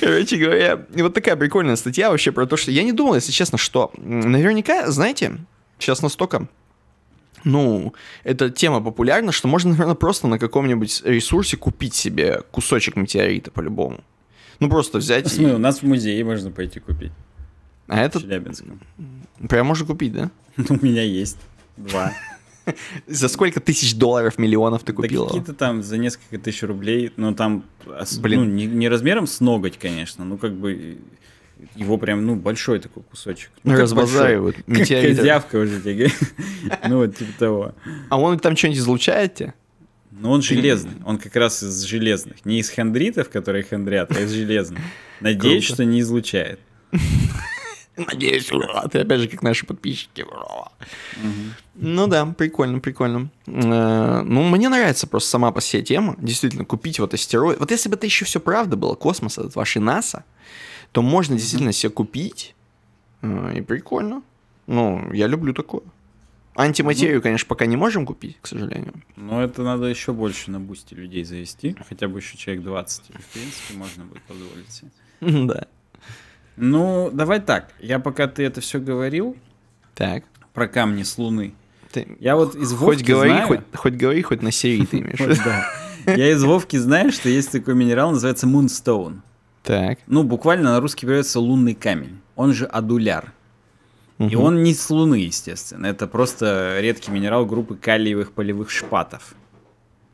Короче 0.00 0.36
говоря, 0.36 0.86
вот 0.90 1.14
такая 1.14 1.36
прикольная 1.36 1.76
статья 1.76 2.10
вообще 2.10 2.32
про 2.32 2.46
то, 2.46 2.56
что 2.56 2.70
я 2.70 2.84
не 2.84 2.92
думал, 2.92 3.16
если 3.16 3.32
честно, 3.32 3.58
что 3.58 3.92
наверняка, 3.96 4.90
знаете, 4.90 5.38
сейчас 5.78 6.00
настолько 6.00 6.48
ну, 7.44 7.92
эта 8.22 8.50
тема 8.50 8.80
популярна, 8.80 9.32
что 9.32 9.48
можно, 9.48 9.70
наверное, 9.70 9.96
просто 9.96 10.28
на 10.28 10.38
каком-нибудь 10.38 11.02
ресурсе 11.04 11.56
купить 11.56 11.94
себе 11.94 12.42
кусочек 12.52 12.94
метеорита 12.94 13.50
по-любому. 13.50 14.04
Ну, 14.60 14.70
просто 14.70 14.98
взять... 14.98 15.36
Ну, 15.38 15.48
и... 15.48 15.52
у 15.52 15.58
нас 15.58 15.82
в 15.82 15.82
музее 15.82 16.24
можно 16.24 16.52
пойти 16.52 16.78
купить. 16.78 17.10
А 17.88 18.00
это... 18.00 18.20
Челябинском. 18.20 18.80
Прям 19.48 19.66
можно 19.66 19.86
купить, 19.86 20.12
да? 20.12 20.30
У 20.56 20.84
меня 20.84 21.02
есть 21.02 21.38
два. 21.76 22.12
За 23.06 23.28
сколько 23.28 23.60
тысяч 23.60 23.96
долларов, 23.96 24.38
миллионов 24.38 24.84
ты 24.84 24.92
купил? 24.92 25.24
Да 25.24 25.28
какие-то 25.28 25.54
там 25.54 25.82
за 25.82 25.98
несколько 25.98 26.38
тысяч 26.38 26.62
рублей, 26.62 27.12
но 27.16 27.34
там, 27.34 27.64
Блин. 28.20 28.40
ну, 28.40 28.46
не, 28.46 28.66
не 28.66 28.88
размером 28.88 29.26
с 29.26 29.40
ноготь, 29.40 29.78
конечно, 29.78 30.24
ну, 30.24 30.38
как 30.38 30.54
бы 30.54 30.98
его 31.74 31.98
прям, 31.98 32.24
ну, 32.24 32.36
большой 32.36 32.80
такой 32.80 33.02
кусочек. 33.02 33.50
Ну, 33.64 33.76
Разбазаривают. 33.76 34.56
Козявка 34.66 35.56
уже 35.56 35.80
тебе 35.80 36.10
Ну, 36.88 36.98
вот 36.98 37.16
типа 37.16 37.32
того. 37.38 37.74
А 38.08 38.18
он 38.18 38.38
там 38.38 38.56
что-нибудь 38.56 38.80
излучает 38.80 39.34
тебе? 39.34 39.54
Ну, 40.10 40.30
он 40.30 40.42
железный. 40.42 40.92
Он 41.04 41.18
как 41.18 41.34
раз 41.36 41.62
из 41.62 41.82
железных. 41.82 42.44
Не 42.44 42.60
из 42.60 42.68
хендритов, 42.68 43.28
которые 43.28 43.64
хендрят, 43.64 44.16
а 44.16 44.20
из 44.20 44.30
железных. 44.30 44.80
Надеюсь, 45.20 45.64
что 45.64 45.84
не 45.84 46.00
излучает. 46.00 46.60
Надеюсь, 48.06 48.50
ты 48.90 48.98
опять 48.98 49.20
же, 49.20 49.28
как 49.28 49.42
наши 49.42 49.66
подписчики. 49.66 50.26
Ну 51.74 52.06
да, 52.06 52.26
прикольно, 52.26 52.80
прикольно. 52.80 53.30
Э, 53.46 54.22
ну, 54.22 54.42
мне 54.42 54.68
нравится 54.68 55.06
просто 55.06 55.30
сама 55.30 55.52
по 55.52 55.60
себе 55.60 55.82
тема. 55.82 56.16
Действительно, 56.18 56.64
купить 56.64 56.98
вот 57.00 57.14
астероид. 57.14 57.58
Вот 57.60 57.70
если 57.70 57.88
бы 57.88 57.96
это 57.96 58.06
еще 58.06 58.24
все 58.24 58.40
правда 58.40 58.76
было, 58.76 58.94
космос, 58.94 59.38
этот 59.38 59.56
вашей 59.56 59.80
НАСА, 59.80 60.24
то 60.92 61.02
можно 61.02 61.36
действительно 61.36 61.72
себе 61.72 61.90
купить. 61.90 62.54
Э, 63.22 63.56
и 63.56 63.62
прикольно. 63.62 64.22
Ну, 64.66 65.10
я 65.12 65.26
люблю 65.26 65.54
такое. 65.54 65.82
Антиматерию, 66.54 67.22
конечно, 67.22 67.48
пока 67.48 67.64
не 67.64 67.76
можем 67.76 68.04
купить, 68.04 68.36
к 68.40 68.46
сожалению. 68.46 68.92
Но 69.16 69.42
это 69.42 69.62
надо 69.62 69.86
еще 69.86 70.12
больше 70.12 70.50
на 70.50 70.60
бусте 70.60 70.94
людей 70.94 71.24
завести, 71.24 71.74
хотя 71.88 72.08
бы 72.08 72.18
еще 72.18 72.36
человек 72.36 72.64
20. 72.64 73.08
И, 73.08 73.12
в 73.14 73.26
принципе, 73.26 73.74
можно 73.74 74.04
будет 74.04 74.22
позволить 74.22 74.70
себе. 74.70 74.90
Да. 75.46 75.66
Ну, 76.56 77.10
давай 77.12 77.40
так. 77.40 77.68
Я 77.80 77.98
пока 77.98 78.26
ты 78.28 78.44
это 78.44 78.60
все 78.60 78.78
говорил 78.78 79.36
Так. 79.94 80.24
про 80.52 80.68
камни 80.68 81.02
с 81.02 81.16
Луны. 81.18 81.54
Ты 81.92 82.16
Я 82.20 82.36
вот 82.36 82.54
из 82.54 82.72
хоть 82.72 82.98
Вовки 82.98 83.02
говори, 83.10 83.30
знаю- 83.30 83.46
хоть, 83.48 83.60
хоть 83.74 83.94
говори, 83.94 84.22
хоть 84.22 84.42
на 84.42 84.50
серии 84.50 84.84
ты 84.86 84.98
имеешь. 85.00 85.38
да. 85.44 85.66
Я 86.14 86.30
из 86.32 86.42
Вовки 86.42 86.76
знаю, 86.76 87.12
что 87.12 87.28
есть 87.28 87.52
такой 87.52 87.74
минерал, 87.74 88.10
называется 88.12 88.46
Moonstone. 88.46 89.20
Так. 89.62 89.98
Ну, 90.06 90.24
буквально 90.24 90.72
на 90.72 90.80
русский 90.80 91.06
переводится 91.06 91.38
лунный 91.40 91.74
камень. 91.74 92.20
Он 92.34 92.52
же 92.52 92.66
адуляр. 92.66 93.32
И 94.18 94.36
он 94.36 94.62
не 94.62 94.72
с 94.74 94.88
Луны, 94.90 95.16
естественно. 95.16 95.86
Это 95.86 96.06
просто 96.06 96.78
редкий 96.80 97.10
минерал 97.10 97.44
группы 97.44 97.74
калиевых 97.76 98.32
полевых 98.32 98.70
шпатов. 98.70 99.34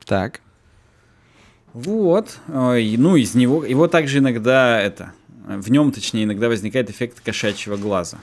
Так. 0.04 0.40
Вот. 1.74 2.38
Ну, 2.46 3.16
из 3.16 3.34
него... 3.34 3.64
Его 3.64 3.86
также 3.88 4.18
иногда 4.18 4.80
это... 4.80 5.12
В 5.48 5.70
нем, 5.70 5.92
точнее, 5.92 6.24
иногда 6.24 6.48
возникает 6.48 6.90
эффект 6.90 7.20
кошачьего 7.20 7.78
глаза. 7.78 8.18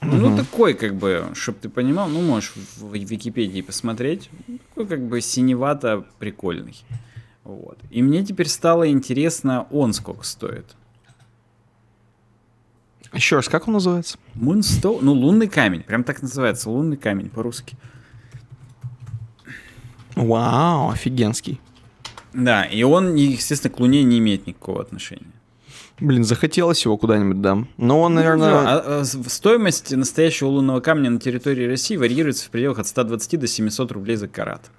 Ну, 0.00 0.36
такой, 0.36 0.74
как 0.74 0.94
бы, 0.94 1.28
чтобы 1.34 1.58
ты 1.58 1.68
понимал, 1.68 2.08
ну, 2.08 2.22
можешь 2.22 2.52
в, 2.76 2.94
Википедии 2.94 3.62
посмотреть. 3.62 4.30
Такой, 4.68 4.86
как 4.86 5.06
бы, 5.08 5.20
синевато 5.20 6.04
прикольный. 6.20 6.76
Вот. 7.42 7.78
И 7.90 8.00
мне 8.00 8.24
теперь 8.24 8.48
стало 8.48 8.88
интересно, 8.88 9.66
он 9.70 9.92
сколько 9.92 10.24
стоит. 10.24 10.66
Еще 13.12 13.34
раз, 13.34 13.48
как 13.48 13.66
он 13.66 13.74
называется? 13.74 14.16
Moonstone, 14.36 15.00
ну, 15.02 15.12
лунный 15.12 15.48
камень, 15.48 15.82
прям 15.82 16.04
так 16.04 16.22
называется, 16.22 16.70
лунный 16.70 16.96
камень 16.96 17.28
по-русски. 17.28 17.76
Вау, 20.14 20.90
офигенский. 20.90 21.60
Да, 22.32 22.64
и 22.64 22.84
он, 22.84 23.16
естественно, 23.16 23.74
к 23.74 23.80
Луне 23.80 24.04
не 24.04 24.20
имеет 24.20 24.46
никакого 24.46 24.80
отношения. 24.80 25.26
Блин, 26.00 26.24
захотелось 26.24 26.84
его 26.84 26.96
куда-нибудь, 26.96 27.40
да. 27.40 27.64
Но 27.76 28.00
он, 28.00 28.14
наверное... 28.14 28.48
Ну, 28.48 28.54
да, 28.64 28.80
а- 28.80 29.00
а 29.00 29.04
стоимость 29.04 29.94
настоящего 29.94 30.48
лунного 30.48 30.80
камня 30.80 31.10
на 31.10 31.20
территории 31.20 31.66
России 31.66 31.96
варьируется 31.96 32.46
в 32.46 32.50
пределах 32.50 32.78
от 32.78 32.86
120 32.86 33.38
до 33.38 33.46
700 33.46 33.92
рублей 33.92 34.16
за 34.16 34.28
карат. 34.28 34.70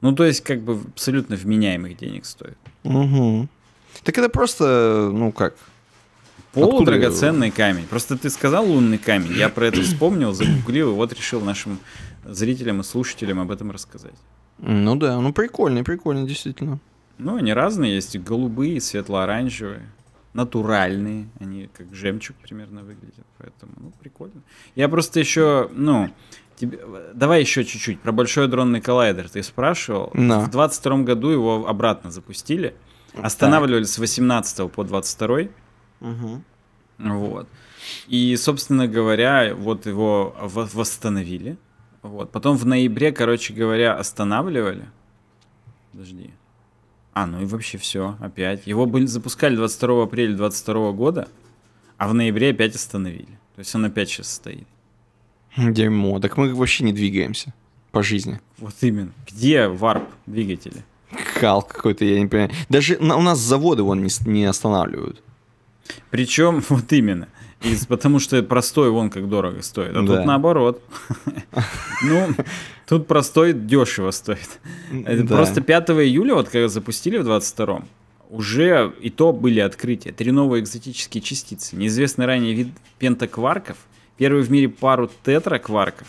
Ну, 0.00 0.14
то 0.14 0.24
есть, 0.24 0.42
как 0.42 0.62
бы, 0.62 0.80
абсолютно 0.94 1.36
вменяемых 1.36 1.96
денег 1.98 2.24
стоит. 2.24 2.56
Мгм. 2.84 3.48
Так 4.04 4.16
это 4.16 4.30
просто, 4.30 5.10
ну 5.12 5.30
как, 5.32 5.54
Полудрагоценный 6.52 7.50
камень. 7.50 7.86
Просто 7.86 8.18
ты 8.18 8.28
сказал 8.28 8.66
лунный 8.66 8.98
камень, 8.98 9.32
я 9.36 9.48
про 9.48 9.66
это 9.66 9.82
вспомнил, 9.82 10.32
загуглил, 10.32 10.90
и 10.90 10.94
вот 10.94 11.12
решил 11.12 11.40
нашим 11.40 11.78
зрителям 12.24 12.80
и 12.80 12.84
слушателям 12.84 13.38
об 13.40 13.50
этом 13.50 13.70
рассказать. 13.70 14.14
ну 14.58 14.96
да, 14.96 15.20
ну 15.20 15.32
прикольный, 15.32 15.84
прикольный, 15.84 16.26
действительно. 16.26 16.78
Ну, 17.18 17.36
они 17.36 17.52
разные, 17.52 17.94
есть 17.94 18.14
и 18.14 18.18
голубые, 18.18 18.80
светло-оранжевые, 18.80 19.82
натуральные, 20.32 21.28
они 21.40 21.68
как 21.76 21.94
жемчуг 21.94 22.36
примерно 22.36 22.82
выглядят, 22.82 23.26
поэтому, 23.38 23.72
ну, 23.76 23.92
прикольно. 24.00 24.42
Я 24.76 24.88
просто 24.88 25.18
еще, 25.20 25.68
ну, 25.72 26.10
тебе... 26.56 26.80
давай 27.14 27.40
еще 27.40 27.64
чуть-чуть 27.64 28.00
про 28.00 28.12
Большой 28.12 28.48
дронный 28.48 28.80
коллайдер 28.80 29.28
ты 29.28 29.42
спрашивал. 29.42 30.10
Да. 30.14 30.40
В 30.40 30.50
22 30.50 30.98
году 30.98 31.28
его 31.30 31.66
обратно 31.66 32.10
запустили, 32.10 32.74
останавливали 33.14 33.84
с 33.84 33.98
18 33.98 34.70
по 34.70 34.84
22 34.84 35.48
Угу. 36.00 36.42
вот. 36.98 37.48
И, 38.06 38.34
собственно 38.36 38.86
говоря, 38.88 39.54
вот 39.54 39.84
его 39.86 40.34
во- 40.40 40.68
восстановили. 40.72 41.58
Вот. 42.02 42.32
Потом 42.32 42.56
в 42.56 42.64
ноябре, 42.64 43.12
короче 43.12 43.52
говоря, 43.52 43.96
останавливали. 43.96 44.88
Подожди. 45.92 46.30
А, 47.12 47.26
ну 47.26 47.42
и 47.42 47.44
вообще 47.44 47.78
все, 47.78 48.16
опять. 48.20 48.66
Его 48.66 48.88
запускали 49.06 49.56
22 49.56 50.04
апреля 50.04 50.36
22 50.36 50.92
года, 50.92 51.28
а 51.96 52.08
в 52.08 52.14
ноябре 52.14 52.50
опять 52.50 52.74
остановили. 52.74 53.38
То 53.56 53.58
есть 53.60 53.74
он 53.74 53.84
опять 53.84 54.08
сейчас 54.08 54.32
стоит. 54.32 54.66
Дерьмо, 55.56 56.20
так 56.20 56.36
мы 56.36 56.54
вообще 56.54 56.84
не 56.84 56.92
двигаемся 56.92 57.52
по 57.90 58.02
жизни. 58.02 58.40
Вот 58.58 58.74
именно. 58.82 59.12
Где 59.28 59.66
варп 59.68 60.04
двигатели? 60.26 60.84
Кал 61.40 61.62
какой-то, 61.62 62.04
я 62.04 62.20
не 62.20 62.26
понимаю. 62.28 62.52
Даже 62.68 62.96
на- 62.98 63.16
у 63.16 63.22
нас 63.22 63.38
заводы 63.40 63.82
вон 63.82 64.02
не, 64.02 64.10
не 64.28 64.44
останавливают. 64.44 65.20
Причем 66.10 66.62
вот 66.68 66.92
именно. 66.92 67.28
Из, 67.62 67.86
потому 67.86 68.18
что 68.20 68.42
простой 68.42 68.90
вон 68.90 69.10
как 69.10 69.28
дорого 69.28 69.62
стоит. 69.62 69.90
А 69.96 70.02
Да. 70.02 70.16
тут 70.16 70.24
наоборот. 70.26 70.82
Ну, 72.02 72.28
тут 72.88 73.06
простой 73.06 73.52
дешево 73.52 74.10
стоит. 74.10 74.60
Просто 75.28 75.60
5 75.60 75.90
июля, 75.90 76.34
вот 76.34 76.48
когда 76.48 76.68
запустили 76.68 77.18
в 77.18 77.28
22-м, 77.28 77.84
уже 78.30 78.92
и 79.00 79.10
то 79.10 79.32
были 79.32 79.60
открытия. 79.60 80.12
Три 80.12 80.30
новые 80.32 80.62
экзотические 80.62 81.20
частицы. 81.20 81.76
Неизвестный 81.76 82.24
ранее 82.26 82.54
вид 82.54 82.68
пентакварков, 82.98 83.76
первый 84.16 84.42
в 84.42 84.50
мире 84.50 84.68
пару 84.68 85.10
тетракварков 85.24 86.08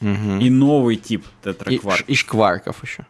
и 0.00 0.50
новый 0.50 0.96
тип 0.96 1.24
тетракварков. 1.42 2.08
и 2.08 2.14
шкварков 2.14 2.82
еще. 2.84 3.06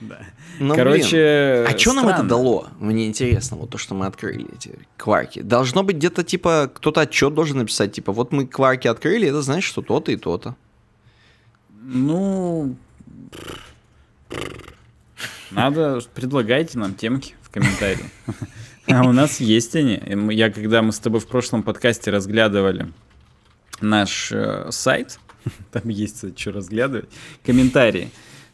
Да. 0.00 0.20
Ну, 0.58 0.74
Короче, 0.74 1.64
блин, 1.64 1.74
а 1.74 1.78
что 1.78 1.92
нам 1.92 2.08
это 2.08 2.22
дало? 2.22 2.68
Мне 2.78 3.06
интересно, 3.06 3.56
вот 3.58 3.70
то, 3.70 3.78
что 3.78 3.94
мы 3.94 4.06
открыли 4.06 4.46
эти 4.54 4.78
кварки. 4.96 5.40
Должно 5.40 5.82
быть 5.82 5.96
где-то, 5.96 6.24
типа, 6.24 6.70
кто-то 6.74 7.02
отчет 7.02 7.34
должен 7.34 7.58
написать, 7.58 7.92
типа, 7.92 8.12
вот 8.12 8.32
мы 8.32 8.46
кварки 8.46 8.88
открыли, 8.88 9.28
это 9.28 9.42
значит, 9.42 9.68
что 9.68 9.82
то-то 9.82 10.12
и 10.12 10.16
то-то. 10.16 10.56
Ну, 11.82 12.76
надо, 15.50 16.00
предлагайте 16.14 16.78
нам 16.78 16.94
темки 16.94 17.34
в 17.42 17.50
комментарии. 17.50 18.10
А 18.86 19.06
у 19.06 19.12
нас 19.12 19.40
есть 19.40 19.76
они. 19.76 20.00
Я, 20.32 20.50
когда 20.50 20.80
мы 20.80 20.92
с 20.92 20.98
тобой 20.98 21.20
в 21.20 21.26
прошлом 21.26 21.62
подкасте 21.62 22.10
разглядывали 22.10 22.90
наш 23.82 24.32
э, 24.32 24.68
сайт, 24.70 25.18
там 25.72 25.88
есть 25.88 26.38
что 26.38 26.52
разглядывать, 26.52 27.08
комментарии, 27.44 28.10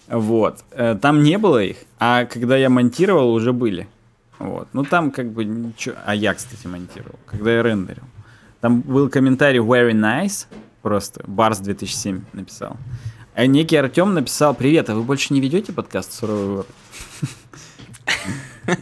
вот, 0.09 0.65
э, 0.73 0.97
там 1.01 1.23
не 1.23 1.39
было 1.39 1.63
их, 1.63 1.77
а 1.99 2.25
когда 2.25 2.57
я 2.57 2.69
монтировал, 2.69 3.33
уже 3.33 3.53
были. 3.53 3.89
Вот. 4.39 4.69
Ну 4.73 4.85
там 4.85 5.11
как 5.11 5.31
бы 5.31 5.45
ничего... 5.45 5.97
А 6.05 6.15
я, 6.15 6.35
кстати, 6.35 6.67
монтировал, 6.67 7.19
когда 7.27 7.53
я 7.53 7.63
рендерил. 7.63 8.05
Там 8.61 8.81
был 8.81 9.09
комментарий 9.09 9.61
very 9.61 9.93
nice, 9.93 10.47
просто, 10.83 11.23
Барс 11.27 11.59
2007 11.59 12.23
написал. 12.33 12.77
А 13.35 13.47
некий 13.47 13.77
Артем 13.77 14.15
написал, 14.15 14.55
привет, 14.55 14.91
а 14.91 14.95
вы 14.95 15.03
больше 15.03 15.35
не 15.35 15.41
ведете 15.41 15.73
подкаст 15.73 16.13
«Суровый 16.13 16.59
веб»?» 16.59 16.67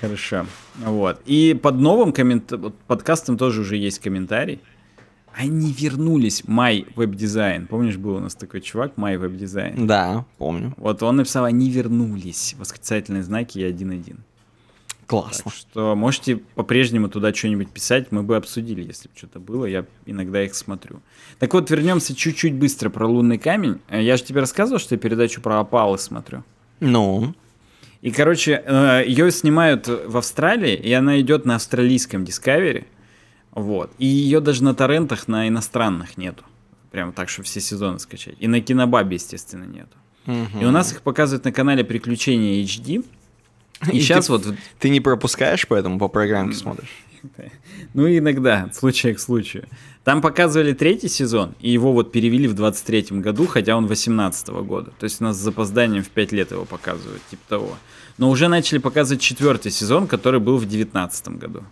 Хорошо. 0.00 0.46
Вот. 0.76 1.20
И 1.26 1.58
под 1.60 1.76
новым 1.76 2.12
коммент... 2.12 2.52
подкастом 2.86 3.36
тоже 3.36 3.62
уже 3.62 3.76
есть 3.76 3.98
комментарий. 3.98 4.60
Они 5.34 5.72
вернулись, 5.72 6.42
My 6.46 6.84
Web 6.94 7.12
Design. 7.14 7.66
Помнишь, 7.66 7.96
был 7.96 8.16
у 8.16 8.20
нас 8.20 8.34
такой 8.34 8.60
чувак, 8.60 8.92
My 8.96 9.16
Web 9.20 9.38
Design? 9.38 9.86
Да, 9.86 10.24
помню. 10.38 10.74
Вот 10.76 11.02
он 11.02 11.16
написал, 11.16 11.44
они 11.44 11.70
вернулись. 11.70 12.54
Восклицательные 12.58 13.22
знаки 13.22 13.58
и 13.58 13.62
один-один. 13.62 14.18
Классно. 15.06 15.44
Так 15.44 15.54
что 15.54 15.94
можете 15.96 16.36
по-прежнему 16.36 17.08
туда 17.08 17.32
что-нибудь 17.32 17.70
писать, 17.70 18.08
мы 18.12 18.22
бы 18.22 18.36
обсудили, 18.36 18.82
если 18.82 19.08
бы 19.08 19.14
что-то 19.16 19.38
было, 19.40 19.64
я 19.64 19.86
иногда 20.04 20.44
их 20.44 20.54
смотрю. 20.54 21.00
Так 21.38 21.54
вот, 21.54 21.70
вернемся 21.70 22.14
чуть-чуть 22.14 22.54
быстро 22.54 22.90
про 22.90 23.06
лунный 23.06 23.38
камень. 23.38 23.78
Э, 23.88 24.02
Я 24.02 24.16
же 24.18 24.24
тебе 24.24 24.40
рассказывал, 24.40 24.78
что 24.80 24.96
я 24.96 24.98
передачу 24.98 25.40
про 25.40 25.60
опалы 25.60 25.96
смотрю. 25.98 26.44
Ну, 26.80 27.34
И, 28.02 28.10
короче, 28.10 28.62
ее 29.06 29.30
снимают 29.32 29.88
в 29.88 30.16
Австралии, 30.16 30.74
и 30.74 30.92
она 30.92 31.20
идет 31.20 31.46
на 31.46 31.56
австралийском 31.56 32.22
Discovery. 32.24 32.84
Вот. 33.52 33.90
И 33.98 34.06
ее 34.06 34.40
даже 34.40 34.62
на 34.62 34.74
торрентах 34.74 35.28
на 35.28 35.48
иностранных 35.48 36.16
нету. 36.16 36.44
Прям 36.90 37.12
так, 37.12 37.28
что 37.28 37.42
все 37.42 37.60
сезоны 37.60 37.98
скачать. 37.98 38.36
И 38.38 38.46
на 38.48 38.60
кинобабе, 38.60 39.16
естественно, 39.16 39.64
нету. 39.64 39.96
И 40.60 40.64
у 40.64 40.70
нас 40.70 40.92
их 40.92 41.02
показывают 41.02 41.44
на 41.44 41.52
канале 41.52 41.84
Приключения 41.84 42.62
HD. 42.62 43.04
И, 43.90 43.90
И 43.96 44.00
сейчас 44.00 44.26
ты- 44.26 44.32
вот 44.32 44.46
ты 44.78 44.88
не 44.90 45.00
пропускаешь, 45.00 45.66
поэтому 45.66 45.98
по 45.98 46.08
программке 46.08 46.56
смотришь. 46.56 46.88
Ну, 47.94 48.06
иногда, 48.06 48.64
от 48.64 48.76
случая 48.76 49.12
к 49.14 49.18
случаю. 49.18 49.64
Там 50.04 50.20
показывали 50.22 50.72
третий 50.72 51.08
сезон, 51.08 51.54
и 51.60 51.68
его 51.70 51.92
вот 51.92 52.12
перевели 52.12 52.46
в 52.46 52.54
23-м 52.54 53.22
году, 53.22 53.46
хотя 53.46 53.76
он 53.76 53.86
18 53.88 54.48
года. 54.48 54.92
То 55.00 55.04
есть 55.04 55.20
у 55.20 55.24
нас 55.24 55.36
с 55.36 55.40
запозданием 55.40 56.04
в 56.04 56.08
5 56.10 56.32
лет 56.32 56.52
его 56.52 56.64
показывают, 56.64 57.20
типа 57.28 57.42
того. 57.48 57.76
Но 58.18 58.30
уже 58.30 58.46
начали 58.48 58.78
показывать 58.78 59.20
четвертый 59.20 59.72
сезон, 59.72 60.06
который 60.06 60.38
был 60.38 60.58
в 60.58 60.66
19 60.66 61.28
году. 61.38 61.64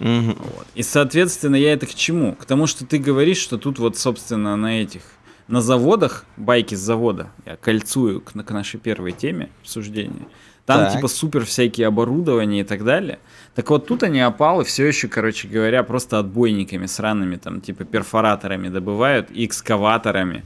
Мгм. 0.00 0.36
Вот. 0.38 0.66
И, 0.74 0.82
соответственно, 0.82 1.56
я 1.56 1.72
это 1.72 1.86
к 1.86 1.94
чему? 1.94 2.34
К 2.34 2.44
тому, 2.44 2.66
что 2.66 2.84
ты 2.86 2.98
говоришь, 2.98 3.38
что 3.38 3.58
тут 3.58 3.78
вот, 3.78 3.96
собственно, 3.96 4.56
на 4.56 4.82
этих, 4.82 5.02
на 5.48 5.60
заводах, 5.60 6.24
байки 6.36 6.74
с 6.74 6.80
завода, 6.80 7.30
я 7.46 7.56
кольцую 7.56 8.20
к, 8.20 8.32
к 8.32 8.50
нашей 8.50 8.80
первой 8.80 9.12
теме 9.12 9.50
обсуждения, 9.62 10.26
там 10.66 10.84
так. 10.84 10.94
типа 10.94 11.08
супер 11.08 11.44
всякие 11.44 11.86
оборудования 11.86 12.60
и 12.60 12.64
так 12.64 12.84
далее. 12.84 13.18
Так 13.54 13.70
вот 13.70 13.86
тут 13.86 14.02
они 14.02 14.20
опалы 14.20 14.64
все 14.64 14.86
еще, 14.86 15.08
короче 15.08 15.46
говоря, 15.46 15.82
просто 15.82 16.18
отбойниками 16.18 16.86
сраными, 16.86 17.36
там 17.36 17.60
типа 17.60 17.84
перфораторами 17.84 18.68
добывают 18.68 19.30
и 19.30 19.44
экскаваторами. 19.44 20.44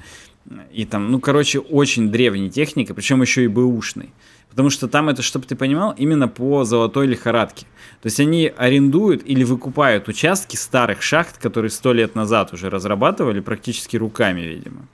И 0.72 0.86
там, 0.86 1.12
ну, 1.12 1.20
короче, 1.20 1.58
очень 1.58 2.10
древняя 2.10 2.48
техника, 2.48 2.94
причем 2.94 3.20
еще 3.20 3.44
и 3.44 3.48
бэушный. 3.48 4.14
Потому 4.50 4.70
что 4.70 4.88
там 4.88 5.08
это, 5.08 5.22
чтобы 5.22 5.46
ты 5.46 5.54
понимал, 5.56 5.94
именно 5.96 6.28
по 6.28 6.64
золотой 6.64 7.06
лихорадке. 7.06 7.66
То 8.02 8.06
есть 8.06 8.20
они 8.20 8.52
арендуют 8.56 9.22
или 9.24 9.44
выкупают 9.44 10.08
участки 10.08 10.56
старых 10.56 11.02
шахт, 11.02 11.38
которые 11.38 11.70
сто 11.70 11.92
лет 11.92 12.14
назад 12.14 12.52
уже 12.52 12.70
разрабатывали 12.70 13.40
практически 13.40 13.96
руками, 13.96 14.40
видимо. 14.40 14.88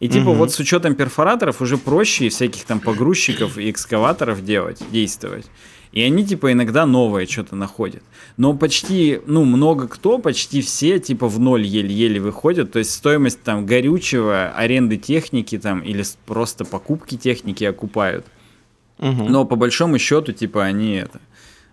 И 0.00 0.08
типа 0.08 0.30
угу. 0.30 0.38
вот 0.38 0.52
с 0.52 0.58
учетом 0.58 0.94
перфораторов 0.94 1.62
уже 1.62 1.78
проще 1.78 2.28
всяких 2.28 2.64
там 2.64 2.80
погрузчиков 2.80 3.56
и 3.58 3.70
экскаваторов 3.70 4.44
делать, 4.44 4.82
действовать. 4.90 5.46
И 5.92 6.02
они 6.02 6.26
типа 6.26 6.52
иногда 6.52 6.84
новое 6.84 7.26
что-то 7.26 7.56
находят. 7.56 8.02
Но 8.36 8.52
почти, 8.52 9.20
ну, 9.26 9.44
много 9.44 9.88
кто, 9.88 10.18
почти 10.18 10.60
все 10.60 10.98
типа 10.98 11.26
в 11.26 11.38
ноль 11.38 11.62
еле-еле 11.62 12.20
выходят. 12.20 12.72
То 12.72 12.80
есть 12.80 12.90
стоимость 12.90 13.42
там 13.42 13.64
горючего, 13.64 14.50
аренды 14.54 14.98
техники 14.98 15.56
там 15.56 15.80
или 15.80 16.04
просто 16.26 16.66
покупки 16.66 17.16
техники 17.16 17.64
окупают. 17.64 18.26
Угу. 18.98 19.24
Но 19.28 19.44
по 19.44 19.56
большому 19.56 19.98
счету 19.98 20.32
типа 20.32 20.64
они 20.64 20.94
это 20.94 21.20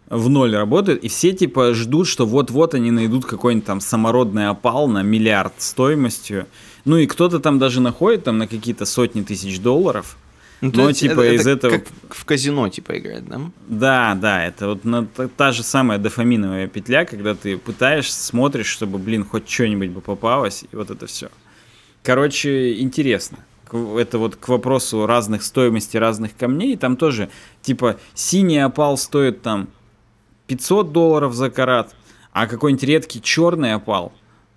в 0.10 0.30
ноль 0.30 0.56
работают, 0.56 1.04
и 1.04 1.08
все 1.08 1.32
типа 1.32 1.74
ждут, 1.74 2.08
что 2.08 2.26
вот-вот 2.26 2.74
они 2.76 2.92
найдут 2.92 3.26
какой-нибудь 3.26 3.66
там 3.66 3.82
самородный 3.82 4.48
опал 4.48 4.88
на 4.88 5.02
миллиард 5.02 5.54
стоимостью, 5.58 6.48
ну 6.86 6.98
и 6.98 7.08
кто-то 7.08 7.40
там 7.40 7.60
даже 7.60 7.82
находит 7.82 8.26
там 8.26 8.38
на 8.38 8.48
какие-то 8.48 8.86
сотни 8.86 9.22
тысяч 9.22 9.60
долларов. 9.60 10.18
Ну, 10.62 10.72
но 10.74 10.92
типа 10.94 11.22
это, 11.22 11.34
из 11.34 11.48
это 11.48 11.68
этого... 11.68 11.72
Как 11.72 12.16
в 12.16 12.24
казино 12.24 12.70
типа 12.70 12.98
играть, 12.98 13.28
да? 13.28 13.42
Да, 13.68 14.16
да, 14.16 14.46
это 14.46 14.70
вот 14.70 14.86
на, 14.86 15.06
та, 15.06 15.28
та 15.28 15.52
же 15.52 15.62
самая 15.62 16.00
дофаминовая 16.00 16.68
петля, 16.68 17.04
когда 17.04 17.36
ты 17.36 17.58
пытаешься, 17.58 18.24
смотришь, 18.24 18.68
чтобы, 18.68 18.98
блин, 18.98 19.26
хоть 19.26 19.50
что-нибудь 19.50 19.90
бы 19.90 20.00
попалось, 20.00 20.64
и 20.72 20.76
вот 20.76 20.90
это 20.90 21.06
все. 21.06 21.30
Короче, 22.02 22.80
интересно. 22.80 23.40
Это 23.74 24.18
вот 24.18 24.36
к 24.36 24.48
вопросу 24.48 25.06
разных 25.06 25.44
стоимостей 25.44 26.00
разных 26.00 26.36
камней. 26.38 26.78
Там 26.78 26.96
тоже, 26.96 27.30
типа, 27.62 27.98
синий 28.14 28.60
опал 28.60 28.98
стоит 28.98 29.42
там 29.42 29.68
500 30.48 30.92
долларов 30.92 31.34
за 31.34 31.50
карат, 31.50 31.96
а 32.32 32.48
какой-нибудь 32.48 32.84
редкий 32.84 33.22
черный 33.22 33.74
опал 33.74 34.14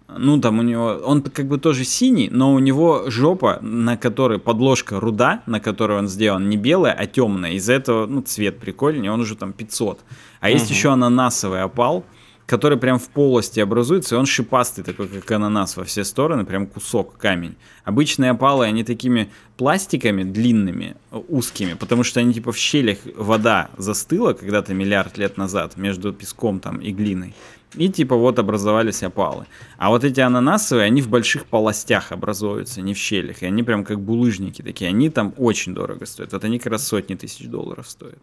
ну 0.08 0.40
там 0.40 0.58
у 0.58 0.62
него, 0.62 1.00
он 1.04 1.22
как 1.22 1.46
бы 1.46 1.58
тоже 1.58 1.84
синий, 1.84 2.28
но 2.30 2.54
у 2.54 2.58
него 2.58 3.04
жопа, 3.08 3.58
на 3.60 3.96
которой 3.96 4.38
подложка 4.38 5.00
руда, 5.00 5.42
на 5.46 5.60
которой 5.60 5.98
он 5.98 6.08
сделан, 6.08 6.48
не 6.48 6.56
белая, 6.56 6.92
а 6.92 7.06
темная. 7.06 7.52
Из-за 7.52 7.74
этого, 7.74 8.06
ну, 8.06 8.22
цвет 8.22 8.58
прикольнее, 8.58 9.10
он 9.10 9.20
уже 9.20 9.36
там 9.36 9.52
500. 9.52 10.00
А 10.40 10.46
угу. 10.46 10.52
есть 10.52 10.70
еще 10.70 10.92
ананасовый 10.92 11.62
опал, 11.62 12.04
который 12.46 12.78
прям 12.78 12.98
в 12.98 13.08
полости 13.08 13.60
образуется, 13.60 14.14
и 14.14 14.18
он 14.18 14.26
шипастый 14.26 14.84
такой, 14.84 15.08
как 15.08 15.30
ананас 15.32 15.76
во 15.76 15.84
все 15.84 16.04
стороны, 16.04 16.44
прям 16.44 16.66
кусок, 16.66 17.16
камень. 17.18 17.56
Обычные 17.84 18.30
опалы, 18.30 18.66
они 18.66 18.84
такими 18.84 19.30
пластиками 19.56 20.22
длинными, 20.22 20.96
узкими, 21.10 21.74
потому 21.74 22.04
что 22.04 22.20
они 22.20 22.32
типа 22.32 22.52
в 22.52 22.56
щелях 22.56 22.98
вода 23.16 23.70
застыла 23.76 24.32
когда-то 24.32 24.74
миллиард 24.74 25.18
лет 25.18 25.36
назад 25.36 25.76
между 25.76 26.12
песком 26.12 26.60
там 26.60 26.78
и 26.78 26.92
глиной. 26.92 27.34
И 27.74 27.88
типа 27.88 28.16
вот 28.16 28.38
образовались 28.38 29.02
опалы. 29.02 29.46
А 29.76 29.90
вот 29.90 30.04
эти 30.04 30.20
ананасовые, 30.20 30.86
они 30.86 31.02
в 31.02 31.08
больших 31.08 31.46
полостях 31.46 32.12
образуются, 32.12 32.80
не 32.80 32.94
в 32.94 32.96
щелях. 32.96 33.42
И 33.42 33.46
они 33.46 33.62
прям 33.62 33.84
как 33.84 34.00
булыжники 34.00 34.62
такие. 34.62 34.88
Они 34.88 35.10
там 35.10 35.34
очень 35.36 35.74
дорого 35.74 36.06
стоят. 36.06 36.32
Вот 36.32 36.44
они 36.44 36.58
как 36.58 36.72
раз 36.72 36.86
сотни 36.86 37.16
тысяч 37.16 37.46
долларов 37.46 37.90
стоят. 37.90 38.18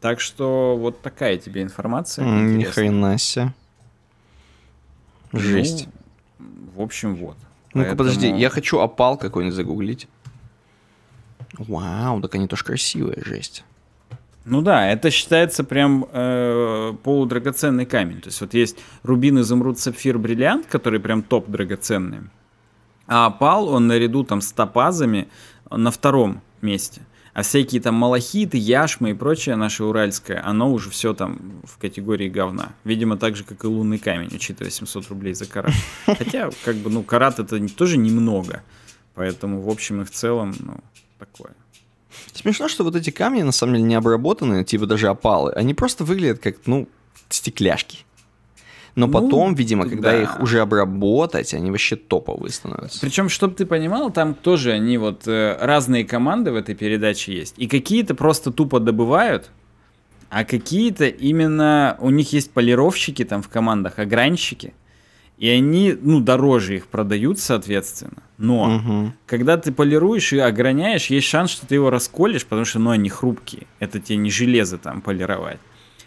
Так 0.00 0.20
что 0.20 0.76
вот 0.76 1.02
такая 1.02 1.38
тебе 1.38 1.62
информация. 1.62 2.24
Ни 2.24 2.64
хрена 2.64 3.18
себе. 3.18 3.52
Ну, 5.32 5.40
Жесть. 5.40 5.88
Ну, 6.38 6.46
в 6.76 6.80
общем, 6.80 7.16
вот. 7.16 7.36
Ну-ка, 7.74 7.88
Поэтому... 7.90 7.96
подожди, 7.98 8.30
я 8.30 8.48
хочу 8.48 8.78
опал 8.78 9.18
какой-нибудь 9.18 9.54
загуглить. 9.54 10.08
Вау, 11.58 12.20
так 12.20 12.34
они 12.34 12.46
тоже 12.46 12.64
красивые, 12.64 13.22
жесть. 13.24 13.64
Ну 14.44 14.62
да, 14.62 14.90
это 14.90 15.10
считается 15.10 15.62
прям 15.64 16.06
э, 16.10 16.94
полудрагоценный 17.02 17.84
камень. 17.84 18.20
То 18.20 18.28
есть 18.28 18.40
вот 18.40 18.54
есть 18.54 18.78
рубин, 19.02 19.40
изумруд, 19.40 19.78
сапфир, 19.78 20.18
бриллиант, 20.18 20.66
который 20.66 21.00
прям 21.00 21.22
топ 21.22 21.50
драгоценный. 21.50 22.20
А 23.06 23.26
опал, 23.26 23.68
он 23.68 23.86
наряду 23.86 24.24
там 24.24 24.40
с 24.40 24.52
топазами 24.52 25.28
на 25.70 25.90
втором 25.90 26.40
месте. 26.62 27.02
А 27.38 27.42
всякие 27.42 27.80
там 27.80 27.94
малахиты, 27.94 28.58
яшмы 28.58 29.10
и 29.10 29.14
прочее 29.14 29.54
наше 29.54 29.84
уральское, 29.84 30.44
оно 30.44 30.72
уже 30.72 30.90
все 30.90 31.14
там 31.14 31.62
в 31.62 31.78
категории 31.78 32.28
говна. 32.28 32.70
Видимо, 32.82 33.16
так 33.16 33.36
же, 33.36 33.44
как 33.44 33.62
и 33.62 33.68
лунный 33.68 34.00
камень, 34.00 34.28
учитывая 34.34 34.72
700 34.72 35.06
рублей 35.06 35.34
за 35.34 35.46
карат. 35.46 35.72
Хотя, 36.04 36.50
как 36.64 36.74
бы, 36.78 36.90
ну, 36.90 37.04
карат 37.04 37.38
это 37.38 37.64
тоже 37.68 37.96
немного. 37.96 38.64
Поэтому, 39.14 39.60
в 39.60 39.68
общем 39.68 40.02
и 40.02 40.04
в 40.04 40.10
целом, 40.10 40.52
ну, 40.58 40.80
такое. 41.20 41.52
Смешно, 42.32 42.66
что 42.66 42.82
вот 42.82 42.96
эти 42.96 43.10
камни, 43.10 43.42
на 43.42 43.52
самом 43.52 43.74
деле, 43.74 43.84
не 43.86 43.94
обработанные, 43.94 44.64
типа 44.64 44.86
даже 44.86 45.06
опалы, 45.06 45.52
они 45.52 45.74
просто 45.74 46.02
выглядят 46.02 46.40
как, 46.40 46.56
ну, 46.66 46.88
стекляшки. 47.28 47.98
Но 48.98 49.06
ну, 49.06 49.12
потом, 49.12 49.54
видимо, 49.54 49.88
когда 49.88 50.10
да. 50.10 50.22
их 50.22 50.40
уже 50.40 50.58
обработать, 50.58 51.54
они 51.54 51.70
вообще 51.70 51.94
топовые 51.94 52.50
становятся. 52.50 52.98
Причем, 53.00 53.28
чтобы 53.28 53.54
ты 53.54 53.64
понимал, 53.64 54.10
там 54.10 54.34
тоже 54.34 54.72
они 54.72 54.98
вот 54.98 55.22
э, 55.28 55.56
разные 55.60 56.04
команды 56.04 56.50
в 56.50 56.56
этой 56.56 56.74
передаче 56.74 57.32
есть. 57.32 57.54
И 57.58 57.68
какие-то 57.68 58.16
просто 58.16 58.50
тупо 58.50 58.80
добывают, 58.80 59.50
а 60.30 60.44
какие-то 60.44 61.06
именно 61.06 61.96
у 62.00 62.10
них 62.10 62.32
есть 62.32 62.50
полировщики 62.50 63.24
там 63.24 63.40
в 63.40 63.48
командах, 63.48 64.00
огранщики. 64.00 64.74
И 65.36 65.48
они, 65.48 65.96
ну, 66.02 66.18
дороже 66.18 66.74
их 66.74 66.88
продают, 66.88 67.38
соответственно. 67.38 68.24
Но 68.36 68.76
угу. 68.76 69.12
когда 69.26 69.58
ты 69.58 69.70
полируешь 69.70 70.32
и 70.32 70.40
ограняешь, 70.40 71.06
есть 71.06 71.28
шанс, 71.28 71.52
что 71.52 71.68
ты 71.68 71.76
его 71.76 71.90
расколешь, 71.90 72.44
потому 72.44 72.64
что, 72.64 72.80
ну, 72.80 72.90
они 72.90 73.08
хрупкие. 73.08 73.68
Это 73.78 74.00
тебе 74.00 74.16
не 74.16 74.30
железо 74.32 74.76
там 74.76 75.02
полировать. 75.02 75.60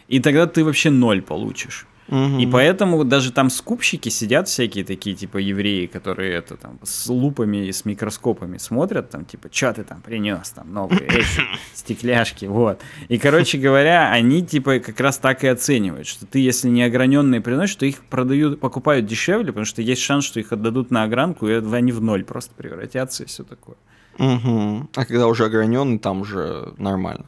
И 0.10 0.20
тогда 0.20 0.46
ты 0.46 0.66
вообще 0.66 0.90
ноль 0.90 1.22
получишь. 1.22 1.88
Угу. 2.12 2.40
И 2.40 2.46
поэтому 2.46 3.06
даже 3.06 3.32
там 3.32 3.50
скупщики 3.50 4.10
сидят 4.10 4.50
всякие 4.50 4.84
такие, 4.84 5.16
типа 5.16 5.38
евреи, 5.38 5.86
которые 5.86 6.34
это 6.34 6.58
там 6.58 6.78
с 6.84 7.08
лупами 7.08 7.68
и 7.68 7.72
с 7.72 7.86
микроскопами 7.86 8.58
смотрят, 8.58 9.10
там, 9.10 9.24
типа, 9.24 9.48
что 9.50 9.74
ты 9.74 9.84
там 9.86 10.02
принес, 10.02 10.50
там, 10.50 10.74
новые 10.74 11.08
эти 11.08 11.42
стекляшки, 11.74 12.46
вот. 12.46 12.82
И, 13.08 13.18
короче 13.18 13.58
говоря, 13.58 14.12
они, 14.12 14.46
типа, 14.46 14.80
как 14.80 15.00
раз 15.00 15.20
так 15.20 15.46
и 15.46 15.48
оценивают, 15.48 16.06
что 16.06 16.26
ты, 16.26 16.40
если 16.40 16.68
не 16.68 16.84
ограненные 16.84 17.40
приносишь, 17.40 17.76
то 17.76 17.86
их 17.86 18.04
продают, 18.04 18.60
покупают 18.60 19.06
дешевле, 19.06 19.48
потому 19.48 19.66
что 19.66 19.82
есть 19.82 20.02
шанс, 20.02 20.26
что 20.26 20.42
их 20.42 20.52
отдадут 20.52 20.92
на 20.92 21.04
огранку, 21.04 21.48
и 21.48 21.54
они 21.54 21.94
в 21.94 22.02
ноль 22.02 22.26
просто 22.26 22.54
превратятся 22.56 23.24
и 23.24 23.26
все 23.26 23.46
такое. 23.46 23.78
Угу. 24.20 24.90
А 24.96 25.06
когда 25.06 25.28
уже 25.28 25.46
ограненный, 25.46 25.98
там 25.98 26.22
уже 26.22 26.74
нормально. 26.78 27.26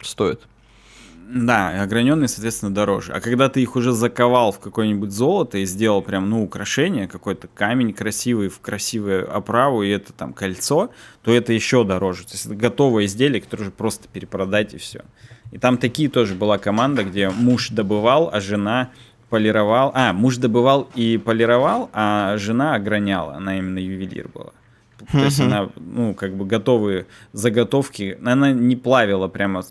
Стоит. 0.00 0.40
Да, 1.30 1.82
ограненные, 1.82 2.26
соответственно, 2.26 2.72
дороже. 2.74 3.12
А 3.12 3.20
когда 3.20 3.50
ты 3.50 3.60
их 3.60 3.76
уже 3.76 3.92
заковал 3.92 4.50
в 4.50 4.60
какое-нибудь 4.60 5.10
золото 5.12 5.58
и 5.58 5.66
сделал 5.66 6.00
прям, 6.00 6.30
ну, 6.30 6.42
украшение, 6.42 7.06
какой-то 7.06 7.48
камень 7.48 7.92
красивый 7.92 8.48
в 8.48 8.60
красивую 8.60 9.36
оправу, 9.36 9.82
и 9.82 9.90
это 9.90 10.14
там 10.14 10.32
кольцо, 10.32 10.90
то 11.22 11.30
это 11.30 11.52
еще 11.52 11.84
дороже. 11.84 12.24
То 12.24 12.32
есть 12.32 12.46
это 12.46 12.54
готовое 12.54 13.04
изделие, 13.04 13.42
которое 13.42 13.64
уже 13.64 13.70
просто 13.70 14.08
перепродать 14.08 14.72
и 14.72 14.78
все. 14.78 15.04
И 15.52 15.58
там 15.58 15.76
такие 15.76 16.08
тоже 16.08 16.34
была 16.34 16.56
команда, 16.56 17.04
где 17.04 17.28
муж 17.28 17.68
добывал, 17.68 18.30
а 18.32 18.40
жена 18.40 18.88
полировал. 19.28 19.92
А, 19.94 20.14
муж 20.14 20.38
добывал 20.38 20.88
и 20.94 21.18
полировал, 21.18 21.90
а 21.92 22.38
жена 22.38 22.74
ограняла. 22.74 23.34
Она 23.34 23.58
именно 23.58 23.78
ювелир 23.78 24.28
была. 24.28 24.52
То 25.12 25.24
есть 25.24 25.40
она, 25.40 25.68
ну, 25.76 26.14
как 26.14 26.34
бы 26.34 26.46
готовые 26.46 27.06
заготовки, 27.32 28.18
она 28.24 28.50
не 28.50 28.76
плавила 28.76 29.28
прямо 29.28 29.62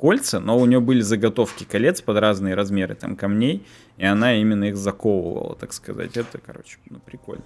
кольца, 0.00 0.40
но 0.40 0.56
у 0.58 0.64
нее 0.64 0.80
были 0.80 1.02
заготовки 1.02 1.64
колец 1.64 2.00
под 2.00 2.16
разные 2.16 2.54
размеры 2.54 2.94
там 2.94 3.16
камней, 3.16 3.66
и 3.98 4.06
она 4.06 4.34
именно 4.34 4.64
их 4.64 4.76
заковывала, 4.78 5.54
так 5.56 5.74
сказать. 5.74 6.16
Это, 6.16 6.38
короче, 6.38 6.78
ну, 6.88 7.00
прикольно. 7.00 7.44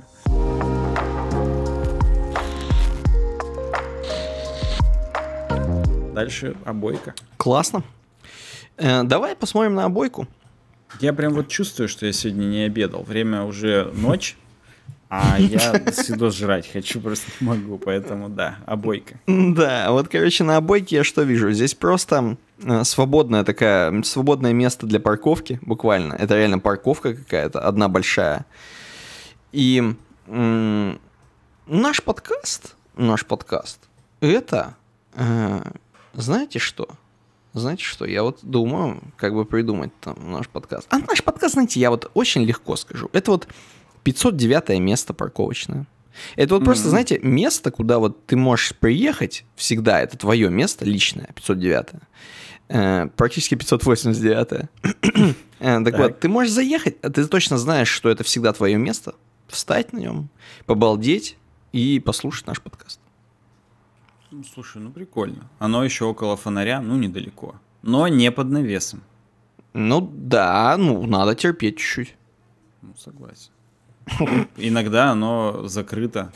Дальше 6.14 6.54
обойка. 6.64 7.16
Классно. 7.38 7.82
Э, 8.76 9.02
давай 9.02 9.34
посмотрим 9.34 9.74
на 9.74 9.86
обойку. 9.86 10.28
Я 11.00 11.12
прям 11.12 11.34
вот 11.34 11.48
чувствую, 11.48 11.88
что 11.88 12.06
я 12.06 12.12
сегодня 12.12 12.44
не 12.44 12.62
обедал. 12.62 13.02
Время 13.02 13.42
уже 13.42 13.90
ночь. 13.94 14.36
А 15.08 15.38
я 15.38 15.58
всегда 15.92 16.30
жрать 16.30 16.70
хочу, 16.70 17.00
просто 17.00 17.30
не 17.40 17.46
могу, 17.46 17.78
поэтому 17.78 18.28
да, 18.28 18.58
обойка. 18.66 19.20
Да, 19.26 19.90
вот, 19.90 20.08
короче, 20.08 20.44
на 20.44 20.56
обойке 20.56 20.96
я 20.96 21.04
что 21.04 21.22
вижу? 21.22 21.52
Здесь 21.52 21.74
просто 21.74 22.36
э, 22.62 22.84
свободная 22.84 23.44
такая, 23.44 24.02
свободное 24.02 24.52
место 24.52 24.86
для 24.86 25.00
парковки, 25.00 25.58
буквально. 25.62 26.14
Это 26.14 26.36
реально 26.36 26.58
парковка 26.58 27.14
какая-то, 27.14 27.60
одна 27.60 27.88
большая. 27.88 28.46
И, 29.52 29.94
наш 30.26 32.02
подкаст, 32.02 32.74
наш 32.96 33.24
подкаст, 33.24 33.80
это, 34.20 34.74
э, 35.14 35.62
знаете 36.14 36.58
что? 36.58 36.88
Знаете 37.52 37.84
что, 37.84 38.04
я 38.04 38.24
вот 38.24 38.40
думаю, 38.42 39.00
как 39.16 39.32
бы 39.32 39.44
придумать 39.44 39.92
там 40.00 40.16
наш 40.32 40.48
подкаст. 40.48 40.88
А 40.90 40.98
наш 40.98 41.22
подкаст, 41.22 41.54
знаете, 41.54 41.78
я 41.78 41.90
вот 41.90 42.10
очень 42.14 42.42
легко 42.42 42.74
скажу. 42.74 43.08
Это 43.12 43.30
вот 43.30 43.46
509 44.04 44.78
место 44.80 45.14
парковочное. 45.14 45.86
Это 46.36 46.54
вот 46.54 46.62
mm-hmm. 46.62 46.64
просто, 46.64 46.88
знаете, 46.88 47.18
место, 47.22 47.70
куда 47.70 47.98
вот 47.98 48.24
ты 48.26 48.36
можешь 48.36 48.74
приехать 48.76 49.44
всегда, 49.56 50.00
это 50.00 50.16
твое 50.16 50.48
место 50.48 50.84
личное, 50.84 51.26
509 51.34 51.86
э, 52.68 53.06
практически 53.16 53.56
589 53.56 54.52
э, 54.52 55.34
так, 55.58 55.84
так 55.84 55.98
вот, 55.98 56.20
ты 56.20 56.28
можешь 56.28 56.52
заехать, 56.52 56.96
а 57.02 57.10
ты 57.10 57.26
точно 57.26 57.58
знаешь, 57.58 57.88
что 57.88 58.08
это 58.10 58.22
всегда 58.22 58.52
твое 58.52 58.76
место, 58.76 59.14
встать 59.48 59.92
на 59.92 59.98
нем, 59.98 60.28
побалдеть 60.66 61.36
и 61.72 62.00
послушать 62.00 62.46
наш 62.46 62.60
подкаст. 62.60 63.00
Ну, 64.30 64.42
слушай, 64.44 64.78
ну 64.82 64.90
прикольно. 64.90 65.48
Оно 65.58 65.84
еще 65.84 66.04
около 66.04 66.36
фонаря, 66.36 66.80
ну 66.80 66.96
недалеко. 66.96 67.54
Но 67.82 68.08
не 68.08 68.30
под 68.32 68.50
навесом. 68.50 69.02
Ну 69.72 70.00
да, 70.00 70.76
ну 70.76 71.06
надо 71.06 71.34
терпеть 71.34 71.78
чуть-чуть. 71.78 72.16
Ну, 72.82 72.94
согласен. 72.96 73.50
Иногда 74.56 75.10
оно 75.10 75.66
закрыто 75.66 76.32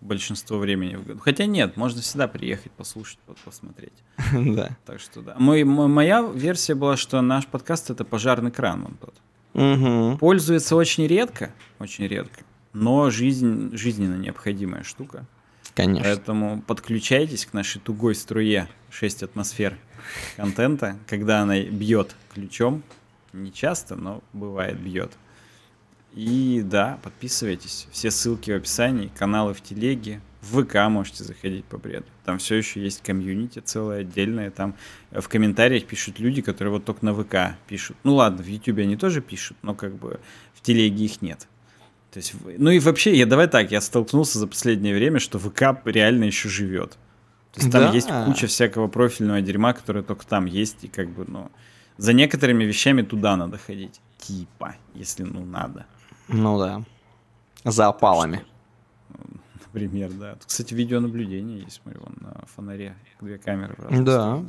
большинство 0.00 0.58
времени 0.58 0.96
в 0.96 1.04
году. 1.04 1.20
Хотя 1.20 1.46
нет, 1.46 1.76
можно 1.76 2.00
всегда 2.00 2.28
приехать, 2.28 2.72
послушать, 2.72 3.18
посмотреть. 3.44 3.92
Да. 4.32 4.76
Так 4.86 5.00
что 5.00 5.20
да. 5.20 5.34
Мой, 5.38 5.64
моя 5.64 6.22
версия 6.22 6.74
была, 6.74 6.96
что 6.96 7.20
наш 7.20 7.46
подкаст 7.46 7.90
это 7.90 8.04
пожарный 8.04 8.50
кран 8.50 8.82
вон 8.82 8.94
тот. 8.94 9.14
Угу. 9.54 10.18
Пользуется 10.18 10.76
очень 10.76 11.06
редко, 11.06 11.52
очень 11.78 12.06
редко, 12.06 12.44
но 12.72 13.10
жизнь, 13.10 13.76
жизненно 13.76 14.16
необходимая 14.16 14.84
штука. 14.84 15.26
Конечно. 15.74 16.04
Поэтому 16.04 16.62
подключайтесь 16.62 17.46
к 17.46 17.52
нашей 17.52 17.80
тугой 17.80 18.14
струе 18.14 18.68
6 18.90 19.24
атмосфер 19.24 19.76
контента, 20.36 20.96
когда 21.06 21.40
она 21.40 21.60
бьет 21.60 22.14
ключом. 22.32 22.82
Не 23.32 23.52
часто, 23.52 23.96
но 23.96 24.22
бывает 24.32 24.78
бьет. 24.78 25.12
И 26.14 26.62
да, 26.64 26.98
подписывайтесь. 27.02 27.86
Все 27.92 28.10
ссылки 28.10 28.50
в 28.50 28.56
описании, 28.56 29.10
каналы 29.16 29.54
в 29.54 29.60
телеге, 29.60 30.20
в 30.42 30.62
ВК 30.62 30.88
можете 30.88 31.24
заходить 31.24 31.64
по 31.66 31.78
бреду. 31.78 32.06
Там 32.24 32.38
все 32.38 32.56
еще 32.56 32.82
есть 32.82 33.02
комьюнити 33.02 33.60
целое 33.60 34.00
отдельное. 34.00 34.50
Там 34.50 34.74
в 35.10 35.28
комментариях 35.28 35.84
пишут 35.84 36.18
люди, 36.18 36.42
которые 36.42 36.72
вот 36.72 36.84
только 36.84 37.04
на 37.04 37.14
ВК 37.14 37.56
пишут. 37.68 37.96
Ну 38.04 38.14
ладно, 38.14 38.42
в 38.42 38.46
Ютубе 38.46 38.84
они 38.84 38.96
тоже 38.96 39.20
пишут, 39.20 39.56
но 39.62 39.74
как 39.74 39.94
бы 39.94 40.20
в 40.54 40.62
телеге 40.62 41.04
их 41.04 41.22
нет. 41.22 41.46
То 42.10 42.18
есть, 42.18 42.34
ну 42.58 42.70
и 42.70 42.80
вообще, 42.80 43.16
я 43.16 43.24
давай 43.24 43.46
так, 43.46 43.70
я 43.70 43.80
столкнулся 43.80 44.38
за 44.40 44.48
последнее 44.48 44.94
время, 44.94 45.20
что 45.20 45.38
ВК 45.38 45.80
реально 45.84 46.24
еще 46.24 46.48
живет. 46.48 46.98
То 47.52 47.60
есть 47.60 47.72
там 47.72 47.82
да. 47.82 47.92
есть 47.92 48.08
куча 48.26 48.46
всякого 48.46 48.88
профильного 48.88 49.40
дерьма, 49.40 49.72
которое 49.72 50.02
только 50.02 50.26
там 50.26 50.46
есть, 50.46 50.78
и 50.82 50.88
как 50.88 51.08
бы, 51.10 51.24
ну, 51.28 51.50
за 51.98 52.12
некоторыми 52.12 52.64
вещами 52.64 53.02
туда 53.02 53.36
надо 53.36 53.58
ходить. 53.58 54.00
Типа, 54.18 54.76
если, 54.94 55.22
ну, 55.22 55.44
надо. 55.44 55.86
Ну 56.32 56.58
да. 56.58 56.82
За 57.64 57.88
опалами. 57.88 58.44
Например, 59.54 60.10
да. 60.12 60.34
Тут, 60.34 60.46
кстати, 60.46 60.74
видеонаблюдение 60.74 61.60
есть, 61.60 61.80
смотри, 61.82 62.00
вон 62.00 62.16
на 62.20 62.44
фонаре. 62.46 62.96
Две 63.20 63.38
камеры. 63.38 63.76
Да. 64.02 64.42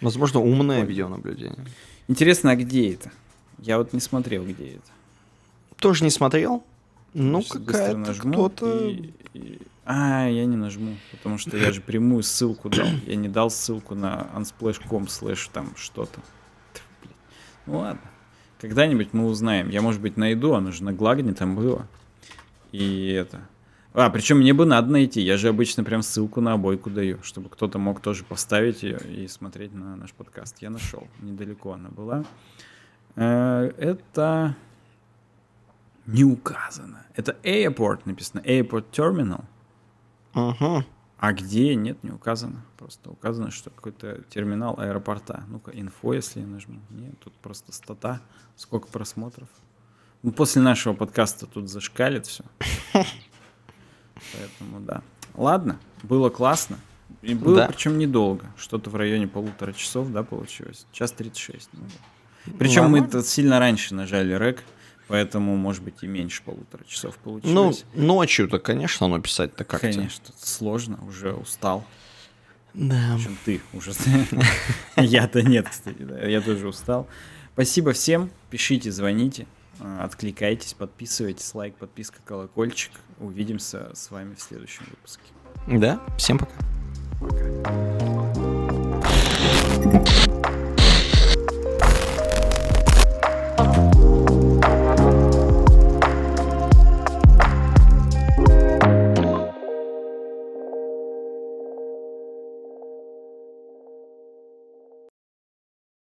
Возможно, 0.00 0.40
умное 0.40 0.84
видеонаблюдение. 0.84 1.64
Интересно, 2.08 2.50
а 2.50 2.56
где 2.56 2.92
это? 2.92 3.10
Я 3.58 3.78
вот 3.78 3.92
не 3.92 4.00
смотрел, 4.00 4.44
где 4.44 4.74
это. 4.74 4.90
Тоже 5.76 6.04
не 6.04 6.10
смотрел? 6.10 6.64
Ну, 7.14 7.42
какая-то 7.42 8.14
кто-то... 8.14 8.88
И, 8.88 9.12
и... 9.34 9.62
А, 9.84 10.28
я 10.28 10.44
не 10.44 10.56
нажму, 10.56 10.96
потому 11.10 11.38
что 11.38 11.56
я 11.56 11.72
же 11.72 11.80
прямую 11.80 12.22
ссылку 12.22 12.68
дал. 12.68 12.86
Я 13.06 13.16
не 13.16 13.28
дал 13.28 13.50
ссылку 13.50 13.94
на 13.94 14.28
unsplash.com 14.36 15.08
слэш 15.08 15.48
там 15.48 15.74
что-то. 15.76 16.20
Ну 17.66 17.78
ладно. 17.78 18.00
Когда-нибудь 18.60 19.12
мы 19.12 19.26
узнаем. 19.26 19.70
Я, 19.70 19.80
может 19.80 20.00
быть, 20.00 20.16
найду, 20.16 20.52
оно 20.54 20.70
же 20.70 20.84
на 20.84 20.92
Глагне 20.92 21.32
там 21.32 21.56
было. 21.56 21.86
И 22.72 23.08
это... 23.08 23.40
А, 23.92 24.08
причем 24.10 24.38
мне 24.38 24.52
бы 24.52 24.66
надо 24.66 24.92
найти. 24.92 25.20
Я 25.20 25.36
же 25.36 25.48
обычно 25.48 25.82
прям 25.82 26.02
ссылку 26.02 26.40
на 26.40 26.52
обойку 26.52 26.90
даю, 26.90 27.20
чтобы 27.22 27.48
кто-то 27.48 27.78
мог 27.78 28.00
тоже 28.00 28.22
поставить 28.22 28.84
ее 28.84 28.98
и 28.98 29.26
смотреть 29.26 29.74
на 29.74 29.96
наш 29.96 30.12
подкаст. 30.12 30.58
Я 30.60 30.70
нашел. 30.70 31.08
Недалеко 31.20 31.72
она 31.72 31.88
была. 31.88 32.24
Э, 33.16 33.72
это 33.78 34.54
не 36.06 36.22
указано. 36.22 37.04
Это 37.16 37.36
airport 37.42 38.02
написано. 38.04 38.40
Airport 38.40 38.84
terminal. 38.92 39.44
Ага. 40.34 40.84
А 41.20 41.34
где? 41.34 41.74
Нет, 41.74 42.02
не 42.02 42.10
указано. 42.10 42.64
Просто 42.78 43.10
указано, 43.10 43.50
что 43.50 43.68
какой-то 43.68 44.22
терминал 44.30 44.80
аэропорта. 44.80 45.44
Ну-ка, 45.48 45.70
инфо, 45.70 46.14
если 46.14 46.40
я 46.40 46.46
нажму. 46.46 46.80
Нет, 46.88 47.12
тут 47.20 47.34
просто 47.34 47.72
стата. 47.72 48.22
Сколько 48.56 48.88
просмотров. 48.88 49.48
Ну, 50.22 50.32
после 50.32 50.62
нашего 50.62 50.94
подкаста 50.94 51.44
тут 51.44 51.68
зашкалит 51.68 52.26
все. 52.26 52.42
Поэтому 52.94 54.80
да. 54.80 55.02
Ладно, 55.34 55.78
было 56.02 56.30
классно. 56.30 56.78
И 57.20 57.34
было 57.34 57.56
да. 57.56 57.66
причем 57.66 57.98
недолго. 57.98 58.46
Что-то 58.56 58.88
в 58.88 58.96
районе 58.96 59.28
полутора 59.28 59.74
часов, 59.74 60.10
да, 60.10 60.22
получилось. 60.22 60.86
Час 60.90 61.12
36. 61.12 61.68
Ну, 61.74 61.82
да. 61.82 62.52
Причем 62.58 62.90
мы 62.90 63.06
сильно 63.22 63.58
раньше 63.58 63.94
нажали 63.94 64.32
рек. 64.38 64.64
Поэтому, 65.10 65.56
может 65.56 65.82
быть, 65.82 66.02
и 66.02 66.06
меньше 66.06 66.40
полутора 66.44 66.84
часов 66.84 67.16
получилось. 67.18 67.84
Ну, 67.94 68.02
ночью-то, 68.06 68.60
конечно, 68.60 69.06
оно 69.06 69.20
писать-то 69.20 69.64
как-то. 69.64 69.92
Конечно, 69.92 70.32
сложно, 70.38 71.00
уже 71.04 71.32
устал. 71.32 71.84
Да. 72.74 73.16
Причем 73.16 73.36
ты 73.44 73.60
уже. 73.72 73.90
Я-то 74.96 75.42
нет, 75.42 75.68
кстати, 75.68 76.00
да. 76.02 76.24
Я 76.24 76.40
тоже 76.40 76.68
устал. 76.68 77.08
Спасибо 77.54 77.92
всем. 77.92 78.30
Пишите, 78.50 78.92
звоните, 78.92 79.48
а, 79.80 80.04
откликайтесь, 80.04 80.74
подписывайтесь. 80.74 81.52
Лайк, 81.54 81.74
подписка, 81.74 82.20
колокольчик. 82.24 82.92
Увидимся 83.18 83.90
с 83.92 84.12
вами 84.12 84.36
в 84.36 84.40
следующем 84.40 84.84
выпуске. 84.88 85.24
Да, 85.66 86.00
всем 86.16 86.38
пока. 86.38 86.54
Пока. 89.82 90.29